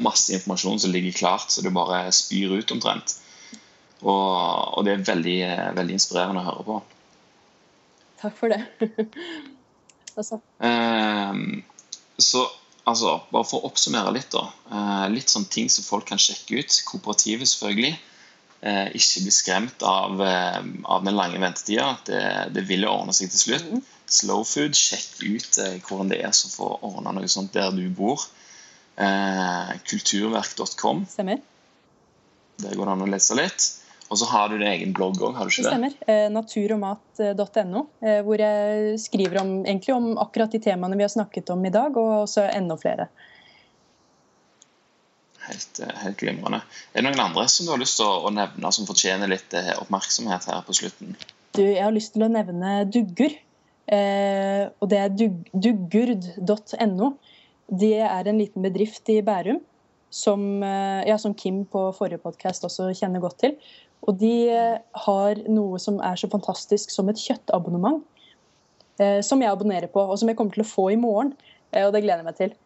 masse 0.00 0.32
informasjon 0.32 0.80
som 0.80 0.94
ligger 0.94 1.18
klart, 1.18 1.50
så 1.52 1.64
du 1.64 1.70
bare 1.74 2.06
spyr 2.14 2.56
ut 2.58 2.72
omtrent. 2.76 3.18
Og, 4.00 4.78
og 4.78 4.86
det 4.86 4.94
er 4.94 5.08
veldig, 5.10 5.40
veldig 5.76 5.98
inspirerende 5.98 6.40
å 6.40 6.48
høre 6.48 6.68
på. 6.68 6.78
Takk 8.20 8.36
for 8.36 8.52
det. 8.52 8.62
altså. 10.18 10.40
eh, 10.64 11.44
så 12.20 12.46
altså, 12.88 13.18
bare 13.32 13.48
for 13.48 13.60
å 13.60 13.70
oppsummere 13.70 14.12
litt, 14.16 14.30
da. 14.32 14.46
Eh, 14.72 15.06
litt 15.12 15.32
sånn 15.32 15.48
ting 15.52 15.68
som 15.72 15.86
folk 15.86 16.08
kan 16.08 16.20
sjekke 16.20 16.60
ut. 16.60 16.80
Kooperativet, 16.88 17.48
selvfølgelig. 17.48 17.94
Eh, 18.60 18.90
ikke 18.92 19.22
bli 19.24 19.32
skremt 19.32 19.82
av, 19.88 20.20
eh, 20.20 20.58
av, 20.84 21.04
den 21.04 21.16
lange 21.16 21.40
ventetida. 21.40 21.94
Det, 22.04 22.22
det 22.52 22.66
vil 22.68 22.84
ordne 22.88 23.14
seg 23.16 23.32
til 23.32 23.44
slutt. 23.44 23.70
Mm. 23.72 23.84
Slow 24.10 24.44
food, 24.44 24.76
sjekk 24.76 25.22
ut 25.24 25.60
eh, 25.62 25.78
hvordan 25.86 26.12
det 26.12 26.20
er 26.26 26.34
som 26.36 26.52
får 26.52 26.82
ordna 26.84 27.14
noe 27.16 27.30
sånt 27.30 27.54
der 27.56 27.72
du 27.72 27.86
bor. 27.96 28.26
Eh, 29.00 29.72
kulturverk.com. 29.88 31.06
Stemmer. 31.08 31.40
Der 32.60 32.76
går 32.76 32.90
det 32.90 32.96
an 32.98 33.06
å 33.06 33.08
lese 33.08 33.38
litt. 33.38 33.70
Og 34.10 34.18
så 34.18 34.26
har 34.26 34.50
du 34.50 34.58
din 34.58 34.68
egen 34.68 34.92
blogg 34.92 35.20
òg, 35.22 35.36
har 35.38 35.46
du 35.46 35.54
ikke 35.54 35.62
det? 35.64 35.70
Stemmer. 35.70 35.92
Eh, 36.10 36.26
naturogmat.no, 36.34 37.84
eh, 38.02 38.20
hvor 38.26 38.42
jeg 38.42 38.96
skriver 38.98 39.38
om, 39.40 39.52
egentlig 39.62 39.94
om 39.94 40.08
akkurat 40.18 40.50
de 40.50 40.60
temaene 40.64 40.98
vi 40.98 41.06
har 41.06 41.12
snakket 41.12 41.52
om 41.54 41.62
i 41.64 41.72
dag, 41.72 41.96
og 41.96 42.24
også 42.26 42.48
enda 42.50 42.76
flere. 42.80 43.06
Helt, 45.50 45.80
eh, 45.82 45.92
helt 46.04 46.18
glimrende. 46.22 46.62
Er 46.94 47.02
det 47.02 47.10
noen 47.10 47.24
andre 47.26 47.46
som 47.50 47.66
du 47.66 47.74
har 47.74 47.82
lyst 47.82 47.98
til 48.00 48.08
å 48.08 48.32
nevne 48.34 48.72
som 48.74 48.88
fortjener 48.88 49.30
litt 49.30 49.56
oppmerksomhet 49.76 50.48
her 50.50 50.64
på 50.66 50.76
slutten? 50.78 51.16
Du, 51.56 51.64
jeg 51.64 51.82
har 51.82 51.94
lyst 51.94 52.14
til 52.14 52.26
å 52.26 52.30
nevne 52.30 52.84
Duggur. 52.88 53.34
Eh, 53.90 54.64
og 54.78 54.86
det 54.92 55.02
er 55.02 55.10
dug, 55.10 55.42
duggurd.no. 55.50 57.12
Det 57.70 57.96
er 58.06 58.30
en 58.30 58.38
liten 58.38 58.62
bedrift 58.62 59.10
i 59.10 59.20
Bærum 59.26 59.60
som, 60.10 60.40
ja, 61.06 61.14
som 61.22 61.36
Kim 61.38 61.60
på 61.70 61.84
forrige 61.94 62.18
podkast 62.18 62.64
også 62.66 62.88
kjenner 62.98 63.22
godt 63.22 63.38
til. 63.44 63.52
Og 64.08 64.16
de 64.20 64.34
eh, 64.48 64.78
har 65.04 65.42
noe 65.52 65.80
som 65.82 66.00
er 66.04 66.16
så 66.20 66.30
fantastisk 66.32 66.92
som 66.94 67.10
et 67.12 67.20
kjøttabonnement. 67.20 68.00
Eh, 69.00 69.20
som 69.24 69.40
jeg 69.42 69.52
abonnerer 69.52 69.90
på, 69.92 70.02
og 70.02 70.18
som 70.20 70.30
jeg 70.30 70.38
kommer 70.38 70.56
til 70.56 70.64
å 70.64 70.70
få 70.70 70.90
i 70.94 71.00
morgen. 71.00 71.34
Eh, 71.72 71.86
og 71.86 71.94
det 71.94 72.04
gleder 72.04 72.22
jeg 72.22 72.28
meg 72.30 72.40
til. 72.40 72.56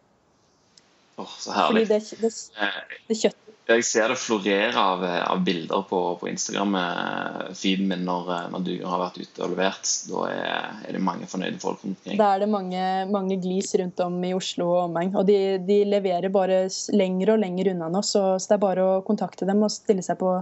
Åh, 1.16 1.24
oh, 1.24 1.35
så 1.39 1.55
herlig. 1.55 1.86
Fordi 1.89 2.20
det, 2.20 2.35
det, 2.59 3.01
det 3.09 3.19
kjøtt 3.23 3.41
jeg 3.65 3.81
ser 3.89 4.11
det 4.12 4.19
florere 4.20 4.77
av, 4.77 5.01
av 5.24 5.39
bilder 5.41 5.86
på, 5.89 5.99
på 6.20 6.27
Instagram-feeden 6.28 7.86
min 7.89 8.03
når, 8.05 8.27
når, 8.53 8.65
du 8.66 8.73
har 8.85 9.01
vært 9.01 9.16
ute 9.23 9.41
og 9.41 9.55
levert. 9.55 9.89
Da 10.11 10.24
er, 10.28 10.66
er 10.85 10.99
det 10.99 11.01
mange 11.01 11.24
fornøyde 11.31 11.62
folk 11.62 11.81
omkring. 11.89 12.19
Da 12.20 12.35
er 12.35 12.43
det 12.45 12.51
mange, 12.53 12.82
mange, 13.09 13.39
glis 13.41 13.73
rundt 13.81 14.03
om 14.05 14.19
i 14.20 14.35
Oslo 14.36 14.69
og 14.69 14.82
omegn. 14.91 15.15
Og 15.16 15.24
de, 15.31 15.39
de, 15.65 15.78
leverer 15.89 16.28
bare 16.35 16.66
lenger 16.93 17.32
og 17.32 17.41
lenger 17.41 17.73
unna 17.73 17.89
nå, 17.95 18.05
så, 18.05 18.35
så, 18.36 18.51
det 18.51 18.59
er 18.59 18.65
bare 18.66 18.85
å 18.85 19.01
kontakte 19.09 19.49
dem 19.49 19.65
og 19.65 19.73
stille 19.73 20.05
seg 20.05 20.20
på 20.20 20.36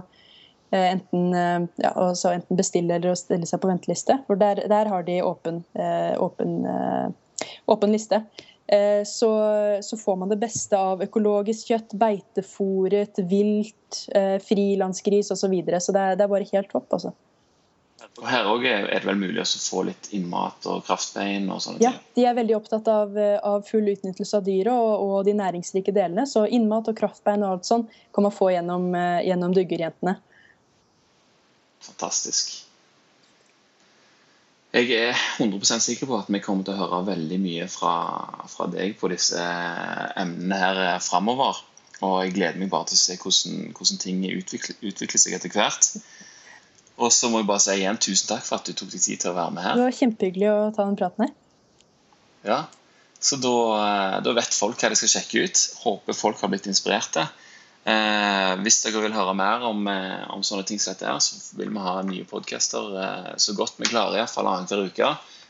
Eh, 0.73 0.91
enten, 0.91 1.33
eh, 1.33 1.61
ja, 1.75 2.13
enten, 2.33 2.57
bestille 2.57 2.95
eller 2.95 3.13
å 3.13 3.17
stille 3.17 3.45
seg 3.45 3.61
på 3.61 3.69
venteliste. 3.69 4.15
For 4.25 4.39
der, 4.41 4.63
der 4.71 4.89
har 4.89 5.03
de 5.05 5.19
åpen, 5.21 5.61
eh, 5.77 6.15
åpen, 6.17 6.63
åpen 7.69 7.93
liste. 7.93 8.23
Så, 9.05 9.27
så, 9.83 9.97
får 9.99 10.15
man 10.15 10.29
det 10.31 10.37
beste 10.39 10.77
av 10.79 11.01
økologisk 11.03 11.67
kjøtt, 11.67 11.91
beitefòret, 11.99 13.19
vilt, 13.27 13.97
frilansgris 14.47 15.33
osv. 15.35 15.41
Så, 15.41 15.49
videre. 15.51 15.81
så 15.83 15.93
det 15.93 15.99
er, 16.01 16.15
det 16.17 16.23
er 16.23 16.31
bare 16.31 16.47
helt 16.47 16.71
topp. 16.71 16.87
altså. 16.95 17.11
Og 18.21 18.25
Her 18.31 18.47
òg 18.47 18.65
er 18.71 18.87
det 18.87 19.03
vel 19.03 19.19
mulig 19.19 19.43
å 19.43 19.45
få 19.45 19.83
litt 19.89 20.09
innmat 20.15 20.65
og 20.71 20.87
kraftbein 20.87 21.51
og 21.51 21.59
sånne 21.65 21.83
ja, 21.83 21.91
ting? 21.91 22.07
Ja, 22.07 22.15
de 22.15 22.25
er 22.31 22.39
veldig 22.39 22.57
opptatt 22.61 22.87
av, 22.89 23.19
av 23.51 23.67
full 23.67 23.91
utnyttelse 23.91 24.39
av 24.39 24.47
dyret 24.47 24.73
og, 24.73 24.93
og, 25.09 25.17
de 25.27 25.35
næringsrike 25.43 25.93
delene. 25.93 26.23
Så 26.31 26.47
innmat 26.47 26.87
og 26.87 26.97
kraftbein 27.03 27.43
og 27.43 27.57
alt 27.57 27.69
sånn 27.69 27.89
kan 28.15 28.29
man 28.29 28.33
få 28.33 28.53
gjennom, 28.55 28.93
gjennom 29.27 29.59
duggerjentene 29.59 30.21
fantastisk. 31.83 32.63
Jeg 34.73 34.89
er 34.97 35.19
100% 35.37 35.83
sikker 35.85 36.09
på 36.09 36.17
at 36.17 36.29
vi 36.33 36.41
kommer 36.41 36.65
til 36.65 36.73
å 36.73 36.79
høre 36.81 37.03
veldig 37.11 37.37
mye 37.43 37.67
fra, 37.69 37.93
fra 38.49 38.65
deg 38.73 38.95
på 38.97 39.11
disse 39.11 39.41
emnene 40.17 40.57
her 40.57 40.81
framover. 41.05 41.59
Og 42.03 42.15
jeg 42.23 42.33
gleder 42.39 42.57
meg 42.59 42.71
bare 42.71 42.89
til 42.89 42.97
å 42.97 43.03
se 43.03 43.17
hvordan, 43.21 43.59
hvordan 43.77 44.01
ting 44.01 44.23
utvikler, 44.31 44.79
utvikler, 44.81 45.21
seg 45.21 45.37
etter 45.37 45.53
hvert. 45.53 45.91
Og 46.97 47.13
så 47.13 47.29
må 47.29 47.43
jeg 47.43 47.49
bare 47.51 47.61
si 47.61 47.75
igjen 47.77 48.01
tusen 48.01 48.31
takk 48.31 48.47
for 48.47 48.57
at 48.57 48.65
du 48.65 48.73
tok 48.73 48.89
deg 48.95 49.05
tid 49.05 49.21
til 49.21 49.31
å 49.31 49.37
være 49.37 49.53
med 49.53 49.67
her. 49.67 49.77
Det 49.77 49.85
var 49.85 49.99
kjempehyggelig 49.99 50.49
å 50.49 50.57
ta 50.73 50.87
den 50.89 50.97
praten 50.99 51.27
her. 51.27 51.35
Ja, 52.43 52.59
så 53.23 53.37
da, 53.39 53.55
da 54.25 54.33
vet 54.35 54.57
folk 54.57 54.81
hva 54.81 54.89
de 54.91 54.97
skal 54.99 55.13
sjekke 55.13 55.45
ut. 55.45 55.63
Håper 55.85 56.17
folk 56.17 56.41
har 56.43 56.51
blitt 56.51 56.67
inspirerte. 56.67 57.29
Eh, 57.83 58.53
hvis 58.63 58.79
dere 58.85 59.01
vil 59.03 59.15
høre 59.15 59.33
mer 59.35 59.63
om, 59.67 59.81
eh, 59.91 60.23
om, 60.31 60.43
sånne 60.45 60.63
ting 60.67 60.79
som 60.79 60.93
dette, 60.93 61.07
her, 61.09 61.19
så 61.19 61.57
vil 61.59 61.71
vi 61.73 61.83
ha 61.83 61.95
nye 62.07 62.27
podcaster 62.27 62.93
eh, 63.01 63.31
så 63.37 63.55
godt 63.57 63.81
vi 63.81 63.89
klarer, 63.89 64.21
iallfall 64.21 64.47
annenhver 64.47 64.87
uke. 64.87 65.09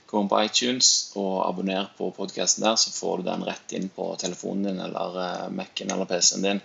Gå 0.09 0.21
inn 0.21 0.29
på 0.29 0.39
iTunes 0.45 0.89
og 1.17 1.43
abonner 1.45 1.91
på 1.97 2.09
podkasten 2.15 2.65
der, 2.65 2.77
så 2.81 2.93
får 2.93 3.21
du 3.21 3.29
den 3.29 3.45
rett 3.45 3.75
inn 3.77 3.85
på 3.93 4.07
telefonen 4.21 4.65
din 4.71 4.81
eller 4.81 5.19
eh, 5.25 5.51
Mac-en 5.53 5.93
eller 5.93 6.09
PC-en 6.09 6.47
din 6.47 6.63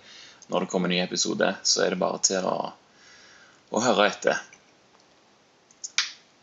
når 0.49 0.65
det 0.65 0.71
kommer 0.71 0.89
en 0.89 0.95
ny 0.97 1.03
episode. 1.03 1.51
Så 1.63 1.83
er 1.85 1.93
det 1.93 2.01
bare 2.01 2.21
til 2.25 2.45
å, 2.49 2.71
å 3.69 3.83
høre 3.85 4.07
etter. 4.09 4.41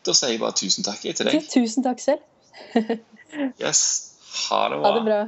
Da 0.07 0.15
sier 0.15 0.37
jeg 0.37 0.39
bare 0.39 0.55
tusen 0.55 0.87
takk 0.87 1.03
til 1.03 1.27
deg. 1.27 1.49
Tusen 1.51 1.83
takk 1.83 1.99
selv. 1.99 2.23
yes. 3.59 3.83
Ha 4.47 4.63
det 4.71 4.79
bra. 4.79 4.87
Ha 4.87 4.95
det 4.95 5.03
bra. 5.09 5.19